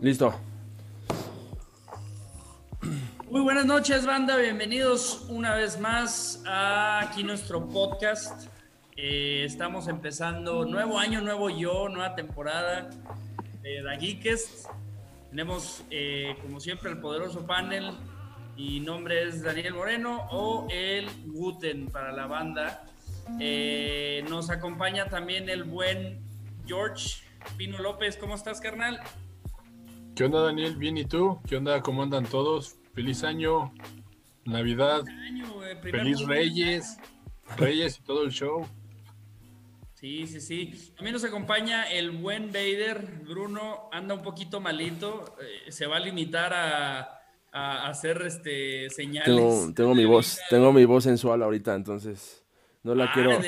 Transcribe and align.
Listo. 0.00 0.34
Muy 3.30 3.42
buenas 3.42 3.66
noches, 3.66 4.06
banda. 4.06 4.38
Bienvenidos 4.38 5.26
una 5.28 5.54
vez 5.54 5.78
más 5.78 6.42
a 6.46 7.00
aquí 7.00 7.22
nuestro 7.22 7.68
podcast. 7.68 8.48
Eh, 8.96 9.42
estamos 9.44 9.88
empezando 9.88 10.64
nuevo 10.64 10.98
año, 10.98 11.20
nuevo 11.20 11.50
yo, 11.50 11.90
nueva 11.90 12.14
temporada 12.14 12.88
de 13.60 13.82
Da 13.82 13.96
Geekest. 13.96 14.68
Tenemos, 15.28 15.84
eh, 15.90 16.34
como 16.40 16.60
siempre, 16.60 16.90
el 16.90 16.98
poderoso 16.98 17.46
panel. 17.46 17.92
Mi 18.56 18.80
nombre 18.80 19.28
es 19.28 19.42
Daniel 19.42 19.74
Moreno 19.74 20.28
o 20.30 20.66
el 20.70 21.10
Guten 21.26 21.88
para 21.90 22.10
la 22.12 22.26
banda. 22.26 22.86
Eh, 23.38 24.24
nos 24.30 24.48
acompaña 24.48 25.10
también 25.10 25.50
el 25.50 25.64
buen 25.64 26.20
George 26.66 27.22
Pino 27.58 27.78
López. 27.78 28.16
¿Cómo 28.16 28.34
estás, 28.34 28.62
carnal? 28.62 28.98
¿Qué 30.14 30.24
onda, 30.24 30.40
Daniel? 30.42 30.76
Bien, 30.76 30.96
¿y 30.96 31.04
tú? 31.04 31.40
¿Qué 31.46 31.56
onda? 31.56 31.80
¿Cómo 31.82 32.02
andan 32.02 32.26
todos? 32.26 32.76
Feliz 32.94 33.24
año, 33.24 33.72
Navidad, 34.44 35.02
feliz 35.82 36.20
Reyes, 36.26 36.98
Reyes 37.56 37.98
y 37.98 38.02
todo 38.02 38.24
el 38.24 38.30
show. 38.30 38.66
Sí, 39.94 40.26
sí, 40.26 40.40
sí. 40.40 40.92
También 40.96 41.14
nos 41.14 41.24
acompaña 41.24 41.90
el 41.90 42.10
buen 42.10 42.48
Vader. 42.48 43.22
Bruno 43.26 43.88
anda 43.92 44.14
un 44.14 44.22
poquito 44.22 44.60
malito. 44.60 45.36
Eh, 45.40 45.70
se 45.70 45.86
va 45.86 45.96
a 45.96 46.00
limitar 46.00 46.52
a, 46.52 47.20
a 47.52 47.88
hacer 47.88 48.22
este, 48.22 48.90
señales. 48.90 49.26
Tengo, 49.26 49.74
tengo 49.74 49.94
mi 49.94 50.04
voz, 50.04 50.40
tengo 50.48 50.72
mi 50.72 50.84
voz 50.84 51.04
sensual 51.04 51.42
ahorita, 51.42 51.74
entonces. 51.74 52.39
No 52.82 52.94
la 52.94 53.04
ah, 53.04 53.10
quiero, 53.12 53.38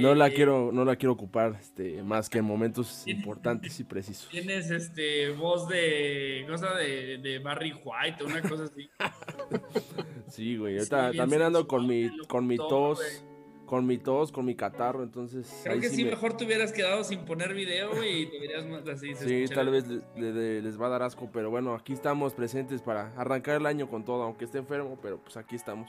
no 0.00 0.14
la 0.14 0.28
quiero, 0.28 0.70
no 0.70 0.84
la 0.84 0.96
quiero 0.96 1.12
ocupar, 1.14 1.56
este, 1.58 2.02
más 2.02 2.28
que 2.28 2.38
en 2.38 2.44
momentos 2.44 3.06
importantes 3.06 3.80
y 3.80 3.84
precisos. 3.84 4.28
Tienes 4.28 4.70
este 4.70 5.30
voz 5.30 5.66
de 5.66 6.44
cosa 6.46 6.74
de, 6.74 7.16
de 7.16 7.38
Barry 7.38 7.72
White, 7.72 8.22
una 8.22 8.42
cosa 8.42 8.64
así. 8.64 8.90
sí, 10.28 10.56
güey. 10.58 10.86
también 10.86 11.40
ando 11.40 11.66
con 11.66 11.86
mi, 11.86 12.10
con 12.26 12.46
mi 12.46 12.58
tos, 12.58 13.24
con 13.64 13.86
mi 13.86 13.96
tos, 13.96 14.30
con 14.30 14.44
mi 14.44 14.54
catarro, 14.54 15.02
entonces. 15.02 15.62
Creo 15.64 15.80
que 15.80 15.88
sí, 15.88 16.04
mejor 16.04 16.36
te 16.36 16.44
hubieras 16.44 16.70
quedado 16.70 17.02
sin 17.02 17.24
poner 17.24 17.54
video 17.54 18.04
y 18.04 18.26
te 18.26 18.38
hubieras 18.38 18.66
así. 18.88 19.14
Sí, 19.14 19.46
tal 19.46 19.70
vez 19.70 19.86
les 20.16 20.78
va 20.78 20.88
a 20.88 20.90
dar 20.90 21.02
asco, 21.02 21.30
pero 21.32 21.48
bueno, 21.48 21.74
aquí 21.74 21.94
estamos 21.94 22.34
presentes 22.34 22.82
para 22.82 23.14
arrancar 23.16 23.56
el 23.56 23.64
año 23.64 23.88
con 23.88 24.04
todo, 24.04 24.22
aunque 24.22 24.44
esté 24.44 24.58
enfermo, 24.58 24.98
pero 25.00 25.18
pues 25.18 25.38
aquí 25.38 25.56
estamos. 25.56 25.88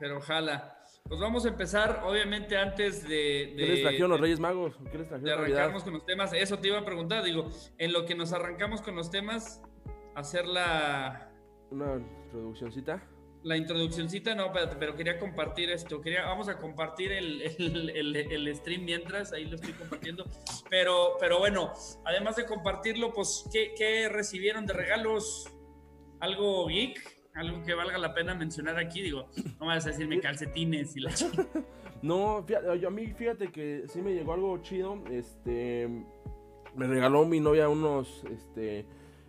Pero 0.00 0.16
ojalá. 0.16 0.80
Pues 1.10 1.20
vamos 1.20 1.44
a 1.44 1.48
empezar, 1.48 2.02
obviamente, 2.04 2.56
antes 2.56 3.02
de. 3.02 3.54
¿Qué 3.56 3.66
les 3.66 3.82
trajeron 3.82 4.10
los 4.10 4.20
Reyes 4.20 4.38
Magos? 4.38 4.76
¿Qué 4.92 4.96
les 4.96 5.08
trajeron? 5.08 5.24
De 5.24 5.32
arrancarnos 5.32 5.82
con 5.82 5.94
los 5.94 6.06
temas. 6.06 6.32
Eso 6.32 6.60
te 6.60 6.68
iba 6.68 6.78
a 6.78 6.84
preguntar. 6.84 7.24
Digo, 7.24 7.50
en 7.78 7.92
lo 7.92 8.06
que 8.06 8.14
nos 8.14 8.32
arrancamos 8.32 8.80
con 8.80 8.94
los 8.94 9.10
temas, 9.10 9.60
hacer 10.14 10.46
la. 10.46 11.32
Una 11.72 11.96
introduccióncita. 11.96 13.02
La 13.42 13.56
introduccióncita, 13.56 14.36
no, 14.36 14.52
pero, 14.52 14.70
pero, 14.78 14.94
quería 14.94 15.18
compartir 15.18 15.70
esto. 15.70 16.00
Quería, 16.00 16.26
vamos 16.26 16.48
a 16.48 16.58
compartir 16.58 17.10
el, 17.10 17.42
el, 17.58 18.14
el, 18.14 18.54
stream 18.54 18.84
mientras, 18.84 19.32
ahí 19.32 19.46
lo 19.46 19.56
estoy 19.56 19.72
compartiendo. 19.72 20.26
Pero, 20.68 21.16
pero 21.18 21.40
bueno, 21.40 21.72
además 22.04 22.36
de 22.36 22.46
compartirlo, 22.46 23.12
pues, 23.12 23.48
¿qué, 23.52 23.74
qué 23.76 24.08
recibieron 24.08 24.64
de 24.64 24.74
regalos? 24.74 25.50
¿Algo 26.20 26.68
geek? 26.68 27.19
Algo 27.34 27.62
que 27.64 27.74
valga 27.74 27.98
la 27.98 28.14
pena 28.14 28.34
mencionar 28.34 28.78
aquí, 28.78 29.02
digo, 29.02 29.26
no 29.58 29.66
vas 29.66 29.86
a 29.86 29.90
decirme 29.90 30.20
calcetines 30.20 30.96
y 30.96 31.00
la 31.00 31.10
No, 32.02 32.46
a 32.48 32.90
mí 32.90 33.06
fíjate 33.08 33.48
que 33.48 33.84
sí 33.88 34.00
me 34.00 34.14
llegó 34.14 34.32
algo 34.32 34.56
chido, 34.58 35.02
este, 35.10 35.86
me 36.74 36.86
regaló 36.86 37.26
mi 37.26 37.40
novia 37.40 37.68
unos, 37.68 38.24
este, 38.24 38.86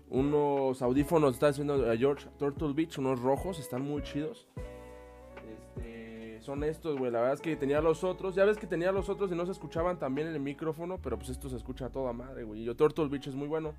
unos 0.09 0.81
audífonos, 0.81 1.33
está 1.33 1.47
haciendo 1.47 1.89
a 1.89 1.97
George 1.97 2.29
Turtle 2.37 2.73
Beach, 2.73 2.97
unos 2.97 3.19
rojos, 3.19 3.59
están 3.59 3.81
muy 3.81 4.01
chidos. 4.03 4.47
Este, 5.49 6.39
son 6.41 6.63
estos, 6.63 6.97
güey, 6.97 7.11
la 7.11 7.19
verdad 7.19 7.35
es 7.35 7.41
que 7.41 7.57
tenía 7.57 7.81
los 7.81 8.05
otros, 8.05 8.35
ya 8.35 8.45
ves 8.45 8.57
que 8.57 8.67
tenía 8.67 8.93
los 8.93 9.09
otros 9.09 9.31
y 9.33 9.35
no 9.35 9.45
se 9.45 9.51
escuchaban 9.51 9.99
también 9.99 10.29
en 10.29 10.35
el 10.35 10.41
micrófono, 10.41 10.97
pero 11.01 11.17
pues 11.17 11.29
esto 11.29 11.49
se 11.49 11.57
escucha 11.57 11.87
a 11.87 11.89
toda 11.89 12.13
madre, 12.13 12.43
güey. 12.43 12.61
Y 12.61 12.63
yo 12.63 12.75
Turtle 12.75 13.09
Beach 13.09 13.27
es 13.27 13.35
muy 13.35 13.47
bueno. 13.49 13.73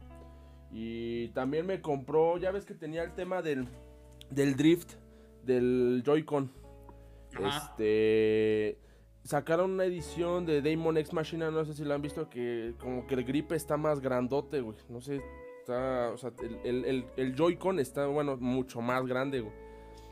Y 0.70 1.28
también 1.28 1.66
me 1.66 1.80
compró, 1.80 2.38
ya 2.38 2.50
ves 2.50 2.64
que 2.64 2.74
tenía 2.74 3.02
el 3.02 3.14
tema 3.14 3.42
del 3.42 3.68
del 4.34 4.56
drift 4.56 4.94
del 5.44 6.02
Joy-Con. 6.04 6.50
Este 7.40 8.78
sacaron 9.24 9.72
una 9.72 9.84
edición 9.84 10.46
de 10.46 10.62
Damon 10.62 10.96
X 10.98 11.12
Machina, 11.12 11.50
no 11.50 11.64
sé 11.64 11.74
si 11.74 11.84
lo 11.84 11.94
han 11.94 12.02
visto, 12.02 12.28
que 12.28 12.74
como 12.78 13.06
que 13.06 13.14
el 13.14 13.24
grip 13.24 13.52
está 13.52 13.76
más 13.76 14.00
grandote, 14.00 14.60
güey. 14.60 14.76
No 14.88 15.00
sé, 15.00 15.22
está, 15.60 16.10
o 16.12 16.16
sea, 16.16 16.32
el, 16.64 17.04
el, 17.16 17.34
Joy-Con 17.34 17.78
está, 17.78 18.06
bueno, 18.06 18.36
mucho 18.36 18.80
más 18.80 19.06
grande, 19.06 19.40
güey. 19.40 19.54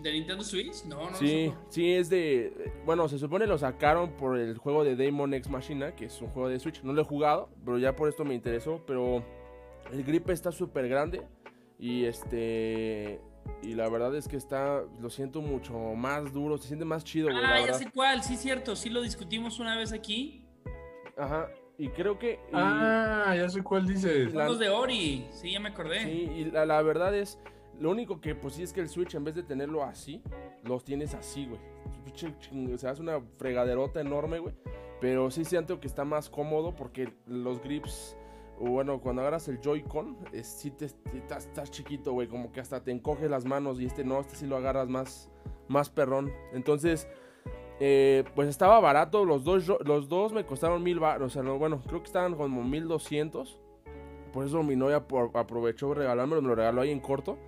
¿De 0.01 0.13
Nintendo 0.13 0.43
Switch? 0.43 0.85
No, 0.87 1.11
no. 1.11 1.17
Sí, 1.17 1.53
sí, 1.69 1.93
es 1.93 2.09
de. 2.09 2.73
Bueno, 2.87 3.07
se 3.09 3.19
supone 3.19 3.47
lo 3.47 3.59
sacaron 3.59 4.17
por 4.17 4.39
el 4.39 4.57
juego 4.57 4.83
de 4.83 4.97
Damon 4.97 5.35
X 5.35 5.51
Machina, 5.51 5.95
que 5.95 6.07
es 6.07 6.23
un 6.23 6.29
juego 6.29 6.49
de 6.49 6.59
Switch. 6.59 6.83
No 6.83 6.95
lo 6.95 7.03
he 7.03 7.05
jugado, 7.05 7.51
pero 7.65 7.79
ya 7.79 7.95
por 7.95 8.09
esto 8.09 8.25
me 8.25 8.35
interesó. 8.35 8.83
Pero 8.87 9.23
el 9.93 10.03
grip 10.03 10.31
está 10.31 10.53
súper 10.53 10.89
grande. 10.89 11.21
Y 11.79 12.07
este. 12.07 13.21
Y 13.63 13.75
la 13.75 13.89
verdad 13.89 14.15
es 14.15 14.27
que 14.27 14.37
está, 14.37 14.83
lo 15.01 15.11
siento 15.11 15.43
mucho 15.43 15.75
más 15.95 16.33
duro, 16.33 16.57
se 16.59 16.69
siente 16.69 16.85
más 16.85 17.05
chido, 17.05 17.29
güey. 17.29 17.45
Ah, 17.45 17.61
ya 17.67 17.75
sé 17.75 17.91
cuál, 17.91 18.23
sí, 18.23 18.37
cierto, 18.37 18.75
sí 18.75 18.89
lo 18.89 19.03
discutimos 19.03 19.59
una 19.59 19.77
vez 19.77 19.93
aquí. 19.93 20.45
Ajá, 21.17 21.49
y 21.77 21.89
creo 21.89 22.19
que. 22.19 22.39
ah, 22.53 23.35
ya 23.37 23.49
sé 23.49 23.63
cuál 23.63 23.87
dices. 23.87 24.33
Los 24.35 24.59
de 24.59 24.69
Ori, 24.69 25.27
sí, 25.31 25.53
ya 25.53 25.61
me 25.61 25.71
acordé. 25.71 26.01
Sí, 26.05 26.31
y 26.37 26.45
la, 26.51 26.83
verdad 26.83 27.15
es, 27.15 27.39
lo 27.79 27.91
único 27.91 28.21
que, 28.21 28.35
pues 28.35 28.55
sí, 28.55 28.63
es 28.63 28.73
que 28.73 28.81
el 28.81 28.89
Switch, 28.89 29.15
en 29.15 29.25
vez 29.25 29.35
de 29.35 29.43
tenerlo 29.43 29.83
así, 29.83 30.23
los 30.65 30.85
tienes 30.85 31.15
así, 31.15 31.47
güey. 31.47 31.61
O 32.75 32.79
sea, 32.79 32.91
hace 32.91 33.01
una 33.01 33.21
fregaderota 33.39 34.01
enorme, 34.01 34.41
güey. 34.41 34.55
Pero 35.01 35.31
sí 35.31 35.45
siento 35.47 35.81
que 35.81 35.87
está 35.87 36.05
más 36.05 36.29
cómodo 36.29 36.75
porque 36.75 37.15
los 37.27 37.63
grips 37.63 38.15
bueno, 38.69 39.01
cuando 39.01 39.23
agarras 39.23 39.49
el 39.49 39.61
Joy-Con, 39.61 40.19
sí 40.43 40.71
te, 40.71 40.85
estás, 40.85 41.71
chiquito, 41.71 42.13
güey, 42.13 42.29
como 42.29 42.53
que 42.53 42.61
hasta 42.61 42.83
te 42.83 42.91
encoge 42.91 43.29
las 43.29 43.47
manos 43.47 43.81
y 43.81 43.87
este 43.87 44.05
no, 44.05 44.21
este 44.21 44.37
sí 44.37 44.47
lo 44.47 44.57
agarras 44.57 44.89
más, 44.89 45.31
más 45.69 45.89
perrón. 45.89 46.31
Entonces, 46.53 47.09
eh, 47.81 48.25
pues 48.35 48.49
estaba 48.49 48.79
barato, 48.81 49.25
los 49.25 49.45
dos, 49.45 49.67
los 49.85 50.09
dos 50.09 50.33
me 50.33 50.45
costaron 50.45 50.83
mil 50.83 51.01
baros, 51.01 51.35
o 51.37 51.43
sea, 51.43 51.53
bueno, 51.53 51.81
creo 51.87 52.01
que 52.01 52.07
estaban 52.07 52.35
como 52.35 52.63
mil 52.63 52.87
doscientos. 52.87 53.59
Por 54.33 54.45
eso 54.45 54.63
mi 54.63 54.77
novia 54.77 55.05
aprovechó 55.35 55.95
regalármelo, 55.95 56.43
me 56.43 56.49
lo 56.49 56.55
regaló 56.55 56.83
ahí 56.83 56.91
en 56.91 57.01
corto. 57.01 57.39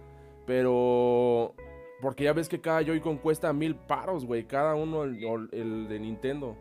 Pero, 0.46 1.54
porque 2.00 2.24
ya 2.24 2.32
ves 2.32 2.48
que 2.48 2.60
cada 2.60 2.82
Joy-Con 2.82 3.18
cuesta 3.18 3.52
mil 3.52 3.76
paros, 3.76 4.24
güey, 4.24 4.44
cada 4.44 4.74
uno 4.74 5.04
el 5.04 5.88
de 5.88 6.00
Nintendo. 6.00 6.56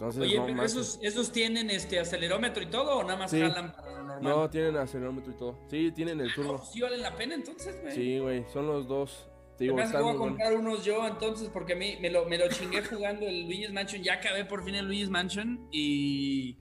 Oye, 0.00 0.42
esos, 0.64 0.98
esos, 1.02 1.30
tienen 1.32 1.70
este 1.70 2.00
acelerómetro 2.00 2.62
y 2.62 2.66
todo 2.66 2.98
o 2.98 3.04
nada 3.04 3.16
más 3.16 3.30
jalan 3.30 3.72
para 3.72 3.90
lo 3.92 4.02
normal? 4.02 4.22
No, 4.22 4.50
tienen 4.50 4.76
acelerómetro 4.76 5.32
y 5.32 5.36
todo. 5.36 5.58
Sí, 5.68 5.92
tienen 5.92 6.20
el 6.20 6.34
turbo. 6.34 6.58
¿Sí 6.64 6.80
valen 6.80 7.00
la 7.00 7.14
pena 7.14 7.34
entonces, 7.34 7.80
güey? 7.80 7.94
Sí, 7.94 8.18
güey, 8.18 8.44
son 8.52 8.66
los 8.66 8.88
dos. 8.88 9.28
Te 9.56 9.64
digo, 9.64 9.76
voy 9.76 9.84
a 9.84 10.16
comprar 10.16 10.54
unos 10.54 10.84
yo 10.84 11.06
entonces 11.06 11.48
porque 11.48 11.74
a 11.74 11.76
mí 11.76 11.96
me 12.00 12.10
lo, 12.10 12.24
me 12.24 12.36
lo 12.36 12.48
chingué 12.48 12.82
jugando 12.84 13.24
el 13.26 13.42
Luigi's 13.42 13.72
Mansion. 13.72 14.02
Ya 14.02 14.14
acabé 14.14 14.44
por 14.44 14.64
fin 14.64 14.74
el 14.74 14.86
Luigi's 14.86 15.10
Mansion 15.10 15.68
y 15.70 16.58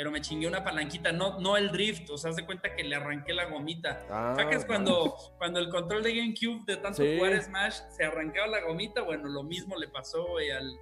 pero 0.00 0.10
me 0.10 0.22
chingué 0.22 0.46
una 0.46 0.64
palanquita, 0.64 1.12
no, 1.12 1.38
no 1.40 1.58
el 1.58 1.70
drift, 1.70 2.08
o 2.08 2.16
sea, 2.16 2.30
haz 2.30 2.36
de 2.36 2.46
cuenta 2.46 2.74
que 2.74 2.82
le 2.82 2.96
arranqué 2.96 3.34
la 3.34 3.44
gomita. 3.50 4.06
Ah, 4.08 4.32
¿Sabes 4.34 4.64
cuando, 4.64 5.14
cuando 5.36 5.60
el 5.60 5.68
control 5.68 6.02
de 6.02 6.16
GameCube 6.16 6.64
de 6.64 6.78
tanto 6.78 7.02
jugar 7.02 7.38
Smash 7.42 7.80
se 7.90 8.04
arrancaba 8.04 8.46
la 8.46 8.62
gomita? 8.62 9.02
Bueno, 9.02 9.28
lo 9.28 9.42
mismo 9.42 9.76
le 9.76 9.88
pasó, 9.88 10.26
güey, 10.26 10.50
al, 10.52 10.74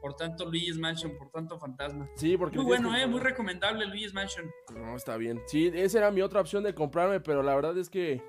por 0.00 0.14
tanto 0.14 0.46
Luigi's 0.46 0.78
Mansion, 0.78 1.16
por 1.16 1.30
tanto 1.30 1.58
Fantasma. 1.58 2.08
Sí, 2.14 2.36
porque... 2.36 2.56
Muy 2.56 2.66
bueno, 2.66 2.96
eh, 2.96 3.06
muy 3.06 3.20
recomendable 3.20 3.86
Luigi's 3.86 4.14
Mansion. 4.14 4.50
No, 4.74 4.96
está 4.96 5.16
bien. 5.16 5.40
Sí, 5.46 5.70
esa 5.74 5.98
era 5.98 6.10
mi 6.10 6.22
otra 6.22 6.40
opción 6.40 6.62
de 6.62 6.74
comprarme, 6.74 7.20
pero 7.20 7.42
la 7.42 7.54
verdad 7.54 7.76
es 7.78 7.90
que 7.90 8.22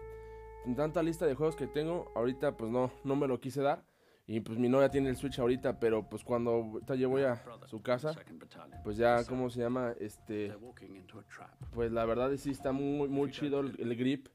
en 0.65 0.75
tanta 0.75 1.01
lista 1.01 1.25
de 1.25 1.35
juegos 1.35 1.56
que 1.56 1.68
tengo, 1.68 2.12
ahorita 2.15 2.57
pues 2.57 2.71
no, 2.71 2.91
no 3.03 3.15
me 3.15 3.27
lo 3.27 3.39
quise 3.39 3.62
dar. 3.62 3.83
Y 4.27 4.39
pues 4.39 4.57
mi 4.57 4.69
novia 4.69 4.89
tiene 4.89 5.09
el 5.09 5.18
Switch 5.18 5.39
ahorita, 5.39 5.79
pero 5.79 6.07
pues 6.07 6.23
cuando 6.23 6.79
yo 6.95 7.09
voy 7.09 7.23
a 7.23 7.44
su 7.65 7.81
casa, 7.81 8.15
pues 8.83 8.95
ya, 8.95 9.25
¿cómo 9.25 9.50
se 9.50 9.59
llama? 9.59 9.94
Este... 10.00 10.56
Pues 11.73 11.91
la 11.91 12.06
verdad 12.06 12.31
es 12.31 12.41
que 12.41 12.44
sí 12.45 12.51
está 12.51 12.71
muy, 12.71 13.09
muy 13.09 13.31
chido 13.31 13.59
el, 13.59 13.95
grip 13.97 14.27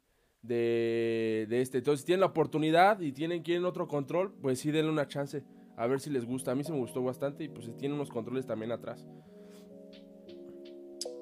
de, 0.42 1.46
de, 1.48 1.62
este. 1.62 1.78
Entonces, 1.78 2.00
si 2.00 2.06
tienen 2.06 2.20
la 2.20 2.26
oportunidad 2.26 3.00
y 3.00 3.12
tienen, 3.12 3.42
quieren 3.42 3.64
otro 3.64 3.88
control, 3.88 4.34
pues 4.42 4.58
sí 4.60 4.70
denle 4.70 4.90
una 4.90 5.08
chance 5.08 5.44
a 5.76 5.86
ver 5.86 6.00
si 6.00 6.10
les 6.10 6.24
gusta. 6.24 6.52
A 6.52 6.54
mí 6.54 6.64
se 6.64 6.72
me 6.72 6.78
gustó 6.78 7.02
bastante 7.02 7.44
y 7.44 7.48
pues 7.48 7.74
tiene 7.76 7.94
unos 7.94 8.10
controles 8.10 8.46
también 8.46 8.72
atrás. 8.72 9.06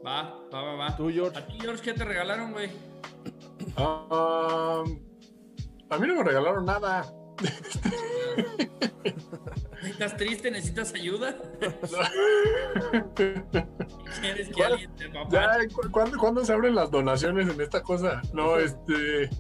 Va, 0.06 0.38
va, 0.52 0.62
va, 0.62 0.74
va. 0.74 0.96
¿Tú, 0.96 1.10
George? 1.10 1.38
¿A 1.38 1.46
ti, 1.46 1.58
George, 1.60 1.82
qué 1.82 1.92
te 1.92 2.04
regalaron, 2.04 2.52
güey? 2.52 2.70
a 3.76 4.84
mí 5.98 6.06
no 6.06 6.14
me 6.16 6.24
regalaron 6.24 6.64
nada. 6.64 7.04
¿Estás 9.82 10.16
triste? 10.16 10.50
¿Necesitas 10.50 10.94
ayuda? 10.94 11.36
¿Quieres 14.20 14.48
que 14.50 14.64
alguien 14.64 14.94
te 14.96 15.10
ya, 15.30 15.58
¿cuándo, 15.90 16.18
¿cuándo, 16.18 16.44
se 16.44 16.52
abren 16.52 16.74
las 16.74 16.90
donaciones 16.90 17.48
en 17.48 17.60
esta 17.60 17.82
cosa? 17.82 18.22
No, 18.32 18.58
este. 18.60 19.30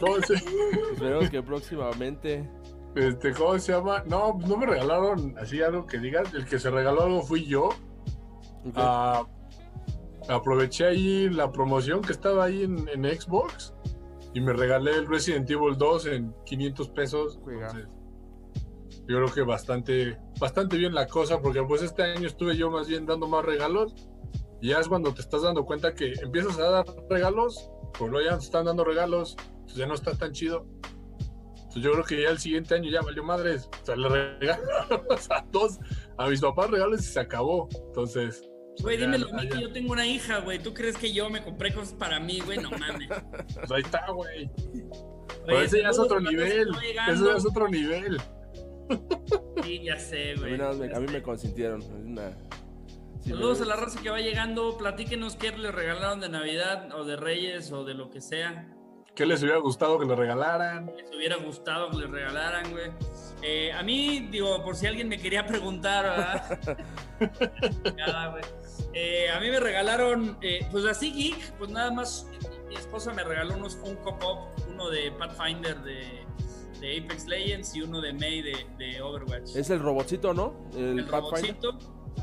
¿Cómo 0.00 0.20
se... 0.22 0.34
Esperemos 0.34 1.30
que 1.30 1.42
próximamente. 1.42 2.48
Este, 2.94 3.32
¿cómo 3.32 3.58
se 3.58 3.72
llama? 3.72 4.04
No, 4.06 4.38
no 4.46 4.56
me 4.56 4.66
regalaron 4.66 5.34
así 5.38 5.62
algo 5.62 5.86
que 5.86 5.98
digas. 5.98 6.32
El 6.34 6.44
que 6.44 6.58
se 6.58 6.70
regaló 6.70 7.02
algo 7.02 7.22
fui 7.22 7.46
yo. 7.46 7.70
Ah, 8.74 9.26
aproveché 10.28 10.86
ahí 10.86 11.28
la 11.30 11.50
promoción 11.50 12.02
que 12.02 12.12
estaba 12.12 12.44
ahí 12.44 12.62
en, 12.62 13.04
Xbox 13.04 13.74
y 14.34 14.40
me 14.40 14.52
regalé 14.52 14.92
el 14.92 15.06
Resident 15.06 15.50
Evil 15.50 15.76
2 15.76 16.06
en 16.06 16.34
500 16.44 16.88
pesos. 16.90 17.40
yo 19.08 19.16
creo 19.16 19.32
que 19.32 19.42
bastante, 19.42 20.18
bastante 20.38 20.76
bien 20.76 20.94
la 20.94 21.06
cosa, 21.06 21.40
porque 21.40 21.62
pues 21.62 21.82
este 21.82 22.02
año 22.02 22.26
estuve 22.26 22.56
yo 22.56 22.70
más 22.70 22.88
bien 22.88 23.06
dando 23.06 23.26
más 23.26 23.44
regalos. 23.44 23.94
Y 24.60 24.68
ya 24.68 24.78
es 24.78 24.86
cuando 24.86 25.12
te 25.12 25.22
estás 25.22 25.42
dando 25.42 25.64
cuenta 25.64 25.92
que 25.92 26.12
empiezas 26.22 26.56
a 26.58 26.70
dar 26.70 26.86
regalos, 27.10 27.68
pues 27.98 28.12
ya 28.24 28.38
te 28.38 28.44
están 28.44 28.66
dando 28.66 28.84
regalos, 28.84 29.36
pues 29.64 29.74
ya 29.74 29.86
no 29.86 29.94
está 29.94 30.14
tan 30.14 30.32
chido. 30.32 30.66
Entonces 31.74 31.82
yo 31.84 31.92
creo 31.92 32.04
que 32.04 32.22
ya 32.22 32.28
el 32.28 32.38
siguiente 32.38 32.74
año 32.74 32.90
ya 32.90 33.00
valió 33.00 33.24
madres. 33.24 33.66
O 33.82 33.86
sea, 33.86 33.96
le 33.96 34.08
regalamos 34.08 35.30
a 35.30 35.44
dos, 35.50 35.78
a 36.18 36.28
mis 36.28 36.40
papás 36.42 36.70
regalos 36.70 37.00
y 37.00 37.04
se 37.04 37.20
acabó. 37.20 37.66
Entonces, 37.86 38.46
Güey, 38.80 38.96
dímelo 38.98 39.28
a 39.28 39.42
mí 39.42 39.48
que 39.48 39.60
yo 39.60 39.72
tengo 39.72 39.92
una 39.92 40.06
hija, 40.06 40.40
güey. 40.40 40.58
¿Tú 40.58 40.74
crees 40.74 40.96
que 40.96 41.12
yo 41.12 41.28
me 41.30 41.42
compré 41.42 41.72
cosas 41.72 41.94
para 41.94 42.20
mí, 42.20 42.40
güey? 42.40 42.58
No 42.58 42.70
mames. 42.70 43.08
Pues 43.54 43.70
ahí 43.70 43.82
está, 43.82 44.10
güey. 44.10 44.50
ese 45.62 45.80
ya 45.80 45.90
es 45.90 45.98
otro 45.98 46.20
nivel. 46.20 46.68
Eso 47.08 47.26
ya 47.30 47.36
es 47.36 47.46
otro 47.46 47.68
nivel. 47.68 48.20
Sí, 49.62 49.82
ya 49.82 49.98
sé, 49.98 50.34
güey. 50.36 50.60
A 50.60 50.72
mí, 50.72 51.06
me, 51.06 51.12
me 51.12 51.22
consintieron. 51.22 51.82
Saludos 53.20 53.60
a 53.60 53.64
la 53.64 53.76
raza 53.76 54.02
que 54.02 54.10
va 54.10 54.20
llegando. 54.20 54.76
Platíquenos 54.76 55.36
qué 55.36 55.52
les 55.52 55.74
regalaron 55.74 56.20
de 56.20 56.28
Navidad 56.28 56.92
o 56.94 57.04
de 57.04 57.16
Reyes 57.16 57.72
o 57.72 57.84
de 57.84 57.94
lo 57.94 58.10
que 58.10 58.20
sea. 58.20 58.74
¿Qué 59.14 59.26
les 59.26 59.42
hubiera 59.42 59.58
gustado 59.58 59.98
que 59.98 60.06
le 60.06 60.16
regalaran? 60.16 60.90
Les 60.96 61.14
hubiera 61.14 61.36
gustado 61.36 61.90
que 61.90 61.98
les 61.98 62.10
regalaran, 62.10 62.70
güey. 62.70 62.90
Eh, 63.42 63.72
a 63.72 63.82
mí, 63.82 64.28
digo, 64.30 64.62
por 64.64 64.74
si 64.74 64.86
alguien 64.86 65.08
me 65.08 65.18
quería 65.18 65.46
preguntar, 65.46 66.04
¿verdad? 66.04 66.78
Eh, 68.94 69.30
a 69.30 69.40
mí 69.40 69.48
me 69.48 69.58
regalaron, 69.58 70.36
eh, 70.42 70.66
pues 70.70 70.84
así 70.84 71.12
geek, 71.12 71.52
pues 71.52 71.70
nada 71.70 71.90
más 71.90 72.26
mi 72.68 72.74
esposa 72.74 73.10
me 73.14 73.24
regaló 73.24 73.54
unos 73.54 73.74
Funko 73.76 74.18
Pop, 74.18 74.48
uno 74.68 74.90
de 74.90 75.10
Pathfinder 75.12 75.80
de, 75.82 76.26
de 76.78 76.98
Apex 76.98 77.26
Legends 77.26 77.74
y 77.74 77.80
uno 77.80 78.02
de 78.02 78.12
May 78.12 78.42
de, 78.42 78.66
de 78.76 79.00
Overwatch. 79.00 79.56
Es 79.56 79.70
el 79.70 79.80
robotcito, 79.80 80.34
¿no? 80.34 80.68
El, 80.74 80.98
el 80.98 81.08
robotcito 81.08 81.78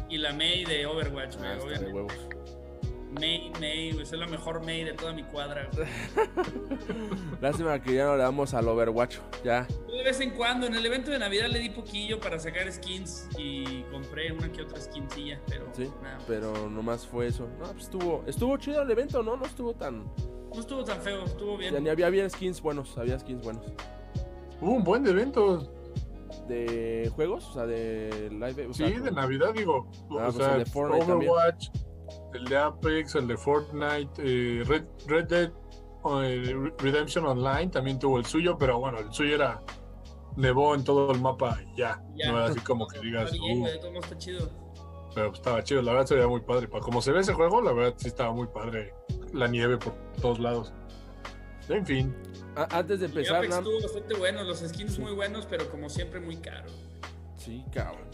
y 0.10 0.20
la 0.20 0.32
May 0.34 0.64
de 0.66 0.86
Overwatch, 0.86 1.38
ah, 1.42 1.58
obviamente. 1.64 2.39
May, 3.12 3.52
May, 3.60 3.90
es 3.90 4.12
la 4.12 4.28
mejor 4.28 4.64
May 4.64 4.84
de 4.84 4.94
toda 4.94 5.14
mi 5.14 5.24
cuadra. 5.24 5.68
Lástima 7.42 7.82
que 7.82 7.96
ya 7.96 8.06
no 8.06 8.16
le 8.16 8.24
damos 8.24 8.54
al 8.54 8.68
Overwatch, 8.68 9.18
ya. 9.44 9.68
De 9.88 10.04
vez 10.04 10.20
en 10.20 10.32
cuando, 10.32 10.68
en 10.68 10.76
el 10.76 10.86
evento 10.86 11.10
de 11.10 11.18
Navidad 11.18 11.48
le 11.48 11.60
di 11.60 11.70
poquillo 11.70 12.20
para 12.20 12.40
sacar 12.40 12.72
skins 12.72 13.28
y 13.38 13.82
compré 13.84 14.32
una 14.32 14.52
que 14.52 14.62
otra 14.62 14.80
skinsilla, 14.80 15.42
pero 15.48 15.68
Sí, 15.74 15.90
pero 16.28 16.70
nomás 16.70 17.08
fue 17.08 17.28
eso. 17.28 17.48
No, 17.60 17.66
pues 17.72 17.86
estuvo, 17.86 18.24
estuvo 18.28 18.58
chido 18.58 18.82
el 18.84 18.92
evento, 18.92 19.24
¿no? 19.24 19.36
No 19.36 19.46
estuvo 19.46 19.74
tan... 19.74 20.04
No 20.54 20.60
estuvo 20.60 20.84
tan 20.84 21.02
feo, 21.02 21.26
estuvo 21.26 21.58
bien. 21.58 21.74
Ya, 21.74 21.80
ni 21.80 21.90
había, 21.90 22.08
había 22.08 22.30
skins 22.30 22.62
buenos, 22.62 22.98
había 22.98 23.18
skins 23.18 23.44
buenos. 23.44 23.66
Hubo 24.62 24.72
un 24.72 24.84
buen 24.84 25.04
de 25.04 25.12
eventos. 25.12 25.72
¿De 26.48 27.12
juegos? 27.16 27.46
O 27.50 27.54
sea, 27.54 27.66
de 27.66 28.30
live. 28.32 28.70
sí, 28.74 28.84
de 28.84 29.12
Navidad, 29.12 29.54
digo. 29.54 29.88
Ah, 30.12 30.30
o 30.30 30.34
pues 30.34 30.36
sea, 30.36 30.58
de 30.58 30.66
Fortnite 30.66 31.12
Overwatch 31.12 31.70
el 32.34 32.46
de 32.46 32.58
Apex, 32.58 33.16
el 33.16 33.28
de 33.28 33.38
Fortnite, 33.38 34.10
eh, 34.20 34.64
Red, 34.66 34.84
Dead 35.28 35.52
eh, 36.24 36.72
Redemption 36.78 37.26
Online 37.26 37.68
también 37.68 38.00
tuvo 38.00 38.20
el 38.20 38.26
suyo, 38.26 38.58
pero 38.58 38.80
bueno, 38.80 39.00
el 39.00 39.12
suyo 39.14 39.36
era 39.36 39.62
nevó 40.36 40.74
en 40.76 40.84
todo 40.84 41.12
el 41.12 41.20
mapa 41.20 41.60
y 41.62 41.78
ya. 41.78 42.02
No 42.26 42.38
era 42.38 42.46
así 42.46 42.60
como 42.62 42.88
que 42.88 43.00
digas. 43.04 43.32
Uh". 43.34 43.68
está 44.02 44.18
chido. 44.18 44.50
Pero 45.14 45.30
pues, 45.30 45.40
estaba 45.40 45.64
chido, 45.64 45.82
la 45.82 45.92
verdad 45.92 46.06
se 46.06 46.16
veía 46.16 46.28
muy 46.28 46.42
padre. 46.42 46.68
Para 46.68 46.84
como 46.84 47.02
se 47.02 47.12
ve 47.12 47.20
ese 47.20 47.34
juego, 47.34 47.62
la 47.62 47.74
verdad 47.74 47.96
sí 47.98 48.08
estaba 48.08 48.32
muy 48.32 48.48
padre. 48.48 48.94
La 49.34 49.48
nieve 49.48 49.78
por 49.78 49.94
todos 50.22 50.40
lados. 50.40 50.74
En 51.68 51.86
fin. 51.86 52.16
antes 52.56 53.00
de 53.00 53.08
empezar. 53.08 53.38
Apex 53.38 53.58
estuvo 53.58 53.82
bastante 53.82 54.14
bueno, 54.16 54.44
los 54.44 54.60
skins 54.60 54.98
muy 55.00 55.14
buenos, 55.14 55.46
pero 55.46 55.70
como 55.70 55.90
siempre 55.90 56.20
muy 56.20 56.38
caro. 56.38 56.70
Sí, 57.38 57.64
cabrón. 57.72 58.08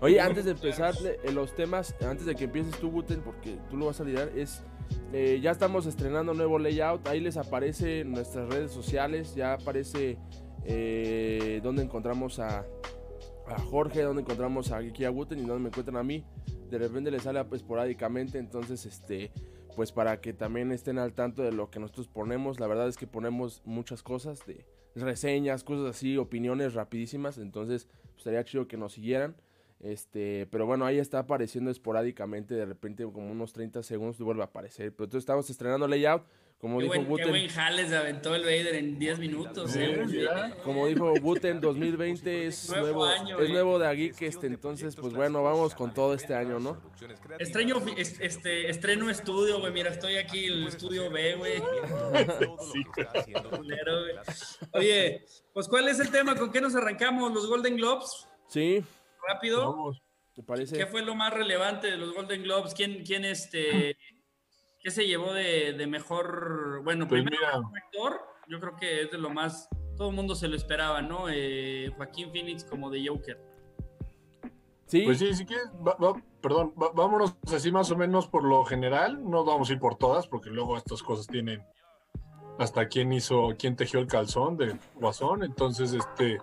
Oye, 0.00 0.20
antes 0.20 0.44
de 0.44 0.52
empezar 0.52 0.94
los 1.32 1.54
temas, 1.54 1.94
antes 2.02 2.26
de 2.26 2.34
que 2.34 2.44
empieces 2.44 2.78
tú, 2.78 2.90
Buten, 2.90 3.20
porque 3.20 3.58
tú 3.70 3.76
lo 3.76 3.86
vas 3.86 4.00
a 4.00 4.04
lidiar, 4.04 4.30
es. 4.36 4.62
Eh, 5.12 5.40
ya 5.42 5.50
estamos 5.50 5.86
estrenando 5.86 6.34
nuevo 6.34 6.58
layout. 6.58 7.06
Ahí 7.08 7.20
les 7.20 7.36
aparece 7.36 8.04
nuestras 8.04 8.48
redes 8.48 8.70
sociales. 8.70 9.34
Ya 9.34 9.54
aparece 9.54 10.18
eh, 10.64 11.60
donde 11.62 11.82
encontramos 11.82 12.38
a, 12.38 12.66
Jorge, 13.70 14.02
donde 14.02 14.22
encontramos 14.22 14.72
a 14.72 14.80
Kiki 14.80 15.06
Buten 15.06 15.38
y 15.38 15.42
donde 15.42 15.62
me 15.62 15.68
encuentran 15.68 15.96
a 15.96 16.02
mí. 16.02 16.24
De 16.70 16.78
repente 16.78 17.10
les 17.10 17.22
sale 17.22 17.42
esporádicamente. 17.52 18.38
Entonces, 18.38 18.84
este 18.84 19.32
pues 19.74 19.92
para 19.92 20.20
que 20.20 20.32
también 20.32 20.72
estén 20.72 20.98
al 20.98 21.12
tanto 21.14 21.42
de 21.42 21.52
lo 21.52 21.70
que 21.70 21.80
nosotros 21.80 22.08
ponemos. 22.08 22.60
La 22.60 22.66
verdad 22.66 22.88
es 22.88 22.96
que 22.96 23.06
ponemos 23.06 23.62
muchas 23.64 24.02
cosas 24.02 24.44
de 24.46 24.66
reseñas, 24.94 25.64
cosas 25.64 25.96
así, 25.96 26.16
opiniones 26.16 26.74
rapidísimas. 26.74 27.38
Entonces, 27.38 27.88
pues, 28.02 28.18
estaría 28.18 28.44
chido 28.44 28.68
que 28.68 28.76
nos 28.76 28.92
siguieran. 28.92 29.36
Este, 29.84 30.48
pero 30.50 30.64
bueno, 30.64 30.86
ahí 30.86 30.98
está 30.98 31.18
apareciendo 31.18 31.70
esporádicamente, 31.70 32.54
de 32.54 32.64
repente 32.64 33.04
como 33.04 33.30
unos 33.30 33.52
30 33.52 33.82
segundos 33.82 34.18
vuelve 34.18 34.40
a 34.40 34.46
aparecer. 34.46 34.92
Pero 34.92 35.04
entonces 35.04 35.24
estamos 35.24 35.48
estrenando 35.50 35.86
layout. 35.86 36.24
Como 36.58 36.80
dijo 36.80 36.94
Buten. 37.02 37.26
Qué 37.26 37.30
buen 37.30 37.48
jale 37.48 37.86
se 37.86 37.94
aventó 37.94 38.34
el 38.34 38.44
Vader 38.44 38.76
en 38.76 38.98
10 38.98 39.18
minutos. 39.18 39.76
¿eh? 39.76 40.02
Como 40.64 40.86
dijo 40.86 41.12
Buten, 41.20 41.60
2020 41.60 42.46
es 42.46 42.70
nuevo, 42.70 43.06
es 43.10 43.50
nuevo 43.50 43.78
de 43.78 43.86
Agui 43.86 44.12
este, 44.18 44.46
entonces 44.46 44.96
pues 44.96 45.12
bueno, 45.12 45.42
vamos 45.42 45.74
con 45.74 45.92
todo 45.92 46.14
este 46.14 46.34
año, 46.34 46.58
¿no? 46.58 46.80
Estreño, 47.38 47.76
este, 47.98 48.70
estreno 48.70 49.10
estudio, 49.10 49.60
güey, 49.60 49.74
mira, 49.74 49.90
estoy 49.90 50.16
aquí 50.16 50.46
en 50.46 50.52
el 50.54 50.68
estudio 50.68 51.10
B, 51.10 51.34
güey. 51.34 51.62
Oye, 54.72 55.26
pues 55.52 55.68
¿cuál 55.68 55.88
es 55.88 56.00
el 56.00 56.10
tema? 56.10 56.34
¿Con 56.36 56.50
qué 56.50 56.62
nos 56.62 56.74
arrancamos? 56.74 57.34
¿Los 57.34 57.46
Golden 57.46 57.76
Globes? 57.76 58.26
Sí 58.48 58.82
rápido. 59.26 59.92
parece? 60.46 60.76
¿Qué 60.76 60.86
fue 60.86 61.02
lo 61.02 61.14
más 61.14 61.32
relevante 61.32 61.90
de 61.90 61.96
los 61.96 62.14
Golden 62.14 62.42
Globes? 62.42 62.74
¿Quién, 62.74 63.04
quién 63.04 63.24
este, 63.24 63.96
qué 64.80 64.90
se 64.90 65.06
llevó 65.06 65.32
de, 65.32 65.86
mejor? 65.86 66.82
Bueno, 66.84 67.06
pues 67.08 67.22
primero 67.22 67.46
actor, 67.74 68.20
yo 68.48 68.60
creo 68.60 68.76
que 68.76 69.02
es 69.02 69.10
de 69.10 69.18
lo 69.18 69.30
más, 69.30 69.68
todo 69.96 70.10
el 70.10 70.16
mundo 70.16 70.34
se 70.34 70.48
lo 70.48 70.56
esperaba, 70.56 71.02
¿no? 71.02 71.26
Eh, 71.28 71.92
Joaquín 71.96 72.30
Phoenix 72.30 72.64
como 72.64 72.90
de 72.90 73.06
Joker. 73.06 73.40
Sí. 74.86 75.02
Pues 75.04 75.18
sí, 75.18 75.34
si 75.34 75.46
quieres, 75.46 75.68
perdón, 76.40 76.74
vámonos 76.76 77.36
así 77.54 77.72
más 77.72 77.90
o 77.90 77.96
menos 77.96 78.28
por 78.28 78.44
lo 78.44 78.64
general, 78.64 79.28
no 79.28 79.44
vamos 79.44 79.70
a 79.70 79.72
ir 79.72 79.78
por 79.78 79.96
todas, 79.96 80.28
porque 80.28 80.50
luego 80.50 80.76
estas 80.76 81.02
cosas 81.02 81.26
tienen 81.26 81.64
hasta 82.58 82.86
quién 82.86 83.12
hizo, 83.12 83.54
quién 83.58 83.76
tejió 83.76 84.00
el 84.00 84.06
calzón 84.06 84.56
de 84.56 84.78
Guasón, 84.94 85.42
entonces 85.42 85.92
este 85.92 86.38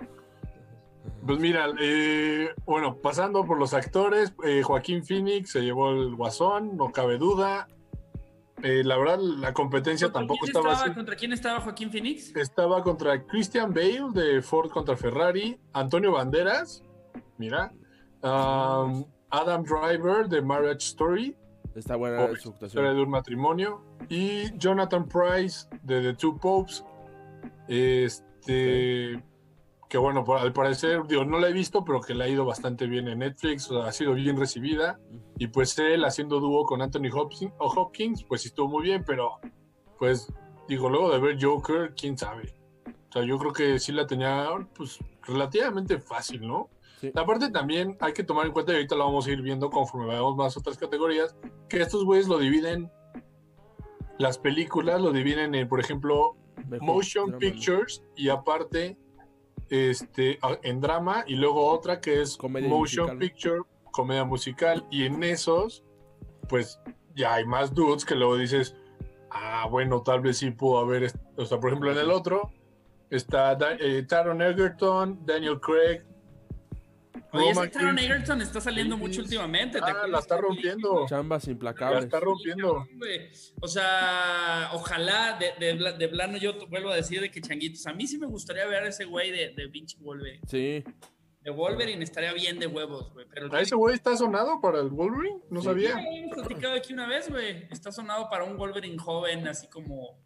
pues 1.26 1.40
mira, 1.40 1.68
eh, 1.80 2.50
bueno, 2.66 2.98
pasando 2.98 3.46
por 3.46 3.60
los 3.60 3.74
actores, 3.74 4.34
eh, 4.44 4.64
Joaquín 4.64 5.04
Phoenix 5.06 5.52
se 5.52 5.62
llevó 5.62 5.92
el 5.92 6.16
guasón, 6.16 6.78
no 6.78 6.92
cabe 6.92 7.18
duda. 7.18 7.68
Eh, 8.64 8.84
la 8.84 8.98
verdad, 8.98 9.20
la 9.20 9.54
competencia 9.54 10.12
tampoco 10.12 10.46
estaba, 10.46 10.94
¿Contra 10.94 11.16
quién 11.16 11.34
estaba 11.34 11.62
Joaquín 11.62 11.92
Phoenix? 11.92 12.36
Estaba 12.36 12.84
contra 12.84 13.24
Christian 13.26 13.74
Bale 13.74 14.12
de 14.14 14.42
Ford 14.42 14.70
contra 14.70 14.96
Ferrari, 14.96 15.60
Antonio 15.74 16.12
Banderas, 16.12 16.84
mira, 17.38 17.72
um, 18.22 19.04
Adam 19.30 19.64
Driver 19.64 20.28
de 20.28 20.42
Marriage 20.42 20.86
Story. 20.88 21.36
Está 21.74 21.96
buena 21.96 22.28
la 22.28 22.34
Historia 22.34 22.94
de 22.94 23.02
un 23.02 23.10
matrimonio. 23.10 23.82
Y 24.10 24.56
Jonathan 24.58 25.08
Price 25.08 25.68
de 25.84 26.02
The 26.02 26.14
Two 26.16 26.38
Popes. 26.38 26.84
Este 27.68 29.24
que 29.92 29.98
bueno, 29.98 30.24
al 30.38 30.54
parecer, 30.54 31.06
digo, 31.06 31.26
no 31.26 31.38
la 31.38 31.50
he 31.50 31.52
visto, 31.52 31.84
pero 31.84 32.00
que 32.00 32.14
le 32.14 32.24
ha 32.24 32.28
ido 32.30 32.46
bastante 32.46 32.88
bien 32.88 33.10
en 33.10 33.20
Netflix, 33.20 33.70
ha 33.70 33.92
sido 33.92 34.14
bien 34.14 34.38
recibida, 34.38 34.98
y 35.38 35.48
pues 35.48 35.78
él 35.80 36.06
haciendo 36.06 36.40
dúo 36.40 36.64
con 36.64 36.82
Anthony 36.82 37.10
Hopkins, 37.14 37.52
o 37.58 37.68
Hopkins, 37.68 38.24
pues 38.24 38.46
estuvo 38.46 38.70
muy 38.70 38.84
bien, 38.84 39.04
pero 39.06 39.42
pues 40.00 40.32
digo, 40.70 40.90
luego 40.90 41.12
de 41.12 41.20
ver 41.20 41.38
Joker, 41.44 41.94
quién 41.94 42.18
sabe. 42.18 42.56
O 42.88 43.12
sea, 43.12 43.26
yo 43.26 43.38
creo 43.38 43.52
que 43.52 43.80
sí 43.80 43.92
la 43.92 44.08
tenía, 44.08 44.48
pues, 44.74 44.98
relativamente 45.24 46.00
fácil, 46.00 46.48
¿no? 46.48 46.70
Aparte 47.14 47.50
también 47.50 47.98
hay 48.00 48.14
que 48.14 48.24
tomar 48.24 48.46
en 48.46 48.54
cuenta, 48.54 48.72
y 48.72 48.76
ahorita 48.76 48.96
lo 48.96 49.04
vamos 49.04 49.28
a 49.28 49.32
ir 49.32 49.42
viendo 49.42 49.70
conforme 49.70 50.08
veamos 50.08 50.38
más 50.38 50.56
otras 50.56 50.78
categorías, 50.78 51.36
que 51.68 51.82
estos 51.82 52.06
güeyes 52.06 52.30
lo 52.30 52.38
dividen, 52.38 52.90
las 54.20 54.38
películas 54.38 55.02
lo 55.02 55.12
dividen 55.12 55.54
en, 55.54 55.68
por 55.68 55.82
ejemplo, 55.82 56.38
Motion 56.80 57.38
Pictures 57.40 58.06
y 58.16 58.30
aparte 58.30 58.98
este, 59.72 60.38
en 60.64 60.82
drama 60.82 61.24
y 61.26 61.36
luego 61.36 61.66
otra 61.66 62.02
que 62.02 62.22
es 62.22 62.36
Comedia 62.36 62.68
motion 62.68 63.06
musical, 63.06 63.18
picture, 63.18 63.62
comedia 63.92 64.26
musical. 64.26 64.86
Y 64.92 65.06
en 65.06 65.24
esos, 65.24 65.84
pues 66.50 66.80
ya 67.16 67.36
hay 67.36 67.46
más 67.46 67.74
dudes 67.74 68.04
que 68.04 68.14
luego 68.14 68.36
dices, 68.36 68.76
ah, 69.30 69.68
bueno, 69.72 70.02
tal 70.02 70.20
vez 70.20 70.38
sí 70.38 70.52
pudo 70.52 70.80
haber, 70.80 71.12
o 71.38 71.46
sea, 71.46 71.60
por 71.60 71.70
ejemplo, 71.70 71.92
en 71.92 71.98
el 71.98 72.12
otro 72.12 72.52
está 73.10 73.58
eh, 73.80 74.04
Taron 74.04 74.42
Egerton, 74.42 75.26
Daniel 75.26 75.60
Craig. 75.60 76.04
Oye, 77.34 77.50
ese 77.52 77.68
Taron. 77.70 77.98
Egerton 78.00 78.42
está 78.42 78.60
saliendo 78.62 78.98
mucho 78.98 79.22
últimamente. 79.22 79.80
¿te 79.80 79.86
Ah, 79.90 80.06
la 80.08 80.20
está 80.20 80.38
rompiendo. 80.38 81.06
Chambas 81.08 81.46
La 81.46 81.52
implacables. 81.54 82.04
está 82.06 82.20
rompiendo. 82.20 82.86
O 83.62 83.68
sea, 83.68 84.70
ojalá 84.74 85.38
de, 85.40 85.54
de, 85.74 85.94
de 85.98 86.08
plano 86.10 86.38
yo 86.38 86.54
vuelvo 86.68 86.90
a 86.90 86.96
decir 86.96 87.22
de 87.22 87.32
que 87.32 87.42
changuitos. 87.42 87.86
A 87.88 87.94
mí 87.94 88.06
sí 88.08 88.18
me 88.18 88.28
gustaría 88.28 88.66
ver 88.68 88.84
a 88.84 88.88
ese 88.90 89.06
güey 89.06 89.32
de, 89.32 89.54
de 89.56 89.70
pinche 89.70 89.98
Wolverine. 90.02 90.42
Sí, 90.48 90.84
De 91.44 91.52
Wolverine 91.52 92.04
estaría 92.04 92.34
bien 92.34 92.60
de 92.60 92.68
huevos, 92.68 93.12
güey. 93.14 93.26
Pero 93.34 93.54
¿A 93.54 93.62
ese 93.62 93.76
güey 93.76 93.96
está 93.96 94.16
sonado 94.18 94.60
para 94.62 94.80
el 94.82 94.90
Wolverine? 94.90 95.40
No 95.50 95.62
Sí. 95.62 95.68
Ya 95.68 95.72
sabía. 95.72 95.90
lo 95.94 95.96
habíamos 96.10 96.36
platicado 96.36 96.74
aquí 96.76 96.94
una 96.94 97.08
vez, 97.08 97.30
güey. 97.30 97.68
Está 97.72 97.92
sonado 97.92 98.30
para 98.30 98.44
un 98.44 98.58
Wolverine 98.58 98.98
joven, 98.98 99.48
así 99.48 99.68
como. 99.68 100.20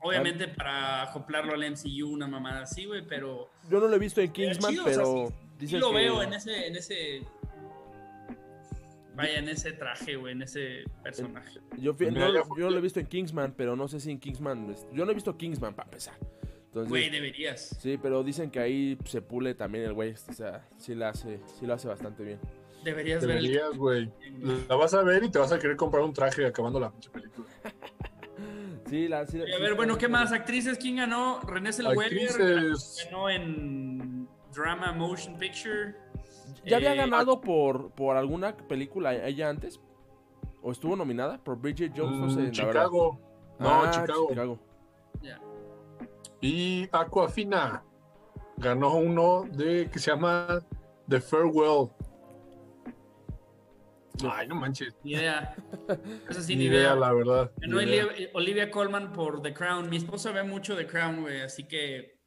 Obviamente 0.00 0.46
para 0.46 1.02
acoplarlo 1.02 1.54
al 1.54 1.70
MCU, 1.72 2.08
una 2.08 2.28
mamada 2.28 2.62
así, 2.62 2.84
güey, 2.84 3.04
pero. 3.04 3.50
yo 3.68 3.80
no 3.80 3.88
lo 3.88 3.96
he 3.96 3.98
visto 3.98 4.20
en 4.20 4.30
Kingsman, 4.32 4.70
chido, 4.70 4.84
o 4.84 5.28
sea, 5.28 5.36
Sí 5.58 5.66
dicen 5.66 5.80
lo 5.80 5.90
que- 5.90 5.96
veo 5.96 6.22
en 6.22 6.32
ese, 6.32 6.66
en 6.66 6.76
ese. 6.76 7.22
Vaya, 9.14 9.38
en 9.38 9.48
ese 9.48 9.72
traje, 9.72 10.14
güey, 10.14 10.32
en 10.32 10.42
ese 10.42 10.84
personaje. 11.02 11.58
Yo, 11.76 11.92
fui- 11.92 12.06
Mira, 12.10 12.28
no, 12.28 12.34
ya 12.34 12.42
yo 12.56 12.64
no 12.64 12.70
lo 12.70 12.78
he 12.78 12.80
visto 12.80 13.00
en 13.00 13.06
Kingsman, 13.06 13.52
pero 13.56 13.74
no 13.74 13.88
sé 13.88 13.98
si 13.98 14.12
en 14.12 14.20
Kingsman. 14.20 14.74
Yo 14.92 15.04
no 15.04 15.10
he 15.10 15.14
visto 15.14 15.36
Kingsman 15.36 15.74
para 15.74 15.88
empezar. 15.88 16.14
Entonces, 16.66 16.88
Güey, 16.88 17.10
deberías. 17.10 17.76
sí, 17.80 17.98
pero 18.00 18.22
dicen 18.22 18.50
que 18.50 18.60
ahí 18.60 18.96
se 19.06 19.20
pule 19.20 19.54
también 19.54 19.84
el 19.86 19.92
güey. 19.94 20.12
O 20.12 20.32
sea, 20.32 20.68
sí 20.76 20.94
la 20.94 21.08
hace, 21.08 21.40
sí 21.58 21.66
lo 21.66 21.74
hace 21.74 21.88
bastante 21.88 22.22
bien. 22.22 22.38
Deberías 22.84 23.26
ver 23.26 23.38
el. 23.38 23.42
Deberías, 23.42 23.76
güey. 23.76 24.08
La 24.68 24.76
vas 24.76 24.94
a 24.94 25.02
ver 25.02 25.24
y 25.24 25.30
te 25.30 25.38
vas 25.40 25.50
a 25.50 25.58
querer 25.58 25.76
comprar 25.76 26.04
un 26.04 26.12
traje 26.12 26.46
acabando 26.46 26.78
la 26.78 26.90
pinche 26.92 27.10
película. 27.10 27.46
Sí, 28.88 29.06
la, 29.06 29.26
sí, 29.26 29.36
Y 29.46 29.52
a 29.52 29.58
ver, 29.58 29.74
bueno, 29.74 29.98
¿qué 29.98 30.08
más? 30.08 30.32
Actrices, 30.32 30.78
¿quién 30.78 30.96
ganó? 30.96 31.40
René 31.42 31.74
Zellweger 31.74 32.04
Actrices. 32.30 33.04
ganó 33.04 33.28
en 33.28 34.26
Drama 34.58 34.92
Motion 34.92 35.36
Picture. 35.38 35.94
¿Ya 36.64 36.76
había 36.76 36.94
Eh, 36.94 36.96
ganado 36.96 37.40
por, 37.40 37.90
por 37.92 38.16
alguna 38.16 38.56
película 38.56 39.14
ella 39.14 39.48
antes? 39.48 39.80
¿O 40.62 40.72
estuvo 40.72 40.96
nominada? 40.96 41.38
¿Por 41.38 41.56
Bridget 41.60 41.92
Jones? 41.96 42.18
No 42.18 42.30
sé, 42.30 42.40
Mm, 42.40 42.44
la 42.44 42.50
Chicago. 42.50 43.12
verdad. 43.12 43.28
No, 43.60 43.82
Ah, 43.84 43.90
Chicago. 43.90 44.58
Ya. 45.22 45.40
Y 46.40 46.88
Aquafina 46.92 47.82
ganó 48.56 48.94
uno 48.96 49.44
de 49.52 49.88
que 49.90 49.98
se 49.98 50.10
llama 50.10 50.60
The 51.08 51.20
Farewell. 51.20 51.88
Ay, 54.28 54.48
no 54.48 54.56
manches. 54.56 54.96
Ni 55.04 55.12
idea. 55.12 55.54
Eso 56.28 56.42
sí, 56.42 56.56
ni 56.56 56.64
idea, 56.64 56.94
la 56.96 57.12
verdad. 57.12 57.52
Ganó 57.58 57.76
ni. 57.76 57.82
Olivia, 57.84 58.30
Olivia 58.34 58.70
Colman 58.70 59.12
por 59.12 59.42
The 59.42 59.54
Crown. 59.54 59.88
Mi 59.88 59.96
esposa 59.96 60.32
ve 60.32 60.42
mucho 60.42 60.76
The 60.76 60.86
Crown, 60.86 61.22
güey, 61.22 61.42
así 61.42 61.64
que. 61.68 62.17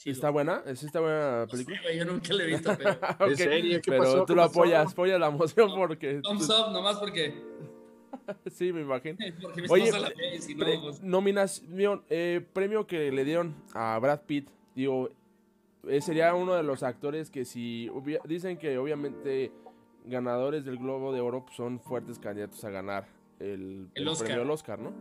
Sí, 0.00 0.08
¿Está 0.08 0.30
buena? 0.30 0.62
¿Es 0.64 0.82
esta 0.82 0.98
buena 0.98 1.40
no 1.44 1.46
sé, 1.46 1.64
película? 1.66 1.92
yo 1.92 2.04
nunca 2.06 2.32
la 2.32 2.42
he 2.42 2.46
visto, 2.46 2.72
pero. 2.78 2.90
Ok, 3.20 3.34
serie? 3.34 3.82
¿Qué 3.82 3.90
pero 3.90 4.02
pasó? 4.02 4.18
tú 4.20 4.26
¿Qué 4.28 4.34
lo 4.34 4.42
apoyas, 4.44 4.92
apoyas 4.92 5.20
la 5.20 5.26
emoción 5.26 5.70
porque... 5.76 6.20
Thumbs 6.22 6.48
up, 6.48 6.72
nomás 6.72 6.96
porque, 6.96 7.34
Sí, 8.50 8.72
me 8.72 8.80
imagino. 8.80 9.18
porque 9.42 9.64
Oye, 9.68 9.92
la 9.92 10.08
ve 10.08 10.40
y 10.48 10.54
no, 10.54 10.80
pues, 10.80 11.02
nominación, 11.02 12.02
eh, 12.08 12.40
premio 12.54 12.86
que 12.86 13.12
le 13.12 13.24
dieron 13.26 13.54
a 13.74 13.98
Brad 13.98 14.22
Pitt, 14.22 14.48
digo, 14.74 15.10
eh, 15.86 16.00
sería 16.00 16.34
uno 16.34 16.54
de 16.54 16.62
los 16.62 16.82
actores 16.82 17.30
que 17.30 17.44
si 17.44 17.90
dicen 18.24 18.56
que 18.56 18.78
obviamente 18.78 19.52
ganadores 20.06 20.64
del 20.64 20.78
Globo 20.78 21.12
de 21.12 21.20
Oro 21.20 21.44
pues, 21.44 21.56
son 21.56 21.78
fuertes 21.78 22.18
candidatos 22.18 22.64
a 22.64 22.70
ganar 22.70 23.06
el, 23.38 23.90
El 23.94 24.02
el 24.02 24.08
Oscar. 24.08 24.26
premio 24.28 24.44
del 24.44 24.50
Oscar, 24.50 24.78
¿no? 24.78 24.92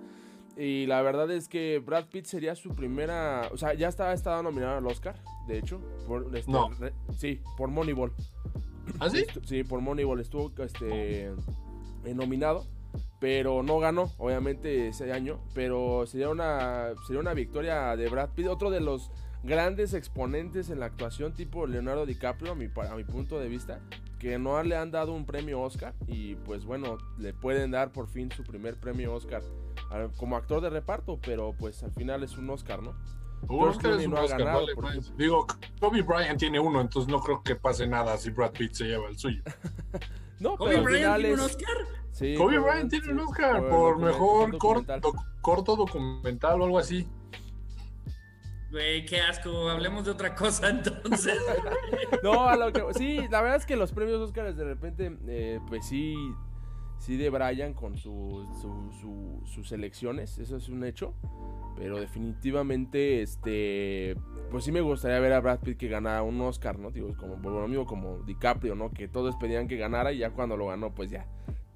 Y 0.57 0.85
la 0.87 1.01
verdad 1.01 1.31
es 1.31 1.47
que 1.47 1.79
Brad 1.79 2.05
Pitt 2.07 2.25
sería 2.25 2.53
su 2.55 2.75
primera, 2.75 3.49
o 3.53 3.57
sea, 3.57 3.73
ya 3.75 3.87
está 3.87 4.11
estado 4.13 4.43
nominado 4.43 4.77
al 4.77 4.87
Oscar, 4.87 5.15
de 5.47 5.57
hecho, 5.57 5.79
por 6.07 6.35
este, 6.35 6.51
No. 6.51 6.69
re- 6.79 6.93
sí, 7.17 7.41
por 7.57 7.69
Moneyball. 7.69 8.11
¿Ah, 8.99 9.09
sí? 9.09 9.19
Estu- 9.25 9.45
sí, 9.45 9.63
por 9.63 9.79
Moneyball 9.81 10.19
estuvo 10.19 10.51
este, 10.63 11.27
eh, 11.27 12.13
nominado, 12.13 12.65
pero 13.21 13.63
no 13.63 13.79
ganó, 13.79 14.11
obviamente, 14.17 14.87
ese 14.89 15.13
año. 15.13 15.39
Pero 15.53 16.05
sería 16.07 16.29
una, 16.29 16.89
sería 17.07 17.21
una 17.21 17.33
victoria 17.33 17.95
de 17.95 18.09
Brad 18.09 18.29
Pitt, 18.31 18.47
otro 18.47 18.69
de 18.69 18.81
los 18.81 19.11
grandes 19.43 19.93
exponentes 19.93 20.69
en 20.69 20.79
la 20.81 20.87
actuación, 20.87 21.33
tipo 21.33 21.67
Leonardo 21.67 22.05
DiCaprio, 22.05 22.51
a 22.51 22.55
mi, 22.55 22.65
a 22.89 22.95
mi 22.95 23.03
punto 23.05 23.39
de 23.39 23.47
vista, 23.47 23.79
que 24.19 24.37
no 24.37 24.61
le 24.63 24.75
han 24.75 24.91
dado 24.91 25.13
un 25.13 25.25
premio 25.25 25.61
Oscar 25.61 25.93
y 26.07 26.35
pues 26.35 26.65
bueno, 26.65 26.97
le 27.17 27.33
pueden 27.33 27.71
dar 27.71 27.93
por 27.93 28.07
fin 28.07 28.29
su 28.35 28.43
primer 28.43 28.75
premio 28.75 29.13
Oscar 29.13 29.41
como 30.17 30.35
actor 30.37 30.61
de 30.61 30.69
reparto, 30.69 31.19
pero 31.23 31.53
pues 31.57 31.83
al 31.83 31.91
final 31.91 32.23
es 32.23 32.37
un 32.37 32.49
Oscar, 32.49 32.81
¿no? 32.81 32.93
Un 33.47 33.69
Oscar 33.69 33.93
es 33.93 34.05
un 34.05 34.13
no 34.13 34.21
Oscar, 34.21 34.43
vale. 34.43 34.73
Digo, 35.17 35.47
Kobe 35.79 36.01
Bryant 36.01 36.37
tiene 36.39 36.59
uno, 36.59 36.81
entonces 36.81 37.09
no 37.11 37.19
creo 37.21 37.41
que 37.41 37.55
pase 37.55 37.87
nada 37.87 38.17
si 38.17 38.29
Brad 38.31 38.51
Pitt 38.51 38.73
se 38.73 38.85
lleva 38.85 39.07
el 39.09 39.17
suyo. 39.17 39.41
No, 40.39 40.55
¿Kobe 40.55 40.71
pero 40.75 40.83
Bryant 40.83 41.17
tiene 41.17 41.33
un 41.33 41.39
Oscar? 41.41 41.67
sí, 42.11 42.35
Kobe 42.35 42.59
por- 42.59 42.69
Bryant 42.69 42.89
tiene 42.89 43.05
sí, 43.05 43.11
un 43.11 43.19
Oscar 43.19 43.69
por 43.69 43.99
mejor 43.99 44.51
documental. 44.51 45.01
corto, 45.01 45.23
corto 45.41 45.75
documental 45.75 46.61
o 46.61 46.63
algo 46.65 46.79
así. 46.79 47.05
Güey, 48.71 49.05
qué 49.05 49.19
asco. 49.19 49.69
Hablemos 49.69 50.05
de 50.05 50.11
otra 50.11 50.35
cosa 50.35 50.69
entonces. 50.69 51.37
No, 52.23 52.47
a 52.47 52.55
lo 52.55 52.71
que. 52.71 52.83
Sí, 52.93 53.27
la 53.29 53.41
verdad 53.41 53.57
es 53.57 53.65
que 53.65 53.75
los 53.75 53.91
premios 53.91 54.19
Oscars 54.21 54.55
de 54.57 54.63
repente, 54.63 55.17
eh, 55.27 55.59
pues 55.67 55.85
sí. 55.87 56.15
Sí 56.99 57.17
debrayan 57.17 57.73
con 57.73 57.97
su, 57.97 58.45
su- 58.61 58.91
su- 58.99 59.41
sus 59.47 59.71
elecciones, 59.71 60.37
eso 60.37 60.57
es 60.57 60.69
un 60.69 60.83
hecho. 60.83 61.13
Pero 61.77 61.97
definitivamente, 61.99 63.21
este. 63.21 64.15
Pues 64.51 64.65
sí 64.65 64.71
me 64.71 64.81
gustaría 64.81 65.19
ver 65.19 65.31
a 65.33 65.39
Brad 65.39 65.59
Pitt 65.59 65.77
que 65.77 65.87
ganara 65.87 66.23
un 66.23 66.39
Oscar, 66.41 66.77
¿no? 66.77 66.91
Digo, 66.91 67.15
como 67.17 67.37
mismo 67.67 67.85
como 67.85 68.17
DiCaprio, 68.23 68.75
¿no? 68.75 68.91
Que 68.91 69.07
todos 69.07 69.35
pedían 69.37 69.67
que 69.69 69.77
ganara 69.77 70.11
y 70.11 70.17
ya 70.17 70.31
cuando 70.31 70.57
lo 70.57 70.67
ganó, 70.67 70.93
pues 70.93 71.09
ya. 71.09 71.25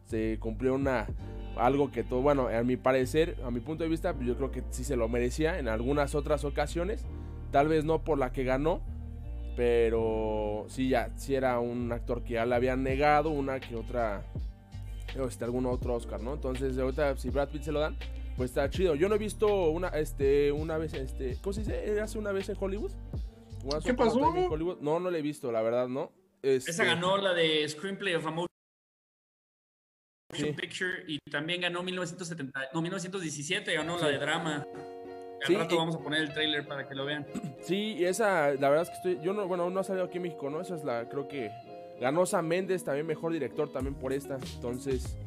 Se 0.06 0.38
cumplió 0.39 0.75
una. 0.75 1.08
Algo 1.56 1.89
que 1.92 2.03
todo. 2.03 2.22
Bueno, 2.22 2.48
a 2.50 2.63
mi 2.63 2.75
parecer, 2.75 3.38
a 3.46 3.50
mi 3.51 3.62
punto 3.62 3.84
de 3.84 3.89
vista, 3.89 4.13
yo 4.20 4.36
creo 4.36 4.51
que 4.51 4.63
sí 4.72 4.84
se 4.84 4.98
lo 4.98 5.08
merecía 5.08 5.58
en 5.58 5.68
algunas 5.70 6.15
otras 6.15 6.44
ocasiones. 6.44 7.06
Tal 7.51 7.68
vez 7.70 7.86
no 7.86 8.03
por 8.03 8.18
la 8.18 8.32
que 8.34 8.44
ganó, 8.44 8.82
pero 9.56 10.65
sí, 10.68 10.89
ya, 10.89 11.12
sí 11.15 11.36
era 11.36 11.60
un 11.60 11.92
actor 11.92 12.24
que 12.24 12.34
ya 12.34 12.46
le 12.46 12.56
habían 12.56 12.84
negado 12.84 13.30
una 13.30 13.60
que 13.60 13.75
otra, 13.75 14.24
este, 15.15 15.46
algún 15.46 15.65
otro 15.65 15.93
Oscar, 15.96 16.22
¿no? 16.22 16.34
Entonces, 16.34 16.77
ahorita, 16.77 17.15
si 17.17 17.29
Brad 17.29 17.50
Pitt 17.50 17.63
se 17.63 17.72
lo 17.72 17.79
dan, 17.79 17.98
pues 18.38 18.51
está 18.51 18.70
chido. 18.70 18.96
Yo 18.96 19.10
no 19.10 19.15
he 19.15 19.20
visto 19.20 19.70
una, 19.70 19.89
este, 19.89 20.51
una 20.51 20.77
vez, 20.77 20.93
este, 20.93 21.38
¿cómo 21.41 21.53
se 21.53 21.62
dice? 21.62 22.00
¿Hace 22.01 22.17
una 22.17 22.32
vez 22.32 22.50
en 22.50 22.58
Hollywood? 22.60 22.91
¿Qué 23.86 23.93
pasó? 23.93 24.20
Hollywood. 24.20 24.79
No, 24.82 25.00
no 25.00 25.10
la 25.12 25.17
he 25.17 25.22
visto, 25.22 25.51
la 25.51 25.62
verdad, 25.62 25.88
¿no? 25.88 26.12
Este, 26.41 26.72
Esa 26.72 26.84
ganó 26.84 27.17
la 27.17 27.34
de 27.34 27.67
Screenplay 27.70 28.15
of 28.15 28.25
a 28.27 28.32
Motion 28.32 28.48
Sí. 30.34 30.51
Picture 30.53 31.03
y 31.08 31.20
también 31.29 31.62
ganó 31.62 31.84
1970, 31.84 32.70
no, 32.74 32.82
1917 32.82 33.72
ganó 33.75 34.00
la 34.00 34.08
de 34.08 34.17
drama. 34.17 34.65
Al 35.41 35.48
Sí, 35.48 35.55
rato 35.55 35.75
y- 35.75 35.77
vamos 35.77 35.96
a 35.96 36.00
poner 36.00 36.22
el 36.22 36.34
trailer 36.34 36.67
para 36.67 36.88
que 36.89 36.96
lo 36.96 37.05
vean. 37.05 37.27
Sí, 37.62 37.96
y 38.00 38.05
esa, 38.05 38.51
la 38.55 38.70
verdad 38.70 38.82
es 38.84 38.89
que 38.89 38.96
estoy, 38.96 39.20
yo 39.25 39.34
no, 39.34 39.48
bueno, 39.48 39.70
no 39.70 39.79
ha 39.79 39.84
salido 39.84 40.05
aquí 40.05 40.17
en 40.17 40.24
México, 40.24 40.50
¿no? 40.50 40.60
Esa 40.60 40.75
es 40.75 40.84
la, 40.84 41.08
creo 41.08 41.27
que 41.27 41.51
ganó 42.00 42.25
Sam 42.25 42.47
Méndez, 42.47 42.83
también 42.83 43.05
mejor 43.07 43.33
director, 43.33 43.71
también 43.71 43.95
por 43.95 44.13
esta. 44.13 44.38
Entonces, 44.55 45.17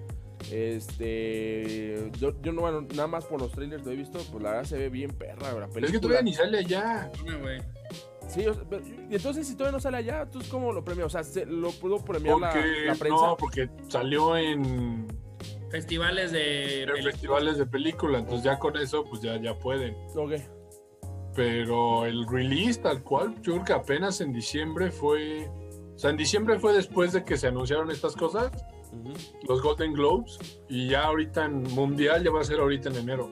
este, 0.52 2.10
yo, 2.18 2.32
yo 2.42 2.52
no, 2.52 2.60
bueno, 2.62 2.82
nada 2.94 3.06
más 3.08 3.24
por 3.24 3.40
los 3.40 3.52
trailers 3.52 3.84
lo 3.84 3.92
he 3.92 3.96
visto, 3.96 4.18
pues 4.30 4.42
la 4.42 4.50
verdad 4.50 4.64
se 4.64 4.78
ve 4.78 4.88
bien 4.88 5.10
perra 5.10 5.52
la 5.52 5.66
película. 5.66 5.86
Es 5.86 5.92
que 5.92 5.98
todavía 5.98 6.22
ni 6.22 6.32
sale 6.32 6.58
allá. 6.58 7.10
Sí, 8.28 8.46
o 8.46 8.54
sea, 8.54 8.64
pero- 8.68 8.82
y 8.86 9.14
entonces 9.14 9.46
si 9.46 9.54
todavía 9.54 9.76
no 9.76 9.80
sale 9.80 9.98
allá, 9.98 10.22
¿entonces 10.22 10.50
cómo 10.50 10.72
lo 10.72 10.84
premia? 10.84 11.06
O 11.06 11.08
sea, 11.08 11.22
¿se- 11.22 11.46
¿lo 11.46 11.70
pudo 11.70 12.04
premiar 12.04 12.38
la, 12.38 12.48
la 12.54 12.94
prensa? 12.94 13.26
no, 13.26 13.36
porque 13.36 13.68
salió 13.88 14.36
en, 14.36 15.06
Festivales 15.70 16.30
de 16.32 16.84
en 16.84 17.02
festivales 17.02 17.58
de 17.58 17.66
película, 17.66 18.18
entonces 18.18 18.44
ya 18.44 18.58
con 18.58 18.76
eso, 18.76 19.04
pues 19.04 19.20
ya, 19.20 19.36
ya 19.40 19.58
pueden. 19.58 19.94
Ok. 20.14 20.32
Pero 21.34 22.06
el 22.06 22.26
release 22.26 22.80
tal 22.80 23.02
cual, 23.02 23.34
yo 23.42 23.52
creo 23.54 23.64
que 23.64 23.72
apenas 23.72 24.20
en 24.20 24.32
diciembre 24.32 24.90
fue... 24.90 25.50
O 25.96 25.98
sea, 25.98 26.10
en 26.10 26.18
diciembre 26.18 26.58
fue 26.58 26.74
después 26.74 27.12
de 27.12 27.24
que 27.24 27.38
se 27.38 27.46
anunciaron 27.46 27.90
estas 27.90 28.14
cosas, 28.14 28.52
los 29.48 29.62
Golden 29.62 29.94
Globes, 29.94 30.38
y 30.68 30.90
ya 30.90 31.04
ahorita 31.04 31.46
en 31.46 31.62
Mundial 31.62 32.22
ya 32.22 32.30
va 32.30 32.42
a 32.42 32.44
ser 32.44 32.60
ahorita 32.60 32.90
en 32.90 32.96
enero. 32.96 33.30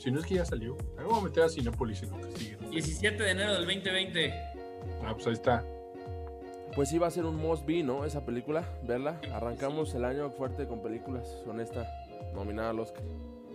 Si 0.00 0.12
no 0.12 0.20
es 0.20 0.26
que 0.26 0.36
ya 0.36 0.44
salió. 0.44 0.76
Me 0.96 1.02
voy 1.02 1.18
a 1.18 1.22
meter 1.22 1.42
a 1.42 1.48
Cinepolis 1.48 2.04
en 2.04 2.10
lo 2.10 2.20
que 2.20 2.38
sigue. 2.38 2.56
17 2.70 3.20
de 3.20 3.30
enero 3.30 3.54
del 3.54 3.66
2020. 3.66 4.32
Ah, 5.04 5.12
pues 5.14 5.26
ahí 5.26 5.32
está. 5.32 5.64
Pues 6.76 6.88
sí 6.88 6.98
va 6.98 7.08
a 7.08 7.10
ser 7.10 7.24
un 7.24 7.36
must 7.36 7.66
be, 7.66 7.82
¿no? 7.82 8.04
Esa 8.04 8.24
película, 8.24 8.64
verla. 8.84 9.20
Arrancamos 9.32 9.92
el 9.94 10.04
año 10.04 10.30
fuerte 10.30 10.68
con 10.68 10.82
películas, 10.82 11.42
con 11.44 11.60
esta 11.60 11.84
nominada 12.32 12.70
al 12.70 12.78
Oscar. 12.78 13.02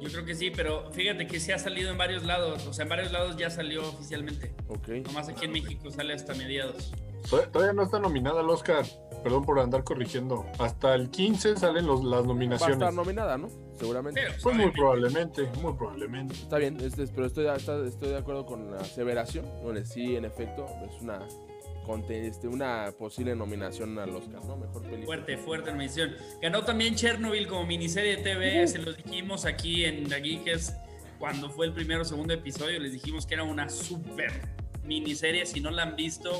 Yo 0.01 0.09
creo 0.09 0.25
que 0.25 0.35
sí, 0.35 0.51
pero 0.51 0.91
fíjate 0.91 1.27
que 1.27 1.39
sí 1.39 1.51
ha 1.51 1.59
salido 1.59 1.91
en 1.91 1.97
varios 1.97 2.23
lados. 2.25 2.65
O 2.67 2.73
sea, 2.73 2.83
en 2.83 2.89
varios 2.89 3.11
lados 3.11 3.37
ya 3.37 3.49
salió 3.49 3.87
oficialmente. 3.87 4.53
Ok. 4.67 4.87
Nomás 5.05 5.29
aquí 5.29 5.45
en 5.45 5.51
México 5.53 5.91
sale 5.91 6.13
hasta 6.13 6.33
mediados. 6.33 6.91
Tod- 7.29 7.51
Todavía 7.51 7.73
no 7.73 7.83
está 7.83 7.99
nominada 7.99 8.39
al 8.41 8.49
Oscar. 8.49 8.83
Perdón 9.23 9.45
por 9.45 9.59
andar 9.59 9.83
corrigiendo. 9.83 10.43
Hasta 10.57 10.95
el 10.95 11.11
15 11.11 11.55
salen 11.55 11.85
los, 11.85 12.03
las 12.03 12.21
Va 12.21 12.23
a 12.23 12.27
nominaciones. 12.27 12.73
estar 12.77 12.91
nominada, 12.93 13.37
¿no? 13.37 13.47
Seguramente. 13.77 14.19
Pero, 14.19 14.33
Pues 14.41 14.55
muy 14.55 14.71
probablemente, 14.71 15.43
muy 15.61 15.73
probablemente. 15.73 16.33
Está 16.33 16.57
bien, 16.57 16.79
este, 16.81 17.05
pero 17.07 17.27
estoy, 17.27 17.45
está- 17.47 17.85
estoy 17.85 18.09
de 18.09 18.17
acuerdo 18.17 18.45
con 18.47 18.71
la 18.71 18.77
aseveración. 18.77 19.45
Sí, 19.85 20.15
en 20.15 20.25
efecto, 20.25 20.65
es 20.89 20.99
una, 21.01 21.19
este, 22.09 22.47
una 22.47 22.91
posible 22.97 23.35
nominación 23.35 23.97
al 23.99 24.09
Oscar, 24.15 24.43
¿no? 24.45 24.57
Mejor 24.57 24.81
película. 24.83 25.05
Fuerte, 25.05 25.37
fuerte 25.37 25.71
nominación. 25.71 26.15
Ganó 26.41 26.63
también 26.63 26.95
Chernobyl 26.95 27.47
como 27.47 27.65
miniserie 27.65 28.17
de 28.17 28.23
TV. 28.23 28.67
Se 28.67 28.79
los 28.79 28.95
dijimos 28.97 29.45
aquí 29.45 29.85
en 29.85 30.09
La 30.09 30.19
Geekers 30.19 30.73
cuando 31.19 31.49
fue 31.49 31.65
el 31.65 31.73
primero 31.73 32.01
o 32.01 32.05
segundo 32.05 32.33
episodio. 32.33 32.79
Les 32.79 32.93
dijimos 32.93 33.25
que 33.25 33.33
era 33.33 33.43
una 33.43 33.69
super 33.69 34.31
miniserie. 34.85 35.45
Si 35.45 35.59
no 35.59 35.71
la 35.71 35.83
han 35.83 35.95
visto 35.95 36.31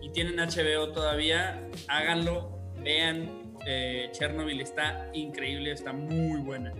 y 0.00 0.10
tienen 0.10 0.36
HBO 0.36 0.92
todavía, 0.92 1.60
háganlo. 1.88 2.50
Vean. 2.82 3.42
eh, 3.66 4.10
Chernobyl 4.12 4.60
está 4.60 5.08
increíble, 5.14 5.70
está 5.72 5.92
muy 5.94 6.40
buena. 6.40 6.70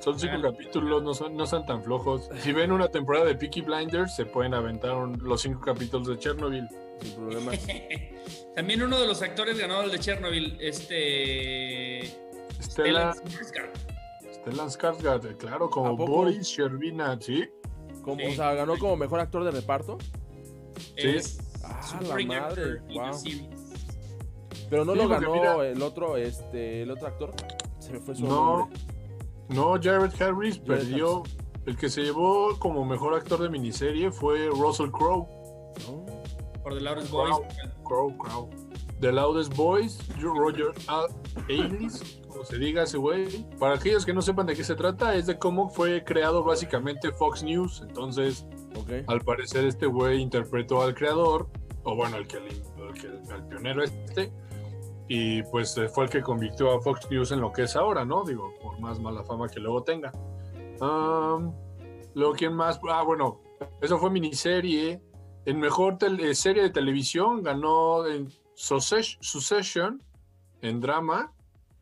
Son 0.00 0.18
cinco 0.18 0.32
Háganlo. 0.32 0.50
capítulos, 0.52 1.02
no 1.04 1.14
son, 1.14 1.36
no 1.36 1.46
son 1.46 1.64
tan 1.64 1.84
flojos. 1.84 2.28
Si 2.40 2.52
ven 2.52 2.72
una 2.72 2.88
temporada 2.88 3.26
de 3.26 3.36
Peaky 3.36 3.60
Blinders, 3.60 4.16
se 4.16 4.26
pueden 4.26 4.52
aventar 4.52 4.96
un- 4.96 5.16
los 5.22 5.42
cinco 5.42 5.60
capítulos 5.60 6.08
de 6.08 6.18
Chernobyl. 6.18 6.66
Sin 7.02 7.14
problemas. 7.14 7.58
También 8.54 8.82
uno 8.82 9.00
de 9.00 9.06
los 9.06 9.22
actores 9.22 9.58
ganadores 9.58 9.92
de 9.92 9.98
Chernobyl, 9.98 10.56
este. 10.60 12.06
Stella, 12.60 13.12
Stellan 13.12 13.14
Skarsgård. 13.14 14.32
Stellan 14.32 14.68
Skarsgård, 14.68 15.30
eh, 15.30 15.36
claro, 15.36 15.66
¿A 15.66 15.70
como? 15.70 15.96
Boris 15.96 16.46
Shervina, 16.46 17.18
¿sí? 17.20 17.48
Como, 18.02 18.20
Sí. 18.20 18.26
O 18.26 18.34
sea, 18.34 18.54
ganó 18.54 18.76
como 18.78 18.96
mejor 18.96 19.20
actor 19.20 19.44
de 19.44 19.50
reparto. 19.50 19.98
Sí. 20.96 21.08
Es 21.08 21.38
Ah, 21.64 22.00
la 22.02 22.16
madre, 22.26 22.80
wow. 22.92 23.12
Pero 24.68 24.84
no 24.84 24.92
Sí, 24.94 24.98
lo 24.98 25.08
ganó 25.08 25.32
mira- 25.34 25.68
el 25.68 25.82
otro, 25.82 26.16
este, 26.16 26.82
el 26.82 26.90
otro 26.90 27.06
actor. 27.06 27.32
Se 27.78 27.92
me 27.92 28.00
fue 28.00 28.14
su 28.16 28.24
No, 28.26 28.58
nombre. 28.58 28.80
no, 29.48 29.72
Jared 29.80 30.12
Harris 30.20 30.56
Jared 30.56 30.62
perdió. 30.64 31.22
El 31.66 31.76
que 31.76 31.88
se 31.88 32.02
llevó 32.02 32.58
como 32.58 32.84
mejor 32.84 33.14
actor 33.14 33.40
de 33.40 33.48
miniserie 33.48 34.10
fue 34.10 34.46
Russell 34.48 34.90
Crowe. 34.90 35.28
Por 36.62 36.74
The 36.74 36.80
Loudest. 36.80 37.10
Boys. 37.10 37.36
Crow, 37.84 38.16
Crow. 38.18 38.50
The 39.00 39.10
Loudest 39.10 39.56
Boys, 39.56 39.98
Roger 40.20 40.72
Ailes, 41.48 42.20
como 42.28 42.44
se 42.44 42.56
diga 42.58 42.84
ese 42.84 42.98
güey. 42.98 43.44
Para 43.58 43.74
aquellos 43.74 44.06
que 44.06 44.14
no 44.14 44.22
sepan 44.22 44.46
de 44.46 44.54
qué 44.54 44.62
se 44.62 44.76
trata, 44.76 45.16
es 45.16 45.26
de 45.26 45.38
cómo 45.38 45.68
fue 45.70 46.04
creado 46.04 46.44
básicamente 46.44 47.10
Fox 47.10 47.42
News. 47.42 47.82
Entonces, 47.82 48.46
Ok. 48.76 49.04
al 49.08 49.20
parecer 49.22 49.64
este 49.64 49.86
güey 49.86 50.20
interpretó 50.22 50.82
al 50.82 50.94
creador, 50.94 51.48
o 51.82 51.96
bueno, 51.96 52.16
el 52.16 52.28
que, 52.28 52.36
el, 52.36 52.62
que- 52.94 53.32
al 53.32 53.44
pionero 53.48 53.82
este, 53.82 54.32
y 55.08 55.42
pues 55.44 55.76
eh, 55.78 55.88
fue 55.88 56.04
el 56.04 56.10
que 56.10 56.22
convirtió 56.22 56.70
a 56.72 56.80
Fox 56.80 57.10
News 57.10 57.32
en 57.32 57.40
lo 57.40 57.52
que 57.52 57.62
es 57.64 57.74
ahora, 57.74 58.04
¿no? 58.04 58.22
Digo, 58.22 58.54
por 58.62 58.78
más 58.78 59.00
mala 59.00 59.24
fama 59.24 59.48
que 59.48 59.58
luego 59.58 59.82
tenga. 59.82 60.12
Um, 60.80 61.52
luego, 62.14 62.34
¿quién 62.34 62.54
más? 62.54 62.80
Ah, 62.88 63.02
bueno, 63.02 63.40
eso 63.80 63.98
fue 63.98 64.10
miniserie. 64.10 65.02
En 65.44 65.58
mejor 65.58 65.98
eh, 66.00 66.34
serie 66.34 66.62
de 66.62 66.70
televisión 66.70 67.42
ganó 67.42 68.06
en 68.06 68.28
Success- 68.54 69.18
Succession, 69.20 70.02
en 70.60 70.80
drama, 70.80 71.32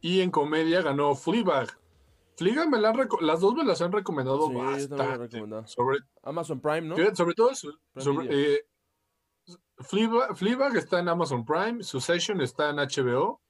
y 0.01 0.21
en 0.21 0.31
comedia 0.31 0.81
ganó 0.83 1.15
Fleabag. 1.15 1.69
Fleabag 2.39 2.71
me 2.71 2.79
la 2.81 2.89
han 2.89 3.09
las 3.21 3.41
dos 3.41 3.55
me 3.55 3.65
las 3.65 3.83
han 3.83 3.93
recomendado 3.93 4.49
Sí, 4.49 4.55
bastante. 4.55 5.17
recomendado. 5.19 5.67
Sobre, 5.67 5.99
Amazon 6.23 6.59
Prime, 6.61 6.83
¿no? 6.83 6.97
sobre 7.15 7.35
todo, 7.35 7.51
sobre, 7.55 8.55
eh, 8.55 8.61
Fleabag, 9.81 10.35
Fleabag 10.37 10.77
está 10.77 11.01
en 11.01 11.09
Amazon 11.11 11.45
Prime, 11.45 11.83
Succession 11.83 12.41
está 12.41 12.71
en 12.71 12.77
HBO. 12.77 13.41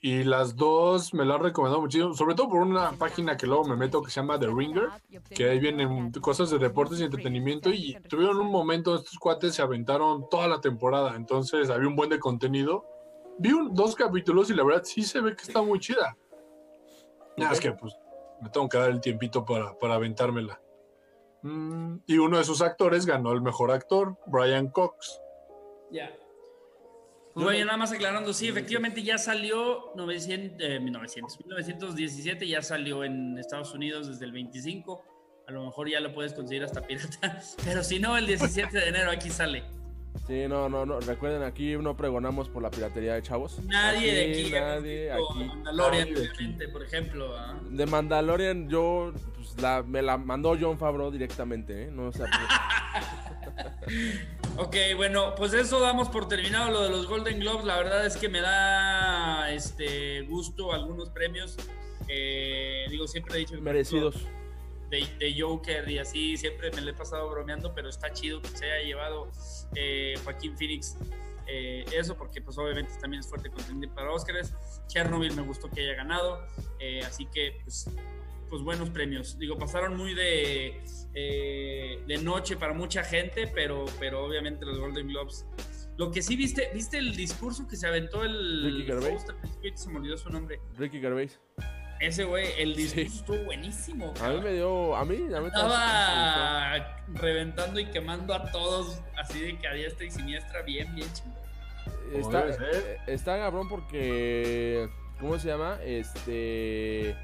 Y 0.00 0.22
las 0.22 0.54
dos 0.54 1.12
me 1.12 1.24
la 1.24 1.34
han 1.34 1.42
recomendado 1.42 1.80
muchísimo, 1.82 2.14
sobre 2.14 2.34
todo 2.36 2.48
por 2.48 2.60
una 2.62 2.92
página 2.92 3.36
que 3.36 3.46
luego 3.46 3.64
me 3.64 3.76
meto 3.76 4.00
que 4.02 4.10
se 4.10 4.20
llama 4.20 4.38
The 4.38 4.46
Ringer, 4.46 4.88
que 5.34 5.48
ahí 5.50 5.58
vienen 5.58 6.12
cosas 6.20 6.50
de 6.50 6.58
deportes 6.58 7.00
y 7.00 7.04
entretenimiento, 7.04 7.70
y 7.70 7.94
tuvieron 8.08 8.38
un 8.38 8.46
momento, 8.50 8.94
estos 8.94 9.18
cuates 9.18 9.54
se 9.56 9.62
aventaron 9.62 10.28
toda 10.30 10.46
la 10.46 10.60
temporada, 10.60 11.16
entonces 11.16 11.68
había 11.70 11.88
un 11.88 11.96
buen 11.96 12.10
de 12.10 12.20
contenido. 12.20 12.84
Vi 13.38 13.52
un- 13.52 13.74
dos 13.74 13.94
capítulos 13.96 14.50
y 14.50 14.54
la 14.54 14.62
verdad 14.64 14.82
sí 14.84 15.02
se 15.02 15.20
ve 15.20 15.34
que 15.34 15.42
está 15.42 15.62
muy 15.62 15.78
chida. 15.80 16.16
Nada, 17.36 17.52
es 17.52 17.60
que 17.60 17.72
pues 17.72 17.96
me 18.40 18.50
tengo 18.50 18.68
que 18.68 18.78
dar 18.78 18.90
el 18.90 19.00
tiempito 19.00 19.44
para, 19.44 19.76
para 19.78 19.94
aventármela. 19.94 20.60
Mm, 21.42 21.98
y 22.06 22.18
uno 22.18 22.38
de 22.38 22.44
sus 22.44 22.62
actores 22.62 23.06
ganó 23.06 23.32
el 23.32 23.40
mejor 23.42 23.70
actor, 23.70 24.16
Brian 24.26 24.68
Cox. 24.68 25.20
Ya. 25.90 26.10
Pues 27.38 27.44
bueno, 27.54 27.66
nada 27.66 27.78
más 27.78 27.92
aclarando, 27.92 28.32
sí, 28.32 28.48
efectivamente 28.48 29.00
ya 29.02 29.16
salió 29.16 29.92
900, 29.94 30.56
eh, 30.60 30.80
900, 30.80 31.38
1917, 31.38 32.48
ya 32.48 32.62
salió 32.62 33.04
en 33.04 33.38
Estados 33.38 33.72
Unidos 33.74 34.08
desde 34.08 34.24
el 34.24 34.32
25. 34.32 35.04
A 35.46 35.52
lo 35.52 35.64
mejor 35.64 35.88
ya 35.88 36.00
lo 36.00 36.12
puedes 36.12 36.32
conseguir 36.34 36.64
hasta 36.64 36.82
pirata, 36.82 37.40
pero 37.64 37.84
si 37.84 38.00
no, 38.00 38.16
el 38.16 38.26
17 38.26 38.76
de 38.76 38.88
enero 38.88 39.12
aquí 39.12 39.30
sale. 39.30 39.62
Sí, 40.26 40.48
no, 40.48 40.68
no, 40.68 40.84
no. 40.84 40.98
Recuerden, 40.98 41.42
aquí 41.44 41.76
no 41.76 41.96
pregonamos 41.96 42.48
por 42.48 42.60
la 42.60 42.70
piratería 42.70 43.14
de 43.14 43.22
chavos. 43.22 43.62
Nadie 43.64 44.12
de 44.12 44.30
aquí, 44.32 44.50
Nadie 44.52 45.12
aquí. 45.12 45.44
Mandalorian, 45.44 46.12
nadie 46.12 46.28
aquí. 46.28 46.54
por 46.72 46.82
ejemplo. 46.82 47.36
¿ah? 47.38 47.56
De 47.70 47.86
Mandalorian, 47.86 48.68
yo 48.68 49.12
pues, 49.36 49.62
la, 49.62 49.84
me 49.84 50.02
la 50.02 50.18
mandó 50.18 50.56
John 50.60 50.76
Favreau 50.76 51.12
directamente, 51.12 51.84
¿eh? 51.84 51.90
No, 51.92 52.08
o 52.08 52.12
sea, 52.12 52.26
Ok, 54.56 54.76
bueno, 54.96 55.34
pues 55.36 55.52
eso 55.52 55.80
damos 55.80 56.08
por 56.08 56.28
terminado 56.28 56.70
lo 56.70 56.82
de 56.82 56.90
los 56.90 57.06
Golden 57.06 57.38
Globes. 57.40 57.64
La 57.64 57.76
verdad 57.76 58.04
es 58.06 58.16
que 58.16 58.28
me 58.28 58.40
da 58.40 59.52
este 59.52 60.22
gusto 60.22 60.72
algunos 60.72 61.10
premios. 61.10 61.56
Eh, 62.08 62.86
digo, 62.90 63.06
siempre 63.06 63.36
he 63.36 63.38
dicho 63.38 63.54
que 63.54 63.60
merecidos. 63.60 64.16
de, 64.90 65.06
de 65.18 65.40
Joker 65.40 65.88
y 65.88 65.98
así, 65.98 66.36
siempre 66.36 66.70
me 66.72 66.80
lo 66.80 66.90
he 66.90 66.94
pasado 66.94 67.28
bromeando, 67.30 67.74
pero 67.74 67.88
está 67.88 68.12
chido 68.12 68.40
que 68.42 68.48
se 68.48 68.70
haya 68.70 68.84
llevado 68.84 69.30
eh, 69.74 70.14
Joaquín 70.24 70.56
Phoenix 70.56 70.96
eh, 71.50 71.84
eso, 71.92 72.14
porque 72.14 72.42
pues 72.42 72.58
obviamente 72.58 72.92
también 73.00 73.20
es 73.20 73.26
fuerte 73.26 73.50
contender 73.50 73.88
para 73.90 74.12
Oscars. 74.12 74.52
Chernobyl 74.86 75.34
me 75.34 75.42
gustó 75.42 75.70
que 75.70 75.80
haya 75.80 75.94
ganado, 75.94 76.46
eh, 76.78 77.00
así 77.04 77.24
que 77.26 77.58
pues, 77.64 77.88
pues 78.48 78.62
buenos 78.62 78.90
premios. 78.90 79.38
Digo, 79.38 79.58
pasaron 79.58 79.96
muy 79.96 80.14
de, 80.14 80.82
eh, 81.14 82.02
de 82.06 82.18
noche 82.18 82.56
para 82.56 82.72
mucha 82.72 83.04
gente, 83.04 83.46
pero, 83.54 83.84
pero 83.98 84.24
obviamente 84.24 84.64
los 84.64 84.78
Golden 84.78 85.08
Globes. 85.08 85.46
Lo 85.96 86.10
que 86.12 86.22
sí 86.22 86.36
viste, 86.36 86.70
¿viste 86.72 86.98
el 86.98 87.16
discurso 87.16 87.66
que 87.66 87.76
se 87.76 87.86
aventó 87.86 88.22
el 88.24 88.62
Ricky 88.64 88.84
Gervais. 88.86 89.24
Se 89.74 89.90
me 89.90 89.98
olvidó 89.98 90.16
su 90.16 90.30
nombre. 90.30 90.60
Ricky 90.76 91.00
Gervais. 91.00 91.40
Ese 92.00 92.22
güey, 92.22 92.46
el 92.58 92.76
Sí. 92.76 92.82
discurso 92.82 93.16
estuvo 93.18 93.44
buenísimo. 93.46 94.14
A 94.22 94.28
mí 94.30 94.40
me 94.40 94.52
dio. 94.52 94.94
A 94.94 95.04
mí, 95.04 95.16
a 95.34 95.40
mí 95.40 95.46
Estaba 95.48 97.02
reventando 97.14 97.80
y 97.80 97.86
quemando 97.86 98.32
a 98.34 98.50
todos, 98.52 99.00
así 99.16 99.40
de 99.40 99.58
que 99.58 99.66
a 99.66 99.72
diestra 99.72 100.06
y 100.06 100.10
siniestra, 100.12 100.62
bien, 100.62 100.94
bien 100.94 101.08
chingón. 101.12 101.36
Está, 102.14 102.48
eh, 102.48 102.98
está 103.08 103.36
cabrón 103.38 103.68
porque. 103.68 104.88
¿Cómo 105.18 105.36
se 105.40 105.48
llama? 105.48 105.80
Este. 105.82 107.16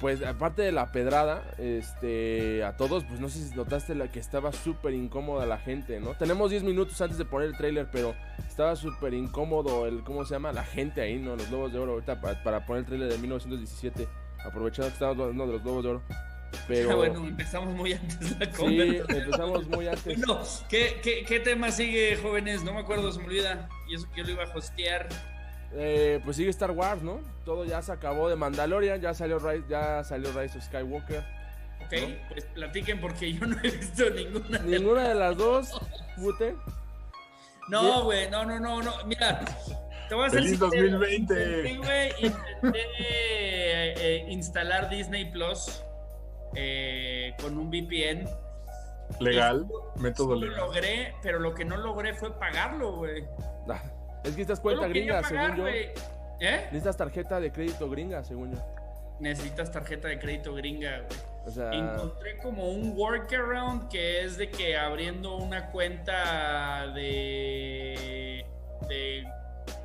Pues 0.00 0.22
aparte 0.24 0.62
de 0.62 0.72
la 0.72 0.90
pedrada, 0.92 1.42
este, 1.58 2.64
a 2.64 2.74
todos, 2.76 3.04
pues 3.04 3.20
no 3.20 3.28
sé 3.28 3.46
si 3.46 3.54
notaste 3.54 3.94
la 3.94 4.08
que 4.08 4.18
estaba 4.18 4.50
súper 4.50 4.94
incómoda 4.94 5.44
la 5.44 5.58
gente, 5.58 6.00
¿no? 6.00 6.14
Tenemos 6.14 6.50
10 6.50 6.62
minutos 6.62 6.98
antes 7.02 7.18
de 7.18 7.26
poner 7.26 7.48
el 7.48 7.56
tráiler, 7.58 7.86
pero 7.92 8.14
estaba 8.48 8.76
súper 8.76 9.12
incómodo 9.12 9.86
el, 9.86 10.02
¿cómo 10.02 10.24
se 10.24 10.32
llama? 10.34 10.52
La 10.52 10.64
gente 10.64 11.02
ahí, 11.02 11.18
¿no? 11.18 11.36
Los 11.36 11.48
Globos 11.50 11.72
de 11.74 11.78
Oro, 11.80 11.92
ahorita 11.92 12.18
pa- 12.20 12.42
para, 12.42 12.64
poner 12.64 12.80
el 12.80 12.86
tráiler 12.86 13.12
de 13.12 13.18
1917, 13.18 14.08
aprovechando 14.42 14.88
que 14.88 14.94
estamos 14.94 15.18
hablando 15.18 15.46
de 15.46 15.52
los 15.52 15.62
Globos 15.62 15.84
de 15.84 15.90
Oro. 15.90 16.02
Pero, 16.66 16.96
bueno, 16.96 17.26
empezamos 17.26 17.74
muy 17.74 17.92
antes 17.92 18.38
la 18.40 18.46
sí, 18.46 18.52
conversación. 18.56 19.16
empezamos 19.18 19.68
muy 19.68 19.86
antes. 19.86 20.16
Bueno, 20.26 20.40
¿qué, 20.70 21.00
qué, 21.02 21.24
qué 21.26 21.40
tema 21.40 21.70
sigue, 21.70 22.16
jóvenes? 22.16 22.64
No 22.64 22.72
me 22.72 22.80
acuerdo, 22.80 23.12
se 23.12 23.18
me 23.20 23.26
olvida. 23.26 23.68
Y 23.86 23.96
eso 23.96 24.06
que 24.14 24.22
yo 24.22 24.28
lo 24.28 24.32
iba 24.32 24.44
a 24.44 24.56
hostear. 24.56 25.08
Eh, 25.72 26.20
pues 26.24 26.36
sigue 26.36 26.50
Star 26.50 26.72
Wars, 26.72 27.02
¿no? 27.02 27.20
Todo 27.44 27.64
ya 27.64 27.80
se 27.82 27.92
acabó 27.92 28.28
de 28.28 28.36
Mandalorian, 28.36 29.00
ya 29.00 29.14
salió 29.14 29.38
Rise, 29.38 29.64
ya 29.68 30.02
salió 30.04 30.32
Rise 30.32 30.58
of 30.58 30.64
Skywalker. 30.64 31.24
Ok, 31.84 31.94
pues 32.28 32.44
platiquen 32.46 33.00
porque 33.00 33.32
yo 33.32 33.46
no 33.46 33.56
he 33.62 33.70
visto 33.70 34.10
ninguna. 34.10 34.58
de 34.58 34.78
Ninguna 34.78 35.08
de 35.08 35.14
las 35.14 35.36
dos, 35.36 35.80
Bute. 36.16 36.54
No, 37.68 38.04
güey, 38.04 38.28
no, 38.30 38.44
no, 38.44 38.58
no, 38.58 38.82
no. 38.82 38.92
Mira, 39.06 39.40
te 40.08 40.14
voy 40.14 40.24
a 40.24 40.26
hacer 40.26 40.42
¡Feliz 40.42 40.58
sincero. 40.58 40.98
2020! 40.98 41.68
Sí, 41.68 41.76
güey, 41.76 42.08
intenté 42.20 42.78
eh, 42.80 43.94
eh, 43.96 44.24
instalar 44.28 44.90
Disney 44.90 45.30
Plus 45.30 45.82
eh, 46.56 47.32
con 47.40 47.56
un 47.56 47.70
VPN. 47.70 48.28
Legal, 49.20 49.66
método 49.96 50.34
Lo 50.34 50.40
legal. 50.46 50.56
logré, 50.56 51.14
pero 51.22 51.38
lo 51.38 51.54
que 51.54 51.64
no 51.64 51.76
logré 51.76 52.14
fue 52.14 52.36
pagarlo, 52.38 52.96
güey. 52.96 53.24
Es 54.22 54.30
que 54.34 54.42
necesitas 54.42 54.58
Yo 54.58 54.62
cuenta 54.62 54.86
lo 54.86 54.92
quería 54.92 55.20
gringa, 55.20 55.28
pagar, 55.28 55.56
según 55.56 55.66
yo. 55.66 55.68
¿Eh? 56.40 56.60
Necesitas 56.72 56.96
tarjeta 56.96 57.40
de 57.40 57.52
crédito 57.52 57.90
gringa, 57.90 58.24
según 58.24 58.52
yo. 58.54 58.58
necesitas 59.18 59.70
tarjeta 59.70 60.08
de 60.08 60.18
crédito 60.18 60.54
gringa, 60.54 60.98
güey. 60.98 61.20
O 61.46 61.50
sea, 61.50 61.70
Encontré 61.72 62.36
como 62.38 62.70
un 62.70 62.92
workaround 62.96 63.88
que 63.88 64.24
es 64.24 64.36
de 64.36 64.50
que 64.50 64.76
abriendo 64.76 65.36
una 65.36 65.70
cuenta 65.70 66.88
de, 66.94 68.44
de 68.88 69.24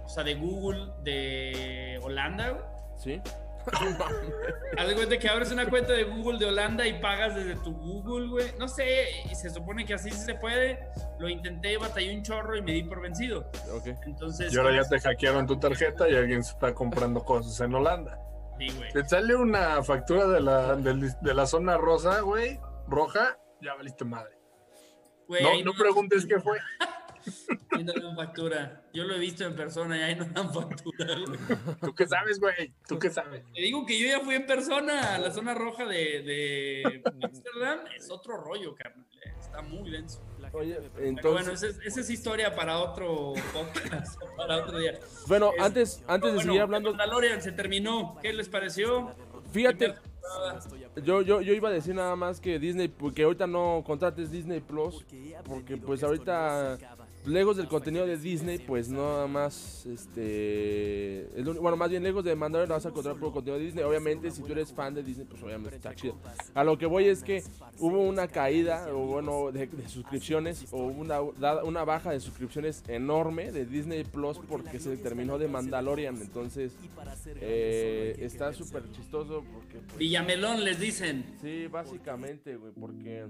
o 0.05 0.09
sea, 0.09 0.23
de 0.23 0.35
Google 0.35 0.87
de 1.03 1.99
Holanda, 2.03 2.49
güey. 2.49 2.63
¿sí? 2.97 3.21
Haz 4.77 4.87
de 4.87 4.95
cuenta 4.95 5.17
que 5.17 5.29
abres 5.29 5.51
una 5.51 5.69
cuenta 5.69 5.93
de 5.93 6.03
Google 6.03 6.37
de 6.37 6.45
Holanda 6.45 6.85
y 6.85 6.99
pagas 7.01 7.35
desde 7.35 7.55
tu 7.55 7.73
Google, 7.73 8.27
güey. 8.27 8.47
No 8.59 8.67
sé, 8.67 9.07
y 9.31 9.35
se 9.35 9.49
supone 9.49 9.85
que 9.85 9.93
así 9.93 10.11
sí 10.11 10.17
se 10.25 10.35
puede. 10.35 10.79
Lo 11.19 11.29
intenté, 11.29 11.77
batallé 11.77 12.15
un 12.15 12.23
chorro 12.23 12.57
y 12.57 12.61
me 12.61 12.73
di 12.73 12.83
por 12.83 13.01
vencido. 13.01 13.49
Entonces, 14.05 14.53
Y 14.53 14.57
ahora 14.57 14.75
ya 14.75 14.87
te 14.87 14.99
hackearon 14.99 15.47
tu 15.47 15.57
tarjeta 15.59 16.09
y 16.09 16.15
alguien 16.15 16.43
se 16.43 16.51
está 16.51 16.73
comprando 16.73 17.23
cosas 17.23 17.59
en 17.61 17.73
Holanda. 17.73 18.19
sí, 18.59 18.67
güey. 18.77 18.91
Te 18.91 19.07
sale 19.07 19.35
una 19.35 19.81
factura 19.83 20.27
de 20.27 20.41
la, 20.41 20.75
de 20.75 21.33
la 21.33 21.45
zona 21.45 21.77
rosa, 21.77 22.19
güey, 22.21 22.59
roja, 22.87 23.37
ya 23.61 23.73
valiste 23.75 24.03
madre. 24.05 24.37
Güey, 25.27 25.43
No, 25.63 25.71
no 25.71 25.77
preguntes 25.77 26.25
qué 26.25 26.39
fue. 26.39 26.59
ahí 27.71 27.83
no 27.83 27.93
dan 27.93 28.15
factura. 28.15 28.83
Yo 28.93 29.03
lo 29.03 29.15
he 29.15 29.19
visto 29.19 29.43
en 29.45 29.55
persona 29.55 29.97
y 29.97 30.01
ahí 30.01 30.15
no 30.15 30.25
dan 30.25 30.53
factura, 30.53 31.05
güey. 31.25 31.39
¿Tú 31.81 31.93
qué 31.95 32.07
sabes, 32.07 32.39
güey? 32.39 32.73
¿Tú 32.87 32.97
qué 32.99 33.09
sabes? 33.09 33.43
Te 33.53 33.61
digo 33.61 33.85
que 33.85 33.99
yo 33.99 34.07
ya 34.07 34.19
fui 34.21 34.35
en 34.35 34.45
persona 34.45 35.15
a 35.15 35.19
la 35.19 35.31
zona 35.31 35.53
roja 35.53 35.85
de, 35.85 36.21
de 36.21 37.03
Amsterdam. 37.21 37.79
Es 37.95 38.09
otro 38.11 38.37
rollo, 38.37 38.75
carnal. 38.75 39.05
Está 39.39 39.61
muy 39.61 39.89
denso. 39.89 40.21
Oye, 40.53 40.77
Pero 40.95 41.07
entonces, 41.07 41.31
bueno, 41.45 41.51
esa 41.53 41.67
es, 41.67 41.79
esa 41.85 41.99
es 42.01 42.09
historia 42.09 42.55
para 42.55 42.77
otro 42.79 43.33
podcast, 43.53 44.17
para 44.37 44.57
otro 44.57 44.77
día. 44.79 44.97
bueno, 45.27 45.51
Es- 45.57 45.61
antes, 45.61 46.03
antes 46.07 46.29
de 46.31 46.35
Bueno, 46.35 46.41
seguir 46.51 46.61
hablando, 46.61 46.89
Mandalorian 46.91 47.41
se 47.41 47.51
terminó. 47.51 48.17
¿Qué 48.21 48.31
les 48.31 48.47
pareció? 48.47 49.13
fíjate, 49.51 49.95
yo, 51.03 51.21
yo, 51.21 51.41
yo 51.41 51.53
iba 51.53 51.69
a 51.69 51.71
decir 51.71 51.93
nada 51.95 52.15
más 52.15 52.39
que 52.39 52.57
Disney, 52.59 52.89
que 53.13 53.23
ahorita 53.23 53.47
no 53.47 53.83
contrates 53.85 54.31
Disney 54.31 54.59
Plus, 54.61 55.05
porque 55.45 55.77
pues 55.77 56.03
ahorita, 56.03 56.77
lejos 57.27 57.57
del 57.57 57.67
contenido 57.67 58.05
de 58.05 58.17
Disney, 58.17 58.59
pues 58.59 58.89
nada 58.89 59.27
más, 59.27 59.85
este, 59.85 61.27
el 61.35 61.43
bueno, 61.59 61.77
más 61.77 61.89
bien 61.89 62.03
lejos 62.03 62.23
de 62.23 62.35
Mandalorian 62.35 62.75
vas 62.75 62.85
a 62.85 62.89
encontrar 62.89 63.15
puro 63.15 63.31
contenido 63.31 63.59
de 63.59 63.65
Disney, 63.65 63.83
obviamente 63.83 64.31
si 64.31 64.41
tú 64.41 64.51
eres 64.51 64.71
fan 64.73 64.93
de 64.93 65.03
Disney, 65.03 65.25
pues 65.25 65.41
obviamente 65.43 65.75
está 65.75 65.95
chido. 65.95 66.17
A 66.53 66.63
lo 66.63 66.77
que 66.77 66.85
voy 66.85 67.05
es 67.05 67.23
que 67.23 67.43
hubo 67.79 68.01
una 68.01 68.27
caída, 68.27 68.87
o 68.93 68.99
bueno, 68.99 69.51
de, 69.51 69.67
de 69.67 69.89
suscripciones, 69.89 70.65
o 70.71 70.83
una, 70.83 71.21
una 71.21 71.83
baja 71.83 72.11
de 72.11 72.19
suscripciones 72.19 72.83
enorme 72.87 73.51
de 73.51 73.65
Disney 73.65 74.03
Plus 74.03 74.39
porque 74.47 74.79
se 74.79 74.97
terminó 74.97 75.37
de 75.37 75.47
Mandalorian, 75.47 76.21
entonces 76.21 76.75
eh, 77.41 78.15
está 78.19 78.53
súper 78.53 78.91
chistoso 78.91 79.43
porque... 79.53 79.79
pues, 79.79 79.97
Villamelón 79.97 80.63
les 80.63 80.79
dicen. 80.79 81.25
Sí, 81.41 81.67
básicamente, 81.67 82.55
güey, 82.55 82.73
porque... 82.73 83.25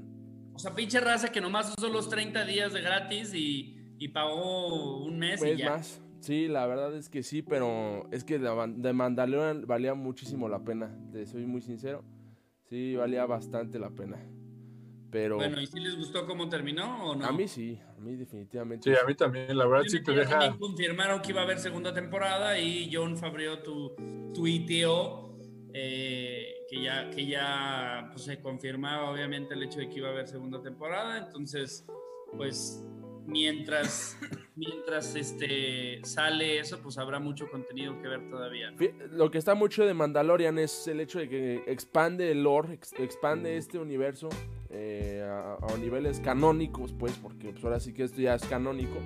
O 0.53 0.59
sea, 0.59 0.73
pinche 0.73 1.01
raza 1.01 1.33
que 1.33 1.41
nomás 1.41 1.73
usó 1.77 1.89
los 1.89 2.09
30 2.09 2.45
días 2.45 2.71
de 2.71 2.81
gratis 2.81 3.33
y, 3.33 3.84
y 3.97 4.09
pagó 4.09 4.97
un 5.03 5.19
mes 5.19 5.41
y 5.43 5.49
Es 5.49 5.57
ya. 5.57 5.69
más, 5.71 6.01
sí, 6.19 6.47
la 6.47 6.65
verdad 6.67 6.95
es 6.95 7.09
que 7.09 7.23
sí, 7.23 7.41
pero 7.41 8.07
es 8.11 8.23
que 8.23 8.39
de 8.39 8.93
Mandalorian 8.93 9.65
valía 9.65 9.93
muchísimo 9.93 10.47
la 10.49 10.63
pena, 10.63 10.95
te 11.11 11.25
soy 11.25 11.45
muy 11.45 11.61
sincero. 11.61 12.03
Sí, 12.69 12.95
valía 12.95 13.25
bastante 13.25 13.77
la 13.79 13.89
pena. 13.91 14.17
Pero 15.11 15.37
Bueno, 15.37 15.61
¿y 15.61 15.67
si 15.67 15.79
les 15.79 15.95
gustó 15.95 16.25
cómo 16.25 16.49
terminó 16.49 17.11
o 17.11 17.15
no? 17.15 17.25
a 17.25 17.31
mí 17.31 17.47
sí, 17.47 17.79
a 17.95 18.01
mí 18.01 18.15
definitivamente. 18.15 18.91
Sí, 18.91 18.99
a 19.01 19.05
mí 19.07 19.15
también, 19.15 19.55
la 19.57 19.65
verdad 19.65 19.85
sí 19.87 20.03
te 20.03 20.13
Ya 20.13 20.19
deja. 20.21 20.57
Confirmaron 20.57 21.21
que 21.21 21.29
iba 21.31 21.41
a 21.41 21.43
haber 21.45 21.59
segunda 21.59 21.93
temporada 21.93 22.59
y 22.59 22.89
John 22.91 23.15
Favreau 23.15 23.61
tu, 23.63 23.95
tuiteó 24.33 25.37
eh, 25.73 26.65
que 26.69 26.81
ya, 26.83 27.09
que 27.11 27.25
ya 27.27 28.09
pues, 28.11 28.23
se 28.25 28.41
confirmaba 28.41 29.09
obviamente 29.11 29.53
el 29.53 29.63
hecho 29.63 29.79
de 29.79 29.89
que 29.89 29.99
iba 29.99 30.09
a 30.09 30.11
haber 30.11 30.27
segunda 30.27 30.61
temporada. 30.61 31.17
Entonces, 31.19 31.85
pues 32.35 32.83
mientras, 33.27 34.17
mientras 34.55 35.15
este, 35.15 36.01
sale 36.03 36.59
eso, 36.59 36.79
pues 36.81 36.97
habrá 36.97 37.19
mucho 37.19 37.49
contenido 37.49 37.99
que 38.01 38.07
ver 38.07 38.29
todavía. 38.29 38.73
Lo 39.11 39.31
que 39.31 39.37
está 39.37 39.55
mucho 39.55 39.85
de 39.85 39.93
Mandalorian 39.93 40.57
es 40.59 40.87
el 40.87 40.99
hecho 40.99 41.19
de 41.19 41.29
que 41.29 41.63
expande 41.67 42.31
el 42.31 42.43
lore, 42.43 42.73
ex- 42.73 42.93
expande 42.99 43.57
este 43.57 43.77
universo 43.79 44.29
eh, 44.69 45.23
a, 45.25 45.57
a 45.61 45.77
niveles 45.77 46.19
canónicos, 46.19 46.93
pues, 46.93 47.13
porque 47.13 47.51
pues, 47.51 47.63
ahora 47.63 47.79
sí 47.79 47.93
que 47.93 48.03
esto 48.03 48.21
ya 48.21 48.35
es 48.35 48.45
canónico. 48.45 48.97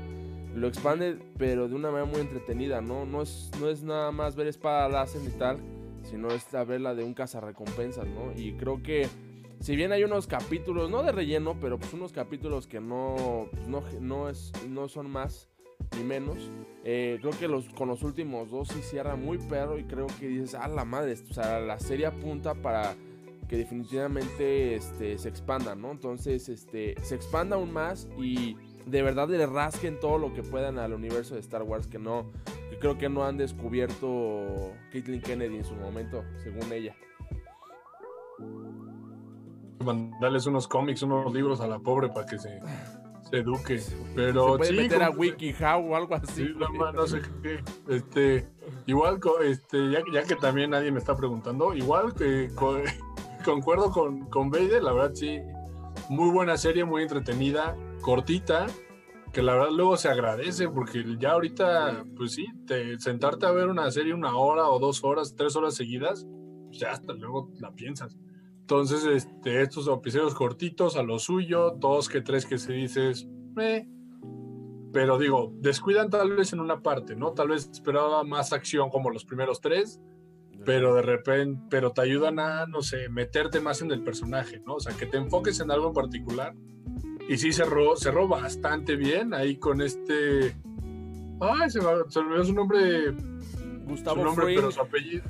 Lo 0.56 0.68
expande, 0.68 1.18
pero 1.38 1.68
de 1.68 1.76
una 1.76 1.92
manera 1.92 2.06
muy 2.12 2.22
entretenida, 2.22 2.82
¿no? 2.82 3.06
No 3.06 3.22
es, 3.22 3.52
no 3.60 3.70
es 3.70 3.84
nada 3.84 4.12
más 4.12 4.36
ver 4.36 4.48
espada 4.48 4.90
láser 4.90 5.22
ni 5.22 5.30
tal, 5.30 5.58
sino 6.04 6.30
es 6.30 6.52
la 6.52 6.64
verla 6.64 6.96
de 6.96 7.04
un 7.04 7.14
cazarrecompensas, 7.14 8.08
¿no? 8.08 8.34
Y 8.36 8.54
creo 8.54 8.82
que, 8.82 9.08
si 9.60 9.76
bien 9.76 9.91
hay 9.91 10.04
unos 10.04 10.28
capítulos, 10.28 10.89
no 10.89 11.04
de 11.04 11.12
relleno, 11.12 11.58
pero 11.60 11.78
pues 11.78 11.93
unos 11.93 12.12
capítulos 12.12 12.67
que 12.67 12.80
no, 12.80 13.48
pues, 13.52 13.67
no, 13.67 13.84
no, 14.00 14.30
es, 14.30 14.52
no 14.67 14.88
son 14.88 15.10
más 15.10 15.50
ni 15.98 16.04
menos. 16.04 16.38
Eh, 16.84 17.17
creo 17.22 17.34
que 17.38 17.48
los, 17.48 17.67
con 17.69 17.89
los 17.89 18.04
últimos 18.04 18.50
dos 18.50 18.69
sí 18.69 18.82
cierra 18.82 19.15
muy 19.15 19.38
perro 19.38 19.78
y 19.78 19.84
creo 19.84 20.08
que 20.19 20.28
dices, 20.28 20.56
ah, 20.56 20.67
la 20.67 20.86
madre, 20.86 21.13
o 21.30 21.34
sea, 21.34 21.60
la 21.60 21.80
serie 21.80 22.06
apunta 22.06 22.56
para 22.56 22.95
que 23.48 23.58
definitivamente 23.58 24.76
este, 24.76 25.17
se 25.17 25.28
expanda, 25.28 25.76
¿no? 25.76 25.91
Entonces, 25.91 26.48
este, 26.50 26.95
se 27.02 27.15
expanda 27.15 27.56
aún 27.56 27.74
más 27.74 28.08
y 28.17 28.56
de 28.86 29.02
verdad 29.02 29.28
le 29.28 29.45
rasquen 29.45 30.00
todo 30.00 30.17
lo 30.17 30.34
que 30.34 30.43
puedan 30.43 30.78
al 30.78 30.93
universo 30.93 31.34
de 31.34 31.41
Star 31.41 31.63
Wars 31.63 31.88
que 31.88 32.00
no, 32.00 32.32
que 32.69 32.78
creo 32.78 32.98
que 32.98 33.10
no 33.10 33.26
han 33.26 33.38
descubierto 33.38 34.72
Caitlyn 34.91 35.22
Kennedy 35.22 35.58
en 35.58 35.65
su 35.65 35.76
momento, 35.76 36.24
según 36.43 36.72
ella. 36.72 36.95
Mandarles 39.84 40.46
unos 40.46 40.68
cómics, 40.68 41.02
unos 41.02 41.34
libros 41.34 41.62
a 41.62 41.68
la 41.68 41.80
pobre 41.80 42.10
para 42.10 42.26
que 42.26 42.38
se, 42.38 42.60
se 43.30 43.38
eduque. 43.38 43.80
Se 43.80 43.96
Pero 44.15 44.58
puede 44.58 44.72
sí, 44.72 44.76
meter 44.78 45.04
a 45.04 45.10
WikiHow 45.10 45.92
o 45.92 45.96
algo 45.96 46.15
así. 46.15 46.46
Sí, 46.48 46.54
no, 46.94 47.08
sé 47.08 47.22
qué. 47.42 47.63
Este, 47.88 48.48
igual, 48.86 49.20
este, 49.44 49.92
ya, 49.92 50.00
ya 50.13 50.24
que 50.24 50.36
también 50.36 50.72
nadie 50.72 50.92
me 50.92 51.00
está 51.00 51.15
preguntando, 51.15 51.74
igual 51.74 52.13
que 52.13 52.50
co- 52.56 52.80
concuerdo 53.46 53.92
con, 53.92 54.26
con 54.30 54.50
Vader, 54.50 54.84
la 54.84 54.92
verdad 54.94 55.12
sí, 55.13 55.39
muy 56.10 56.30
buena 56.32 56.58
serie, 56.58 56.84
muy 56.86 57.04
entretenida, 57.04 57.76
cortita, 58.02 58.68
que 59.32 59.42
la 59.44 59.54
verdad 59.54 59.70
luego 59.72 59.96
se 59.96 60.10
agradece, 60.10 60.68
porque 60.70 61.04
ya 61.20 61.32
ahorita, 61.34 62.04
pues 62.18 62.34
sí, 62.34 62.48
te, 62.65 63.00
sentarte 63.00 63.46
a 63.46 63.52
ver 63.52 63.68
una 63.70 63.89
serie 63.92 64.13
una 64.13 64.36
hora 64.36 64.68
o 64.70 64.80
dos 64.80 65.04
horas, 65.04 65.36
tres 65.38 65.56
horas 65.56 65.76
seguidas, 65.76 66.26
pues 66.68 66.80
ya 66.80 66.92
hasta 66.92 67.13
luego 67.13 67.52
la 67.60 67.72
piensas. 67.72 68.18
Entonces, 68.70 69.04
este, 69.04 69.64
estos 69.64 69.88
episodios 69.88 70.36
cortitos 70.36 70.96
a 70.96 71.02
lo 71.02 71.18
suyo, 71.18 71.72
dos 71.72 72.08
que 72.08 72.22
tres 72.22 72.46
que 72.46 72.60
se 72.60 72.74
dices, 72.74 73.28
eh, 73.60 73.88
pero 74.94 75.18
digo, 75.18 75.52
descuidan 75.56 76.12
tal 76.12 76.36
vez 76.36 76.54
en 76.54 76.60
una 76.60 76.84
parte, 76.84 77.16
¿no? 77.16 77.32
Tal 77.32 77.48
vez 77.48 77.68
esperaba 77.68 78.24
más 78.24 78.54
acción 78.54 78.92
como 78.92 79.10
los 79.10 79.26
primeros 79.26 79.60
tres, 79.60 80.00
pero 80.66 80.94
de 80.94 81.02
repente, 81.02 81.60
pero 81.68 81.90
te 81.94 82.02
ayudan 82.02 82.38
a, 82.38 82.68
no 82.68 82.84
sé, 82.84 83.10
meterte 83.10 83.60
más 83.60 83.82
en 83.82 83.90
el 83.90 84.04
personaje, 84.04 84.62
¿no? 84.64 84.76
O 84.76 84.80
sea, 84.80 84.96
que 84.96 85.08
te 85.08 85.18
enfoques 85.18 85.60
en 85.62 85.72
algo 85.72 85.88
en 85.88 85.94
particular. 85.96 86.54
Y 87.28 87.40
sí 87.40 87.52
cerró, 87.52 87.96
cerró 87.96 88.28
bastante 88.28 88.96
bien 88.96 89.34
ahí 89.34 89.56
con 89.56 89.82
este... 89.82 90.56
Ay, 91.42 91.72
se 91.72 91.82
me, 91.82 91.88
olvidó 91.88 92.44
su 92.44 92.54
nombre, 92.54 93.16
Gustavo 93.88 94.18
su 94.18 94.26
nombre, 94.26 94.46
Fring. 94.46 94.60
pero 94.60 94.72
su 94.72 94.82
apellido. 94.82 95.24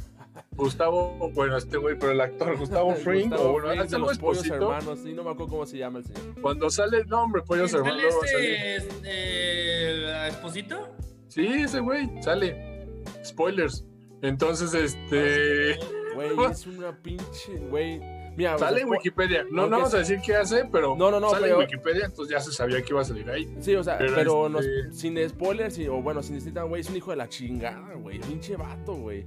Gustavo, 0.59 1.31
bueno, 1.33 1.57
este 1.57 1.77
güey, 1.77 1.97
pero 1.97 2.11
el 2.11 2.21
actor 2.21 2.57
Gustavo 2.57 2.93
Fring, 3.03 3.29
Gustavo 3.29 3.49
o 3.49 3.51
bueno, 3.53 3.67
Fring 3.69 3.89
de 3.89 3.99
los 3.99 4.17
pollos 4.19 4.43
Esposito. 4.43 4.73
hermanos, 4.73 4.99
sí, 5.03 5.13
no 5.13 5.23
me 5.23 5.31
acuerdo 5.31 5.49
cómo 5.51 5.65
se 5.65 5.77
llama 5.77 5.99
el 5.99 6.05
señor. 6.05 6.21
Cuando 6.41 6.69
sale 6.69 6.97
el 6.97 7.07
nombre, 7.07 7.41
Pollos 7.41 7.71
¿Sale 7.71 7.83
Hermanos, 7.83 8.01
luego 8.03 8.19
va 8.19 8.25
a 8.25 8.29
salir. 8.29 8.53
este, 8.53 8.99
eh, 9.05 10.27
Esposito? 10.27 10.89
Sí, 11.27 11.47
ese 11.47 11.79
güey, 11.79 12.09
sale. 12.21 12.87
Spoilers. 13.23 13.85
Entonces, 14.21 14.73
este. 14.73 15.77
Güey, 16.15 16.29
es 16.51 16.67
una 16.67 16.91
pinche, 17.01 17.55
güey. 17.69 17.99
Mira, 18.35 18.55
o 18.55 18.59
Sale 18.59 18.77
sea, 18.77 18.83
en 18.85 18.89
Wikipedia. 18.89 19.43
No, 19.51 19.63
no 19.67 19.77
vamos 19.77 19.93
a 19.93 19.97
decir 19.97 20.19
qué 20.25 20.33
hace, 20.35 20.63
pero 20.71 20.95
No, 20.95 21.11
no, 21.11 21.19
no, 21.19 21.29
sale 21.29 21.47
pero- 21.47 21.55
en 21.55 21.61
Wikipedia, 21.67 22.05
entonces 22.05 22.31
ya 22.31 22.39
se 22.39 22.53
sabía 22.53 22.81
que 22.81 22.87
iba 22.93 23.01
a 23.01 23.03
salir 23.05 23.29
ahí. 23.29 23.53
Sí, 23.59 23.75
o 23.75 23.83
sea, 23.83 23.97
pero, 23.97 24.15
Pero 24.15 24.49
nos- 24.49 24.65
este- 24.65 24.93
sin 24.93 25.29
spoilers, 25.29 25.77
y- 25.77 25.87
o 25.89 26.01
bueno, 26.01 26.23
sin 26.23 26.35
decir 26.35 26.53
güey, 26.53 26.79
es 26.81 26.89
un 26.89 26.95
hijo 26.95 27.11
de 27.11 27.17
la 27.17 27.27
chingada, 27.27 27.95
güey. 27.95 28.19
Pinche 28.19 28.55
vato, 28.55 28.93
güey. 28.95 29.25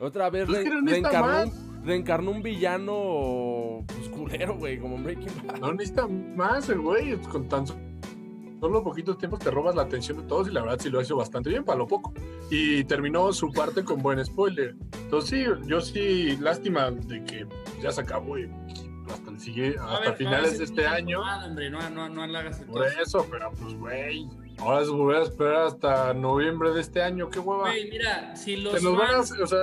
Otra 0.00 0.30
vez 0.30 0.46
Pues 0.46 0.58
re- 0.58 0.64
que 0.64 0.70
no 0.70 0.80
reencarnó, 0.90 1.42
un, 1.44 1.84
reencarnó 1.84 2.30
un 2.32 2.42
villano 2.42 3.84
pues, 3.86 4.08
culero, 4.08 4.56
güey, 4.56 4.78
como 4.78 4.98
Breaking 4.98 5.32
Bad. 5.46 5.58
No 5.60 5.72
necesita 5.72 6.06
más 6.08 6.68
el 6.68 6.80
güey. 6.80 7.16
Con 7.22 7.48
tan 7.48 7.66
solo 7.66 8.82
poquitos 8.82 9.18
tiempos 9.18 9.40
te 9.40 9.50
robas 9.50 9.74
la 9.74 9.82
atención 9.82 10.18
de 10.18 10.24
todos 10.24 10.48
y 10.48 10.52
la 10.52 10.62
verdad 10.62 10.78
sí 10.80 10.90
lo 10.90 11.00
hizo 11.00 11.16
bastante 11.16 11.50
bien 11.50 11.64
para 11.64 11.78
lo 11.78 11.86
poco. 11.86 12.12
Y 12.50 12.84
terminó 12.84 13.32
su 13.32 13.52
parte 13.52 13.84
con 13.84 14.02
buen 14.02 14.24
spoiler. 14.24 14.74
Entonces 15.02 15.30
sí, 15.30 15.66
yo 15.66 15.80
sí, 15.80 16.36
lástima 16.38 16.90
de 16.90 17.22
que 17.24 17.46
ya 17.82 17.92
se 17.92 18.00
acabó 18.00 18.38
y 18.38 18.50
hasta 19.12 19.30
el 19.30 19.38
siguiente, 19.38 19.78
A 19.78 19.94
hasta 19.94 20.10
ver, 20.10 20.16
finales 20.16 20.52
no, 20.52 20.58
de 20.58 20.64
es 20.64 20.70
este 20.70 20.86
año. 20.86 21.20
mamada, 21.20 21.46
hombre, 21.46 21.70
no, 21.70 21.90
no, 21.90 22.08
no 22.08 22.26
Por 22.72 22.86
eso, 22.86 23.26
pero 23.30 23.52
pues 23.52 23.74
güey. 23.74 24.28
Ahora 24.58 24.84
se 24.84 24.90
voy 24.90 25.14
a 25.14 25.22
esperar 25.22 25.66
hasta 25.66 26.14
noviembre 26.14 26.72
de 26.72 26.80
este 26.80 27.02
año, 27.02 27.28
qué 27.28 27.38
hueva. 27.38 27.70
Güey, 27.70 27.90
mira, 27.90 28.34
si 28.36 28.56
los 28.56 28.82
nos 28.82 28.96
van 28.96 29.10
a, 29.10 29.12
fans, 29.14 29.32
o 29.32 29.46
sea, 29.46 29.58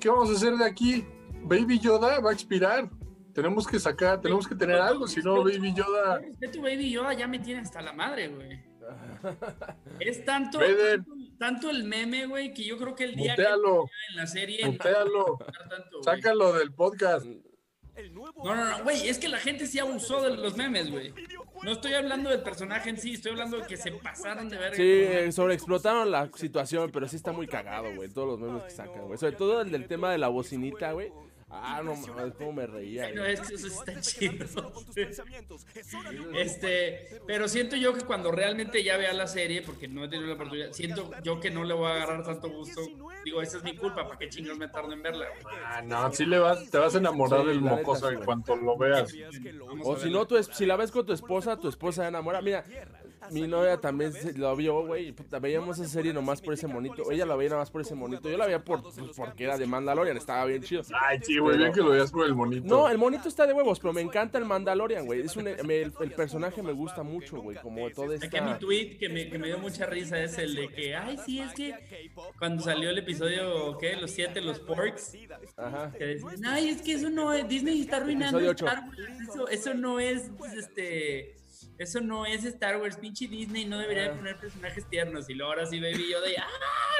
¿qué 0.00 0.08
vamos 0.08 0.30
a 0.30 0.32
hacer 0.32 0.54
de 0.54 0.64
aquí? 0.64 1.04
Baby 1.42 1.78
Yoda 1.78 2.20
va 2.20 2.30
a 2.30 2.32
expirar. 2.32 2.90
Tenemos 3.32 3.66
que 3.66 3.78
sacar, 3.78 4.20
tenemos 4.20 4.48
que 4.48 4.54
tener 4.54 4.76
algo, 4.76 5.06
si 5.06 5.20
no, 5.20 5.44
Baby 5.44 5.72
Yoda. 5.74 6.18
Respeto, 6.18 6.62
Baby 6.62 6.90
Yoda 6.90 7.12
ya 7.12 7.28
me 7.28 7.38
tiene 7.38 7.60
hasta 7.60 7.80
la 7.80 7.92
madre, 7.92 8.28
güey. 8.28 8.60
Es 10.00 10.24
tanto, 10.24 10.58
tanto, 10.58 11.12
tanto 11.38 11.70
el 11.70 11.84
meme, 11.84 12.26
güey, 12.26 12.52
que 12.52 12.64
yo 12.64 12.76
creo 12.76 12.94
que 12.94 13.04
el 13.04 13.14
día 13.14 13.32
Mutealo, 13.32 13.84
que 13.84 14.12
en 14.12 14.16
la 14.16 14.26
serie. 14.26 14.66
mutealo, 14.66 15.38
tanto, 15.68 16.00
güey. 16.00 16.04
sácalo 16.04 16.52
del 16.54 16.72
podcast. 16.72 17.26
No, 18.12 18.54
no, 18.54 18.64
no, 18.64 18.84
güey, 18.84 19.08
es 19.08 19.18
que 19.18 19.28
la 19.28 19.38
gente 19.38 19.66
sí 19.66 19.78
abusó 19.78 20.22
de 20.22 20.36
los 20.36 20.56
memes, 20.56 20.90
güey. 20.90 21.12
No 21.62 21.72
estoy 21.72 21.94
hablando 21.94 22.30
del 22.30 22.42
personaje 22.42 22.90
en 22.90 22.98
sí, 22.98 23.14
estoy 23.14 23.32
hablando 23.32 23.58
de 23.58 23.66
que 23.66 23.76
se 23.76 23.92
pasaron 23.92 24.48
de 24.48 24.56
verga. 24.56 24.76
Sí, 24.76 24.82
eh, 24.82 25.32
sobreexplotaron 25.32 26.10
la 26.10 26.30
situación, 26.34 26.90
pero 26.92 27.06
sí 27.08 27.16
está 27.16 27.32
muy 27.32 27.46
cagado, 27.46 27.94
güey. 27.94 28.08
Todos 28.08 28.28
los 28.28 28.40
memes 28.40 28.62
que 28.64 28.70
sacan, 28.70 29.06
güey. 29.06 29.18
Sobre 29.18 29.36
todo 29.36 29.60
el 29.60 29.70
del 29.70 29.86
tema 29.86 30.10
de 30.10 30.18
la 30.18 30.28
bocinita, 30.28 30.92
güey. 30.92 31.12
Ah, 31.52 31.82
no 31.84 31.96
mames, 31.96 32.34
cómo 32.38 32.52
me 32.52 32.66
reía. 32.66 33.10
No, 33.12 33.24
es 33.24 33.40
que 33.40 33.54
eso 33.56 33.66
está 33.66 34.00
chido. 34.00 34.72
Este, 36.34 37.20
pero 37.26 37.48
siento 37.48 37.76
yo 37.76 37.92
que 37.92 38.02
cuando 38.02 38.30
realmente 38.30 38.82
ya 38.84 38.96
vea 38.96 39.12
la 39.12 39.26
serie, 39.26 39.62
porque 39.62 39.88
no 39.88 40.04
he 40.04 40.08
tenido 40.08 40.28
la 40.28 40.34
oportunidad, 40.34 40.72
siento 40.72 41.10
yo 41.22 41.40
que 41.40 41.50
no 41.50 41.64
le 41.64 41.74
voy 41.74 41.90
a 41.90 41.94
agarrar 41.94 42.24
tanto 42.24 42.48
gusto. 42.50 42.82
Digo, 43.24 43.42
esa 43.42 43.58
es 43.58 43.64
mi 43.64 43.76
culpa, 43.76 44.06
¿para 44.06 44.18
qué 44.18 44.28
chingados 44.28 44.58
me 44.58 44.68
tardo 44.68 44.92
en 44.92 45.02
verla? 45.02 45.26
Ah, 45.66 45.82
no, 45.82 46.12
sí 46.12 46.24
le 46.24 46.38
vas, 46.38 46.70
te 46.70 46.78
vas 46.78 46.94
a 46.94 46.98
enamorar 46.98 47.40
Sí, 47.42 47.46
del 47.48 47.60
mocoso 47.60 48.10
en 48.10 48.20
cuanto 48.20 48.56
lo 48.56 48.76
veas. 48.78 49.12
O 49.82 49.96
si 49.96 50.10
no, 50.10 50.26
tu 50.26 50.36
es- 50.36 50.46
si 50.52 50.66
la 50.66 50.76
ves 50.76 50.90
con 50.90 51.04
tu 51.04 51.12
esposa, 51.12 51.56
tu 51.56 51.68
esposa 51.68 52.02
se 52.02 52.08
enamora. 52.08 52.40
Mira, 52.40 52.64
mi 53.32 53.46
novia 53.46 53.76
también 53.78 54.12
se- 54.12 54.32
lo 54.36 54.54
vio, 54.56 54.86
güey. 54.86 55.12
puta, 55.12 55.38
Veíamos 55.38 55.78
esa 55.78 55.88
serie 55.88 56.12
nomás 56.12 56.40
por 56.40 56.54
ese 56.54 56.66
monito. 56.66 57.10
Ella 57.10 57.26
la 57.26 57.36
veía 57.36 57.50
nomás 57.50 57.70
por 57.70 57.80
ese 57.82 57.94
monito. 57.94 58.28
Yo 58.28 58.36
la 58.36 58.46
veía 58.46 58.62
por, 58.64 58.82
pues, 58.82 58.96
porque 59.16 59.44
era 59.44 59.56
de 59.58 59.66
Mandalorian, 59.66 60.16
estaba 60.16 60.44
bien 60.44 60.62
chido. 60.62 60.82
Ay, 61.08 61.18
sí, 61.22 61.38
güey, 61.38 61.56
bien 61.58 61.72
que 61.72 61.80
lo 61.80 61.90
veas 61.90 62.10
por 62.10 62.26
el 62.26 62.34
monito. 62.34 62.66
No, 62.66 62.88
el 62.88 62.98
monito 62.98 63.28
está 63.28 63.46
de 63.46 63.52
huevos, 63.52 63.78
pero 63.80 63.92
me 63.92 64.00
encanta 64.00 64.38
el 64.38 64.44
Mandalorian, 64.44 65.06
güey. 65.06 65.20
Es 65.20 65.36
un, 65.36 65.44
me- 65.44 65.80
el, 65.82 65.92
el 66.00 66.12
personaje 66.12 66.62
me 66.62 66.72
gusta 66.72 67.02
mucho, 67.02 67.40
güey. 67.40 67.56
Como 67.58 67.88
todo 67.90 68.12
Es 68.12 68.20
que 68.20 68.40
mi 68.40 68.48
esta. 68.48 68.58
tweet 68.58 68.96
que 68.98 69.08
me, 69.08 69.28
que 69.28 69.38
me 69.38 69.46
dio 69.48 69.58
mucha 69.58 69.86
risa 69.86 70.18
es 70.22 70.36
el 70.38 70.54
de 70.54 70.68
que, 70.68 70.94
ay, 70.96 71.18
sí, 71.24 71.40
es 71.40 71.52
que 71.54 71.74
cuando 72.38 72.62
salió 72.62 72.90
el 72.90 72.98
episodio, 72.98 73.76
¿qué? 73.78 73.96
Los 73.96 74.10
siete, 74.10 74.40
los 74.40 74.58
porks, 74.60 75.14
Ajá. 75.56 75.92
que 75.96 76.04
decían, 76.04 76.44
ay, 76.46 76.68
es 76.70 76.82
que 76.82 76.92
eso 76.94 77.10
no 77.10 77.32
es, 77.32 77.48
Disney 77.48 77.80
está 77.82 77.96
arruinando 77.98 78.38
Episodio 78.38 78.50
ocho. 78.50 78.66
Star 78.66 78.84
Wars, 78.88 78.98
eso, 79.28 79.48
eso 79.48 79.74
no 79.74 80.00
es, 80.00 80.30
pues, 80.38 80.52
este, 80.54 81.36
eso 81.80 82.00
no 82.00 82.26
es 82.26 82.44
Star 82.44 82.80
Wars, 82.80 82.96
pinche 82.96 83.26
Disney 83.26 83.64
no 83.64 83.78
debería 83.78 84.04
de 84.04 84.08
Ah. 84.10 84.14
poner 84.16 84.36
personajes 84.36 84.86
tiernos, 84.88 85.28
y 85.30 85.34
luego 85.34 85.52
ahora 85.52 85.66
sí 85.66 85.80
Baby 85.80 86.10
Yoda, 86.10 86.30
y, 86.30 86.34
ah, 86.36 86.46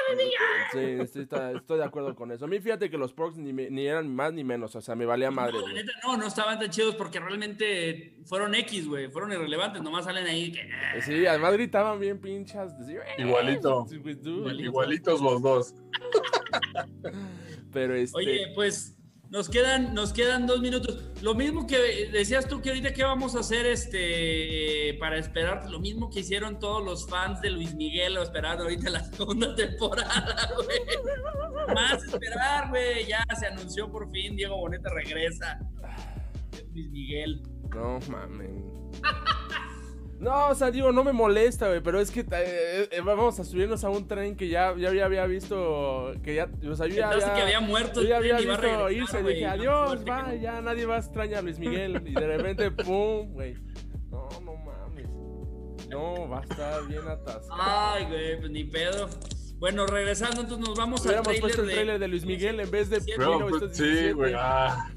Baby 0.09 0.23
Yoda. 0.23 0.71
Sí, 0.71 1.01
estoy, 1.03 1.21
está- 1.23 1.51
estoy 1.51 1.77
de 1.77 1.83
acuerdo 1.85 2.15
con 2.15 2.31
eso. 2.31 2.45
A 2.45 2.47
mí 2.47 2.59
fíjate 2.59 2.89
que 2.89 2.97
los 2.97 3.13
porks 3.13 3.37
ni, 3.37 3.53
me- 3.53 3.69
ni 3.69 3.85
eran 3.87 4.13
más 4.13 4.33
ni 4.33 4.43
menos, 4.43 4.75
o 4.75 4.81
sea, 4.81 4.95
me 4.95 5.05
valía 5.05 5.29
madre. 5.31 5.53
No, 5.59 5.67
neta, 5.71 5.91
no, 6.03 6.17
no 6.17 6.25
estaban 6.27 6.59
tan 6.59 6.69
chidos 6.69 6.95
porque 6.95 7.19
realmente 7.19 8.17
fueron 8.25 8.55
X, 8.55 8.87
güey, 8.87 9.09
fueron 9.11 9.31
irrelevantes, 9.31 9.81
nomás 9.83 10.05
salen 10.05 10.25
ahí 10.25 10.51
que... 10.51 10.61
"Ah". 10.61 10.99
Sí, 11.01 11.25
además 11.25 11.53
gritaban 11.53 11.99
bien 11.99 12.19
pinchas. 12.19 12.73
Igualito. 13.17 13.85
Güey, 14.01 14.15
tú. 14.15 14.49
Igualitos 14.49 15.21
los 15.21 15.41
dos. 15.41 15.75
Pero 17.71 17.95
este. 17.95 18.17
Oye, 18.17 18.51
pues 18.55 18.97
nos 19.31 19.47
quedan, 19.47 19.93
nos 19.93 20.11
quedan 20.11 20.45
dos 20.45 20.59
minutos. 20.59 20.99
Lo 21.21 21.33
mismo 21.33 21.65
que 21.65 22.09
decías 22.11 22.47
tú 22.49 22.61
que 22.61 22.69
ahorita 22.69 22.93
que 22.93 23.03
vamos 23.03 23.33
a 23.37 23.39
hacer 23.39 23.65
este 23.65 24.97
para 24.99 25.17
esperar, 25.17 25.69
lo 25.71 25.79
mismo 25.79 26.09
que 26.09 26.19
hicieron 26.19 26.59
todos 26.59 26.83
los 26.83 27.07
fans 27.07 27.39
de 27.39 27.49
Luis 27.49 27.73
Miguel 27.73 28.17
o 28.17 28.23
esperando 28.23 28.63
ahorita 28.63 28.89
la 28.89 29.03
segunda 29.05 29.55
temporada, 29.55 30.51
güey. 30.55 31.73
Más 31.73 32.03
esperar, 32.03 32.69
güey. 32.69 33.07
Ya 33.07 33.25
se 33.39 33.47
anunció 33.47 33.89
por 33.89 34.11
fin, 34.11 34.35
Diego 34.35 34.57
Boneta 34.57 34.89
regresa. 34.89 35.59
Luis 36.73 36.89
Miguel. 36.89 37.41
No 37.73 37.99
mames. 38.09 38.65
No, 40.21 40.49
o 40.49 40.55
sea, 40.55 40.69
digo, 40.69 40.91
no 40.91 41.03
me 41.03 41.13
molesta, 41.13 41.67
güey, 41.67 41.81
pero 41.81 41.99
es 41.99 42.11
que 42.11 42.19
eh, 42.19 42.87
eh, 42.91 43.01
vamos 43.03 43.39
a 43.39 43.43
subirnos 43.43 43.83
a 43.83 43.89
un 43.89 44.07
tren 44.07 44.35
que 44.37 44.47
ya, 44.49 44.75
ya 44.77 44.89
había, 44.89 45.05
había 45.05 45.25
visto, 45.25 46.13
que 46.23 46.35
ya, 46.35 46.47
o 46.69 46.75
sea, 46.75 46.85
yo 46.85 46.95
ya 46.95 47.09
Pensaste 47.09 47.31
había, 47.31 47.33
que 47.33 47.41
había 47.55 47.59
muerto 47.67 48.03
yo 48.03 48.09
ya 48.09 48.17
había 48.17 48.37
visto 48.37 48.55
regresar, 48.57 48.91
irse, 48.91 49.21
güey. 49.23 49.33
dije, 49.35 49.47
No, 49.47 49.51
adiós, 49.53 50.05
va, 50.07 50.21
no. 50.21 50.35
ya 50.35 50.61
nadie 50.61 50.85
va 50.85 50.97
a 50.97 50.99
extrañar 50.99 51.39
a 51.39 51.41
Luis 51.41 51.57
Miguel, 51.57 52.03
y 52.05 52.13
de 52.13 52.27
repente, 52.27 52.69
pum, 52.85 53.33
güey. 53.33 53.55
No, 54.11 54.29
no 54.45 54.55
mames. 54.57 55.09
No, 55.89 56.29
va 56.29 56.39
a 56.39 56.43
estar 56.43 56.87
bien 56.87 57.07
atascado. 57.07 57.59
Ay, 57.59 58.05
güey, 58.05 58.39
pues 58.39 58.51
ni 58.51 58.63
pedo. 58.63 59.09
Bueno, 59.57 59.87
regresando, 59.87 60.41
entonces 60.41 60.67
nos 60.67 60.77
vamos 60.77 61.05
al 61.07 61.21
trailer 61.23 61.41
puesto 61.41 61.61
el 61.61 61.67
de... 61.67 61.73
trailer 61.73 61.99
de 61.99 62.07
Luis 62.07 62.25
Miguel 62.25 62.59
en 62.59 62.69
vez 62.69 62.89
de 62.91 62.99
Sí, 63.01 63.11
Pero, 63.17 63.39
1917. 63.39 64.07
sí, 64.07 64.11
güey. 64.13 64.33
Ah, 64.37 64.87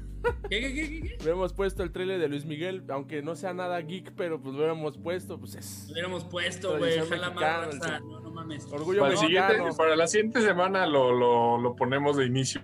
¿Qué, 0.49 0.59
qué, 0.61 0.73
qué, 0.73 0.89
qué, 0.89 1.01
qué? 1.01 1.15
Hubiéramos 1.21 1.53
puesto 1.53 1.83
el 1.83 1.91
trailer 1.91 2.19
de 2.19 2.27
Luis 2.27 2.45
Miguel, 2.45 2.83
aunque 2.89 3.21
no 3.21 3.35
sea 3.35 3.53
nada 3.53 3.79
geek, 3.81 4.13
pero 4.15 4.39
pues 4.39 4.53
lo 4.53 4.59
hubiéramos 4.59 4.97
puesto, 4.97 5.39
pues 5.39 5.55
es 5.55 5.85
Lo 5.87 5.93
hubiéramos 5.93 6.23
puesto, 6.25 6.77
güey. 6.77 6.99
Jala 7.07 7.29
más 7.31 7.65
raza. 7.79 7.99
No, 7.99 8.19
no 8.19 8.31
mames. 8.31 8.65
orgullo 8.71 9.01
para, 9.01 9.13
mexicano. 9.13 9.75
para 9.75 9.95
la 9.95 10.07
siguiente 10.07 10.41
semana 10.41 10.85
lo, 10.85 11.11
lo, 11.11 11.57
lo 11.57 11.75
ponemos 11.75 12.17
de 12.17 12.25
inicio. 12.25 12.61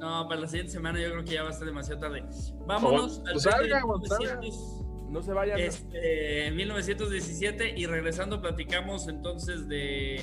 No, 0.00 0.26
para 0.28 0.40
la 0.42 0.46
siguiente 0.48 0.72
semana 0.72 0.98
yo 1.00 1.10
creo 1.10 1.24
que 1.24 1.32
ya 1.32 1.42
va 1.42 1.48
a 1.50 1.52
estar 1.52 1.66
demasiado 1.66 2.00
tarde. 2.00 2.24
Vámonos 2.66 3.18
O- 3.18 3.26
al 3.26 3.32
pues 3.32 3.42
salga, 3.42 3.76
de 3.80 3.82
pues, 3.86 4.08
salga. 4.08 4.36
1900, 4.40 5.10
No 5.10 5.22
se 5.22 5.32
vayan. 5.34 5.58
este, 5.58 6.50
1917 6.52 7.74
y 7.76 7.84
regresando 7.86 8.40
platicamos 8.40 9.08
entonces 9.08 9.68
de, 9.68 10.16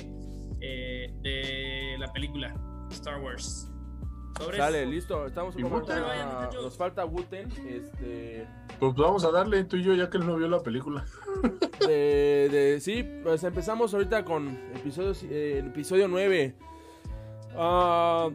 eh, 0.60 1.12
de 1.22 1.96
la 1.98 2.12
película 2.12 2.54
Star 2.90 3.20
Wars. 3.20 3.70
¿Sobres? 4.36 4.58
Sale, 4.58 4.86
listo, 4.86 5.26
estamos 5.26 5.54
con 5.54 5.64
Wu-Tang. 5.72 6.52
Nos 6.54 6.76
falta 6.76 7.04
Wuten, 7.04 7.48
este. 7.68 8.46
Pues 8.78 8.94
vamos 8.94 9.24
a 9.24 9.30
darle 9.30 9.64
tú 9.64 9.76
y 9.76 9.82
yo, 9.82 9.94
ya 9.94 10.08
que 10.10 10.18
él 10.18 10.26
no 10.26 10.36
vio 10.36 10.48
la 10.48 10.60
película. 10.62 11.04
De, 11.80 12.48
de- 12.50 12.80
sí, 12.80 13.04
pues 13.22 13.42
empezamos 13.44 13.94
ahorita 13.94 14.24
con 14.24 14.48
episodios, 14.74 15.22
eh, 15.24 15.62
episodio 15.66 16.08
9. 16.08 16.54
Ah, 17.56 18.28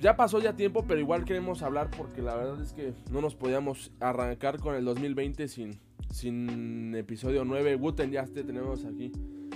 ya 0.00 0.16
pasó 0.16 0.38
ya 0.40 0.54
tiempo, 0.54 0.84
pero 0.86 1.00
igual 1.00 1.24
queremos 1.24 1.62
hablar 1.62 1.90
porque 1.96 2.22
la 2.22 2.34
verdad 2.36 2.60
es 2.62 2.72
que 2.72 2.94
no 3.10 3.20
nos 3.20 3.34
podíamos 3.34 3.90
arrancar 4.00 4.58
con 4.60 4.74
el 4.76 4.84
2020 4.84 5.48
sin, 5.48 5.78
sin 6.10 6.94
episodio 6.94 7.44
9. 7.44 7.76
Wuten, 7.76 8.10
ya 8.10 8.24
te 8.24 8.44
tenemos 8.44 8.84
aquí. 8.84 9.12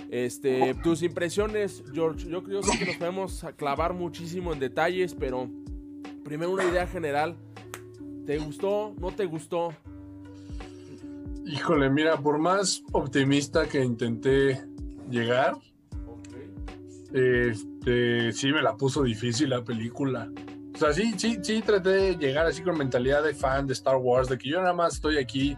Este, 0.09 0.75
tus 0.83 1.03
impresiones, 1.03 1.83
George. 1.93 2.27
Yo 2.29 2.43
creo 2.43 2.61
que 2.61 2.85
nos 2.85 2.95
podemos 2.97 3.45
clavar 3.55 3.93
muchísimo 3.93 4.51
en 4.51 4.59
detalles, 4.59 5.15
pero 5.15 5.49
primero 6.23 6.51
una 6.51 6.65
idea 6.65 6.87
general. 6.87 7.35
¿Te 8.25 8.37
gustó? 8.37 8.93
¿No 8.99 9.11
te 9.11 9.25
gustó? 9.25 9.73
Híjole, 11.45 11.89
mira, 11.89 12.17
por 12.17 12.37
más 12.37 12.83
optimista 12.91 13.67
que 13.67 13.83
intenté 13.83 14.63
llegar, 15.09 15.55
este, 17.13 18.31
sí 18.31 18.51
me 18.51 18.61
la 18.61 18.75
puso 18.77 19.03
difícil 19.03 19.49
la 19.49 19.63
película. 19.63 20.29
O 20.73 20.77
sea, 20.77 20.93
sí, 20.93 21.13
sí, 21.17 21.39
sí 21.41 21.61
traté 21.61 21.89
de 21.89 22.15
llegar 22.15 22.45
así 22.45 22.61
con 22.61 22.77
mentalidad 22.77 23.23
de 23.23 23.35
fan 23.35 23.67
de 23.67 23.73
Star 23.73 23.97
Wars, 23.97 24.29
de 24.29 24.37
que 24.37 24.49
yo 24.49 24.61
nada 24.61 24.73
más 24.73 24.95
estoy 24.95 25.17
aquí 25.17 25.57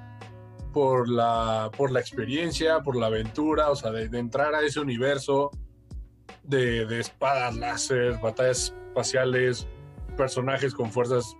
por 0.73 1.08
la, 1.08 1.69
por 1.78 1.91
la 1.91 1.99
experiencia, 1.99 2.82
por 2.82 2.95
la 2.95 3.06
aventura, 3.08 3.69
o 3.69 3.76
sea, 3.76 3.91
de, 3.91 4.10
de 4.10 4.17
entrar 4.17 4.56
a 4.56 4.62
ese 4.62 4.80
universo 4.80 5.52
de, 6.43 6.86
de 6.86 6.99
espadas, 6.99 7.56
láser, 7.56 8.19
batallas 8.19 8.73
espaciales, 8.88 9.67
personajes 10.13 10.73
con 10.73 10.91
fuerzas 10.91 11.36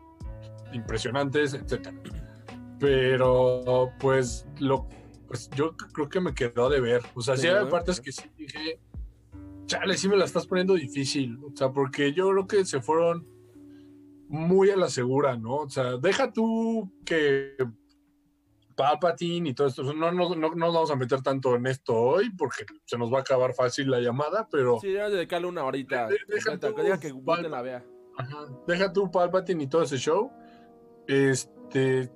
impresionantes, 0.74 1.54
etcétera. 1.54 1.96
Pero, 2.80 3.92
pues, 4.00 4.46
lo, 4.60 4.88
pues 5.28 5.50
yo 5.56 5.76
creo 5.78 6.10
que 6.10 6.20
me 6.20 6.34
quedó 6.34 6.70
de 6.70 6.82
ver. 6.82 7.02
O 7.16 7.22
sea, 7.22 7.36
sí, 7.36 7.44
Sí, 7.44 7.48
hay 7.48 7.66
partes 7.68 8.02
que 8.02 8.12
sí 8.12 8.30
dije, 8.38 8.80
chale, 9.66 9.96
sí 9.98 10.08
me 10.10 10.18
la 10.18 10.26
estás 10.26 10.48
poniendo 10.48 10.74
difícil. 10.74 11.38
O 11.44 11.56
sea, 11.56 11.72
porque 11.72 12.14
yo 12.14 12.30
creo 12.32 12.48
que 12.48 12.66
se 12.66 12.82
fueron 12.82 13.28
muy 14.28 14.70
a 14.72 14.76
la 14.78 14.90
segura, 14.90 15.38
¿no? 15.38 15.56
O 15.58 15.70
sea, 15.70 15.98
deja 15.98 16.34
tú 16.34 16.92
que 17.06 17.56
Palpatine 18.76 19.50
y 19.50 19.54
todo 19.54 19.68
esto, 19.68 19.84
no, 19.84 20.12
no, 20.12 20.36
no, 20.36 20.36
no 20.36 20.56
nos 20.56 20.74
vamos 20.74 20.92
a 20.92 20.96
meter 20.96 21.22
tanto 21.22 21.56
en 21.56 21.68
esto 21.68 21.94
hoy 21.96 22.32
porque 22.32 22.66
se 22.86 22.98
nos 22.98 23.14
va 23.14 23.20
a 23.20 23.22
acabar 23.22 23.54
fácil 23.54 23.92
la 23.92 24.00
llamada, 24.00 24.48
pero 24.50 24.80
Sí, 24.82 24.88
debes 24.88 25.12
dedicarle 25.12 25.48
una 25.48 25.64
horita. 25.64 26.08
De- 26.08 26.18
deja 26.28 26.58
tú, 26.58 26.74
que 26.74 27.50
la 27.50 27.62
vea. 27.62 27.86
Ajá. 28.18 28.48
Deja 28.68 28.92
tú 28.94 29.10
Palpatine 29.12 29.64
y 29.64 29.68
todo 29.68 29.84
ese 29.84 29.98
show. 29.98 30.32
Este, 31.08 32.12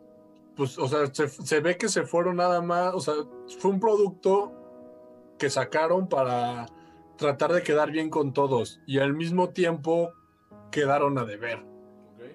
pues, 0.56 0.78
o 0.78 0.88
sea, 0.88 1.08
se, 1.14 1.28
se 1.28 1.60
ve 1.60 1.78
que 1.78 1.90
se 1.90 2.04
fueron 2.04 2.38
nada 2.38 2.62
más, 2.62 2.94
o 2.94 3.00
sea, 3.00 3.14
fue 3.60 3.72
un 3.72 3.80
producto 3.80 4.54
que 5.38 5.50
sacaron 5.50 6.08
para 6.08 6.68
tratar 7.18 7.52
de 7.54 7.64
quedar 7.64 7.92
bien 7.92 8.10
con 8.10 8.34
todos 8.34 8.80
y 8.86 9.00
al 9.00 9.14
mismo 9.14 9.50
tiempo 9.50 10.12
quedaron 10.72 11.18
a 11.18 11.26
deber. 11.26 11.66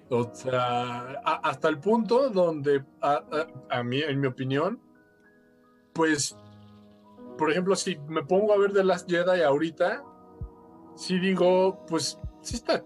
O 0.09 0.29
sea, 0.33 1.19
a- 1.23 1.39
hasta 1.43 1.69
el 1.69 1.79
punto 1.79 2.29
donde, 2.29 2.83
a, 3.01 3.13
a- 3.13 3.77
a 3.79 3.83
mí, 3.83 4.01
en 4.01 4.19
mi 4.19 4.27
opinión, 4.27 4.79
pues, 5.93 6.35
por 7.37 7.51
ejemplo, 7.51 7.75
si 7.75 7.97
me 8.07 8.23
pongo 8.23 8.53
a 8.53 8.57
ver 8.57 8.73
The 8.73 8.83
Last 8.83 9.09
Jedi 9.09 9.41
ahorita, 9.41 10.03
sí 10.95 11.19
digo, 11.19 11.83
pues, 11.87 12.19
sí 12.41 12.55
está 12.57 12.83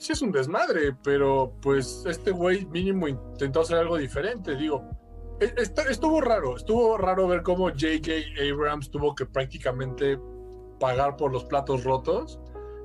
sí 0.00 0.12
es 0.12 0.22
un 0.22 0.32
desmadre, 0.32 0.94
pero 1.04 1.52
pues 1.62 2.04
este 2.06 2.30
güey 2.30 2.64
mínimo 2.66 3.06
intentó 3.06 3.60
hacer 3.60 3.76
algo 3.78 3.96
diferente, 3.98 4.56
digo. 4.56 4.82
e- 5.40 5.54
est- 5.56 5.78
Estuvo 5.88 6.20
raro, 6.20 6.56
estuvo 6.56 6.96
raro 6.98 7.28
ver 7.28 7.42
cómo 7.42 7.68
J.J. 7.68 8.10
Abrams 8.52 8.90
tuvo 8.90 9.14
que 9.14 9.26
prácticamente 9.26 10.18
pagar 10.78 11.16
por 11.16 11.30
los 11.32 11.44
platos 11.44 11.84
rotos. 11.84 12.40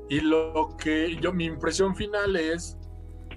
Y 0.09 0.19
lo 0.21 0.75
que 0.77 1.15
yo, 1.21 1.33
mi 1.33 1.45
impresión 1.45 1.95
final 1.95 2.35
es, 2.35 2.77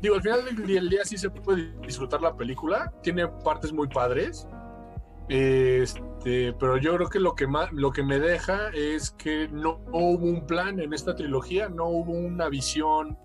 digo, 0.02 0.16
al 0.16 0.22
final 0.22 0.44
del 0.44 0.66
día, 0.66 0.80
el 0.80 0.88
día 0.88 1.04
sí 1.04 1.16
se 1.16 1.30
puede 1.30 1.72
disfrutar 1.86 2.20
la 2.20 2.36
película, 2.36 2.92
tiene 3.02 3.26
partes 3.28 3.72
muy 3.72 3.88
padres, 3.88 4.46
este, 5.28 6.52
pero 6.54 6.76
yo 6.78 6.94
creo 6.96 7.08
que 7.08 7.20
lo 7.20 7.34
que 7.34 7.46
más, 7.46 7.72
lo 7.72 7.90
que 7.90 8.02
me 8.02 8.18
deja 8.18 8.68
es 8.74 9.10
que 9.12 9.48
no 9.48 9.80
hubo 9.92 10.26
un 10.26 10.46
plan 10.46 10.78
en 10.80 10.92
esta 10.92 11.14
trilogía, 11.14 11.68
no 11.68 11.86
hubo 11.88 12.12
una 12.12 12.48
visión 12.48 13.18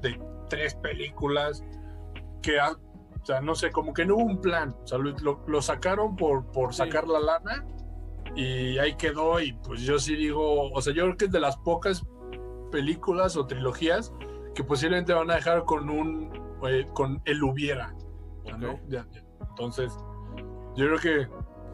de 0.00 0.20
tres 0.48 0.74
películas 0.76 1.64
que, 2.42 2.58
ha- 2.60 2.72
o 3.20 3.24
sea, 3.24 3.40
no 3.40 3.54
sé, 3.54 3.70
como 3.70 3.92
que 3.92 4.04
no 4.06 4.16
hubo 4.16 4.24
un 4.24 4.40
plan, 4.40 4.74
o 4.82 4.86
sea, 4.86 4.98
lo, 4.98 5.42
lo- 5.46 5.62
sacaron 5.62 6.16
por, 6.16 6.46
por 6.52 6.72
Sí. 6.72 6.78
sacar 6.78 7.06
la 7.08 7.20
lana 7.20 7.66
y 8.34 8.78
ahí 8.78 8.94
quedó 8.96 9.40
y 9.40 9.52
pues 9.52 9.80
yo 9.82 9.98
sí 9.98 10.14
digo, 10.16 10.70
o 10.70 10.80
sea, 10.80 10.94
yo 10.94 11.04
creo 11.04 11.16
que 11.16 11.24
es 11.26 11.32
de 11.32 11.40
las 11.40 11.56
pocas 11.58 12.04
películas 12.70 13.36
o 13.36 13.46
trilogías 13.46 14.12
que 14.54 14.62
posiblemente 14.64 15.12
van 15.12 15.30
a 15.30 15.34
dejar 15.36 15.64
con 15.64 15.88
un, 15.90 16.30
eh, 16.68 16.86
con 16.94 17.20
el 17.24 17.42
hubiera, 17.42 17.94
o 18.44 18.46
sea, 18.46 18.56
¿no? 18.58 18.78
Ya- 18.88 19.06
ya. 19.10 19.22
Entonces, 19.50 19.92
yo 20.76 20.86
creo 20.86 20.98
que, 20.98 21.28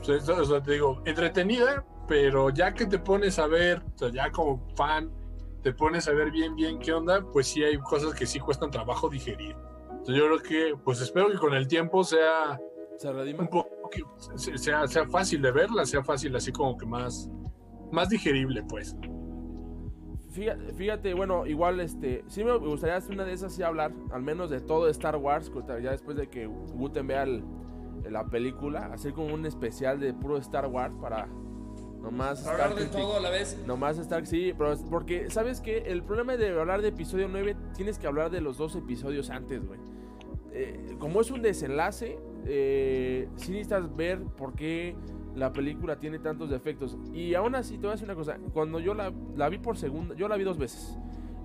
pues, 0.04 0.28
o 0.28 0.44
sea, 0.44 0.62
te 0.62 0.72
digo, 0.72 1.02
entretenida, 1.04 1.84
pero 2.06 2.50
ya 2.50 2.72
que 2.74 2.86
te 2.86 2.98
pones 2.98 3.38
a 3.38 3.46
ver, 3.46 3.82
o 3.94 3.98
sea, 3.98 4.08
ya 4.10 4.30
como 4.30 4.66
fan, 4.76 5.10
te 5.64 5.72
pones 5.72 6.06
a 6.06 6.12
ver 6.12 6.30
bien, 6.30 6.54
bien 6.54 6.78
qué 6.78 6.92
onda, 6.92 7.24
pues 7.32 7.48
sí 7.48 7.64
hay 7.64 7.78
cosas 7.78 8.14
que 8.14 8.26
sí 8.26 8.38
cuestan 8.38 8.70
trabajo 8.70 9.08
digerir. 9.08 9.56
Entonces 9.90 10.14
yo 10.16 10.26
creo 10.26 10.42
que, 10.42 10.76
pues 10.84 11.00
espero 11.00 11.30
que 11.30 11.38
con 11.38 11.54
el 11.54 11.66
tiempo 11.66 12.04
sea 12.04 12.60
¿Se 12.98 13.08
un 13.08 13.48
poco, 13.48 13.90
que 13.90 14.02
se- 14.36 14.58
sea, 14.58 14.86
sea 14.86 15.08
fácil 15.08 15.40
de 15.42 15.50
verla, 15.50 15.86
sea 15.86 16.04
fácil 16.04 16.36
así 16.36 16.52
como 16.52 16.76
que 16.76 16.84
más, 16.86 17.30
más 17.90 18.10
digerible, 18.10 18.62
pues. 18.68 18.94
Fíjate, 20.76 21.14
bueno, 21.14 21.46
igual 21.46 21.80
este, 21.80 22.24
sí 22.26 22.44
me 22.44 22.56
gustaría 22.58 22.96
hacer 22.96 23.14
una 23.14 23.24
de 23.24 23.32
esas 23.32 23.54
sí 23.54 23.62
hablar, 23.62 23.92
al 24.12 24.22
menos 24.22 24.50
de 24.50 24.60
todo 24.60 24.88
Star 24.90 25.16
Wars, 25.16 25.50
ya 25.82 25.92
después 25.92 26.16
de 26.16 26.28
que 26.28 26.46
Guten 26.46 27.06
vea 27.06 27.22
el- 27.22 27.44
la 28.10 28.26
película, 28.26 28.90
hacer 28.92 29.14
como 29.14 29.32
un 29.32 29.46
especial 29.46 29.98
de 29.98 30.12
puro 30.12 30.36
Star 30.38 30.66
Wars 30.66 30.94
para 30.96 31.26
nomás 32.04 32.40
estar 32.40 32.60
Hablar 32.60 32.78
de 32.78 32.86
todo 32.86 33.16
a 33.16 33.20
la 33.20 33.30
vez. 33.30 33.58
Nomás 33.66 33.98
estar, 33.98 34.26
sí, 34.26 34.54
pero 34.56 34.76
porque, 34.90 35.30
¿sabes 35.30 35.60
qué? 35.60 35.78
El 35.86 36.02
problema 36.02 36.36
de 36.36 36.50
hablar 36.50 36.82
de 36.82 36.88
episodio 36.88 37.28
9, 37.28 37.56
tienes 37.74 37.98
que 37.98 38.06
hablar 38.06 38.30
de 38.30 38.40
los 38.40 38.58
dos 38.58 38.76
episodios 38.76 39.30
antes, 39.30 39.66
güey. 39.66 39.80
Eh, 40.52 40.96
como 40.98 41.20
es 41.22 41.30
un 41.30 41.42
desenlace, 41.42 42.18
eh, 42.46 43.28
sí 43.36 43.52
necesitas 43.52 43.96
ver 43.96 44.22
por 44.22 44.54
qué 44.54 44.94
la 45.34 45.52
película 45.52 45.98
tiene 45.98 46.18
tantos 46.18 46.50
defectos. 46.50 46.98
Y 47.12 47.34
aún 47.34 47.54
así, 47.54 47.74
te 47.74 47.80
voy 47.80 47.88
a 47.88 47.92
decir 47.92 48.04
una 48.04 48.14
cosa, 48.14 48.38
cuando 48.52 48.78
yo 48.78 48.94
la, 48.94 49.12
la 49.34 49.48
vi 49.48 49.58
por 49.58 49.76
segunda, 49.78 50.14
yo 50.14 50.28
la 50.28 50.36
vi 50.36 50.44
dos 50.44 50.58
veces. 50.58 50.96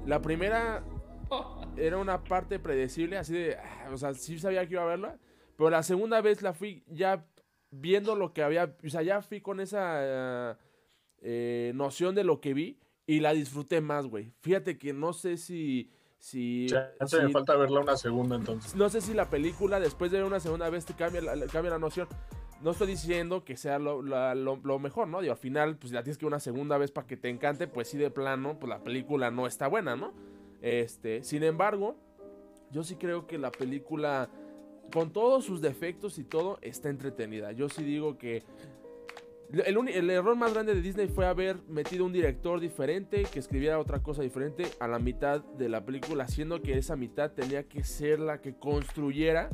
La 0.05 0.21
primera 0.21 0.83
era 1.77 1.97
una 1.97 2.23
parte 2.23 2.59
predecible, 2.59 3.17
así 3.17 3.33
de, 3.33 3.55
ah, 3.55 3.89
o 3.93 3.97
sea, 3.97 4.13
sí 4.13 4.37
sabía 4.37 4.67
que 4.67 4.73
iba 4.73 4.83
a 4.83 4.87
verla, 4.87 5.17
pero 5.57 5.69
la 5.69 5.83
segunda 5.83 6.21
vez 6.21 6.41
la 6.41 6.53
fui 6.53 6.83
ya 6.87 7.25
viendo 7.71 8.15
lo 8.15 8.33
que 8.33 8.43
había, 8.43 8.75
o 8.85 8.89
sea, 8.89 9.01
ya 9.03 9.21
fui 9.21 9.41
con 9.41 9.59
esa 9.59 10.57
eh, 11.21 11.71
noción 11.75 12.15
de 12.15 12.23
lo 12.23 12.39
que 12.41 12.53
vi 12.53 12.77
y 13.05 13.19
la 13.19 13.33
disfruté 13.33 13.81
más, 13.81 14.07
güey. 14.07 14.31
Fíjate 14.41 14.77
que 14.77 14.93
no 14.93 15.13
sé 15.13 15.37
si... 15.37 15.89
si, 16.19 16.67
Ya 16.67 16.91
si- 17.07 17.17
me 17.17 17.29
falta 17.29 17.55
verla 17.55 17.79
una 17.81 17.97
segunda 17.97 18.35
entonces. 18.35 18.75
no 18.75 18.89
sé 18.89 19.01
si 19.01 19.13
la 19.13 19.29
película 19.29 19.79
después 19.79 20.11
de 20.11 20.17
ver 20.19 20.27
una 20.27 20.39
segunda 20.39 20.69
vez 20.69 20.85
te 20.85 20.93
cambia 20.93 21.21
la, 21.21 21.47
cambia 21.47 21.71
la 21.71 21.79
noción. 21.79 22.07
No 22.61 22.71
estoy 22.71 22.87
diciendo 22.87 23.45
que 23.45 23.55
sea 23.55 23.79
lo, 23.79 24.01
la- 24.01 24.35
lo- 24.35 24.59
lo 24.63 24.79
mejor, 24.79 25.07
¿no? 25.07 25.23
Y 25.23 25.29
al 25.29 25.37
final, 25.37 25.77
pues 25.77 25.93
la 25.93 26.03
tienes 26.03 26.17
que 26.17 26.25
ver 26.25 26.33
una 26.33 26.39
segunda 26.41 26.77
vez 26.77 26.91
para 26.91 27.07
que 27.07 27.15
te 27.17 27.29
encante, 27.29 27.67
pues 27.67 27.87
sí 27.87 27.97
de 27.97 28.11
plano, 28.11 28.59
pues 28.59 28.69
la 28.69 28.83
película 28.83 29.31
no 29.31 29.47
está 29.47 29.67
buena, 29.67 29.95
¿no? 29.95 30.13
Este, 30.61 31.23
sin 31.23 31.43
embargo, 31.43 31.95
yo 32.71 32.83
sí 32.83 32.95
creo 32.97 33.27
que 33.27 33.37
la 33.37 33.49
película, 33.51 34.29
con 34.91 35.11
todos 35.11 35.45
sus 35.45 35.61
defectos 35.61 36.17
y 36.17 36.23
todo, 36.23 36.57
está 36.61 36.89
entretenida. 36.89 37.51
Yo 37.51 37.69
sí 37.69 37.83
digo 37.83 38.17
que 38.17 38.43
el, 39.51 40.09
error 40.11 40.35
más 40.35 40.53
grande 40.53 40.75
de 40.75 40.81
Disney 40.81 41.07
fue 41.07 41.25
haber 41.25 41.57
metido 41.67 42.05
un 42.05 42.13
director 42.13 42.59
diferente 42.59 43.23
que 43.23 43.39
escribiera 43.39 43.79
otra 43.79 43.99
cosa 43.99 44.21
diferente 44.21 44.67
a 44.79 44.87
la 44.87 44.99
mitad 44.99 45.43
de 45.43 45.69
la 45.69 45.83
película, 45.83 46.27
siendo 46.27 46.61
que 46.61 46.77
esa 46.77 46.95
mitad 46.95 47.31
tenía 47.31 47.63
que 47.63 47.83
ser 47.83 48.19
la 48.19 48.41
que 48.41 48.55
construyera 48.55 49.49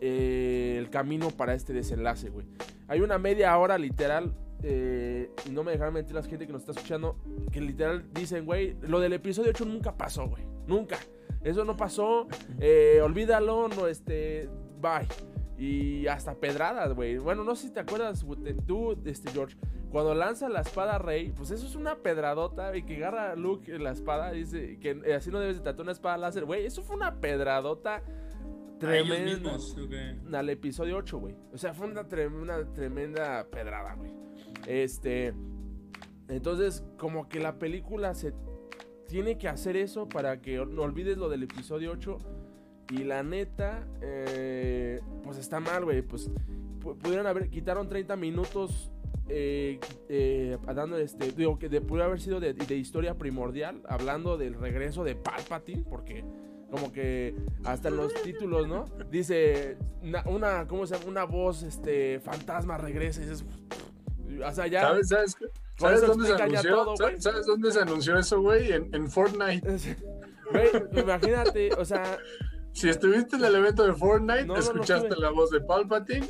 eh, 0.00 0.76
el 0.78 0.88
camino 0.88 1.30
para 1.30 1.54
este 1.54 1.74
desenlace, 1.74 2.30
güey. 2.30 2.46
Hay 2.88 3.00
una 3.00 3.18
media 3.18 3.56
hora 3.58 3.76
literal, 3.76 4.34
eh, 4.62 5.30
y 5.46 5.50
no 5.50 5.62
me 5.62 5.72
dejarán 5.72 5.92
mentir 5.92 6.14
la 6.14 6.22
gente 6.22 6.46
que 6.46 6.52
nos 6.52 6.62
está 6.62 6.72
escuchando, 6.72 7.18
que 7.50 7.60
literal 7.60 8.04
dicen, 8.14 8.46
güey, 8.46 8.76
lo 8.80 8.98
del 9.00 9.12
episodio 9.12 9.50
8 9.50 9.66
nunca 9.66 9.96
pasó, 9.96 10.26
güey. 10.26 10.44
Nunca. 10.66 10.98
Eso 11.44 11.64
no 11.64 11.76
pasó, 11.76 12.28
eh, 12.60 13.00
olvídalo, 13.02 13.68
no, 13.68 13.86
este, 13.88 14.48
bye. 14.80 15.08
Y 15.58 16.06
hasta 16.08 16.34
pedradas, 16.34 16.94
güey. 16.94 17.18
Bueno, 17.18 17.44
no 17.44 17.54
sé 17.54 17.68
si 17.68 17.72
te 17.72 17.80
acuerdas, 17.80 18.24
tú, 18.66 18.96
este, 19.04 19.30
George, 19.30 19.56
cuando 19.90 20.14
lanza 20.14 20.48
la 20.48 20.60
espada 20.60 20.98
Rey, 20.98 21.30
pues 21.36 21.50
eso 21.50 21.66
es 21.66 21.74
una 21.76 21.96
pedradota, 21.96 22.76
y 22.76 22.82
que 22.84 22.96
agarra 22.96 23.32
a 23.32 23.36
Luke 23.36 23.78
la 23.78 23.90
espada, 23.92 24.32
dice 24.32 24.78
que 24.80 25.14
así 25.14 25.30
no 25.30 25.38
debes 25.38 25.58
de 25.58 25.62
tratar 25.62 25.82
una 25.82 25.92
espada 25.92 26.16
láser, 26.16 26.44
güey. 26.46 26.64
Eso 26.66 26.82
fue 26.82 26.96
una 26.96 27.20
pedradota 27.20 27.98
ellos 27.98 28.78
tremenda 28.78 29.52
mismos. 29.52 29.76
al 30.32 30.50
episodio 30.50 30.96
8, 30.96 31.18
güey. 31.18 31.36
O 31.52 31.58
sea, 31.58 31.74
fue 31.74 31.86
una, 31.86 32.08
tre- 32.08 32.32
una 32.32 32.64
tremenda 32.72 33.46
pedrada, 33.50 33.94
güey. 33.94 34.10
Este. 34.66 35.32
Entonces, 36.28 36.84
como 36.98 37.28
que 37.28 37.38
la 37.40 37.58
película 37.58 38.14
se 38.14 38.32
tiene 39.12 39.36
que 39.36 39.46
hacer 39.46 39.76
eso 39.76 40.08
para 40.08 40.40
que 40.40 40.56
no 40.64 40.82
olvides 40.82 41.18
lo 41.18 41.28
del 41.28 41.42
episodio 41.42 41.92
8. 41.92 42.16
Y 42.90 43.04
la 43.04 43.22
neta, 43.22 43.86
eh, 44.00 45.00
pues 45.22 45.36
está 45.36 45.60
mal, 45.60 45.84
güey. 45.84 46.00
Pues 46.00 46.30
pu- 46.80 46.96
pudieron 46.96 47.26
haber. 47.26 47.50
Quitaron 47.50 47.88
30 47.90 48.16
minutos. 48.16 48.90
Eh, 49.28 49.78
eh, 50.08 50.56
dando 50.74 50.96
este. 50.96 51.30
Digo 51.32 51.58
que 51.58 51.68
de, 51.68 51.82
pudo 51.82 52.02
haber 52.04 52.20
sido 52.22 52.40
de, 52.40 52.54
de 52.54 52.76
historia 52.76 53.14
primordial. 53.18 53.82
Hablando 53.86 54.38
del 54.38 54.54
regreso 54.54 55.04
de 55.04 55.14
Palpatine. 55.14 55.84
Porque 55.88 56.24
como 56.70 56.90
que 56.90 57.34
hasta 57.64 57.88
en 57.88 57.98
los 57.98 58.14
títulos, 58.22 58.66
¿no? 58.66 58.86
Dice 59.10 59.76
una, 60.26 60.66
¿cómo 60.66 60.86
se 60.86 60.94
llama? 60.96 61.10
Una 61.10 61.24
voz, 61.24 61.62
este, 61.64 62.18
fantasma 62.20 62.78
regresa 62.78 63.20
y 63.20 63.24
dices, 63.24 63.44
o 64.42 64.52
sea, 64.52 64.66
ya. 64.68 64.80
¿Sabes, 64.80 65.08
sabes, 65.08 65.36
¿Sabes 65.82 65.98
eso 66.02 66.06
dónde 66.08 66.26
se 66.26 66.42
anunció? 66.42 66.74
todo, 66.76 66.96
¿Sabes, 67.18 67.46
dónde 67.46 67.70
se 67.72 67.80
anunció 67.80 68.18
eso, 68.18 68.40
güey? 68.40 68.72
En, 68.72 68.94
en 68.94 69.10
Fortnite. 69.10 69.68
Güey, 70.52 70.68
imagínate, 71.00 71.72
o 71.74 71.84
sea, 71.84 72.18
Si 72.72 72.88
estuviste 72.88 73.36
en 73.36 73.44
el 73.44 73.54
evento 73.54 73.86
de 73.86 73.94
Fortnite, 73.94 74.42
No, 74.44 74.48
no, 74.48 74.54
no 74.54 74.60
escuchaste 74.60 75.16
la 75.16 75.30
voz 75.30 75.50
de 75.50 75.60
Palpatine. 75.62 76.26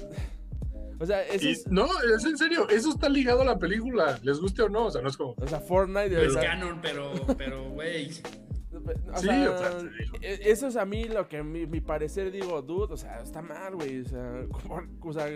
o 1.00 1.04
sea, 1.06 1.22
eso 1.24 1.44
Y 1.48 1.52
es, 1.52 1.66
no, 1.66 1.86
es 2.16 2.24
en 2.24 2.38
serio, 2.38 2.68
eso 2.68 2.90
está 2.90 3.08
ligado 3.08 3.40
a 3.42 3.44
la 3.44 3.58
película, 3.58 4.20
les 4.22 4.38
guste 4.38 4.62
o 4.62 4.68
no, 4.68 4.86
o 4.86 4.90
sea, 4.92 5.02
no 5.02 5.08
es 5.08 5.16
como. 5.16 5.34
o 5.36 5.46
sea, 5.48 5.58
Fortnite, 5.60 6.24
Es 6.24 6.36
canon, 6.36 6.78
pero, 6.80 7.10
pero, 7.36 7.68
güey. 7.70 8.10
o 8.12 9.18
Sí, 9.18 9.26
sea, 9.26 9.50
o 9.50 9.58
sea, 9.58 9.78
e- 10.20 10.40
eso 10.50 10.68
es 10.68 10.76
a 10.76 10.84
mí 10.84 11.04
lo 11.04 11.28
que 11.28 11.42
mi, 11.42 11.66
mi 11.66 11.80
parecer 11.80 12.30
digo, 12.30 12.62
dude, 12.62 12.94
o 12.94 12.96
sea, 12.96 13.20
está 13.22 13.42
mal, 13.42 13.74
güey, 13.74 14.02
o 14.02 14.08
sea, 14.08 14.44
como- 14.52 14.82
o 15.02 15.12
sea, 15.12 15.26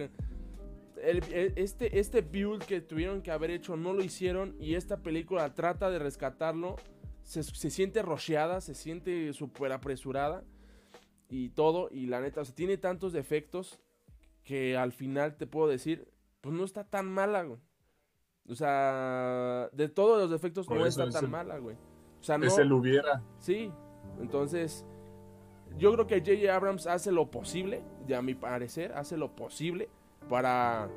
el- 1.02 1.52
este, 1.56 1.98
este 1.98 2.20
build 2.22 2.64
que 2.64 2.80
tuvieron 2.80 3.22
que 3.22 3.30
haber 3.30 3.50
hecho 3.50 3.76
no 3.76 3.92
lo 3.92 4.02
hicieron 4.02 4.56
y 4.60 4.74
esta 4.74 4.98
película 4.98 5.54
trata 5.54 5.90
de 5.90 5.98
rescatarlo, 5.98 6.76
se, 7.22 7.42
se 7.42 7.70
siente 7.70 8.02
rocheada, 8.02 8.60
se 8.60 8.74
siente 8.74 9.32
súper 9.32 9.72
apresurada 9.72 10.44
y 11.28 11.48
todo, 11.50 11.88
y 11.90 12.06
la 12.06 12.20
neta, 12.20 12.40
o 12.40 12.44
sea, 12.44 12.54
tiene 12.54 12.76
tantos 12.76 13.12
defectos 13.12 13.80
que 14.44 14.76
al 14.76 14.92
final 14.92 15.36
te 15.36 15.46
puedo 15.46 15.66
decir, 15.68 16.08
pues 16.40 16.54
no 16.54 16.64
está 16.64 16.84
tan 16.84 17.06
mala, 17.06 17.42
güey. 17.42 17.58
O 18.48 18.54
sea, 18.54 19.68
de 19.72 19.88
todos 19.88 20.20
los 20.20 20.30
defectos 20.30 20.66
Por 20.68 20.78
no 20.78 20.86
está 20.86 21.04
es 21.04 21.14
tan 21.14 21.24
el- 21.24 21.30
mala, 21.30 21.58
güey. 21.58 21.76
O 22.20 22.22
sea, 22.22 22.38
no, 22.38 22.46
Es 22.46 22.56
el 22.58 22.72
hubiera. 22.72 23.22
Sí, 23.40 23.72
entonces 24.20 24.86
yo 25.78 25.92
creo 25.94 26.06
que 26.06 26.20
J.J. 26.20 26.54
Abrams 26.54 26.86
hace 26.86 27.10
lo 27.10 27.28
posible, 27.30 27.82
y 28.06 28.12
a 28.12 28.22
mi 28.22 28.34
parecer, 28.34 28.92
hace 28.92 29.16
lo 29.16 29.34
posible 29.34 29.88
para 30.28 30.88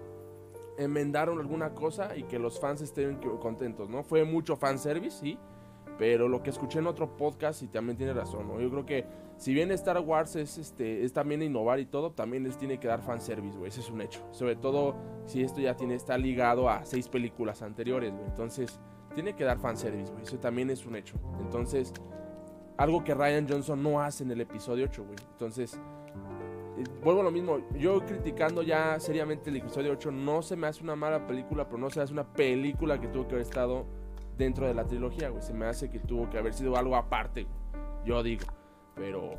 enmendar 0.78 1.30
alguna 1.30 1.74
cosa 1.74 2.16
y 2.16 2.24
que 2.24 2.40
los 2.40 2.60
fans 2.60 2.82
estén 2.82 3.18
contentos, 3.40 3.90
¿no? 3.90 4.04
Fue 4.04 4.24
mucho 4.24 4.56
fanservice, 4.56 5.20
sí, 5.20 5.38
pero 5.98 6.30
lo 6.30 6.42
que 6.42 6.50
escuché 6.50 6.80
en 6.80 6.88
otro 6.88 7.18
podcast 7.18 7.62
y 7.62 7.68
también 7.68 7.98
tiene 7.98 8.14
razón, 8.14 8.48
¿no? 8.48 8.60
Yo 8.62 8.70
creo 8.70 8.86
que 8.86 9.06
si 9.36 9.54
bien 9.54 9.72
Star 9.72 10.00
Wars 10.00 10.36
es, 10.38 10.58
este, 10.58 11.04
es 11.04 11.12
también 11.12 11.42
innovar 11.42 11.80
y 11.80 11.86
todo, 11.86 12.12
también 12.12 12.44
les 12.44 12.58
tiene 12.58 12.80
que 12.80 12.88
dar 12.88 13.02
fanservice, 13.02 13.58
güey, 13.58 13.70
ese 13.70 13.82
es 13.82 13.90
un 13.90 14.02
hecho. 14.02 14.22
Sobre 14.32 14.56
todo 14.56 14.96
si 15.26 15.44
esto 15.44 15.60
ya 15.60 15.76
tiene, 15.76 15.96
está 15.96 16.18
ligado 16.18 16.70
a 16.70 16.86
seis 16.86 17.10
películas 17.10 17.62
anteriores, 17.62 18.14
güey. 18.14 18.26
Entonces, 18.26 18.80
tiene 19.14 19.36
que 19.36 19.44
dar 19.44 19.60
fanservice, 19.60 20.12
güey, 20.12 20.24
eso 20.24 20.40
también 20.40 20.70
es 20.70 20.86
un 20.86 20.96
hecho. 20.96 21.18
Entonces, 21.42 21.94
algo 22.78 23.04
que 23.04 23.14
Ryan 23.14 23.46
Johnson 23.50 23.84
no 23.84 24.02
hace 24.02 24.24
en 24.24 24.32
el 24.32 24.40
episodio 24.40 24.86
8, 24.86 25.04
güey. 25.04 25.18
Entonces, 25.34 25.78
vuelvo 27.04 27.22
a 27.22 27.24
lo 27.24 27.32
mismo. 27.32 27.60
Yo 27.78 28.06
criticando 28.06 28.62
ya 28.62 29.00
seriamente 29.00 29.50
el 29.50 29.58
episodio 29.58 29.92
8, 29.94 30.12
no 30.12 30.42
se 30.42 30.56
me 30.56 30.68
hace 30.68 30.84
una 30.84 30.96
mala 30.96 31.28
película, 31.28 31.66
pero 31.66 31.78
no 31.78 31.90
se 31.90 32.02
hace 32.02 32.14
una 32.14 32.26
película 32.26 33.00
que 33.00 33.08
tuvo 33.08 33.28
que 33.28 33.36
haber 33.36 33.46
estado 33.46 33.86
dentro 34.38 34.68
de 34.68 34.74
la 34.74 34.86
trilogía, 34.86 35.30
güey. 35.30 35.42
Se 35.42 35.54
me 35.54 35.66
hace 35.66 35.90
que 35.90 36.00
tuvo 36.00 36.30
que 36.30 36.38
haber 36.38 36.54
sido 36.54 36.76
algo 36.78 36.96
aparte, 36.96 37.48
yo 38.06 38.24
digo. 38.24 38.46
Pero 38.96 39.36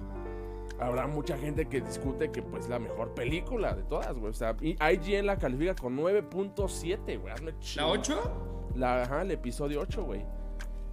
habrá 0.79 1.07
mucha 1.07 1.37
gente 1.37 1.67
que 1.67 1.81
discute 1.81 2.31
que 2.31 2.43
pues 2.43 2.69
la 2.69 2.79
mejor 2.79 3.15
película 3.15 3.75
de 3.75 3.83
todas, 3.83 4.17
güey. 4.17 4.31
O 4.31 4.35
sea, 4.35 4.57
IGN 4.61 5.27
la 5.27 5.39
califica 5.39 5.75
con 5.75 5.97
9.7, 5.97 7.21
güey. 7.21 7.35
¿La 7.77 7.87
8? 7.87 8.73
La, 8.75 9.03
ajá, 9.03 9.23
el 9.23 9.31
episodio 9.31 9.81
8, 9.81 10.05
güey. 10.05 10.25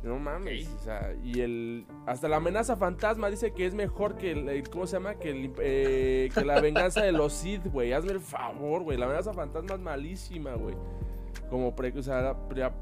No 0.07 0.17
mames, 0.17 0.67
o 0.69 0.79
sea, 0.79 1.13
y 1.23 1.41
el 1.41 1.85
hasta 2.05 2.27
la 2.27 2.37
amenaza 2.37 2.77
fantasma 2.77 3.29
dice 3.29 3.51
que 3.51 3.65
es 3.65 3.73
mejor 3.73 4.15
que 4.15 4.31
el, 4.31 4.69
¿cómo 4.69 4.87
se 4.87 4.93
llama? 4.93 5.15
Que, 5.15 5.51
eh, 5.59 6.29
que 6.33 6.45
la 6.45 6.61
venganza 6.61 7.03
de 7.03 7.11
los 7.11 7.33
Sith, 7.33 7.65
güey. 7.67 7.91
Hazme 7.93 8.13
el 8.13 8.21
favor, 8.21 8.83
güey. 8.83 8.97
La 8.97 9.05
amenaza 9.05 9.33
fantasma 9.33 9.75
es 9.75 9.81
malísima, 9.81 10.53
güey 10.53 10.75
como 11.49 11.69
o 11.69 12.01
sea, 12.01 12.35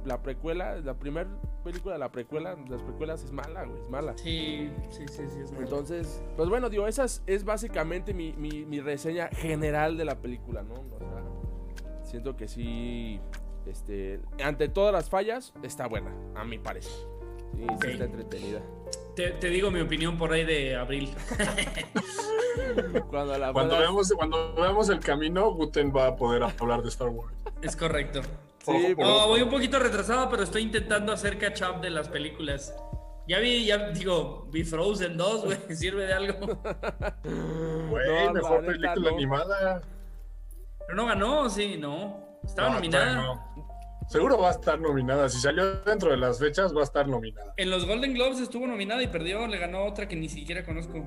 la, 0.06 0.22
precuela, 0.24 0.78
la 0.78 0.96
primera 0.96 1.30
película 1.64 1.94
de 1.94 2.00
la 2.00 2.12
precuela, 2.12 2.56
las 2.68 2.82
precuelas 2.82 3.24
es 3.24 3.32
mala, 3.32 3.64
güey, 3.64 3.82
es 3.82 3.90
mala. 3.90 4.18
Sí, 4.18 4.72
sí, 4.90 5.04
sí, 5.08 5.24
sí, 5.30 5.40
es 5.44 5.52
mala. 5.52 5.64
Entonces, 5.64 6.24
pues 6.36 6.50
bueno, 6.50 6.70
digo, 6.70 6.88
esa 6.88 7.06
es, 7.06 7.46
básicamente 7.46 8.14
mi, 8.14 8.34
mi, 8.34 8.80
reseña 8.80 9.30
general 9.30 9.98
de 9.98 10.06
la 10.06 10.20
película, 10.20 10.64
¿no? 10.64 10.74
O 10.74 10.98
sea, 10.98 12.04
siento 12.04 12.36
que 12.36 12.48
sí, 12.48 13.20
este, 13.68 14.20
ante 14.44 14.68
todas 14.68 14.94
las 14.94 15.10
fallas, 15.10 15.54
está 15.62 15.88
buena, 15.88 16.12
a 16.36 16.44
mi 16.44 16.58
parecer. 16.58 17.15
Sí, 17.56 17.68
sí 17.82 17.88
está 17.92 18.06
entretenida. 18.06 18.62
Te, 19.16 19.32
te, 19.32 19.50
digo 19.50 19.72
mi 19.72 19.80
opinión 19.80 20.18
por 20.18 20.34
ahí 20.34 20.44
de 20.44 20.76
abril. 20.76 21.16
cuando, 23.10 23.54
cuando, 23.54 23.78
veamos, 23.78 24.12
cuando 24.14 24.54
veamos 24.56 24.90
el 24.90 25.00
camino, 25.00 25.52
Guten 25.52 25.96
va 25.96 26.08
a 26.08 26.16
poder 26.16 26.44
hablar 26.44 26.82
de 26.82 26.90
Star 26.90 27.08
Wars. 27.08 27.34
Es 27.62 27.76
correcto. 27.76 28.22
Sí, 28.66 28.96
no, 28.98 29.28
voy 29.28 29.42
un 29.42 29.50
poquito 29.50 29.80
retrasado, 29.80 30.30
pero 30.30 30.44
estoy 30.44 30.64
intentando 30.64 31.14
hacer 31.14 31.38
catch 31.38 31.62
up 31.62 31.82
de 31.82 31.92
las 31.92 32.10
películas. 32.10 32.76
Ya 33.28 33.40
vi, 33.40 33.66
ya 33.66 33.90
digo, 33.90 34.48
vi 34.52 34.64
Frozen 34.64 35.18
2, 35.18 35.46
güey, 35.46 35.58
sirve 35.76 36.06
de 36.06 36.14
algo. 36.14 36.60
Güey, 37.24 38.34
mejor 38.34 38.66
película 38.66 39.10
animada. 39.12 39.82
Pero 40.80 40.96
no 40.96 41.06
ganó, 41.06 41.50
sí, 41.50 41.78
no. 41.78 42.40
Estaba 42.44 42.70
nominada. 42.70 43.44
Seguro 44.08 44.38
va 44.38 44.50
a 44.50 44.52
estar 44.52 44.80
nominada. 44.80 45.28
Si 45.30 45.40
salió 45.40 45.82
dentro 45.82 46.12
de 46.12 46.18
las 46.18 46.40
fechas, 46.40 46.76
va 46.76 46.82
a 46.82 46.84
estar 46.84 47.08
nominada. 47.08 47.54
En 47.58 47.70
los 47.70 47.86
Golden 47.86 48.14
Globes 48.14 48.40
estuvo 48.40 48.68
nominada 48.68 49.02
y 49.02 49.08
perdió. 49.08 49.48
Le 49.48 49.58
ganó 49.58 49.86
otra 49.86 50.08
que 50.08 50.16
ni 50.16 50.30
siquiera 50.30 50.64
conozco. 50.64 51.04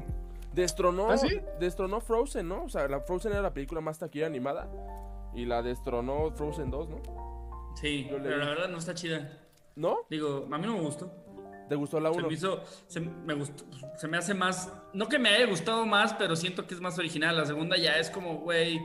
Destronó, 0.53 1.11
¿Ah, 1.11 1.17
destronó 1.61 2.01
Frozen, 2.01 2.49
¿no? 2.49 2.65
O 2.65 2.69
sea, 2.69 2.89
la 2.89 3.01
Frozen 3.01 3.33
era 3.33 3.43
la 3.43 3.53
película 3.55 3.81
más 3.81 3.99
taquilla 3.99 4.27
animada. 4.27 4.69
Y 5.35 5.45
la 5.45 5.63
destronó 5.63 6.33
Frozen 6.33 6.71
2, 6.71 6.89
¿no? 6.89 7.73
Sí, 7.81 8.09
pero 8.11 8.37
la 8.37 8.47
verdad 8.47 8.69
no 8.69 8.79
está 8.79 8.95
chida. 8.95 9.39
¿No? 9.77 9.99
Digo, 10.11 10.49
a 10.51 10.59
mí 10.59 10.67
no 10.67 10.75
me 10.75 10.81
gustó. 10.81 11.13
¿Te 11.69 11.75
gustó 11.77 12.01
la 12.01 12.11
1? 12.11 12.21
Se 12.21 12.27
me 12.27 12.33
hizo, 12.33 12.63
se 12.87 13.01
me 13.01 13.35
gustó, 13.35 13.65
se 13.97 14.09
me 14.09 14.17
hace 14.17 14.33
más, 14.33 14.73
no 14.95 15.07
que 15.07 15.19
me 15.19 15.29
haya 15.29 15.47
gustado 15.47 15.85
más, 15.85 16.15
pero 16.15 16.35
siento 16.35 16.67
que 16.67 16.75
es 16.75 16.81
más 16.81 16.99
original. 16.99 17.37
La 17.37 17.45
segunda 17.45 17.77
ya 17.77 17.99
es 17.99 18.11
como, 18.11 18.39
güey, 18.39 18.81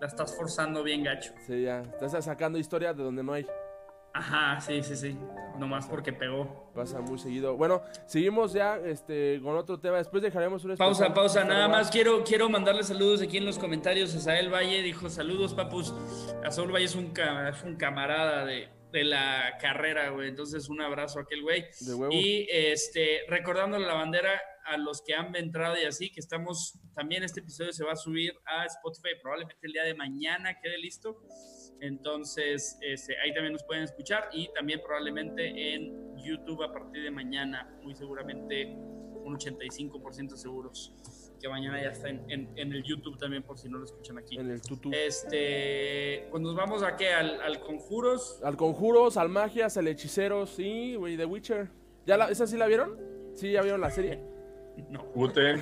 la 0.00 0.06
estás 0.06 0.36
forzando 0.36 0.82
bien 0.82 1.02
gacho. 1.02 1.32
Sí, 1.46 1.62
ya, 1.62 1.82
estás 2.00 2.24
sacando 2.24 2.58
historias 2.58 2.96
de 2.96 3.02
donde 3.02 3.22
no 3.22 3.32
hay. 3.32 3.46
Ajá, 4.14 4.60
sí, 4.60 4.82
sí, 4.82 4.96
sí. 4.96 5.18
Nomás 5.58 5.86
porque 5.86 6.12
pegó. 6.12 6.72
Pasa 6.74 7.00
muy 7.00 7.18
seguido. 7.18 7.56
Bueno, 7.56 7.82
seguimos 8.06 8.52
ya 8.52 8.76
este, 8.76 9.40
con 9.42 9.56
otro 9.56 9.78
tema. 9.78 9.98
Después 9.98 10.22
dejaremos 10.22 10.64
una 10.64 10.76
Pausa, 10.76 11.12
pausa. 11.12 11.44
Nada 11.44 11.68
más 11.68 11.90
quiero, 11.90 12.24
quiero 12.24 12.48
mandarle 12.48 12.82
saludos 12.82 13.22
aquí 13.22 13.36
en 13.36 13.46
los 13.46 13.58
comentarios. 13.58 14.14
A 14.16 14.20
Sael 14.20 14.52
Valle 14.52 14.82
dijo: 14.82 15.08
Saludos, 15.08 15.54
papus. 15.54 15.94
A 16.44 16.50
Saúl 16.50 16.72
Valle 16.72 16.86
es 16.86 16.96
un, 16.96 17.12
un 17.64 17.76
camarada 17.76 18.44
de, 18.44 18.68
de 18.92 19.04
la 19.04 19.56
carrera, 19.60 20.10
güey. 20.10 20.28
Entonces, 20.28 20.68
un 20.68 20.80
abrazo 20.80 21.20
a 21.20 21.22
aquel 21.22 21.42
güey. 21.42 21.66
Y 22.10 22.48
este, 22.50 23.20
recordándole 23.28 23.86
la 23.86 23.94
bandera 23.94 24.40
a 24.64 24.78
los 24.78 25.02
que 25.02 25.14
han 25.14 25.34
entrado 25.36 25.76
y 25.80 25.84
así, 25.84 26.10
que 26.10 26.20
estamos. 26.20 26.78
También 26.98 27.22
este 27.22 27.38
episodio 27.38 27.72
se 27.72 27.84
va 27.84 27.92
a 27.92 27.96
subir 27.96 28.34
a 28.44 28.64
Spotify. 28.64 29.10
Probablemente 29.22 29.64
el 29.64 29.72
día 29.72 29.84
de 29.84 29.94
mañana 29.94 30.58
quede 30.60 30.78
listo. 30.78 31.22
Entonces, 31.80 32.76
este, 32.80 33.16
ahí 33.20 33.32
también 33.32 33.52
nos 33.52 33.62
pueden 33.62 33.84
escuchar 33.84 34.28
y 34.32 34.52
también 34.52 34.80
probablemente 34.84 35.74
en 35.74 36.16
YouTube 36.16 36.60
a 36.64 36.72
partir 36.72 37.04
de 37.04 37.12
mañana, 37.12 37.72
muy 37.84 37.94
seguramente 37.94 38.66
un 38.74 39.38
85% 39.38 40.34
seguros 40.34 40.92
que 41.40 41.48
mañana 41.48 41.80
ya 41.80 41.90
está 41.90 42.08
en, 42.08 42.50
el 42.56 42.82
YouTube 42.82 43.16
también 43.16 43.44
por 43.44 43.56
si 43.56 43.68
no 43.68 43.78
lo 43.78 43.84
escuchan 43.84 44.18
aquí. 44.18 44.36
En 44.36 44.50
el 44.50 44.60
tutu. 44.60 44.90
Este, 44.92 46.26
pues 46.32 46.42
nos 46.42 46.56
vamos 46.56 46.82
a 46.82 46.96
qué, 46.96 47.10
al, 47.12 47.60
Conjuros. 47.60 48.40
Al 48.42 48.56
Conjuros, 48.56 49.16
al 49.16 49.28
Magias, 49.28 49.76
al 49.76 49.86
Hechicero, 49.86 50.46
sí, 50.46 50.96
güey, 50.96 51.16
The 51.16 51.26
Witcher. 51.26 51.70
¿Ya 52.06 52.16
la, 52.16 52.28
¿Esa 52.28 52.48
sí 52.48 52.56
la 52.56 52.66
vieron? 52.66 52.98
Sí, 53.36 53.52
ya 53.52 53.62
vieron 53.62 53.80
la 53.80 53.92
serie. 53.92 54.18
No. 54.88 55.04
Guten. 55.14 55.60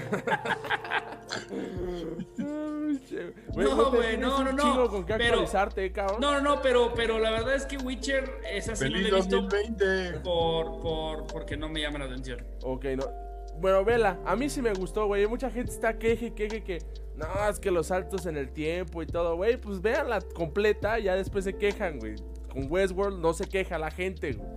no, 3.57 3.91
güey, 3.91 4.17
no, 4.17 4.45
no, 4.45 4.53
no. 4.53 4.89
Con 4.89 5.05
qué 5.05 5.15
pero, 5.17 5.45
cabrón. 5.93 6.21
No, 6.21 6.33
no, 6.33 6.41
no, 6.41 6.63
pero, 6.63 6.93
pero 6.95 7.19
la 7.19 7.31
verdad 7.31 7.55
es 7.55 7.67
que 7.67 7.77
Witcher 7.79 8.41
es 8.51 8.69
así 8.69 8.85
no 8.85 8.97
le 8.97 9.11
visto 9.11 9.49
por, 10.23 10.81
por, 10.81 11.27
porque 11.27 11.57
no 11.57 11.69
me 11.69 11.81
llama 11.81 11.99
la 11.99 12.05
atención. 12.07 12.45
Ok, 12.63 12.85
no. 12.97 13.05
Bueno, 13.59 13.85
vela, 13.85 14.21
a 14.27 14.37
mí 14.37 14.51
sí 14.51 14.61
me 14.61 14.73
gustó, 14.75 15.07
güey. 15.07 15.27
Mucha 15.27 15.51
gente 15.51 15.73
está 15.73 15.99
queje, 15.99 16.35
queje, 16.35 16.63
que 16.63 16.79
no, 17.17 17.27
es 17.49 17.59
que 17.59 17.71
los 17.71 17.87
saltos 17.87 18.27
en 18.27 18.37
el 18.37 18.51
tiempo 18.53 19.03
y 19.03 19.07
todo, 19.07 19.37
güey. 19.37 19.57
Pues 19.57 19.81
véanla 19.81 20.21
completa, 20.35 20.99
ya 20.99 21.15
después 21.15 21.45
se 21.45 21.55
quejan, 21.55 21.99
güey. 21.99 22.17
Con 22.53 22.71
Westworld 22.71 23.19
no 23.19 23.33
se 23.33 23.49
queja 23.49 23.79
la 23.79 23.91
gente, 23.91 24.33
güey. 24.33 24.49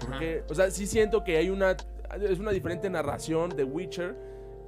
Porque, 0.00 0.42
o 0.48 0.54
sea, 0.54 0.70
sí 0.70 0.86
siento 0.86 1.22
que 1.22 1.36
hay 1.36 1.50
una. 1.50 1.76
Es 2.22 2.38
una 2.38 2.50
diferente 2.50 2.88
narración 2.90 3.50
de 3.50 3.64
Witcher 3.64 4.16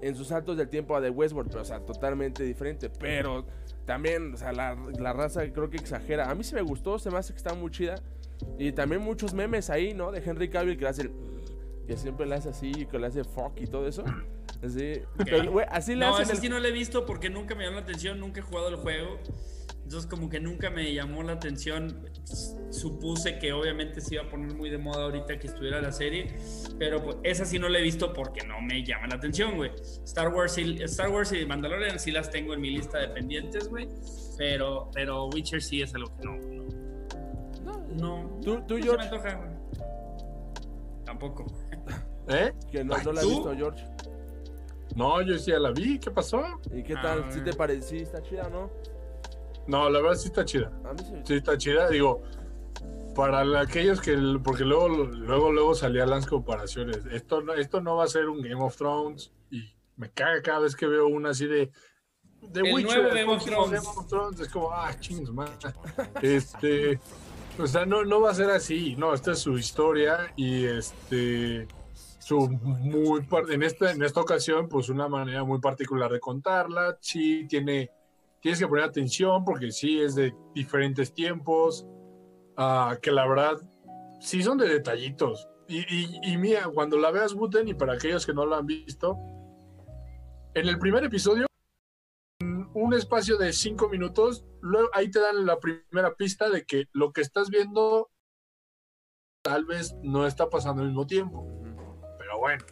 en 0.03 0.16
sus 0.16 0.28
saltos 0.28 0.57
del 0.57 0.68
tiempo 0.68 0.97
a 0.97 1.01
The 1.01 1.11
Westworld, 1.11 1.51
pero, 1.51 1.62
o 1.62 1.64
sea, 1.64 1.80
totalmente 1.80 2.43
diferente. 2.43 2.90
Pero 2.90 3.47
también, 3.86 4.34
o 4.34 4.36
sea, 4.36 4.53
la, 4.53 4.76
la, 4.99 5.12
raza 5.12 5.43
creo 5.53 5.70
que 5.70 5.76
exagera. 5.76 6.28
A 6.28 6.34
mí 6.34 6.43
sí 6.45 6.55
me 6.55 6.62
gustó, 6.62 6.99
se 6.99 7.11
me 7.11 7.18
hace 7.18 7.32
que 7.32 7.36
está 7.36 7.55
muy 7.55 7.70
chida. 7.70 7.95
Y 8.59 8.72
también 8.72 9.01
muchos 9.01 9.32
memes 9.32 9.70
ahí, 9.70 9.95
¿no? 9.95 10.11
De 10.11 10.22
Henry 10.24 10.49
Cavill 10.51 10.76
que 10.76 10.86
hace 10.86 11.03
el. 11.03 11.12
Que 11.86 11.97
siempre 11.97 12.26
le 12.26 12.34
hace 12.34 12.49
así, 12.49 12.86
que 12.86 12.99
le 12.99 13.07
hace 13.07 13.24
fuck 13.24 13.61
y 13.61 13.66
todo 13.66 13.86
eso. 13.86 14.05
Así, 14.64 15.03
así 15.70 15.95
le 15.97 16.07
no, 16.07 16.16
hace. 16.16 16.34
No, 16.34 16.40
sí 16.40 16.49
no 16.49 16.61
lo 16.61 16.68
he 16.68 16.72
visto 16.72 17.05
porque 17.05 17.28
nunca 17.28 17.57
me 17.57 17.64
llamó 17.64 17.76
la 17.76 17.82
atención, 17.82 18.20
nunca 18.20 18.40
he 18.40 18.43
jugado 18.45 18.68
el 18.68 18.76
juego. 18.76 19.18
Entonces 19.82 20.08
como 20.08 20.28
que 20.28 20.40
nunca 20.40 20.70
me 20.70 20.92
llamó 20.92 21.22
la 21.22 21.32
atención. 21.32 22.08
Supuse 22.70 23.38
que 23.38 23.52
obviamente 23.52 24.00
se 24.00 24.14
iba 24.14 24.24
a 24.24 24.28
poner 24.28 24.54
muy 24.54 24.70
de 24.70 24.78
moda 24.78 25.04
ahorita 25.04 25.38
que 25.38 25.48
estuviera 25.48 25.80
la 25.82 25.92
serie. 25.92 26.34
Pero 26.78 27.02
pues, 27.02 27.16
esa 27.24 27.44
sí 27.44 27.58
no 27.58 27.68
la 27.68 27.78
he 27.78 27.82
visto 27.82 28.12
porque 28.12 28.46
no 28.46 28.60
me 28.60 28.84
llama 28.84 29.08
la 29.08 29.16
atención, 29.16 29.56
güey. 29.56 29.72
Star 30.04 30.28
Wars 30.28 30.56
y, 30.58 30.82
Star 30.84 31.10
Wars 31.10 31.32
y 31.32 31.44
Mandalorian 31.44 31.98
sí 31.98 32.10
las 32.10 32.30
tengo 32.30 32.54
en 32.54 32.60
mi 32.60 32.70
lista 32.70 32.98
de 32.98 33.08
pendientes, 33.08 33.68
güey. 33.68 33.88
Pero, 34.38 34.90
pero 34.94 35.26
Witcher 35.26 35.62
sí 35.62 35.82
es 35.82 35.94
algo 35.94 36.16
que 36.16 36.24
no. 36.24 36.36
No. 37.64 37.86
no 37.94 38.40
¿Tú, 38.42 38.62
tú 38.66 38.78
no 38.78 38.84
George? 38.84 39.04
Se 39.04 39.10
me 39.10 39.16
antoja, 39.16 39.34
güey. 39.34 39.52
Tampoco. 41.04 41.46
¿Eh? 42.28 42.52
Que 42.70 42.84
no, 42.84 42.96
no 42.96 43.12
la 43.12 43.22
he 43.22 43.26
visto, 43.26 43.54
George. 43.54 43.84
No, 44.94 45.22
yo 45.22 45.38
sí 45.38 45.50
ya 45.50 45.58
la 45.58 45.70
vi. 45.70 45.98
¿Qué 45.98 46.10
pasó? 46.10 46.42
¿Y 46.72 46.82
qué 46.82 46.94
tal? 46.94 47.30
¿Sí 47.32 47.40
te 47.40 47.50
ah. 47.50 47.54
parece? 47.56 47.88
¿Sí 47.88 47.96
está 47.98 48.22
chida 48.22 48.48
no? 48.48 48.70
No, 49.66 49.88
la 49.88 50.00
verdad 50.00 50.16
sí 50.16 50.28
está 50.28 50.44
chida. 50.44 50.72
sí. 51.24 51.34
está 51.34 51.56
chida. 51.56 51.88
Digo, 51.88 52.22
para 53.14 53.60
aquellos 53.60 54.00
que. 54.00 54.16
Porque 54.42 54.64
luego, 54.64 54.88
luego, 54.88 55.52
luego 55.52 55.74
salían 55.74 56.10
las 56.10 56.26
comparaciones. 56.26 57.00
Esto, 57.10 57.54
esto 57.54 57.80
no 57.80 57.96
va 57.96 58.04
a 58.04 58.08
ser 58.08 58.28
un 58.28 58.42
Game 58.42 58.62
of 58.62 58.76
Thrones. 58.76 59.32
Y 59.50 59.74
me 59.96 60.10
caga 60.10 60.42
cada 60.42 60.60
vez 60.60 60.74
que 60.74 60.86
veo 60.86 61.06
una 61.06 61.30
así 61.30 61.46
de. 61.46 61.70
De 62.40 62.60
el 62.60 62.74
Witcher, 62.74 63.02
nuevo 63.02 63.14
Game, 63.14 63.32
of 63.32 63.44
Thrones. 63.44 63.70
Game 63.70 63.98
of 63.98 64.06
Thrones. 64.08 64.40
Es 64.40 64.48
como, 64.48 64.72
ah, 64.72 64.94
chingos, 64.98 65.32
man. 65.32 65.48
Este. 66.20 66.98
O 67.58 67.66
sea, 67.66 67.84
no, 67.84 68.04
no 68.04 68.20
va 68.20 68.30
a 68.30 68.34
ser 68.34 68.50
así. 68.50 68.96
No, 68.96 69.14
esta 69.14 69.32
es 69.32 69.38
su 69.38 69.56
historia. 69.58 70.32
Y 70.36 70.64
este. 70.64 71.68
Su 72.18 72.48
muy 72.48 73.26
en 73.50 73.62
esta, 73.64 73.90
en 73.90 74.02
esta 74.02 74.20
ocasión, 74.20 74.68
pues 74.68 74.88
una 74.88 75.08
manera 75.08 75.42
muy 75.42 75.58
particular 75.60 76.10
de 76.10 76.20
contarla. 76.20 76.96
Sí, 77.00 77.46
tiene 77.48 77.90
tienes 78.43 78.59
que 78.59 78.66
poner 78.66 78.84
atención 78.84 79.45
porque 79.45 79.70
sí 79.70 80.01
es 80.01 80.16
de 80.16 80.34
diferentes 80.55 81.14
tiempos, 81.14 81.86
uh, 82.59 83.01
que 83.01 83.12
la 83.12 83.26
verdad 83.26 83.57
sí 84.20 84.43
son 84.43 84.59
de 84.59 84.68
detallitos. 84.68 85.49
Y, 85.68 85.84
y, 86.22 86.36
mira, 86.36 86.68
cuando 86.68 86.99
la 86.99 87.11
veas, 87.11 87.32
Buten, 87.32 87.68
y 87.68 87.72
para 87.72 87.95
aquellos 87.95 88.26
que 88.26 88.34
no 88.34 88.45
lo 88.45 88.57
han 88.57 88.66
visto, 88.66 89.16
en 90.55 90.68
el 90.68 90.78
primer 90.78 91.05
episodio, 91.05 91.47
un 92.74 92.93
espacio 92.93 93.38
de 93.38 93.53
cinco 93.53 93.88
minutos, 93.88 94.45
luego 94.61 94.88
ahí 94.93 95.11
te 95.11 95.20
dan 95.20 95.47
la 95.47 95.59
primera 95.59 96.14
pista 96.14 96.51
de 96.51 96.64
que 96.64 96.88
lo 96.93 97.12
que 97.12 97.22
estás 97.22 97.49
viendo 97.49 98.11
tal 99.43 99.64
vez 99.64 99.95
no 100.03 100.26
está 100.26 100.51
pasando 100.51 100.82
al 100.82 100.88
mismo 100.88 101.07
tiempo. 101.07 101.47
Pero 102.18 102.38
bueno, 102.38 102.64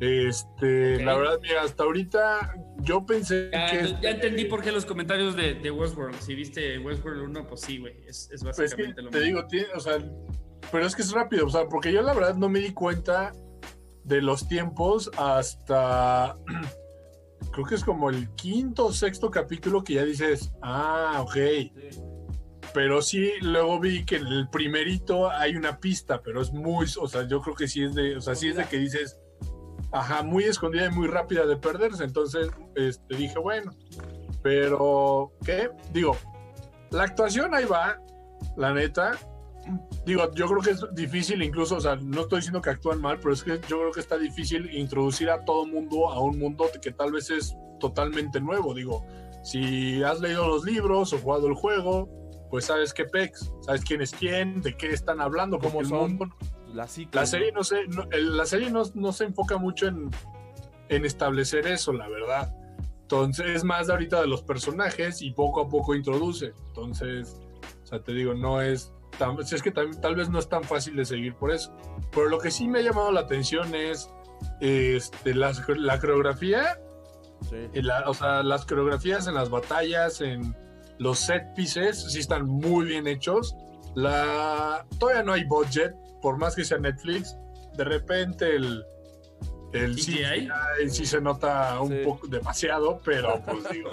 Este, 0.00 1.02
la 1.04 1.16
verdad, 1.16 1.38
mira, 1.42 1.62
hasta 1.62 1.84
ahorita 1.84 2.54
yo 2.80 3.06
pensé 3.06 3.48
Ya, 3.52 3.66
que. 3.70 3.94
ya 4.02 4.10
entendí 4.10 4.44
por 4.44 4.62
qué 4.62 4.70
los 4.72 4.84
comentarios 4.84 5.34
de, 5.36 5.54
de 5.54 5.70
Westworld. 5.70 6.18
Si 6.20 6.34
viste 6.34 6.78
Westworld 6.78 7.22
1, 7.22 7.46
pues 7.46 7.60
sí, 7.62 7.78
güey. 7.78 7.94
Es, 8.06 8.30
es 8.30 8.42
Pues 8.42 8.58
es 8.58 8.74
que 8.74 8.82
básicamente 8.82 9.02
lo 9.02 9.10
te 9.10 9.18
mismo. 9.20 9.26
digo, 9.38 9.46
tiene- 9.48 9.68
o 9.74 9.80
sea, 9.80 9.98
pero 10.70 10.86
es 10.86 10.94
que 10.94 11.02
es 11.02 11.12
rápido, 11.12 11.46
o 11.46 11.50
sea, 11.50 11.66
porque 11.68 11.92
yo 11.92 12.02
la 12.02 12.12
verdad 12.12 12.34
no 12.34 12.48
me 12.48 12.58
di 12.60 12.72
cuenta 12.72 13.32
de 14.04 14.20
los 14.22 14.46
tiempos 14.48 15.10
hasta 15.16 16.34
creo 17.52 17.66
que 17.66 17.74
es 17.74 17.84
como 17.84 18.10
el 18.10 18.28
quinto 18.34 18.86
o 18.86 18.92
sexto 18.92 19.30
capítulo 19.30 19.82
que 19.82 19.94
ya 19.94 20.04
dices, 20.04 20.52
ah, 20.62 21.18
ok. 21.22 21.36
Pero 22.74 23.00
sí, 23.00 23.30
luego 23.40 23.80
vi 23.80 24.04
que 24.04 24.16
en 24.16 24.26
el 24.26 24.48
primerito 24.50 25.30
hay 25.30 25.56
una 25.56 25.78
pista, 25.80 26.20
pero 26.22 26.42
es 26.42 26.52
muy, 26.52 26.86
o 27.00 27.08
sea, 27.08 27.26
yo 27.26 27.40
creo 27.40 27.54
que 27.56 27.66
sí 27.68 27.82
es 27.82 27.94
de, 27.94 28.16
o 28.16 28.20
sea, 28.20 28.34
sí 28.34 28.48
es 28.48 28.56
de 28.56 28.64
que 28.66 28.76
dices, 28.76 29.18
ajá, 29.92 30.22
muy 30.22 30.44
escondida 30.44 30.86
y 30.86 30.90
muy 30.90 31.08
rápida 31.08 31.46
de 31.46 31.56
perderse. 31.56 32.04
Entonces, 32.04 32.50
este, 32.74 33.16
dije, 33.16 33.38
bueno, 33.38 33.72
pero, 34.42 35.32
¿qué? 35.44 35.70
Digo, 35.92 36.16
la 36.90 37.04
actuación 37.04 37.54
ahí 37.54 37.64
va, 37.64 38.00
la 38.56 38.72
neta. 38.72 39.12
Digo, 40.04 40.30
yo 40.34 40.46
creo 40.46 40.60
que 40.62 40.70
es 40.70 40.84
difícil 40.94 41.42
incluso, 41.42 41.76
o 41.76 41.80
sea, 41.80 41.96
no 41.96 42.20
estoy 42.22 42.38
diciendo 42.38 42.62
que 42.62 42.70
actúan 42.70 43.00
mal, 43.00 43.18
pero 43.18 43.32
es 43.34 43.42
que 43.42 43.58
yo 43.68 43.78
creo 43.80 43.90
que 43.90 43.98
está 44.00 44.16
difícil 44.16 44.72
introducir 44.72 45.28
a 45.28 45.44
todo 45.44 45.66
mundo 45.66 46.08
a 46.10 46.20
un 46.20 46.38
mundo 46.38 46.66
que 46.80 46.92
tal 46.92 47.10
vez 47.12 47.30
es 47.30 47.56
totalmente 47.80 48.40
nuevo. 48.40 48.74
Digo, 48.74 49.04
si 49.42 50.02
has 50.04 50.20
leído 50.20 50.46
los 50.46 50.64
libros 50.64 51.12
o 51.12 51.18
jugado 51.18 51.48
el 51.48 51.54
juego, 51.54 52.08
pues 52.48 52.66
sabes 52.66 52.94
qué 52.94 53.06
pex, 53.06 53.50
sabes 53.62 53.82
quién 53.84 54.02
es 54.02 54.12
quién, 54.12 54.62
de 54.62 54.76
qué 54.76 54.90
están 54.92 55.20
hablando, 55.20 55.58
¿Cómo 55.58 55.72
porque 55.72 55.84
el 55.86 55.88
son? 55.90 56.10
mundo- 56.16 56.26
La 56.76 56.86
psique, 56.86 57.10
la 57.14 57.22
¿no? 57.22 57.26
serie 57.26 57.52
no 57.52 57.64
se, 57.64 57.86
no- 57.88 58.06
la 58.10 58.46
serie 58.46 58.70
no, 58.70 58.82
no 58.94 59.12
se 59.12 59.24
enfoca 59.24 59.56
mucho 59.56 59.86
en, 59.88 60.10
en 60.88 61.04
establecer 61.04 61.66
eso, 61.66 61.92
la 61.92 62.08
verdad. 62.08 62.54
Entonces 63.02 63.46
es 63.46 63.64
más 63.64 63.86
de 63.86 63.94
ahorita 63.94 64.20
de 64.20 64.26
los 64.26 64.42
personajes 64.42 65.22
y 65.22 65.30
poco 65.32 65.60
a 65.62 65.68
poco 65.68 65.94
introduce. 65.94 66.52
Entonces, 66.68 67.40
o 67.82 67.86
sea, 67.86 68.02
te 68.02 68.12
digo, 68.12 68.34
no 68.34 68.60
es 68.60 68.92
tan, 69.18 69.38
es 69.40 69.62
que 69.62 69.70
tal, 69.70 69.98
tal 70.00 70.16
vez 70.16 70.28
no 70.28 70.38
es 70.38 70.48
tan 70.48 70.64
fácil 70.64 70.96
de 70.96 71.04
seguir 71.04 71.34
por 71.34 71.50
eso. 71.52 71.72
Pero 72.12 72.28
lo 72.28 72.38
que 72.38 72.50
sí 72.50 72.68
me 72.68 72.80
ha 72.80 72.82
llamado 72.82 73.10
la 73.12 73.20
atención 73.20 73.74
es 73.74 74.10
este, 74.60 75.34
las- 75.34 75.62
la 75.68 75.98
coreografía 75.98 76.78
Sí. 77.48 77.56
y 77.74 77.82
la- 77.82 78.04
o 78.08 78.14
sea, 78.14 78.42
las 78.42 78.66
coreografías 78.66 79.26
en 79.28 79.34
las 79.34 79.50
batallas, 79.50 80.20
en 80.20 80.54
los 80.98 81.18
set 81.20 81.54
pieces, 81.54 82.10
sí 82.12 82.18
están 82.18 82.46
muy 82.46 82.86
bien 82.86 83.06
hechos. 83.06 83.54
La, 83.94 84.84
todavía 84.98 85.22
no 85.22 85.32
hay 85.32 85.44
budget, 85.44 85.94
por 86.26 86.38
más 86.38 86.56
que 86.56 86.64
sea 86.64 86.78
Netflix. 86.78 87.36
De 87.76 87.84
repente 87.84 88.56
el, 88.56 88.84
el 89.72 89.94
CGI. 89.94 90.48
CGI 90.80 90.90
sí 90.90 91.06
se 91.06 91.20
nota 91.20 91.80
un 91.80 91.90
Sí. 91.90 92.00
poco 92.04 92.26
demasiado, 92.26 93.00
pero 93.04 93.40
pues 93.44 93.58
digo, 93.70 93.90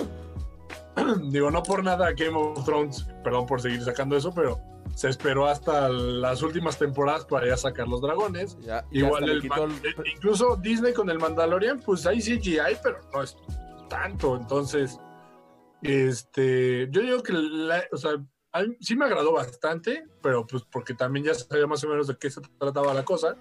digo, 1.30 1.52
no 1.52 1.62
por 1.62 1.84
nada 1.84 2.12
Game 2.14 2.36
of 2.36 2.66
Thrones, 2.66 3.06
perdón 3.24 3.46
por 3.46 3.62
seguir 3.62 3.84
sacando 3.84 4.18
eso, 4.18 4.34
pero 4.34 4.60
se 4.96 5.10
esperó 5.10 5.46
hasta 5.46 5.90
las 5.90 6.42
últimas 6.42 6.80
temporadas 6.80 7.24
para 7.26 7.46
ya 7.46 7.56
sacar 7.56 7.88
los 7.88 8.02
dragones. 8.02 8.58
Ya, 8.62 8.82
ya 8.82 9.00
Igual 9.06 9.26
el 9.26 9.30
el- 9.30 9.46
eh, 9.46 10.12
incluso 10.16 10.56
Disney 10.56 10.92
con 10.94 11.12
el 11.12 11.20
Mandalorian, 11.20 11.82
pues 11.82 12.08
hay 12.08 12.20
CGI, 12.20 12.78
pero 12.82 13.00
no 13.14 13.22
es 13.22 13.38
tanto. 13.92 14.36
Entonces, 14.38 15.00
este, 15.84 16.88
yo 16.90 17.02
digo 17.02 17.22
que 17.22 17.34
la- 17.34 17.84
o 17.92 17.98
sea, 17.98 18.14
a 18.54 18.64
mí 18.64 18.78
sí 18.80 18.96
me 18.96 19.06
agradó 19.06 19.34
bastante, 19.34 20.06
pero 20.22 20.46
pues 20.48 20.64
porque 20.72 20.94
también 20.94 21.26
ya 21.26 21.34
sabía 21.34 21.68
más 21.68 21.84
o 21.84 21.90
menos 21.90 22.08
de 22.08 22.16
qué 22.18 22.30
se 22.30 22.40
trataba 22.60 22.94
la 22.94 23.04
cosa. 23.04 23.38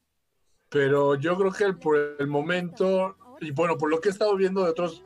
Pero 0.69 1.15
yo 1.17 1.37
creo 1.37 1.53
que 1.53 1.73
por 1.75 2.17
el 2.19 2.27
momento, 2.27 3.17
y 3.41 3.51
bueno, 3.51 3.77
por 3.77 3.91
lo 3.91 4.01
que 4.01 4.09
he 4.09 4.13
estado 4.13 4.35
viendo 4.37 4.65
de 4.65 4.71
otros, 4.71 5.05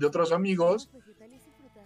de 0.00 0.06
otros 0.06 0.32
amigos, 0.32 0.90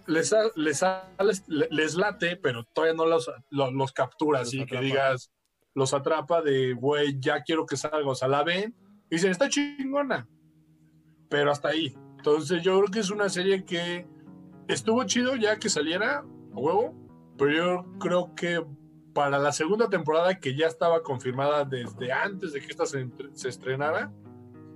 les, 0.07 0.33
ha- 0.33 0.49
les, 0.55 0.81
ha- 0.81 1.07
les, 1.23 1.43
les 1.47 1.93
late, 1.95 2.37
pero 2.37 2.63
todavía 2.73 2.95
no 2.95 3.05
los, 3.05 3.29
los, 3.51 3.71
los 3.73 3.91
captura, 3.91 4.39
así 4.39 4.65
que 4.65 4.79
digas, 4.81 5.31
los 5.75 5.93
atrapa 5.93 6.41
de, 6.41 6.73
güey, 6.73 7.19
ya 7.19 7.43
quiero 7.43 7.67
que 7.67 7.77
salga, 7.77 8.09
o 8.09 8.15
sea, 8.15 8.27
la 8.27 8.43
ven 8.43 8.75
y 9.11 9.15
dicen, 9.15 9.29
está 9.29 9.47
chingona, 9.47 10.27
pero 11.29 11.51
hasta 11.51 11.67
ahí. 11.69 11.95
Entonces 12.17 12.63
yo 12.63 12.79
creo 12.79 12.91
que 12.91 12.99
es 12.99 13.11
una 13.11 13.29
serie 13.29 13.63
que 13.63 14.07
estuvo 14.67 15.03
chido 15.03 15.35
ya 15.35 15.57
que 15.59 15.69
saliera, 15.69 16.17
a 16.19 16.23
huevo, 16.55 16.95
pero 17.39 17.51
yo 17.51 17.85
creo 17.99 18.35
que 18.35 18.63
para 19.13 19.39
la 19.39 19.51
segunda 19.51 19.89
temporada 19.89 20.39
que 20.39 20.55
ya 20.55 20.67
estaba 20.67 21.01
confirmada 21.01 21.65
desde 21.65 22.11
antes 22.11 22.53
de 22.53 22.59
que 22.61 22.67
esta 22.67 22.85
se, 22.85 23.09
se 23.33 23.49
estrenara, 23.49 24.11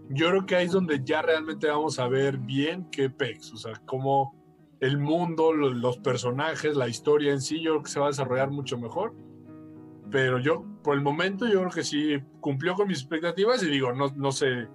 yo 0.09 0.29
creo 0.29 0.45
que 0.45 0.55
ahí 0.55 0.65
es 0.65 0.71
donde 0.71 1.01
ya 1.03 1.21
realmente 1.21 1.67
vamos 1.69 1.99
a 1.99 2.07
ver 2.07 2.37
bien 2.39 2.89
qué 2.89 3.09
pex, 3.11 3.53
o 3.53 3.57
sea, 3.57 3.73
cómo 3.85 4.35
el 4.79 4.97
mundo, 4.97 5.53
lo- 5.53 5.69
los 5.73 5.97
personajes, 5.99 6.75
la 6.75 6.87
historia 6.89 7.31
en 7.31 7.41
sí, 7.41 7.61
yo 7.61 7.71
creo 7.73 7.83
que 7.83 7.91
se 7.91 7.99
va 7.99 8.07
a 8.07 8.09
desarrollar 8.09 8.49
mucho 8.49 8.77
mejor. 8.77 9.13
Pero 10.11 10.39
yo, 10.39 10.65
por 10.83 10.95
el 10.95 11.01
momento, 11.01 11.47
yo 11.47 11.59
creo 11.59 11.71
que 11.71 11.83
sí 11.83 12.21
cumplió 12.41 12.73
con 12.75 12.87
mis 12.87 12.99
expectativas 12.99 13.63
y 13.63 13.67
digo, 13.69 13.93
no, 13.93 14.07
no 14.15 14.31
sé, 14.31 14.67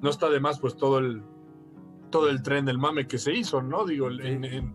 no 0.00 0.10
está 0.10 0.30
de 0.30 0.38
más 0.40 0.60
pues 0.60 0.76
todo 0.76 0.98
el, 0.98 1.22
todo 2.10 2.30
el 2.30 2.42
tren 2.42 2.64
del 2.64 2.78
mame 2.78 3.06
que 3.08 3.18
se 3.18 3.32
hizo, 3.34 3.60
¿no? 3.60 3.84
Digo, 3.84 4.08
en, 4.08 4.44
en- 4.44 4.74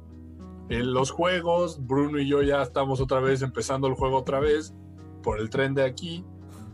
en 0.72 0.94
los 0.94 1.12
juegos, 1.12 1.86
Bruno 1.86 2.20
y 2.20 2.28
yo 2.28 2.42
ya 2.42 2.62
estamos 2.62 3.00
otra 3.02 3.20
vez 3.20 3.42
empezando 3.42 3.88
el 3.88 3.94
juego 3.96 4.18
otra 4.18 4.40
vez 4.40 4.74
por 5.24 5.40
el 5.40 5.50
tren 5.50 5.74
de 5.74 5.84
aquí, 5.84 6.24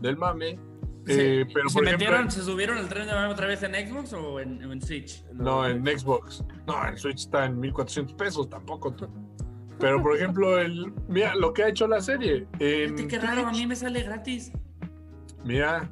del 0.00 0.16
mame. 0.16 0.58
¿Se, 1.06 1.40
Eh, 1.40 1.46
pero 1.54 1.68
¿se 1.70 1.74
por 1.74 1.84
ejemplo- 1.86 2.06
metieron, 2.06 2.30
se 2.30 2.42
subieron 2.42 2.78
al 2.78 2.88
tren 2.88 3.06
de 3.06 3.12
mame 3.14 3.32
otra 3.32 3.46
vez 3.46 3.62
en 3.62 3.72
Xbox 3.74 4.12
o 4.12 4.40
en, 4.40 4.82
Switch? 4.82 5.24
No, 5.32 5.66
en 5.66 5.84
Xbox. 5.86 6.44
No, 6.66 6.86
en 6.86 6.98
Switch 6.98 7.20
está 7.20 7.46
en 7.46 7.58
1400 7.58 8.14
pesos, 8.14 8.48
tampoco. 8.50 8.94
Pero, 9.80 10.02
por 10.02 10.16
ejemplo, 10.16 10.58
el, 10.58 10.92
mira 11.08 11.34
lo 11.36 11.52
que 11.52 11.62
ha 11.62 11.68
hecho 11.68 11.86
la 11.86 12.00
serie. 12.00 12.46
En 12.58 12.96
Fíjate 12.96 13.08
qué 13.08 13.18
raro, 13.20 13.46
a 13.46 13.52
mí 13.52 13.66
me 13.66 13.74
sale 13.76 14.02
gratis. 14.02 14.52
Mira, 15.44 15.88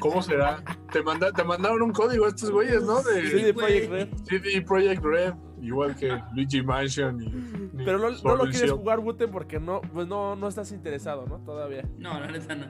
¿cómo 0.00 0.22
será? 0.22 0.62
Te, 0.90 1.02
manda, 1.02 1.30
te 1.32 1.44
mandaron 1.44 1.82
un 1.82 1.92
código 1.92 2.26
estos 2.26 2.50
güeyes, 2.50 2.82
¿no? 2.82 3.02
De 3.02 3.26
Sí, 3.28 3.38
güey. 3.40 3.52
Project 3.52 3.90
Red. 3.90 4.08
CD 4.24 4.62
Projekt 4.62 5.04
Red, 5.04 5.34
igual 5.66 5.96
que 5.96 6.20
Luigi 6.34 6.62
Mansion. 6.62 7.20
Y, 7.22 7.26
y 7.26 7.84
Pero 7.84 7.98
no, 7.98 8.10
no 8.10 8.36
lo 8.36 8.44
quieres 8.50 8.72
jugar, 8.72 9.00
Bute, 9.00 9.28
porque 9.28 9.60
no, 9.60 9.80
pues 9.92 10.06
no, 10.06 10.36
no 10.36 10.48
estás 10.48 10.72
interesado, 10.72 11.26
¿no? 11.26 11.38
Todavía. 11.38 11.88
No, 11.98 12.18
la 12.18 12.26
neta 12.28 12.54
no. 12.54 12.66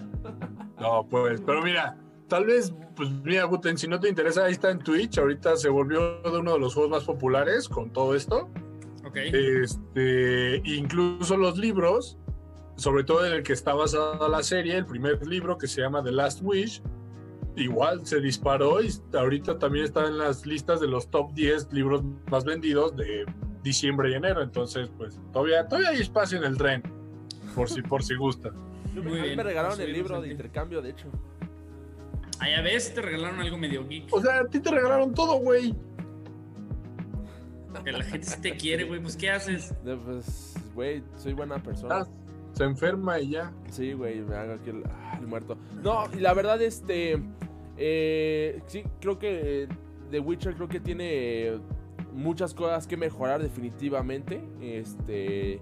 No, 0.80 1.06
pues, 1.08 1.40
pero 1.44 1.62
mira, 1.62 1.96
tal 2.28 2.46
vez, 2.46 2.74
pues 2.94 3.10
mira, 3.24 3.44
Guten, 3.44 3.78
si 3.78 3.88
no 3.88 4.00
te 4.00 4.08
interesa, 4.08 4.44
ahí 4.44 4.52
está 4.52 4.70
en 4.70 4.78
Twitch. 4.78 5.18
Ahorita 5.18 5.56
se 5.56 5.68
volvió 5.68 6.20
de 6.22 6.38
uno 6.38 6.54
de 6.54 6.58
los 6.58 6.74
juegos 6.74 6.90
más 6.90 7.04
populares 7.04 7.68
con 7.68 7.90
todo 7.90 8.14
esto. 8.14 8.48
Ok. 9.06 9.16
Este, 9.16 10.62
incluso 10.64 11.36
los 11.36 11.56
libros, 11.58 12.18
sobre 12.76 13.04
todo 13.04 13.24
en 13.26 13.32
el 13.32 13.42
que 13.42 13.52
está 13.52 13.74
basada 13.74 14.28
la 14.28 14.42
serie, 14.42 14.76
el 14.76 14.86
primer 14.86 15.24
libro 15.26 15.56
que 15.56 15.66
se 15.66 15.80
llama 15.80 16.02
The 16.02 16.12
Last 16.12 16.40
Wish, 16.42 16.82
igual 17.56 18.06
se 18.06 18.20
disparó 18.20 18.82
y 18.82 18.90
ahorita 19.14 19.58
también 19.58 19.84
está 19.84 20.06
en 20.06 20.18
las 20.18 20.46
listas 20.46 20.80
de 20.80 20.86
los 20.88 21.10
top 21.10 21.32
10 21.34 21.72
libros 21.72 22.02
más 22.30 22.44
vendidos 22.44 22.96
de 22.96 23.26
diciembre 23.62 24.10
y 24.10 24.14
enero. 24.14 24.42
Entonces, 24.42 24.90
pues 24.96 25.18
todavía, 25.32 25.66
todavía 25.66 25.90
hay 25.90 26.00
espacio 26.00 26.38
en 26.38 26.44
el 26.44 26.56
tren, 26.56 26.82
por 27.54 27.68
si, 27.68 27.82
por 27.82 28.02
si 28.02 28.14
gusta. 28.14 28.50
Muy 28.94 29.00
a 29.00 29.04
mí 29.04 29.20
bien, 29.22 29.36
me 29.36 29.42
regalaron 29.42 29.80
el 29.80 29.92
libro 29.92 30.20
de 30.20 30.28
intercambio, 30.28 30.80
de 30.80 30.90
hecho. 30.90 31.08
Ah, 32.38 32.48
ya 32.48 32.60
ves, 32.62 32.94
te 32.94 33.02
regalaron 33.02 33.40
algo 33.40 33.56
medio 33.56 33.86
geek. 33.86 34.12
O 34.12 34.20
sea, 34.20 34.40
a 34.40 34.44
ti 34.46 34.60
te 34.60 34.70
regalaron 34.70 35.14
todo, 35.14 35.38
güey. 35.38 35.74
Que 37.84 37.92
la 37.92 38.04
gente 38.04 38.26
sí 38.26 38.40
te 38.40 38.56
quiere, 38.56 38.84
güey. 38.84 39.00
Pues, 39.00 39.16
¿qué 39.16 39.30
haces? 39.30 39.74
De, 39.84 39.96
Pues, 39.96 40.54
güey, 40.74 41.02
soy 41.16 41.34
buena 41.34 41.62
persona. 41.62 42.00
Ah, 42.00 42.06
Se 42.52 42.64
enferma 42.64 43.20
y 43.20 43.30
ya. 43.30 43.52
Sí, 43.70 43.92
güey, 43.92 44.20
me 44.20 44.34
hago 44.34 44.54
aquí 44.54 44.70
el, 44.70 44.82
ah, 44.86 45.18
el 45.20 45.26
muerto. 45.26 45.58
No, 45.82 46.04
y 46.12 46.20
la 46.20 46.34
verdad, 46.34 46.60
este. 46.62 47.22
Eh, 47.76 48.62
sí, 48.66 48.84
creo 49.00 49.18
que 49.18 49.64
eh, 49.64 49.68
The 50.10 50.20
Witcher 50.20 50.54
creo 50.54 50.68
que 50.68 50.80
tiene 50.80 51.58
muchas 52.12 52.54
cosas 52.54 52.86
que 52.86 52.96
mejorar 52.96 53.42
definitivamente. 53.42 54.40
Este. 54.60 55.60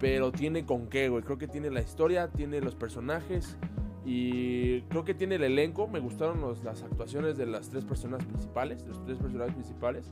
Pero 0.00 0.32
tiene 0.32 0.66
con 0.66 0.88
qué, 0.88 1.08
güey. 1.08 1.22
Creo 1.22 1.38
que 1.38 1.46
tiene 1.48 1.70
la 1.70 1.80
historia, 1.80 2.28
tiene 2.28 2.60
los 2.60 2.74
personajes. 2.74 3.56
Y 4.04 4.82
creo 4.82 5.04
que 5.04 5.14
tiene 5.14 5.36
el 5.36 5.44
elenco. 5.44 5.86
Me 5.86 6.00
gustaron 6.00 6.40
los- 6.40 6.62
las 6.64 6.82
actuaciones 6.82 7.38
de 7.38 7.46
las 7.46 7.70
tres 7.70 7.84
personas 7.84 8.24
principales. 8.24 8.84
Los 8.86 9.02
tres 9.04 9.18
personajes 9.18 9.54
principales. 9.54 10.10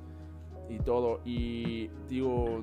Y 0.70 0.78
todo. 0.78 1.20
Y 1.24 1.90
digo, 2.08 2.62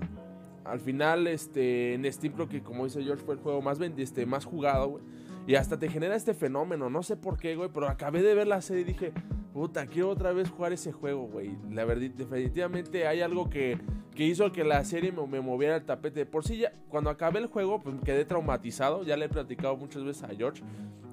al 0.70 0.80
final, 0.80 1.28
este, 1.28 1.94
en 1.94 2.12
Steam 2.12 2.34
creo 2.34 2.48
que 2.48 2.62
como 2.62 2.86
dice 2.86 3.04
George 3.04 3.24
fue 3.24 3.36
el 3.36 3.42
juego 3.42 3.62
más, 3.62 3.80
este, 3.98 4.26
más 4.26 4.46
jugado, 4.46 4.90
güey. 4.90 5.04
Y 5.48 5.56
hasta 5.56 5.80
te 5.80 5.90
genera 5.90 6.16
este 6.16 6.34
fenómeno, 6.34 6.90
no 6.90 7.02
sé 7.02 7.18
por 7.18 7.38
qué, 7.40 7.56
güey, 7.56 7.70
pero 7.74 7.88
acabé 7.88 8.22
de 8.22 8.36
ver 8.36 8.48
la 8.48 8.62
serie 8.62 8.82
y 8.82 8.86
dije, 8.86 9.14
puta, 9.52 9.88
quiero 9.88 10.10
otra 10.10 10.32
vez 10.32 10.50
jugar 10.50 10.74
ese 10.74 10.92
juego, 10.92 11.28
güey. 11.28 11.58
La 11.72 11.86
verdad, 11.86 12.08
definitivamente 12.12 13.08
hay 13.08 13.22
algo 13.22 13.50
que, 13.50 13.80
que 14.14 14.26
hizo 14.26 14.52
que 14.52 14.64
la 14.64 14.84
serie 14.86 15.12
me, 15.12 15.26
me 15.26 15.42
moviera 15.42 15.78
el 15.78 15.86
tapete. 15.86 16.28
Por 16.28 16.46
sí, 16.46 16.58
ya, 16.58 16.72
cuando 16.88 17.10
acabé 17.10 17.40
el 17.40 17.48
juego, 17.48 17.80
pues 17.80 17.96
quedé 18.06 18.26
traumatizado. 18.26 19.04
Ya 19.04 19.18
le 19.18 19.26
he 19.26 19.30
platicado 19.30 19.76
muchas 19.76 20.04
veces 20.04 20.24
a 20.24 20.36
George 20.36 20.62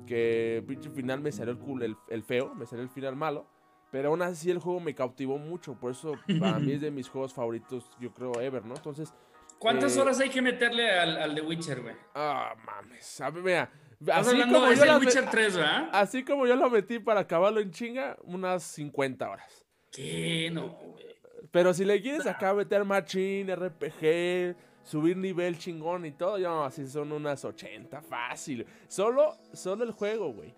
que 0.06 0.62
pinche 0.68 0.90
final 0.90 1.20
me 1.20 1.32
salió 1.32 1.52
el, 1.52 1.58
cool, 1.58 1.96
el 2.08 2.22
feo, 2.22 2.54
me 2.54 2.66
salió 2.66 2.82
el 2.82 2.90
final 2.90 3.16
malo. 3.16 3.46
Pero 3.90 4.10
aún 4.10 4.22
así 4.22 4.50
el 4.50 4.58
juego 4.58 4.80
me 4.80 4.94
cautivó 4.94 5.38
mucho. 5.38 5.74
Por 5.74 5.92
eso 5.92 6.12
para 6.38 6.58
mí 6.58 6.72
es 6.72 6.80
de 6.80 6.90
mis 6.90 7.08
juegos 7.08 7.32
favoritos, 7.32 7.90
yo 8.00 8.12
creo, 8.12 8.38
ever, 8.40 8.64
¿no? 8.64 8.74
Entonces. 8.74 9.14
¿Cuántas 9.58 9.96
eh, 9.96 10.00
horas 10.00 10.20
hay 10.20 10.30
que 10.30 10.42
meterle 10.42 10.90
al, 10.90 11.16
al 11.16 11.34
The 11.34 11.40
Witcher, 11.42 11.82
güey? 11.82 11.94
Ah, 12.14 12.54
mames. 12.64 13.20
A 13.20 13.30
mira. 13.30 13.70
Así 14.12 14.40
como, 14.42 14.72
yo 14.72 14.84
la- 14.84 14.98
Witcher 14.98 15.30
3, 15.30 15.56
¿verdad? 15.56 15.88
así 15.92 16.22
como 16.24 16.46
yo 16.46 16.54
lo 16.56 16.68
metí 16.68 16.98
para 16.98 17.20
acabarlo 17.20 17.60
en 17.60 17.70
chinga, 17.70 18.16
unas 18.24 18.62
50 18.62 19.30
horas. 19.30 19.64
¿Qué? 19.90 20.50
No, 20.52 20.68
güey. 20.68 21.06
Pero 21.50 21.72
si 21.72 21.84
le 21.84 22.02
quieres 22.02 22.26
acá 22.26 22.52
meter 22.52 22.84
machín, 22.84 23.48
RPG, 23.50 24.54
subir 24.82 25.16
nivel 25.16 25.58
chingón 25.58 26.04
y 26.04 26.12
todo, 26.12 26.38
yo 26.38 26.64
así 26.64 26.86
son 26.86 27.12
unas 27.12 27.44
80 27.44 28.02
fácil. 28.02 28.66
Solo, 28.88 29.36
solo 29.54 29.84
el 29.84 29.92
juego, 29.92 30.32
güey. 30.32 30.54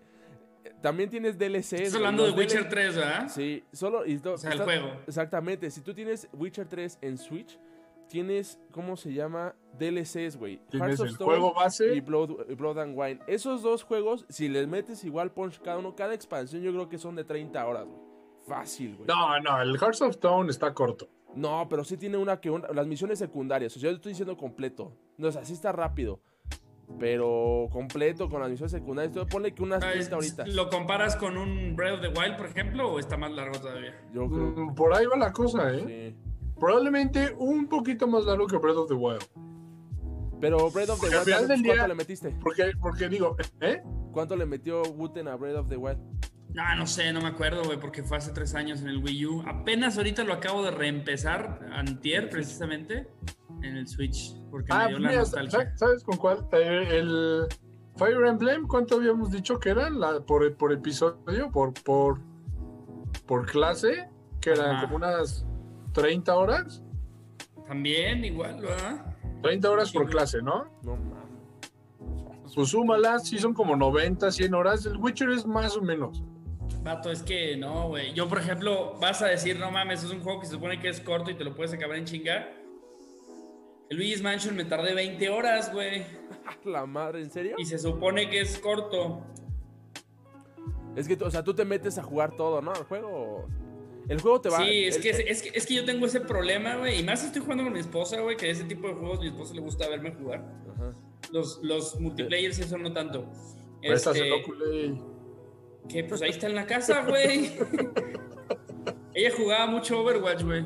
También 0.81 1.09
tienes 1.09 1.37
DLCs. 1.37 1.73
Estás 1.73 1.95
hablando 1.95 2.25
de 2.25 2.31
Witcher 2.31 2.63
DL 2.63 2.69
3, 2.69 2.95
¿verdad? 2.95 3.29
Sí, 3.29 3.63
solo. 3.71 4.05
y 4.05 4.19
O 4.25 4.37
sea, 4.37 4.51
el 4.51 4.61
juego. 4.61 4.91
Exactamente. 5.07 5.71
Si 5.71 5.81
tú 5.81 5.93
tienes 5.93 6.27
Witcher 6.33 6.67
3 6.67 6.99
en 7.01 7.17
Switch, 7.17 7.57
tienes, 8.09 8.59
¿cómo 8.71 8.97
se 8.97 9.13
llama? 9.13 9.55
DLCs, 9.77 10.35
güey. 10.37 10.59
Tienes 10.69 10.89
Hearts 10.89 10.99
of 10.99 11.05
el 11.07 11.11
Stone 11.13 11.29
juego 11.31 11.53
base. 11.53 11.95
y 11.95 12.01
Blood, 12.01 12.55
Blood 12.57 12.79
and 12.79 12.97
Wine. 12.97 13.19
Esos 13.27 13.61
dos 13.61 13.83
juegos, 13.83 14.25
si 14.27 14.49
les 14.49 14.67
metes 14.67 15.03
igual 15.05 15.31
punch 15.31 15.61
cada 15.61 15.77
uno, 15.77 15.95
cada 15.95 16.13
expansión, 16.13 16.61
yo 16.61 16.71
creo 16.73 16.89
que 16.89 16.97
son 16.97 17.15
de 17.15 17.23
30 17.23 17.65
horas, 17.65 17.85
güey. 17.85 17.99
Fácil, 18.47 18.95
güey. 18.97 19.07
No, 19.07 19.39
no, 19.39 19.61
el 19.61 19.77
Hearts 19.77 20.01
of 20.01 20.09
Stone 20.11 20.49
está 20.49 20.73
corto. 20.73 21.07
No, 21.35 21.67
pero 21.69 21.83
sí 21.83 21.95
tiene 21.95 22.17
una 22.17 22.41
que 22.41 22.49
una- 22.49 22.67
las 22.69 22.87
misiones 22.87 23.19
secundarias. 23.19 23.77
O 23.77 23.79
sea, 23.79 23.91
yo 23.91 23.95
estoy 23.95 24.11
diciendo 24.13 24.35
completo. 24.35 24.91
No, 25.17 25.27
o 25.27 25.31
sea, 25.31 25.45
sí 25.45 25.53
está 25.53 25.71
rápido. 25.71 26.19
Pero 26.99 27.67
completo 27.71 28.27
con 28.29 28.41
las 28.41 28.49
misiones 28.49 28.71
secundarias. 28.71 29.11
Entonces 29.11 29.31
ponle 29.31 29.53
que 29.53 29.61
unas 29.61 29.83
Ah, 29.83 29.91
30 29.91 30.17
es- 30.17 30.25
horitas. 30.25 30.49
¿Lo 30.55 30.69
comparas 30.69 31.15
con 31.15 31.37
un 31.37 31.75
Breath 31.75 31.95
of 31.95 32.01
the 32.01 32.07
Wild, 32.19 32.37
por 32.37 32.47
ejemplo, 32.47 32.91
o 32.91 32.97
está 32.99 33.15
más 33.15 33.31
largo 33.31 33.59
todavía? 33.59 33.93
Yo 34.11 34.27
creo. 34.27 34.47
Mm, 34.55 34.73
Por 34.75 34.93
ahí 34.95 35.05
va 35.05 35.15
la 35.17 35.31
cosa, 35.31 35.71
¿eh? 35.71 36.15
Sí. 36.15 36.28
Probablemente 36.59 37.33
un 37.37 37.67
poquito 37.67 38.07
más 38.07 38.25
largo 38.25 38.47
que 38.47 38.57
Breath 38.57 38.77
of 38.77 38.87
the 38.87 38.93
Wild. 38.95 39.23
Pero 40.41 40.69
Breath 40.71 40.89
of 40.89 41.01
the 41.01 41.07
Porque 41.09 41.31
Wild, 41.31 41.47
¿cuánto 41.47 41.73
día- 41.73 41.87
le 41.87 41.95
metiste? 41.95 42.29
Porque, 42.41 42.71
porque 42.79 43.09
digo, 43.09 43.35
¿eh? 43.61 43.81
¿Cuánto 44.11 44.35
le 44.35 44.45
metió 44.45 44.81
Wooten 44.83 45.27
a 45.27 45.35
Breath 45.35 45.57
of 45.57 45.69
the 45.69 45.77
Wild? 45.77 45.99
No, 46.53 46.63
no 46.77 46.87
sé, 46.87 47.13
no 47.13 47.21
me 47.21 47.27
acuerdo, 47.27 47.63
güey, 47.63 47.79
porque 47.79 48.01
fue 48.03 48.17
hace 48.17 48.31
tres 48.31 48.55
años 48.55 48.81
en 48.81 48.87
el 48.89 49.03
Wii 49.03 49.25
U. 49.27 49.43
Apenas 49.47 49.97
ahorita 49.97 50.23
lo 50.23 50.33
acabo 50.33 50.63
de 50.63 50.71
reempezar, 50.71 51.59
antier 51.73 52.29
precisamente, 52.29 53.07
en 53.61 53.75
el 53.77 53.87
Switch, 53.87 54.35
porque 54.49 54.73
me 54.73 54.79
Ah, 54.79 54.87
dio 54.87 54.97
la 54.99 55.09
mira, 55.09 55.19
nostalgia. 55.21 55.77
¿sabes 55.77 56.03
con 56.03 56.17
cuál? 56.17 56.47
Eh, 56.53 56.87
el 56.91 57.45
Fire 57.97 58.25
Emblem, 58.25 58.65
¿cuánto 58.65 58.95
habíamos 58.95 59.29
dicho 59.31 59.59
que 59.59 59.69
eran? 59.69 59.99
La, 59.99 60.21
por, 60.21 60.55
por 60.55 60.71
episodio, 60.73 61.51
por, 61.51 61.73
por, 61.83 62.19
por 63.27 63.45
clase, 63.45 64.09
que 64.41 64.51
eran 64.51 64.77
Ajá. 64.77 64.81
como 64.85 64.95
unas 64.95 65.45
30 65.99 66.35
horas. 66.35 66.81
También, 67.67 68.23
igual, 68.23 68.61
¿verdad? 68.61 69.15
30 69.43 69.69
horas 69.69 69.91
por 69.91 70.09
clase, 70.09 70.41
¿no? 70.41 70.65
No 70.81 70.95
mames. 70.95 72.53
Pues 72.55 72.69
súmalas, 72.69 73.27
sí 73.27 73.37
son 73.37 73.53
como 73.53 73.75
90, 73.75 74.31
100 74.31 74.53
horas. 74.53 74.85
El 74.85 74.97
Witcher 74.97 75.29
es 75.29 75.45
más 75.45 75.77
o 75.77 75.81
menos. 75.81 76.23
Vato, 76.81 77.11
es 77.11 77.21
que 77.21 77.55
no, 77.57 77.89
güey. 77.89 78.13
Yo, 78.13 78.27
por 78.27 78.39
ejemplo, 78.39 78.95
vas 78.99 79.21
a 79.21 79.27
decir, 79.27 79.59
no 79.59 79.69
mames, 79.69 80.03
es 80.03 80.11
un 80.11 80.21
juego 80.21 80.39
que 80.39 80.47
se 80.47 80.53
supone 80.53 80.79
que 80.79 80.89
es 80.89 80.99
corto 81.01 81.29
y 81.29 81.35
te 81.35 81.43
lo 81.43 81.53
puedes 81.53 81.73
acabar 81.73 81.97
en 81.97 82.05
chinga. 82.05 82.49
El 83.89 83.97
Luigi's 83.97 84.21
Mansion 84.21 84.55
me 84.55 84.65
tardé 84.65 84.93
20 84.93 85.29
horas, 85.29 85.71
güey. 85.73 86.03
La 86.65 86.85
madre, 86.85 87.21
¿en 87.21 87.29
serio? 87.29 87.55
Y 87.57 87.65
se 87.65 87.77
supone 87.77 88.29
que 88.29 88.41
es 88.41 88.57
corto. 88.59 89.21
Es 90.95 91.07
que, 91.07 91.15
o 91.23 91.29
sea, 91.29 91.43
tú 91.43 91.53
te 91.53 91.65
metes 91.65 91.97
a 91.97 92.03
jugar 92.03 92.35
todo, 92.35 92.61
¿no? 92.61 92.73
El 92.73 92.83
juego. 92.83 93.47
El 94.09 94.19
juego 94.19 94.41
te 94.41 94.49
va. 94.49 94.57
Sí, 94.57 94.85
es 94.85 94.95
el- 94.97 95.01
que, 95.03 95.09
es, 95.11 95.41
que, 95.41 95.51
es 95.57 95.65
que 95.65 95.73
yo 95.75 95.85
tengo 95.85 96.05
ese 96.05 96.19
problema, 96.19 96.75
güey. 96.77 96.99
Y 96.99 97.03
más 97.03 97.23
estoy 97.23 97.41
jugando 97.41 97.63
con 97.63 97.71
mi 97.73 97.79
esposa, 97.79 98.19
güey, 98.21 98.35
que 98.35 98.49
ese 98.49 98.63
tipo 98.65 98.87
de 98.87 98.95
juegos 98.95 99.19
mi 99.21 99.27
esposa 99.27 99.53
le 99.53 99.61
gusta 99.61 99.87
verme 99.87 100.11
jugar. 100.11 100.43
Ajá. 100.73 100.93
Los, 101.31 101.59
los 101.61 101.99
multiplayer 101.99 102.53
sí 102.53 102.63
son 102.63 102.81
no 102.83 102.91
tanto. 102.91 103.31
Este, 103.81 104.43
que 105.87 106.03
pues 106.03 106.21
ahí 106.21 106.31
está 106.31 106.47
en 106.47 106.55
la 106.55 106.65
casa, 106.65 107.05
güey. 107.05 107.51
Ella 109.13 109.31
jugaba 109.37 109.67
mucho 109.67 109.99
Overwatch, 110.01 110.43
güey. 110.43 110.65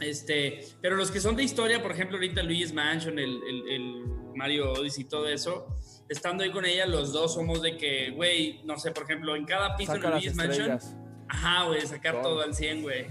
Este, 0.00 0.60
pero 0.80 0.96
los 0.96 1.10
que 1.10 1.20
son 1.20 1.36
de 1.36 1.42
historia, 1.42 1.82
por 1.82 1.92
ejemplo, 1.92 2.16
ahorita 2.16 2.42
Luigi's 2.42 2.72
Mansion, 2.72 3.18
el, 3.18 3.40
el- 3.42 3.68
el 3.68 4.04
Mario 4.34 4.72
Odyssey 4.72 5.04
y 5.04 5.08
todo 5.08 5.28
eso, 5.28 5.66
estando 6.08 6.42
ahí 6.44 6.50
con 6.50 6.64
ella, 6.64 6.86
los 6.86 7.12
dos 7.12 7.34
somos 7.34 7.60
de 7.62 7.76
que, 7.76 8.10
güey, 8.10 8.62
no 8.64 8.78
sé, 8.78 8.92
por 8.92 9.04
ejemplo, 9.04 9.34
en 9.36 9.44
cada 9.44 9.76
piso 9.76 9.94
las 9.96 10.12
Luigi's 10.12 10.34
Mansion, 10.36 10.70
estrellas. 10.72 10.96
Ajá, 11.30 11.64
güey, 11.66 11.80
sacar 11.82 12.14
Todo. 12.14 12.22
todo 12.22 12.42
al 12.42 12.54
100, 12.54 12.82
güey. 12.82 13.06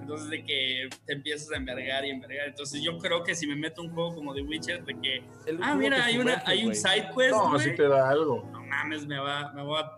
Entonces, 0.00 0.30
de 0.30 0.44
que 0.44 0.88
te 1.06 1.12
empiezas 1.12 1.52
a 1.52 1.56
envergar 1.56 2.04
y 2.04 2.10
envergar. 2.10 2.48
Entonces, 2.48 2.82
yo 2.82 2.98
creo 2.98 3.22
que 3.22 3.34
si 3.36 3.46
me 3.46 3.54
meto 3.54 3.82
un 3.82 3.90
juego 3.90 4.14
como 4.14 4.34
The 4.34 4.42
Witcher, 4.42 4.84
de 4.84 4.98
que, 4.98 5.22
El 5.46 5.60
ah, 5.62 5.76
mira, 5.76 6.04
hay, 6.04 6.18
una, 6.18 6.42
hay 6.44 6.66
un 6.66 6.74
side 6.74 7.10
quest, 7.16 7.30
No, 7.30 7.56
sí 7.58 7.74
te 7.74 7.86
da 7.86 8.10
algo. 8.10 8.48
No 8.50 8.64
mames, 8.64 9.06
me 9.06 9.18
va, 9.18 9.52
me 9.52 9.62
voy 9.62 9.80
a 9.80 9.92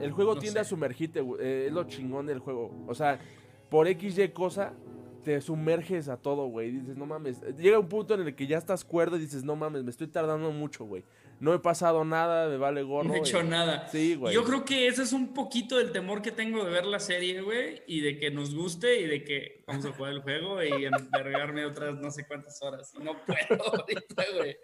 El 0.00 0.12
juego 0.12 0.34
No 0.34 0.40
tiende 0.40 0.60
a 0.60 0.64
sumergirte, 0.64 1.20
güey, 1.20 1.44
eh, 1.44 1.66
es 1.66 1.72
lo 1.72 1.84
chingón 1.84 2.26
del 2.26 2.38
juego. 2.38 2.74
O 2.86 2.94
sea, 2.94 3.20
por 3.68 3.86
XY 3.86 4.30
cosa, 4.30 4.72
te 5.22 5.38
sumerges 5.42 6.08
a 6.08 6.16
todo, 6.16 6.46
güey. 6.46 6.70
Dices, 6.70 6.96
no 6.96 7.04
mames. 7.04 7.42
Llega 7.58 7.78
un 7.78 7.88
punto 7.88 8.14
en 8.14 8.22
el 8.22 8.34
que 8.34 8.46
ya 8.46 8.56
estás 8.56 8.84
cuerdo 8.84 9.16
y 9.16 9.20
dices, 9.20 9.44
no 9.44 9.54
mames, 9.54 9.84
me 9.84 9.90
estoy 9.90 10.06
tardando 10.06 10.50
mucho, 10.50 10.84
güey. 10.86 11.04
No 11.42 11.52
he 11.52 11.58
pasado 11.58 12.04
nada, 12.04 12.48
me 12.48 12.56
vale 12.56 12.82
gorro. 12.84 13.08
No 13.08 13.14
he 13.16 13.18
hecho 13.18 13.40
y- 13.42 13.48
nada. 13.48 13.88
Sí, 13.88 14.14
güey. 14.14 14.32
Yo 14.32 14.44
creo 14.44 14.64
que 14.64 14.86
ese 14.86 15.02
es 15.02 15.12
un 15.12 15.34
poquito 15.34 15.76
del 15.76 15.90
temor 15.90 16.22
que 16.22 16.30
tengo 16.30 16.64
de 16.64 16.70
ver 16.70 16.86
la 16.86 17.00
serie, 17.00 17.42
güey, 17.42 17.82
y 17.88 18.00
de 18.00 18.16
que 18.16 18.30
nos 18.30 18.54
guste 18.54 19.00
y 19.00 19.06
de 19.08 19.24
que 19.24 19.64
vamos 19.66 19.84
a 19.84 19.90
jugar 19.92 20.12
el 20.12 20.22
juego 20.22 20.62
y 20.62 20.84
envergarme 20.84 21.64
otras 21.66 21.96
no 21.98 22.12
sé 22.12 22.26
cuántas 22.28 22.62
horas. 22.62 22.94
No 23.02 23.16
puedo 23.26 23.60
ahorita, 23.74 24.24
güey. 24.36 24.56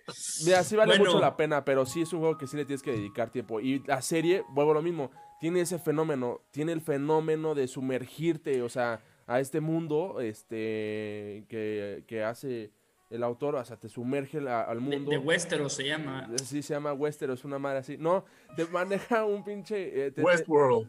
Mira, 0.45 0.63
sí 0.63 0.77
vale 0.77 0.93
Bueno. 0.97 1.07
mucho 1.07 1.21
la 1.21 1.37
pena, 1.37 1.65
pero 1.65 1.85
sí 1.85 2.03
es 2.03 2.13
un 2.13 2.21
juego 2.21 2.39
que 2.39 2.47
sí 2.47 2.57
le 2.57 2.65
tienes 2.65 2.83
que 2.83 2.93
dedicar 2.93 3.31
tiempo. 3.31 3.59
Y 3.61 3.83
la 3.85 4.01
serie, 4.01 4.45
vuelvo 4.51 4.71
a 4.71 4.75
lo 4.75 4.83
mismo, 4.83 5.11
tiene 5.41 5.61
ese 5.63 5.81
fenómeno, 5.81 6.43
tiene 6.53 6.71
el 6.73 6.81
fenómeno 6.81 7.57
de 7.57 7.67
sumergirte, 7.67 8.63
o 8.63 8.69
sea, 8.69 9.03
a 9.27 9.41
este 9.41 9.61
mundo 9.61 10.21
este 10.21 11.45
que, 11.49 12.05
que 12.07 12.23
hace 12.23 12.71
el 13.11 13.23
autor, 13.23 13.55
o 13.55 13.65
sea, 13.65 13.77
te 13.79 13.89
sumerge 13.89 14.41
la- 14.41 14.63
al 14.63 14.81
mundo. 14.81 15.11
de 15.11 15.19
Westeros 15.19 15.73
se 15.73 15.85
llama. 15.87 16.29
Sí, 16.43 16.63
se 16.63 16.75
llama 16.75 16.93
Westeros, 16.93 17.45
una 17.45 17.59
madre 17.59 17.79
así. 17.79 17.97
No, 17.97 18.25
te 18.57 18.67
maneja 18.67 19.25
un 19.25 19.43
pinche... 19.45 20.07
eh, 20.07 20.11
te- 20.11 20.23
Westworld. 20.23 20.89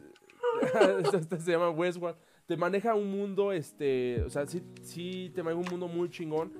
esto 1.14 1.36
se 1.40 1.52
llama 1.52 1.70
Westworld. 1.70 2.16
Te 2.46 2.56
maneja 2.56 2.94
un 2.94 3.10
mundo, 3.10 3.52
este, 3.52 4.22
o 4.22 4.30
sea, 4.30 4.44
sí, 4.46 4.62
sí 4.82 5.30
te 5.34 5.42
maneja 5.42 5.60
un 5.62 5.70
mundo 5.70 5.86
muy 5.88 6.10
chingón 6.10 6.52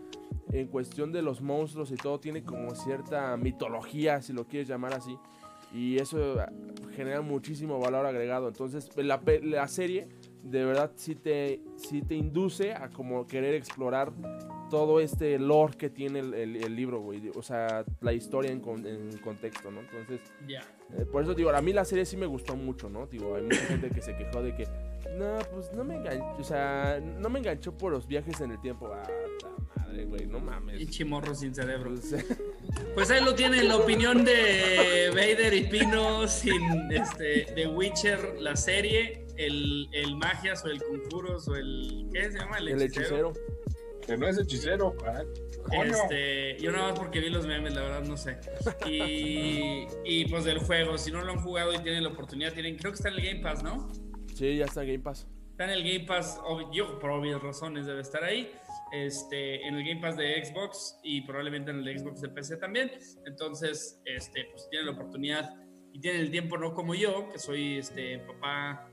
en 0.53 0.69
cuestión 0.69 1.11
de 1.13 1.21
los 1.21 1.41
monstruos 1.41 1.91
y 1.91 1.97
todo. 1.97 2.21
Tiene 2.21 2.45
como 2.45 2.75
cierta 2.75 3.37
mitología, 3.37 4.23
si 4.23 4.33
lo 4.33 4.47
quieres 4.47 4.69
llamar 4.69 4.95
así. 4.95 5.19
Y 5.73 5.99
eso 5.99 6.41
ah, 6.41 6.51
genera 6.97 7.21
muchísimo 7.23 7.79
valor 7.81 8.07
agregado. 8.07 8.49
Entonces, 8.49 8.89
la, 8.97 9.21
la 9.43 9.69
serie 9.69 10.09
de 10.43 10.65
verdad 10.65 10.93
sí 10.95 11.15
te, 11.17 11.61
sí 11.77 12.03
te 12.03 12.15
induce 12.15 12.73
a 12.73 12.89
como 12.91 13.27
querer 13.27 13.55
explorar 13.55 14.13
todo 14.71 15.01
este 15.01 15.39
lore 15.39 15.77
que 15.77 15.91
tiene 15.91 16.21
el, 16.21 16.33
el- 16.35 16.57
el 16.65 16.75
libro, 16.77 17.01
güey. 17.01 17.31
O 17.35 17.43
sea, 17.43 17.85
la 18.01 18.13
historia 18.13 18.51
en, 18.51 18.61
con- 18.61 18.87
en 18.87 19.19
contexto, 19.19 19.71
¿no? 19.71 19.81
Entonces, 19.81 20.21
eh, 20.49 21.05
por 21.11 21.23
eso 21.23 21.35
digo, 21.35 21.51
a 21.51 21.61
mí 21.61 21.73
la 21.73 21.85
serie 21.85 22.05
sí 22.07 22.17
me 22.17 22.27
gustó 22.27 22.57
mucho, 22.57 22.89
¿no? 22.89 23.07
Digo, 23.07 23.35
hay 23.35 23.43
mucha 23.43 23.57
gente 23.67 23.91
que 23.91 24.01
se 24.01 24.17
quejó 24.17 24.43
de 24.43 24.55
que, 24.55 24.65
no, 25.19 25.39
pues 25.53 25.73
no 25.73 25.85
me 25.85 25.97
enganchó, 25.97 26.25
o 26.41 26.45
sea, 26.45 27.01
no 27.01 27.29
me 27.29 27.41
enganchó 27.41 27.77
por 27.77 27.93
los 27.93 28.07
viajes 28.07 28.41
en 28.41 28.53
el 28.53 28.61
tiempo. 28.61 28.89
Ah, 28.93 29.03
ta 29.41 29.83
madre, 29.85 30.05
güey, 30.05 30.27
no 30.27 30.39
Y 30.39 30.41
mames. 30.43 30.91
chimorro 30.91 31.35
sin 31.35 31.55
cerebro. 31.55 31.91
Pues, 31.91 32.27
Pues 32.95 33.11
ahí 33.11 33.25
lo 33.25 33.35
tienen, 33.35 33.67
la 33.69 33.77
opinión 33.77 34.25
de 34.25 35.11
Vader 35.11 35.53
y 35.55 35.65
Pino 35.65 36.27
sin 36.29 36.63
este, 36.93 37.47
The 37.55 37.67
Witcher, 37.69 38.37
la 38.41 38.55
serie, 38.57 39.27
el, 39.37 39.89
el 39.93 40.17
Magias 40.17 40.65
o 40.65 40.69
el 40.69 40.83
Conjuros 40.83 41.49
o 41.49 41.57
el. 41.57 42.09
¿Qué 42.13 42.31
se 42.31 42.39
llama? 42.39 42.59
el 42.59 42.81
hechicero. 42.83 43.33
Que 44.11 44.17
no 44.17 44.27
es 44.29 44.39
hechicero. 44.39 44.95
coño. 44.97 45.83
Este, 45.85 46.57
yo 46.61 46.73
nada 46.73 46.91
más 46.91 46.99
porque 46.99 47.21
vi 47.21 47.31
los 47.31 47.47
memes, 47.47 47.75
la 47.75 47.83
verdad 47.83 48.03
no 48.03 48.17
sé. 48.17 48.39
Y, 48.87 49.87
y 50.05 50.25
pues 50.27 50.45
del 50.45 50.59
juego, 50.59 50.99
si 50.99 51.11
no 51.13 51.23
lo 51.23 51.33
han 51.33 51.39
jugado 51.41 51.73
y 51.73 51.79
tienen 51.79 52.03
la 52.03 52.11
oportunidad, 52.11 52.53
tienen, 52.53 52.77
creo 52.77 52.93
que 52.93 52.97
está 52.97 53.09
en 53.09 53.15
el 53.15 53.25
Game 53.25 53.41
Pass, 53.41 53.63
¿no? 53.63 53.89
Sí, 54.35 54.57
ya 54.57 54.65
está 54.65 54.83
en 54.83 54.89
Game 54.89 55.05
Pass. 55.05 55.27
Está 55.53 55.65
en 55.65 55.71
el 55.71 55.83
Game 55.85 56.07
Pass, 56.07 56.39
ob- 56.45 56.73
yo 56.73 56.99
por 56.99 57.11
obvias 57.11 57.41
razones 57.43 57.87
debe 57.87 58.01
estar 58.01 58.25
ahí. 58.25 58.51
Este, 58.93 59.65
en 59.67 59.77
el 59.77 59.85
Game 59.87 60.01
Pass 60.01 60.17
de 60.17 60.45
Xbox 60.45 60.99
y 61.05 61.21
probablemente 61.21 61.71
en 61.71 61.79
el 61.79 61.85
de 61.85 61.99
Xbox 61.99 62.21
de 62.23 62.29
PC 62.31 62.57
también. 62.57 62.91
Entonces, 63.27 64.01
este, 64.05 64.47
pues 64.51 64.69
tienen 64.71 64.87
la 64.87 64.93
oportunidad 64.93 65.55
y 65.93 66.01
tienen 66.01 66.23
el 66.23 66.31
tiempo, 66.31 66.59
no 66.59 66.75
como 66.75 66.95
yo, 66.95 67.29
que 67.31 67.39
soy 67.39 67.79
este 67.79 68.19
papá 68.19 68.89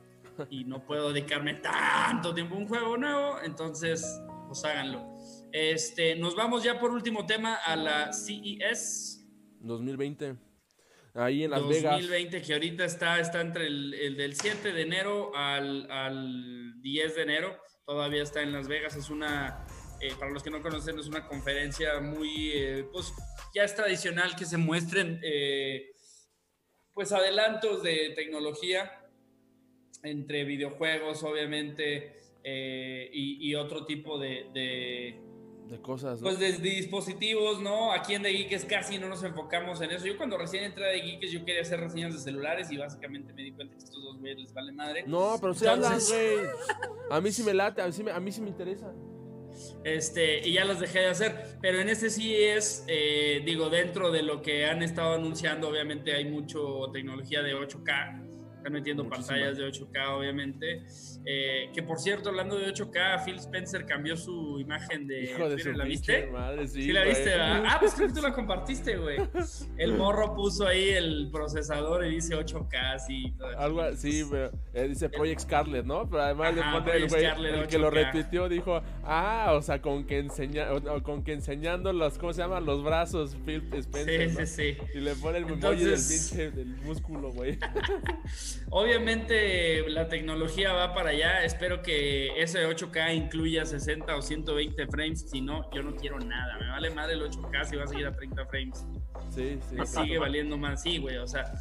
y 0.52 0.66
no 0.66 0.86
puedo 0.86 1.12
dedicarme 1.12 1.56
tanto 1.56 2.34
tiempo 2.36 2.54
a 2.56 2.58
un 2.60 2.68
juego 2.68 2.98
nuevo. 2.98 3.38
Entonces, 3.44 4.06
pues 4.48 4.64
háganlo. 4.64 5.18
Este, 5.52 6.16
nos 6.16 6.36
vamos 6.36 6.64
ya 6.64 6.80
por 6.80 6.92
último 6.92 7.26
tema 7.26 7.56
a 7.56 7.76
la 7.76 8.14
CES. 8.14 9.26
2020. 9.60 10.36
ahí 11.14 11.44
en 11.44 11.52
Las 11.52 11.68
Vegas. 11.68 11.94
2020, 11.94 12.42
que 12.42 12.54
ahorita 12.54 12.86
está, 12.86 13.20
está 13.20 13.42
entre 13.42 13.68
el, 13.68 13.94
el 13.94 14.18
del 14.18 14.36
7 14.36 14.72
de 14.72 14.82
enero 14.82 15.36
al, 15.36 15.90
al 15.92 16.82
10 16.82 17.16
de 17.16 17.22
enero, 17.22 17.58
todavía 17.86 18.24
está 18.24 18.42
en 18.42 18.52
Las 18.52 18.68
Vegas, 18.68 18.96
es 18.96 19.10
una, 19.10 19.66
eh, 20.00 20.14
para 20.20 20.32
los 20.32 20.44
que 20.44 20.52
no 20.52 20.62
conocen, 20.62 21.00
es 21.00 21.08
una 21.08 21.28
conferencia 21.28 22.00
muy, 22.00 22.52
eh, 22.52 22.86
pues 22.92 23.14
ya 23.54 23.64
es 23.64 23.76
tradicional 23.76 24.36
que 24.36 24.46
se 24.46 24.58
muestren, 24.58 25.20
eh, 25.24 25.92
pues 26.94 27.12
adelantos 27.12 27.82
de 27.82 28.12
tecnología 28.16 28.92
entre 30.04 30.44
videojuegos, 30.44 31.24
obviamente, 31.24 32.27
eh, 32.50 33.10
y, 33.12 33.50
y 33.50 33.56
otro 33.56 33.86
tipo 33.86 34.18
de, 34.18 34.46
de 34.54 35.20
De 35.68 35.82
cosas, 35.82 36.22
¿no? 36.22 36.28
pues 36.28 36.40
de, 36.40 36.54
de 36.54 36.70
dispositivos, 36.70 37.60
¿no? 37.62 37.92
Aquí 37.92 38.14
en 38.14 38.24
The 38.24 38.32
Geekes 38.32 38.64
casi 38.66 38.98
no 39.00 39.10
nos 39.10 39.22
enfocamos 39.24 39.82
en 39.82 39.92
eso. 39.92 40.06
Yo 40.08 40.16
cuando 40.16 40.38
recién 40.38 40.64
entré 40.64 40.88
a 40.90 40.94
The 40.94 41.02
Geekes 41.02 41.32
yo 41.34 41.44
quería 41.44 41.62
hacer 41.64 41.80
reseñas 41.82 42.14
de 42.14 42.20
celulares 42.20 42.72
y 42.72 42.78
básicamente 42.78 43.34
me 43.34 43.44
di 43.44 43.52
cuenta 43.52 43.74
que 43.76 43.84
estos 43.84 44.02
dos 44.02 44.18
güeyes 44.20 44.40
les 44.40 44.54
vale 44.54 44.72
madre. 44.72 45.04
No, 45.08 45.36
pero 45.42 45.54
sí 45.54 45.66
hablan, 45.66 45.92
Entonces- 45.94 46.40
güey. 46.40 46.50
A 47.12 47.20
mí 47.20 47.32
sí 47.32 47.44
me 47.44 47.54
late, 47.54 47.82
a 47.82 47.88
mí 47.88 47.92
sí 47.92 48.04
me, 48.04 48.12
a 48.12 48.20
mí 48.22 48.32
sí 48.32 48.40
me 48.42 48.48
interesa. 48.50 48.94
Este, 49.84 50.48
y 50.48 50.54
ya 50.54 50.64
los 50.66 50.80
dejé 50.80 51.00
de 51.00 51.08
hacer. 51.08 51.58
Pero 51.62 51.80
en 51.82 51.90
este 51.90 52.10
sí 52.10 52.34
es, 52.36 52.86
eh, 52.88 53.42
digo, 53.46 53.70
dentro 53.70 54.12
de 54.12 54.22
lo 54.22 54.42
que 54.42 54.66
han 54.68 54.84
estado 54.84 55.16
anunciando, 55.16 55.68
obviamente 55.70 56.14
hay 56.14 56.26
mucho 56.26 56.90
tecnología 56.94 57.42
de 57.42 57.56
8K. 57.56 58.24
Están 58.58 58.74
metiendo 58.74 59.08
pantallas 59.10 59.58
de 59.58 59.66
8K, 59.66 60.18
obviamente. 60.18 60.84
Eh, 61.30 61.70
que 61.74 61.84
por 61.84 62.00
cierto, 62.00 62.30
hablando 62.30 62.58
de 62.58 62.68
8K, 62.74 63.26
Phil 63.26 63.36
Spencer 63.36 63.86
cambió 63.86 64.16
su 64.16 64.62
imagen 64.62 65.08
de 65.08 65.24
Hijo 65.24 65.50
de 65.50 65.58
su 65.60 65.74
Twitter, 65.74 65.76
¿La 65.78 65.84
viste? 65.84 66.28
madre, 66.28 66.68
sí. 66.70 66.84
Sí, 66.84 66.92
la 66.94 67.04
viste, 67.04 67.26
¿verdad? 67.32 67.64
Ah, 67.68 67.78
pues 67.82 67.94
creo 67.96 68.08
que 68.08 68.14
tú 68.14 68.22
la 68.22 68.32
compartiste, 68.34 68.96
güey. 68.96 69.18
El 69.78 69.96
morro 69.98 70.34
puso 70.36 70.66
ahí 70.66 70.88
el 70.92 71.30
procesador 71.30 72.06
y 72.06 72.12
dice 72.12 72.34
8K, 72.36 73.00
sí. 73.06 73.34
Algo 73.58 73.82
así, 73.82 74.24
pero 74.32 74.52
eh, 74.74 74.88
dice 74.88 75.10
Project 75.10 75.42
Scarlet, 75.42 75.84
¿no? 75.86 76.10
Pero 76.10 76.22
además 76.24 76.54
Ajá, 76.58 76.76
le 76.78 76.80
pone 76.82 76.96
el 76.98 77.08
güey, 77.10 77.26
el 77.26 77.68
que 77.68 77.78
lo 77.78 77.90
8K. 77.92 77.94
retuiteó, 77.94 78.48
dijo, 78.48 78.82
ah, 79.04 79.52
o 79.54 79.62
sea, 79.62 79.82
con 79.82 80.06
que 80.06 80.20
enseña, 80.20 80.72
o- 80.72 81.04
con 81.04 81.26
que 81.26 81.34
enseñando 81.34 81.92
los, 81.92 82.18
¿cómo 82.18 82.32
se 82.32 82.42
llaman? 82.42 82.66
Los 82.66 82.84
brazos, 82.86 83.36
Phil 83.46 83.68
Spencer, 83.74 84.30
Sí, 84.30 84.34
¿no? 84.40 84.46
sí, 84.46 84.78
sí. 84.78 84.78
Y 84.96 85.00
le 85.02 85.14
pone 85.16 85.40
el 85.40 85.44
emoji 85.44 85.84
del 85.84 86.00
pinche, 86.00 86.52
del 86.52 86.68
músculo, 86.78 87.32
güey. 87.32 87.60
Obviamente 88.70 89.88
la 89.90 90.08
tecnología 90.08 90.74
va 90.74 90.94
para 90.94 91.14
allá. 91.18 91.44
Espero 91.44 91.82
que 91.82 92.40
ese 92.42 92.66
8K 92.68 93.16
incluya 93.16 93.66
60 93.66 94.16
o 94.16 94.22
120 94.22 94.88
frames. 94.88 95.30
Si 95.30 95.42
no, 95.42 95.70
yo 95.74 95.84
no 95.84 95.96
quiero 95.96 96.20
nada. 96.20 96.58
Me 96.60 96.68
vale 96.70 96.90
madre 96.92 97.14
el 97.16 97.22
8K 97.22 97.66
si 97.66 97.76
va 97.76 97.84
a 97.84 97.88
seguir 97.88 98.06
a 98.08 98.16
30 98.16 98.46
frames. 98.46 98.86
Sí, 99.30 99.60
sí. 99.70 99.76
Me 99.76 99.86
sigue 99.86 100.18
valiendo 100.18 100.58
más, 100.58 100.82
sí, 100.84 100.98
güey. 101.00 101.18
O 101.18 101.28
sea, 101.28 101.52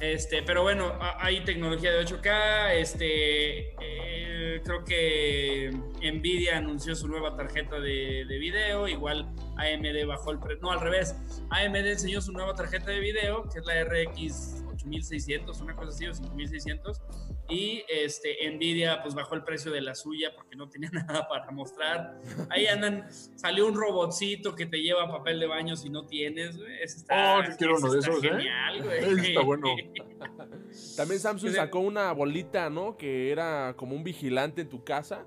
este, 0.00 0.42
pero 0.42 0.62
bueno, 0.62 0.86
ha- 1.00 1.24
hay 1.24 1.40
tecnología 1.44 1.92
de 1.92 2.04
8K. 2.04 2.74
Este, 2.74 3.74
eh, 3.80 4.60
creo 4.64 4.84
que 4.84 5.70
Nvidia 6.02 6.58
anunció 6.58 6.94
su 6.94 7.08
nueva 7.08 7.36
tarjeta 7.36 7.78
de, 7.80 8.24
de 8.26 8.38
video. 8.38 8.88
Igual 8.88 9.28
AMD 9.56 10.06
bajó 10.06 10.30
el 10.32 10.38
precio. 10.38 10.60
No, 10.62 10.70
al 10.72 10.80
revés. 10.80 11.14
AMD 11.50 11.76
enseñó 11.76 12.20
su 12.20 12.32
nueva 12.32 12.54
tarjeta 12.54 12.90
de 12.90 13.00
video, 13.00 13.48
que 13.52 13.58
es 13.60 13.66
la 13.66 13.84
RX 13.84 14.63
8600, 14.86 15.60
una 15.60 15.74
cosa 15.74 15.88
así, 15.90 16.06
o 16.06 16.14
5600. 16.14 17.00
Y 17.48 17.84
este, 17.88 18.36
Nvidia 18.54 19.02
pues 19.02 19.14
bajó 19.14 19.34
el 19.34 19.42
precio 19.44 19.70
de 19.70 19.80
la 19.80 19.94
suya 19.94 20.32
porque 20.34 20.56
no 20.56 20.68
tenía 20.68 20.90
nada 20.92 21.28
para 21.28 21.50
mostrar. 21.50 22.18
Ahí 22.50 22.66
andan, 22.66 23.06
salió 23.36 23.66
un 23.66 23.74
robotcito 23.74 24.54
que 24.54 24.66
te 24.66 24.78
lleva 24.82 25.08
papel 25.08 25.40
de 25.40 25.46
baño 25.46 25.76
si 25.76 25.90
no 25.90 26.06
tienes, 26.06 26.56
güey. 26.56 26.82
Ese 26.82 26.98
está, 26.98 27.38
Oh, 27.38 27.42
sí 27.44 27.52
quiero 27.58 27.74
ese 27.76 27.84
uno 27.84 27.92
de 27.92 27.98
está 27.98 28.10
esos, 28.10 28.24
¿eh? 28.24 28.28
genial, 28.28 28.82
güey. 28.82 28.98
Ese 28.98 29.28
está 29.28 29.40
bueno. 29.42 29.66
También 30.96 31.20
Samsung 31.20 31.50
sacó 31.52 31.80
una 31.80 32.12
bolita, 32.12 32.70
¿no? 32.70 32.96
Que 32.96 33.30
era 33.30 33.74
como 33.76 33.94
un 33.94 34.02
vigilante 34.04 34.62
en 34.62 34.68
tu 34.68 34.82
casa 34.84 35.24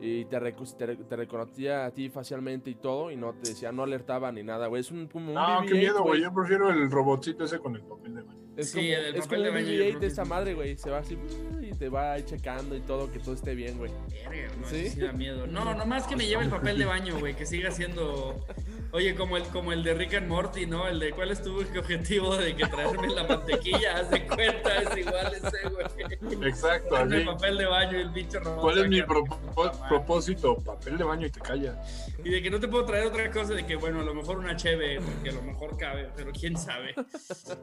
y 0.00 0.24
te, 0.26 0.38
reco- 0.38 0.76
te, 0.76 0.96
te 0.96 1.16
reconocía 1.16 1.86
a 1.86 1.90
ti 1.92 2.10
facialmente 2.10 2.68
y 2.70 2.74
todo 2.74 3.10
y 3.10 3.16
no 3.16 3.32
te 3.34 3.50
decía, 3.50 3.72
no 3.72 3.84
alertaba 3.84 4.30
ni 4.32 4.42
nada, 4.42 4.66
güey. 4.66 4.80
Es 4.80 4.90
un, 4.90 5.06
como 5.08 5.28
un 5.28 5.34
No, 5.34 5.62
qué 5.66 5.72
BB-8, 5.74 5.78
miedo, 5.78 6.02
güey. 6.02 6.20
Yo 6.22 6.32
prefiero 6.34 6.70
el 6.70 6.90
robotcito 6.90 7.44
ese 7.44 7.58
con 7.58 7.74
el 7.76 7.82
papel 7.82 8.14
de 8.16 8.22
baño. 8.22 8.43
Es 8.56 8.70
Sí, 8.70 8.78
como, 8.78 9.06
el 9.06 9.14
es 9.16 9.22
papel 9.22 9.28
como 9.28 9.42
de 9.42 9.48
un 9.48 9.54
baño, 9.54 9.66
yo 9.66 9.84
BB-8 9.84 9.88
creo 9.88 10.00
de 10.00 10.06
esta 10.06 10.24
madre, 10.24 10.54
güey. 10.54 10.76
Se 10.76 10.90
va 10.90 10.98
así 10.98 11.18
y 11.60 11.70
te 11.72 11.88
va 11.88 12.12
ahí 12.12 12.22
checando 12.22 12.76
y 12.76 12.80
todo, 12.80 13.10
que 13.10 13.18
todo 13.18 13.34
esté 13.34 13.54
bien, 13.54 13.78
güey. 13.78 13.90
Verga, 14.28 14.54
no, 14.60 14.68
sí 14.68 15.00
da 15.00 15.12
miedo. 15.12 15.46
No, 15.46 15.74
nomás 15.74 16.06
que 16.06 16.16
me 16.16 16.26
lleve 16.26 16.44
el 16.44 16.50
papel 16.50 16.78
de 16.78 16.84
baño, 16.84 17.18
güey, 17.18 17.34
que 17.34 17.46
siga 17.46 17.70
siendo. 17.70 18.46
Oye, 18.94 19.16
como 19.16 19.36
el, 19.36 19.42
como 19.48 19.72
el 19.72 19.82
de 19.82 19.92
Rick 19.92 20.14
and 20.14 20.28
Morty, 20.28 20.66
¿no? 20.66 20.86
El 20.86 21.00
de 21.00 21.10
cuál 21.10 21.32
es 21.32 21.42
tu 21.42 21.58
objetivo 21.78 22.36
de 22.36 22.54
que 22.54 22.64
traerme 22.64 23.08
la 23.08 23.24
mantequilla, 23.24 23.98
haz 23.98 24.08
de 24.08 24.24
cuenta, 24.24 24.82
es 24.82 24.96
igual 24.96 25.34
ese, 25.34 25.68
güey. 25.68 26.48
Exacto, 26.48 26.94
así. 26.94 27.16
el 27.16 27.24
papel 27.24 27.58
de 27.58 27.66
baño 27.66 27.98
y 27.98 28.02
el 28.02 28.10
bicho 28.10 28.38
robot 28.38 28.60
¿Cuál 28.60 28.78
es 28.78 28.88
mi 28.88 29.02
propósito? 29.88 30.58
Papel 30.58 30.96
de 30.96 31.02
baño 31.02 31.26
y 31.26 31.30
te 31.30 31.40
callas. 31.40 32.08
Y 32.22 32.30
de 32.30 32.40
que 32.40 32.48
no 32.50 32.60
te 32.60 32.68
puedo 32.68 32.84
traer 32.84 33.08
otra 33.08 33.28
cosa, 33.32 33.54
de 33.54 33.66
que 33.66 33.74
bueno, 33.74 33.98
a 33.98 34.04
lo 34.04 34.14
mejor 34.14 34.38
una 34.38 34.54
cheve, 34.54 35.00
porque 35.00 35.30
a 35.30 35.32
lo 35.32 35.42
mejor 35.42 35.76
cabe, 35.76 36.10
pero 36.14 36.30
quién 36.30 36.56
sabe. 36.56 36.94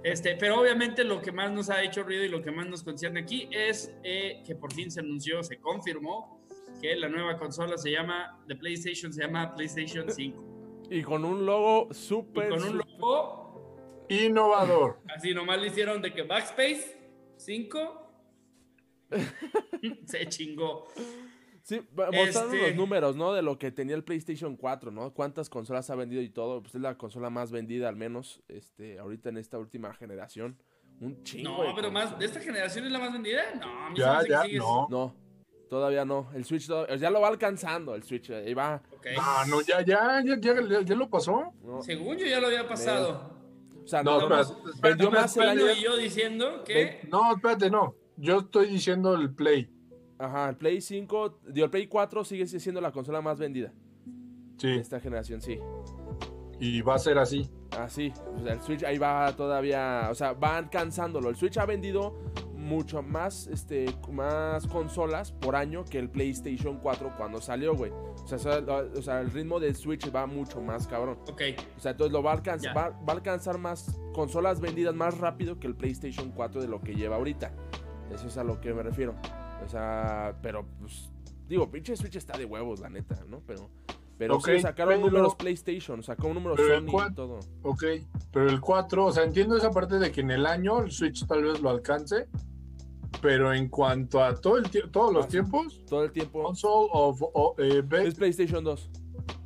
Este, 0.03 0.36
pero 0.36 0.59
obviamente 0.59 1.05
lo 1.05 1.21
que 1.21 1.32
más 1.32 1.49
nos 1.49 1.69
ha 1.69 1.82
hecho 1.82 2.03
ruido 2.03 2.25
y 2.25 2.27
lo 2.27 2.41
que 2.41 2.51
más 2.51 2.67
nos 2.67 2.84
concierne 2.84 3.21
aquí 3.21 3.47
es 3.53 3.93
eh, 4.03 4.43
que 4.45 4.55
por 4.55 4.73
fin 4.73 4.91
se 4.91 4.99
anunció, 4.99 5.41
se 5.43 5.61
confirmó 5.61 6.41
que 6.82 6.93
la 6.97 7.07
nueva 7.07 7.38
consola 7.38 7.77
se 7.77 7.89
llama, 7.89 8.38
de 8.47 8.55
PlayStation 8.57 9.13
se 9.13 9.21
llama 9.21 9.55
PlayStation 9.55 10.11
5. 10.11 10.51
Y 10.92 11.02
con 11.04 11.24
un 11.26 11.46
logo 11.46 11.94
súper. 11.94 12.50
con 12.50 12.62
un 12.64 12.78
logo, 12.78 14.06
Innovador. 14.10 15.00
así 15.16 15.34
nomás 15.34 15.60
le 15.60 15.68
hicieron 15.68 16.02
de 16.02 16.14
que 16.14 16.24
Backspace 16.24 16.98
5 17.38 18.08
se 20.06 20.28
chingó. 20.28 20.88
Sí, 21.64 21.80
va- 21.98 22.12
mostraron 22.12 22.54
Este- 22.56 22.68
los 22.70 22.76
números, 22.76 23.16
¿no? 23.16 23.34
De 23.34 23.42
lo 23.42 23.58
que 23.60 23.72
tenía 23.72 23.96
el 23.96 24.04
PlayStation 24.04 24.56
4, 24.58 24.92
¿no? 24.92 25.14
Cuántas 25.14 25.50
consolas 25.50 25.89
ha 25.89 25.96
vendido 25.96 26.22
y 26.22 26.30
todo. 26.30 26.62
Pues 26.62 26.76
es 26.76 26.82
la 26.82 26.98
consola 26.98 27.30
más 27.30 27.52
vendida, 27.52 27.88
al 27.88 27.96
menos, 27.96 28.42
este, 28.48 29.00
ahorita 29.00 29.30
en 29.30 29.38
esta 29.38 29.58
última 29.60 29.94
generación. 29.94 30.58
Un 31.00 31.24
chingo. 31.24 31.52
No, 31.52 31.64
de 31.64 31.74
pero 31.76 31.92
más. 31.92 32.18
¿de 32.20 32.26
esta 32.26 32.39
generación 32.42 32.86
es 32.86 32.92
la 32.92 33.00
más 33.00 33.14
vendida? 33.14 33.42
No, 33.60 33.66
a 33.86 33.89
mí 33.89 33.96
se 33.96 34.02
me 34.02 34.08
Ya, 34.08 34.28
ya, 34.28 34.42
sigue- 34.44 34.58
no. 34.60 34.88
No, 34.89 35.16
todavía 35.72 36.03
no. 36.03 36.28
El 36.36 36.43
Switch 36.43 36.67
ya 36.99 37.09
lo 37.09 37.22
va 37.22 37.30
alcanzando, 37.30 37.95
el 37.95 38.03
Switch. 38.03 38.30
Ahí 38.30 38.53
va. 38.53 38.82
Ah, 39.17 39.45
no, 39.47 39.61
ya, 39.61 39.80
ya, 39.86 40.22
ya, 40.22 40.36
ya, 40.38 40.53
ya, 40.69 40.82
ya 40.82 40.95
lo 40.95 41.09
pasó. 41.09 41.53
¿no? 41.63 41.82
Según 41.82 42.17
yo 42.17 42.26
ya 42.28 42.41
lo 42.41 42.47
había 42.47 42.67
pasado. 42.67 43.32
O 43.82 43.88
sea, 43.88 44.03
No, 44.03 44.17
no, 44.19 44.24
espera, 44.24 44.36
más- 44.38 44.49
espera, 44.51 44.89
vendió 44.89 45.05
espera, 45.07 45.22
más 45.22 45.38
el 45.38 45.43
Pablo 45.45 45.63
año. 45.63 45.72
y 45.72 45.82
yo 45.82 45.95
diciendo 45.97 46.63
que 46.65 47.07
No, 47.09 47.34
espérate, 47.36 47.69
no. 47.72 47.95
Yo 48.17 48.39
estoy 48.39 48.67
diciendo 48.67 49.15
el 49.15 49.34
Play. 49.34 49.69
Ajá, 50.19 50.49
el 50.49 50.57
Play 50.57 50.82
5, 50.82 51.39
digo, 51.47 51.63
el 51.65 51.72
Play 51.72 51.88
4 51.88 52.26
sigue 52.26 52.45
siendo 52.47 52.82
la 52.82 52.91
consola 52.91 53.22
más 53.22 53.39
vendida 53.39 53.72
de 53.72 54.59
Sí, 54.59 54.67
esta 54.78 54.99
generación, 54.99 55.41
sí. 55.41 55.57
y 56.59 56.82
va 56.82 56.95
a 56.95 56.99
ser 56.99 57.17
así. 57.17 57.49
Así, 57.80 58.11
o 58.38 58.43
sea, 58.43 58.53
el 58.53 58.61
Switch 58.61 58.84
ahí 58.84 58.97
va 58.97 59.34
todavía, 59.38 60.09
o 60.11 60.15
sea, 60.15 60.34
va 60.34 60.57
alcanzándolo. 60.57 61.30
El 61.30 61.38
Switch 61.38 61.57
ha 61.57 61.65
vendido 61.65 62.19
mucho 62.62 63.01
más, 63.01 63.47
este, 63.47 63.93
más 64.12 64.66
consolas 64.68 65.32
por 65.32 65.55
año 65.55 65.84
que 65.84 65.97
el 65.99 66.09
PlayStation 66.09 66.78
4 66.78 67.14
cuando 67.18 67.41
salió, 67.41 67.76
güey. 67.76 67.91
O 67.91 68.28
sea, 68.28 68.38
o 68.95 69.01
sea, 69.01 69.20
el 69.20 69.32
ritmo 69.32 69.59
del 69.59 69.76
Switch 69.76 70.14
va 70.16 70.26
mucho 70.28 70.62
más 70.62 70.88
cabrón. 70.88 71.18
Ok, 71.30 71.41
O 71.78 71.80
sea, 71.80 71.91
entonces 71.91 72.14
lo 72.14 72.24
va 72.24 72.32
a 72.32 72.36
alcanzar, 72.36 72.78
va, 72.78 72.89
va 72.89 73.05
a 73.07 73.12
alcanzar 73.14 73.57
más 73.57 73.99
consolas 74.14 74.62
vendidas 74.62 74.95
más 74.95 75.18
rápido 75.18 75.59
que 75.59 75.68
el 75.68 75.76
PlayStation 75.76 76.32
4 76.32 76.62
de 76.62 76.68
lo 76.68 76.82
que 76.82 76.93
lleva 76.95 77.16
ahorita. 77.18 77.51
Eso 78.14 78.28
es 78.28 78.38
a 78.38 78.43
lo 78.43 78.59
que 78.62 78.74
me 78.74 78.84
refiero. 78.84 79.16
O 79.66 79.68
sea, 79.70 80.36
pero 80.41 80.66
pues, 80.80 81.09
digo, 81.47 81.70
pinche 81.70 81.95
Switch 81.95 82.16
está 82.16 82.38
de 82.38 82.45
huevos, 82.45 82.80
la 82.80 82.89
neta, 82.89 83.24
¿no? 83.28 83.41
Pero, 83.47 83.70
pero 84.18 84.36
Ok, 84.38 84.49
sí, 84.55 84.62
sacaron 84.62 84.95
pero- 84.95 85.05
números 85.07 85.36
PlayStation, 85.36 86.03
sacó 86.03 86.34
números 86.34 86.59
Sony 86.59 87.09
y 87.09 87.14
todo. 87.14 87.39
Ok, 87.64 87.84
pero 88.32 88.49
el 88.49 88.59
4, 88.62 89.05
o 89.05 89.12
sea, 89.12 89.24
entiendo 89.24 89.55
esa 89.57 89.72
parte 89.72 89.97
de 89.99 90.12
que 90.12 90.22
en 90.22 90.32
el 90.32 90.45
año 90.45 90.80
el 90.80 90.91
Switch 90.91 91.26
tal 91.26 91.43
vez 91.43 91.59
lo 91.62 91.70
alcance, 91.70 92.28
pero 93.22 93.53
en 93.53 93.68
cuanto 93.70 94.24
a 94.24 94.36
todo 94.36 94.57
el 94.57 94.70
todos 94.91 95.14
los 95.14 95.26
Ah, 95.26 95.28
tiempos, 95.28 95.84
Todo 95.88 96.03
el 96.05 96.12
tiempo 96.12 96.43
console 96.43 96.89
of, 96.93 97.22
o, 97.22 97.55
eh, 97.57 97.84
es 98.05 98.16
PlayStation 98.16 98.64
2. 98.64 98.89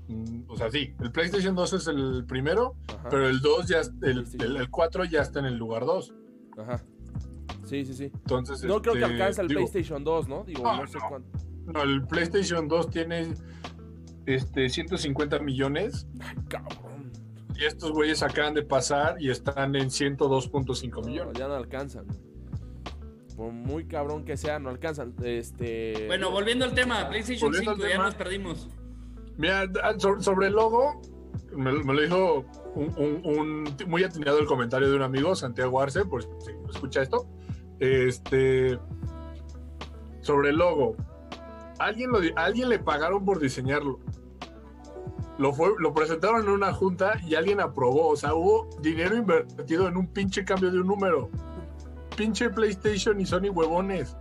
mm, 0.08 0.42
o 0.50 0.56
sea, 0.58 0.70
sí, 0.70 0.94
el 1.02 1.12
PlayStation 1.12 1.56
2 1.56 1.74
es 1.74 1.88
el 1.88 2.26
primero, 2.28 2.76
Ajá. 2.88 3.10
pero 3.10 3.28
el 3.28 3.40
2 3.42 3.68
ya, 3.68 3.82
el, 4.04 4.26
el, 4.40 4.56
el 4.58 4.70
4 4.70 5.06
ya 5.06 5.22
está 5.22 5.40
en 5.40 5.46
el 5.46 5.56
lugar 5.58 5.86
2. 5.86 6.14
Ajá. 6.58 6.84
Sí, 7.66 7.84
sí, 7.84 7.94
sí. 7.96 8.04
Entonces, 8.14 8.64
No 8.64 8.82
creo 8.82 8.94
que 8.94 9.00
este, 9.02 9.14
alcance 9.14 9.42
el 9.42 9.48
digo, 9.48 9.60
PlayStation 9.62 10.04
2, 10.04 10.28
¿no? 10.28 10.44
Digo, 10.44 10.62
No, 10.64 10.82
no 10.82 10.88
sé 10.88 11.00
no. 11.00 11.06
cuánto. 11.10 11.40
No, 11.66 11.82
el 11.82 12.06
PlayStation 12.06 12.68
2 12.68 12.90
tiene 12.92 13.34
este 14.28 14.70
150 14.70 15.40
millones 15.40 16.08
Ay, 16.20 16.36
cabrón. 16.48 17.12
y 17.56 17.66
estos 17.66 17.92
güeyes 17.92 18.22
acaban 18.22 18.54
de 18.54 18.62
pasar 18.62 19.20
y 19.20 19.32
están 19.32 19.76
en 19.76 19.90
102.5 19.90 21.02
No, 21.02 21.08
millones. 21.08 21.34
ya 21.40 21.48
no 21.48 21.56
alcanzan. 21.56 22.06
Por 23.36 23.52
muy 23.52 23.86
cabrón 23.86 24.24
que 24.24 24.38
sea, 24.38 24.60
no 24.60 24.70
alcanzan. 24.70 25.14
Este. 25.24 26.06
bueno, 26.08 26.32
volviendo 26.32 26.64
al 26.66 26.74
tema, 26.74 27.10
PlayStation 27.10 27.50
Volviendo 27.52 27.72
al 27.72 27.78
5, 27.78 27.90
ya 27.90 27.98
nos 27.98 28.16
perdimos. 28.16 28.70
Mira, 29.38 29.66
so- 29.98 30.22
sobre 30.22 30.48
el 30.48 30.54
logo, 30.54 31.02
me, 31.54 31.72
me 31.84 31.94
lo 31.94 32.02
dijo 32.02 32.46
un, 32.76 32.94
un- 32.98 33.22
un- 33.38 33.76
muy 33.90 34.04
atinado 34.06 34.40
el 34.40 34.46
comentario 34.46 34.90
de 34.90 34.96
un 34.96 35.02
amigo, 35.02 35.36
Santiago 35.36 35.82
Arce, 35.82 36.06
por 36.06 36.24
si 36.24 36.30
escucha 36.70 37.02
esto. 37.02 37.28
Este. 37.80 38.80
Sobre 40.22 40.50
el 40.52 40.56
logo. 40.58 40.96
Alguien, 41.78 42.12
lo, 42.12 42.20
alguien 42.38 42.70
le 42.70 42.80
pagaron 42.80 43.26
por 43.26 43.40
diseñarlo. 43.40 44.00
Lo, 45.38 45.52
fue, 45.54 45.72
lo 45.78 45.94
presentaron 45.94 46.44
en 46.44 46.50
una 46.50 46.72
junta 46.74 47.20
y 47.28 47.36
alguien 47.36 47.60
aprobó. 47.60 48.08
O 48.08 48.16
sea, 48.16 48.34
hubo 48.34 48.70
dinero 48.82 49.18
invertido 49.18 49.88
en 49.90 49.98
un 49.98 50.08
pinche 50.08 50.46
cambio 50.46 50.72
de 50.72 50.80
un 50.80 50.88
número. 50.88 51.30
Pinche 52.16 52.50
PlayStation 52.50 53.20
y 53.20 53.26
Sony 53.26 53.50
huevones. 53.50 54.16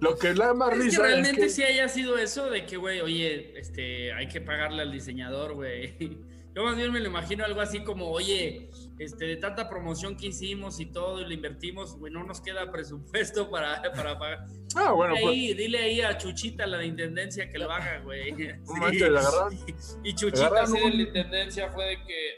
Lo 0.00 0.16
que 0.16 0.30
es 0.30 0.38
la 0.38 0.54
más 0.54 0.70
Es 0.72 0.78
que 0.78 0.84
risa 0.84 1.02
realmente 1.02 1.46
es 1.46 1.56
que- 1.56 1.62
sí 1.62 1.62
haya 1.64 1.88
sido 1.88 2.16
eso 2.18 2.48
de 2.50 2.64
que, 2.66 2.76
güey, 2.76 3.00
oye, 3.00 3.58
este, 3.58 4.12
hay 4.12 4.28
que 4.28 4.40
pagarle 4.40 4.82
al 4.82 4.92
diseñador, 4.92 5.54
güey. 5.54 5.96
Yo 6.54 6.64
más 6.64 6.76
bien 6.76 6.92
me 6.92 6.98
lo 6.98 7.06
imagino 7.06 7.44
algo 7.44 7.60
así 7.60 7.84
como, 7.84 8.10
oye, 8.10 8.70
este, 8.98 9.26
de 9.26 9.36
tanta 9.36 9.68
promoción 9.68 10.16
que 10.16 10.26
hicimos 10.28 10.80
y 10.80 10.86
todo 10.86 11.20
y 11.20 11.24
lo 11.24 11.32
invertimos, 11.32 11.96
güey, 11.98 12.12
no 12.12 12.24
nos 12.24 12.40
queda 12.40 12.70
presupuesto 12.72 13.48
para, 13.50 13.80
para 13.92 14.18
pagar. 14.18 14.46
Ah, 14.74 14.90
bueno, 14.92 15.14
dile, 15.14 15.24
pues. 15.24 15.34
ahí, 15.36 15.54
dile 15.54 15.78
ahí 15.78 16.00
a 16.00 16.16
Chuchita, 16.18 16.66
la 16.66 16.78
de 16.78 16.86
Intendencia, 16.86 17.48
que 17.48 17.58
lo 17.58 17.70
haga, 17.70 18.00
güey. 18.00 18.32
Agarraron. 18.32 19.56
Y 20.04 20.14
Chuchita, 20.14 20.62
así 20.62 20.78
de 20.80 20.90
la 20.90 21.02
Intendencia, 21.02 21.70
fue 21.70 21.84
de 21.86 21.96
que, 22.04 22.30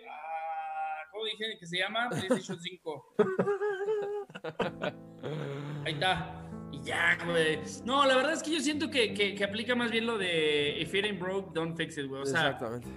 ¿cómo 1.21 1.31
dije 1.31 1.59
que 1.59 1.67
se 1.67 1.79
llama? 1.79 2.09
PlayStation 2.09 2.59
5. 2.61 3.15
Ahí 5.85 5.93
está. 5.93 6.37
Y 6.73 6.81
ya, 6.83 7.19
güey. 7.27 7.59
No, 7.85 8.07
la 8.07 8.17
verdad 8.17 8.33
es 8.33 8.43
que 8.43 8.53
yo 8.53 8.61
siento 8.61 8.91
que, 8.91 9.13
que, 9.13 9.35
que 9.35 9.45
aplica 9.45 9.75
más 9.75 9.91
bien 9.91 10.07
lo 10.07 10.17
de 10.19 10.79
if 10.81 10.95
it 10.95 11.05
ain't 11.05 11.21
broke, 11.21 11.53
don't 11.53 11.77
fix 11.77 11.99
it, 11.99 12.07
güey. 12.07 12.23
O 12.23 12.27
sea, 12.27 12.47
Exactamente. 12.47 12.89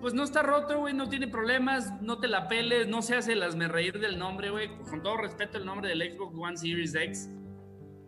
pues 0.00 0.14
no 0.14 0.22
está 0.22 0.42
roto, 0.42 0.78
güey, 0.78 0.94
no 0.94 1.08
tiene 1.08 1.26
problemas, 1.28 2.00
no 2.02 2.18
te 2.20 2.28
la 2.28 2.46
peles, 2.46 2.86
no 2.86 3.02
se 3.02 3.16
hace 3.16 3.34
las 3.34 3.56
me 3.56 3.68
reír 3.68 3.98
del 3.98 4.18
nombre, 4.18 4.50
güey. 4.50 4.68
Con 4.90 5.02
todo 5.02 5.16
respeto, 5.16 5.58
el 5.58 5.64
nombre 5.64 5.88
del 5.88 6.12
Xbox 6.12 6.36
One 6.38 6.56
Series 6.56 6.94
X. 6.94 7.30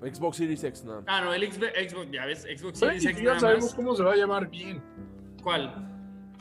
Xbox 0.03 0.37
Series 0.37 0.63
X, 0.65 0.85
no. 0.85 1.03
Ah, 1.07 1.21
no, 1.23 1.35
el 1.35 1.51
Xbox, 1.51 1.73
Xbox 1.91 2.11
ya 2.13 2.27
ves, 2.27 2.43
Xbox 2.43 2.79
Series 2.79 3.05
X 3.05 3.19
ya 3.19 3.25
nada 3.25 3.41
sabemos 3.41 3.65
más. 3.65 3.75
cómo 3.75 3.97
se 3.97 4.03
va 4.05 4.13
a 4.13 4.17
llamar 4.17 4.49
bien. 4.49 4.83
¿Cuál? 5.43 5.87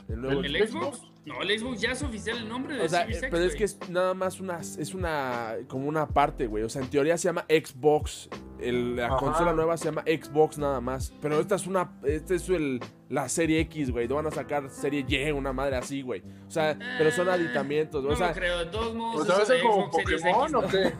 El 0.08 0.20
nuevo 0.20 0.40
¿El, 0.42 0.56
¿El 0.56 0.68
Xbox? 0.68 0.98
Xbox? 0.98 1.09
No, 1.26 1.42
el 1.42 1.58
Xbox 1.58 1.80
ya 1.80 1.92
es 1.92 2.02
oficial 2.02 2.38
el 2.38 2.48
nombre 2.48 2.76
de 2.76 2.82
O 2.82 2.88
sea, 2.88 3.00
Series 3.02 3.16
eh, 3.22 3.26
X, 3.26 3.28
pero 3.30 3.44
es 3.44 3.54
que 3.54 3.64
es 3.64 3.78
nada 3.90 4.14
más 4.14 4.40
una, 4.40 4.58
es 4.60 4.94
una, 4.94 5.54
como 5.68 5.86
una 5.86 6.06
parte, 6.08 6.46
güey. 6.46 6.64
O 6.64 6.68
sea, 6.68 6.80
en 6.82 6.88
teoría 6.88 7.18
se 7.18 7.28
llama 7.28 7.44
Xbox. 7.48 8.28
El- 8.58 8.96
la 8.96 9.06
Ajá. 9.06 9.16
consola 9.16 9.52
nueva 9.52 9.76
se 9.76 9.86
llama 9.86 10.02
Xbox 10.06 10.58
nada 10.58 10.80
más. 10.80 11.12
Pero 11.20 11.38
esta 11.40 11.54
es 11.56 11.66
una, 11.66 11.92
esta 12.04 12.34
es 12.34 12.48
el, 12.48 12.80
la 13.10 13.28
serie 13.28 13.60
X, 13.60 13.90
güey. 13.90 14.08
No 14.08 14.16
van 14.16 14.26
a 14.26 14.30
sacar 14.30 14.70
serie 14.70 15.04
Y, 15.06 15.30
una 15.30 15.52
madre 15.52 15.76
así, 15.76 16.02
güey. 16.02 16.22
O 16.46 16.50
sea, 16.50 16.76
pero 16.98 17.10
son 17.10 17.28
Eh, 17.28 17.32
aditamientos, 17.32 18.02
No 18.02 18.08
güey. 18.08 18.14
O 18.14 18.18
sea, 18.18 18.28
lo 18.28 18.34
creo, 18.34 18.58
de 18.58 18.66
todos 18.66 18.94
modos. 18.94 19.22
O 19.22 19.24
sea, 19.26 19.36
va 19.36 19.42
a 19.42 19.46
ser 19.46 19.62
como 19.62 19.90
Pokémon 19.90 20.12
X, 20.12 20.24
o 20.34 20.48
¿no? 20.48 20.68
qué? 20.68 20.92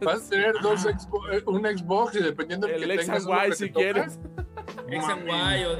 Vas 0.04 0.26
a 0.26 0.30
tener 0.30 0.54
dos 0.62 0.80
Xbox, 0.82 1.32
eh, 1.32 1.42
un 1.46 1.62
Xbox 1.64 2.14
y 2.16 2.22
dependiendo 2.22 2.66
del 2.66 2.82
el 2.82 2.88
que 2.88 2.94
X 2.96 3.06
tengas 3.06 3.26
Y 3.26 3.48
que 3.50 3.56
si 3.56 3.70
quieres. 3.70 4.18
X 4.88 5.04
and. 5.08 5.28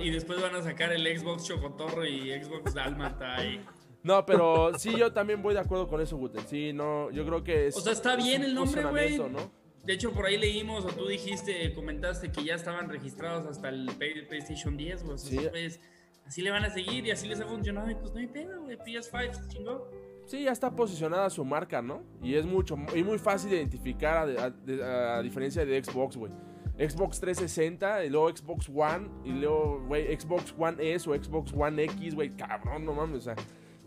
Y, 0.02 0.08
y 0.08 0.10
después 0.10 0.40
van 0.40 0.54
a 0.54 0.62
sacar 0.62 0.92
el 0.92 1.06
Xbox 1.18 1.44
Chocotorro 1.44 2.04
y 2.06 2.32
Xbox 2.42 2.74
Dalmata. 2.74 3.44
Y... 3.44 3.64
No, 4.02 4.24
pero 4.24 4.72
sí, 4.78 4.94
yo 4.96 5.12
también 5.12 5.42
voy 5.42 5.54
de 5.54 5.60
acuerdo 5.60 5.88
con 5.88 6.00
eso, 6.00 6.16
Guten. 6.16 6.46
Sí, 6.46 6.72
no, 6.72 7.10
yo 7.10 7.24
creo 7.26 7.42
que 7.42 7.66
es. 7.68 7.76
O 7.76 7.80
sea, 7.80 7.92
está 7.92 8.14
es 8.14 8.24
bien 8.24 8.42
el 8.44 8.54
nombre, 8.54 8.84
güey. 8.84 9.18
¿no? 9.18 9.50
De 9.84 9.92
hecho, 9.92 10.12
por 10.12 10.26
ahí 10.26 10.36
leímos, 10.36 10.84
o 10.84 10.88
tú 10.88 11.06
dijiste, 11.06 11.72
comentaste 11.74 12.30
que 12.32 12.44
ya 12.44 12.54
estaban 12.54 12.88
registrados 12.88 13.46
hasta 13.46 13.68
el 13.68 13.86
Play- 13.98 14.26
PlayStation 14.26 14.76
10, 14.76 15.04
güey. 15.04 15.18
Sí. 15.18 15.36
güeyes 15.36 15.80
así 16.26 16.42
le 16.42 16.50
van 16.50 16.64
a 16.64 16.70
seguir 16.70 17.06
y 17.06 17.12
así 17.12 17.28
les 17.28 17.40
ha 17.40 17.46
funcionado. 17.46 17.88
Y 17.90 17.94
pues 17.94 18.12
no 18.12 18.18
hay 18.20 18.26
pedo, 18.26 18.62
güey. 18.62 18.76
PS5 18.78 19.32
se 19.32 19.48
chingó. 19.48 19.88
Sí, 20.26 20.42
ya 20.42 20.50
está 20.50 20.74
posicionada 20.74 21.30
su 21.30 21.44
marca, 21.44 21.80
¿no? 21.82 22.02
Y 22.20 22.34
es 22.34 22.44
mucho, 22.44 22.76
y 22.96 23.04
muy 23.04 23.16
fácil 23.18 23.50
de 23.50 23.56
identificar 23.58 24.28
a, 24.36 24.52
a- 24.84 25.18
a 25.18 25.22
diferencia 25.22 25.64
de 25.64 25.84
Xbox, 25.84 26.16
güey. 26.16 26.32
Xbox 26.78 27.20
360, 27.20 28.04
y 28.04 28.10
luego 28.10 28.28
Xbox 28.28 28.68
One, 28.68 29.08
y 29.24 29.30
luego, 29.32 29.82
güey, 29.86 30.14
Xbox 30.18 30.54
One 30.58 30.76
S 30.94 31.08
o 31.08 31.14
Xbox 31.14 31.52
One 31.56 31.82
X, 31.84 32.14
güey, 32.14 32.30
cabrón, 32.36 32.84
no 32.84 32.92
mames, 32.92 33.18
o 33.18 33.20
sea, 33.22 33.36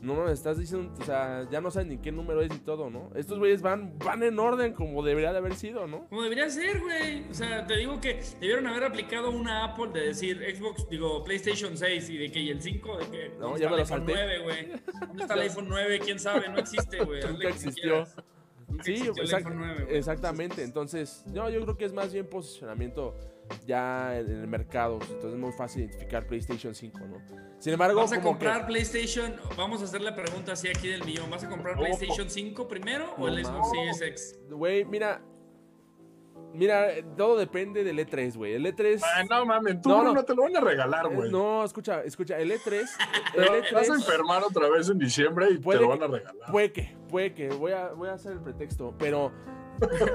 no 0.02 0.16
mames, 0.16 0.34
estás 0.34 0.58
diciendo, 0.58 0.94
o 1.00 1.04
sea, 1.04 1.46
ya 1.52 1.60
no 1.60 1.70
saben 1.72 1.90
ni 1.90 1.98
qué 1.98 2.12
número 2.12 2.42
es 2.42 2.50
ni 2.50 2.58
todo, 2.60 2.90
¿no? 2.90 3.12
Estos 3.16 3.38
güeyes 3.38 3.62
van, 3.62 3.98
van 4.00 4.24
en 4.24 4.40
orden 4.40 4.74
como 4.74 5.04
debería 5.04 5.34
de 5.34 5.40
haber 5.40 5.56
sido, 5.56 5.88
¿no? 5.88 6.08
Como 6.08 6.24
debería 6.24 6.50
ser, 6.50 6.80
güey. 6.80 7.30
O 7.30 7.34
sea, 7.34 7.68
te 7.68 7.76
digo 7.76 8.00
que 8.00 8.22
debieron 8.40 8.66
haber 8.66 8.86
aplicado 8.86 9.30
una 9.30 9.66
Apple 9.66 9.90
de 9.94 10.08
decir 10.08 10.42
Xbox, 10.56 10.88
digo, 10.90 11.22
PlayStation 11.24 11.78
6 11.78 12.10
y 12.12 12.18
de 12.18 12.32
que 12.32 12.40
y 12.40 12.50
el 12.50 12.62
5, 12.62 12.98
de 12.98 13.06
que. 13.10 13.30
No, 13.38 13.50
¿dónde 13.50 13.60
ya 13.60 13.70
me 13.70 13.76
el 13.76 13.82
lo 13.82 13.84
iPhone 13.84 14.08
salté. 14.08 14.14
9, 14.14 14.40
güey? 14.40 14.68
¿Dónde 15.08 15.22
está 15.24 15.34
el 15.34 15.40
iPhone 15.42 15.66
9? 15.68 16.00
¿Quién 16.00 16.20
sabe? 16.20 16.48
No 16.50 16.58
existe, 16.60 17.04
güey. 17.04 17.22
Nunca 17.22 17.50
existió. 17.50 18.06
quieras. 18.06 18.16
Sí, 18.84 18.92
existió 18.94 19.14
el 19.24 19.28
exact- 19.30 19.38
iPhone 19.38 19.58
9, 19.58 19.84
güey. 19.86 19.98
exactamente. 19.98 20.64
Entonces, 20.64 21.24
no, 21.28 21.50
yo 21.50 21.62
creo 21.62 21.78
que 21.78 21.86
es 21.86 21.94
más 21.94 22.14
bien 22.14 22.28
posicionamiento 22.28 23.16
ya 23.66 24.18
en 24.20 24.30
el 24.30 24.48
mercado. 24.48 25.00
Entonces 25.02 25.34
es 25.34 25.40
muy 25.40 25.52
fácil 25.54 25.84
identificar 25.84 26.26
PlayStation 26.28 26.74
5, 26.76 27.00
¿no? 27.08 27.18
Sin 27.60 27.74
embargo, 27.74 28.00
¿Vas 28.00 28.14
a 28.14 28.22
comprar 28.22 28.62
que, 28.62 28.68
PlayStation? 28.68 29.36
Vamos 29.58 29.82
a 29.82 29.86
hacer 29.86 30.02
la 30.02 30.16
pregunta 30.16 30.54
así 30.54 30.68
aquí 30.70 30.88
del 30.88 31.04
millón. 31.04 31.30
¿Vas 31.30 31.44
a 31.44 31.50
comprar. 31.50 31.76
PlayStation 31.78 32.30
5 32.30 32.68
primero 32.68 33.14
o 33.18 33.28
el 33.28 33.44
Xbox. 33.44 33.70
Series 33.72 34.02
X? 34.02 34.40
güey, 34.50 34.86
mira, 34.86 35.22
mira, 36.54 36.88
todo 37.18 37.38
depende 37.38 37.84
del 37.84 38.00
E3, 38.00 38.36
güey. 38.36 38.54
El 38.54 38.66
E3, 38.66 39.02
Ah, 39.04 39.24
no 39.30 39.46
mames, 39.46 39.82
tú 39.82 39.90
No, 39.90 40.04
no, 40.04 40.14
no. 40.14 40.24
te 40.24 40.34
lo 40.36 40.44
van 40.44 40.56
a 40.58 40.62
regalar, 40.62 41.06
eh, 41.06 41.16
güey. 41.16 41.32
no, 41.32 41.64
escucha, 41.64 42.02
escucha, 42.04 42.38
el 42.40 42.52
E3, 42.52 42.86
el 43.36 43.44
Te 43.70 43.76
vas 43.76 43.90
a 43.90 43.94
E3 43.94 43.96
enfermar 43.96 44.44
otra 44.44 44.70
vez 44.70 44.90
en 44.90 44.98
diciembre 44.98 45.48
y 45.52 45.60
te 45.60 45.76
lo 45.76 45.88
van 45.90 46.04
a 46.04 46.08
regalar. 46.08 46.52
puede 46.52 46.72
que, 46.72 46.96
puede 47.10 47.34
que, 47.34 47.50
voy 47.50 47.72
a, 47.74 47.90
voy 47.90 48.10
a 48.10 48.14
hacer 48.14 48.34
el 48.34 48.40
pretexto, 48.42 48.94
pero 48.98 49.32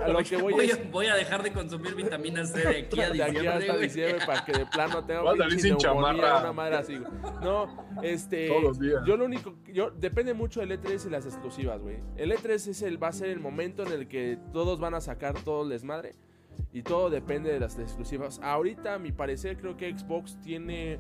a 0.05 0.09
lo 0.09 0.19
que 0.23 0.37
voy, 0.37 0.53
Voy, 0.53 0.67
es 0.67 0.91
voy 0.91 1.07
a 1.07 1.15
dejar 1.15 1.43
de 1.43 1.53
consumir 1.53 1.95
vitamina 1.95 2.45
C 2.47 2.61
de 2.61 2.79
aquí 2.79 3.01
a 3.01 3.11
de 3.11 3.23
aquí 3.23 3.33
diciembre, 3.33 3.49
hasta 3.49 3.73
güey. 3.73 3.83
diciembre 3.85 4.27
para 4.27 4.45
que 4.45 4.53
de 4.53 4.67
plano 4.67 5.05
tenga 5.05 5.23
Vas 5.23 5.35
a 5.35 5.37
salir 5.39 5.51
pinche 5.55 5.69
sin 5.69 5.77
chamarra. 5.79 6.41
una 6.41 6.53
madre 6.53 6.77
así, 6.77 6.97
güey. 6.99 7.13
No, 7.43 7.87
este 8.03 8.49
Todos 8.49 8.63
los 8.63 8.79
días. 8.79 9.03
yo 9.07 9.17
lo 9.17 9.25
único 9.25 9.55
yo 9.73 9.91
depende 9.91 10.35
mucho 10.35 10.61
del 10.61 10.73
E3 10.73 11.07
y 11.07 11.11
las 11.11 11.27
exclusivas, 11.27 11.81
güey. 11.81 11.99
El 12.17 12.33
E3 12.33 12.51
es 12.69 12.83
el 12.83 13.03
va 13.03 13.09
a 13.09 13.13
ser 13.13 13.31
el 13.31 13.41
momento 13.41 13.83
en 13.85 13.93
el 13.93 14.09
que 14.09 14.39
todos 14.53 14.81
van 14.81 14.95
a 14.95 15.01
sacar 15.01 15.35
todo 15.45 15.63
el 15.65 15.71
desmadre 15.71 16.15
y 16.73 16.83
todo 16.83 17.11
depende 17.11 17.53
de 17.53 17.61
las 17.61 17.79
exclusivas. 17.79 18.41
Ahorita 18.43 18.95
a 18.95 18.99
mi 18.99 19.13
parecer 19.13 19.57
creo 19.57 19.77
que 19.77 19.91
Xbox 19.97 20.41
tiene 20.41 20.99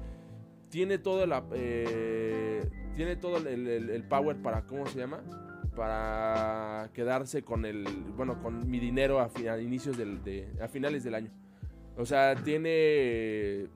tiene 0.70 0.98
todo 0.98 1.24
la 1.26 1.44
eh, 1.52 2.68
tiene 2.96 3.14
todo 3.16 3.36
el, 3.38 3.46
el- 3.68 3.90
el 3.90 4.02
power 4.04 4.36
para 4.42 4.62
cómo 4.62 4.86
se 4.86 4.98
llama 4.98 5.20
para 5.74 6.90
quedarse 6.92 7.42
con 7.42 7.64
el 7.64 7.84
bueno 8.16 8.40
con 8.42 8.70
mi 8.70 8.78
dinero 8.78 9.20
a, 9.20 9.60
inicios 9.60 9.96
del 9.96 10.22
de, 10.22 10.48
a 10.60 10.68
finales 10.68 11.04
del 11.04 11.14
año. 11.14 11.30
O 11.96 12.06
sea 12.06 12.34
tiene 12.34 13.68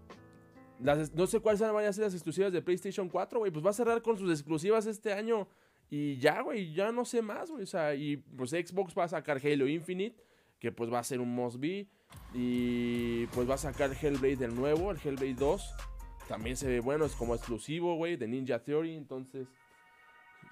las, 0.80 1.12
no 1.14 1.26
sé 1.26 1.40
cuáles 1.40 1.61
van 1.61 1.84
a 1.84 1.92
ser 1.92 2.05
las 2.05 2.14
exclusivas 2.14 2.53
de 2.53 2.62
PlayStation 2.62 3.09
4 3.09 3.40
güey. 3.40 3.51
Pues 3.51 3.64
va 3.64 3.70
a 3.70 3.74
cerrar 3.74 4.03
con 4.03 4.16
sus 4.16 4.30
exclusivas 4.30 4.86
este 4.86 5.12
año 5.12 5.49
y 5.90 6.18
ya 6.18 6.42
güey 6.42 6.72
ya 6.72 6.92
no 6.92 7.05
sé 7.05 7.22
más 7.22 7.51
güey. 7.51 7.62
O 7.62 7.66
sea 7.66 7.94
y 7.94 8.16
pues 8.16 8.51
Xbox 8.51 8.96
va 8.96 9.05
a 9.05 9.09
sacar 9.09 9.40
Halo 9.44 9.66
Infinite 9.66 10.16
que 10.59 10.72
pues 10.72 10.92
va 10.92 10.99
a 10.99 11.05
ser 11.05 11.20
un 11.20 11.34
must 11.34 11.59
be. 11.59 11.88
Y 12.32 13.26
pues 13.28 13.49
va 13.49 13.55
a 13.55 13.59
sacar 13.59 13.90
Hellblade 13.92 14.44
el 14.44 14.55
nuevo 14.55 14.90
el 14.90 14.99
Hellblade 14.99 15.34
2 15.34 15.74
también 16.28 16.57
se 16.57 16.68
ve 16.68 16.80
bueno, 16.80 17.07
es 17.07 17.16
como 17.16 17.34
exclusivo, 17.34 17.96
güey, 17.96 18.16
de 18.16 18.28
Ninja 18.28 18.62
Theory, 18.62 18.94
entonces... 18.94 19.49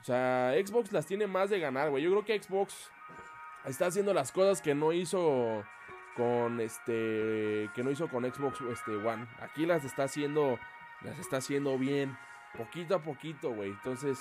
O 0.01 0.05
sea, 0.05 0.55
Xbox 0.65 0.93
las 0.93 1.07
tiene 1.07 1.27
más 1.27 1.51
de 1.51 1.59
ganar, 1.59 1.91
güey. 1.91 2.03
Yo 2.03 2.11
creo 2.11 2.25
que 2.25 2.43
Xbox 2.43 2.91
está 3.65 3.87
haciendo 3.87 4.15
las 4.15 4.33
cosas 4.33 4.63
que 4.63 4.75
no 4.75 4.93
hizo 4.93 5.65
con 6.17 6.61
este... 6.61 7.71
Que 7.75 7.83
no 7.83 7.91
hizo 7.91 8.09
con 8.09 8.25
Xbox 8.25 8.61
este, 8.61 8.93
One. 8.93 9.27
Aquí 9.41 9.67
las 9.67 9.85
está 9.85 10.05
haciendo... 10.05 10.59
Las 11.03 11.19
está 11.19 11.39
haciendo 11.39 11.77
bien. 11.79 12.17
Poquito 12.57 12.95
a 12.95 13.03
poquito, 13.03 13.51
güey. 13.51 13.71
Entonces, 13.71 14.19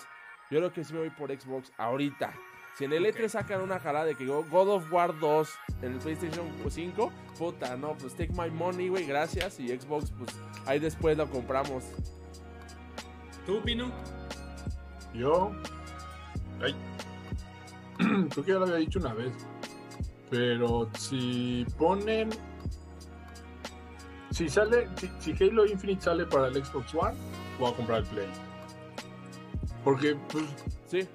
yo 0.49 0.59
creo 0.59 0.73
que 0.73 0.84
sí 0.84 0.93
me 0.93 0.99
voy 0.99 1.09
por 1.09 1.30
Xbox 1.32 1.71
ahorita. 1.78 2.34
Si 2.78 2.84
en 2.84 2.91
el 2.91 3.05
Ok. 3.05 3.15
E3 3.15 3.30
sacan 3.30 3.61
una 3.61 3.80
jalada 3.80 4.05
de 4.05 4.15
que 4.15 4.26
God 4.26 4.69
of 4.69 4.91
War 4.91 5.17
2 5.17 5.49
en 5.82 5.93
el 5.93 5.99
PlayStation 5.99 6.51
5, 6.67 7.11
puta, 7.38 7.78
no, 7.78 7.95
pues 7.95 8.13
take 8.15 8.34
my 8.34 8.51
money, 8.51 8.89
güey, 8.89 9.05
gracias. 9.05 9.59
Y 9.61 9.69
Xbox, 9.69 10.11
pues 10.11 10.30
ahí 10.65 10.80
después 10.80 11.17
lo 11.17 11.30
compramos. 11.30 11.86
¿Tú, 13.45 13.61
Pino? 13.61 13.93
Yo. 15.18 15.51
Ay. 16.61 16.76
Creo 17.97 18.45
que 18.45 18.51
ya 18.51 18.59
lo 18.59 18.66
había 18.66 18.76
dicho 18.76 18.99
una 18.99 19.13
vez. 19.13 19.34
Pero 20.30 20.89
si 20.97 21.66
ponen. 21.78 22.30
Si 24.32 24.49
sale. 24.49 24.89
Si, 24.97 25.09
si 25.20 25.43
Halo 25.43 25.66
Infinite 25.66 26.01
sale 26.01 26.26
para 26.26 26.47
el 26.47 26.63
Xbox 26.63 26.93
One, 26.93 27.16
voy 27.59 27.72
a 27.72 27.76
comprar 27.76 27.99
el 27.99 28.05
Play. 28.05 28.28
Porque, 29.84 30.18
pues. 30.30 30.45
Sí. 30.88 31.07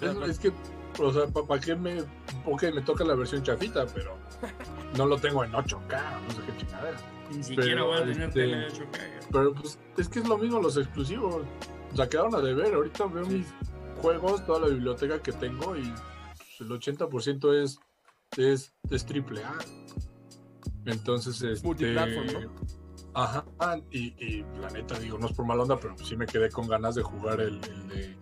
Es, 0.00 0.28
es 0.28 0.38
que. 0.38 0.52
O 0.98 1.12
sea, 1.12 1.26
¿para 1.26 1.60
qué 1.60 1.74
me.? 1.74 2.02
Ok, 2.44 2.64
me 2.74 2.82
toca 2.82 3.04
la 3.04 3.14
versión 3.14 3.42
chafita, 3.42 3.86
pero. 3.94 4.16
no 4.96 5.06
lo 5.06 5.18
tengo 5.18 5.44
en 5.44 5.52
8K, 5.52 6.20
no 6.22 6.30
sé 6.30 6.42
qué 6.46 6.56
chingadera. 6.56 6.98
Ni 7.30 7.42
siquiera 7.42 7.70
Pero, 7.70 7.86
voy 7.86 7.96
a 7.96 8.00
tener 8.00 8.28
este, 8.28 8.40
tele 8.40 8.56
de 8.56 8.68
8K. 8.68 8.98
Pero 9.32 9.54
pues 9.54 9.78
es 9.96 10.08
que 10.08 10.18
es 10.20 10.28
lo 10.28 10.38
mismo 10.38 10.60
los 10.60 10.76
exclusivos. 10.76 11.42
O 11.92 11.96
sea, 11.96 12.08
quedaron 12.08 12.34
a 12.34 12.40
deber. 12.40 12.74
Ahorita 12.74 13.06
veo 13.06 13.26
mis 13.26 13.46
juegos, 14.00 14.44
toda 14.46 14.60
la 14.60 14.68
biblioteca 14.68 15.20
que 15.20 15.32
tengo 15.32 15.76
y 15.76 15.82
pues, 16.36 16.60
el 16.60 16.68
80% 16.68 17.62
es, 17.62 17.78
es, 18.36 18.74
es 18.90 19.06
triple 19.06 19.44
A. 19.44 19.58
Entonces, 20.86 21.40
este, 21.42 21.66
multiplatform, 21.66 22.44
¿no? 22.44 22.52
Ajá, 23.14 23.44
y, 23.90 24.14
y 24.24 24.44
la 24.60 24.70
neta, 24.70 24.98
digo, 24.98 25.18
no 25.18 25.26
es 25.26 25.32
por 25.32 25.44
mala 25.44 25.62
onda, 25.62 25.78
pero 25.78 25.96
sí 25.98 26.16
me 26.16 26.26
quedé 26.26 26.50
con 26.50 26.66
ganas 26.66 26.94
de 26.94 27.02
jugar 27.02 27.40
el, 27.40 27.60
el 27.64 27.88
de. 27.88 28.16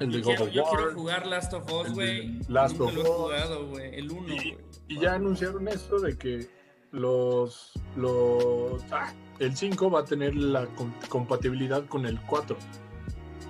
El 0.00 0.10
de 0.10 0.18
Yo 0.18 0.24
quiero, 0.24 0.48
yo 0.48 0.64
War. 0.64 0.76
quiero 0.76 0.94
jugar 0.94 1.26
Last 1.26 1.52
of 1.52 1.72
Us, 1.72 1.92
güey. 1.92 2.40
Last 2.48 2.80
of 2.80 2.96
Us. 2.96 3.06
jugado. 3.06 3.78
El 3.78 4.10
1, 4.10 4.34
Y, 4.34 4.58
y 4.88 4.98
ya 4.98 5.14
anunciaron 5.14 5.68
esto 5.68 6.00
de 6.00 6.18
que 6.18 6.50
los. 6.90 7.72
los 7.94 8.82
ah, 8.90 9.12
el 9.44 9.56
5 9.56 9.90
va 9.90 10.00
a 10.00 10.04
tener 10.04 10.34
la 10.36 10.66
com- 10.66 10.92
compatibilidad 11.08 11.84
con 11.86 12.06
el 12.06 12.20
4. 12.22 12.56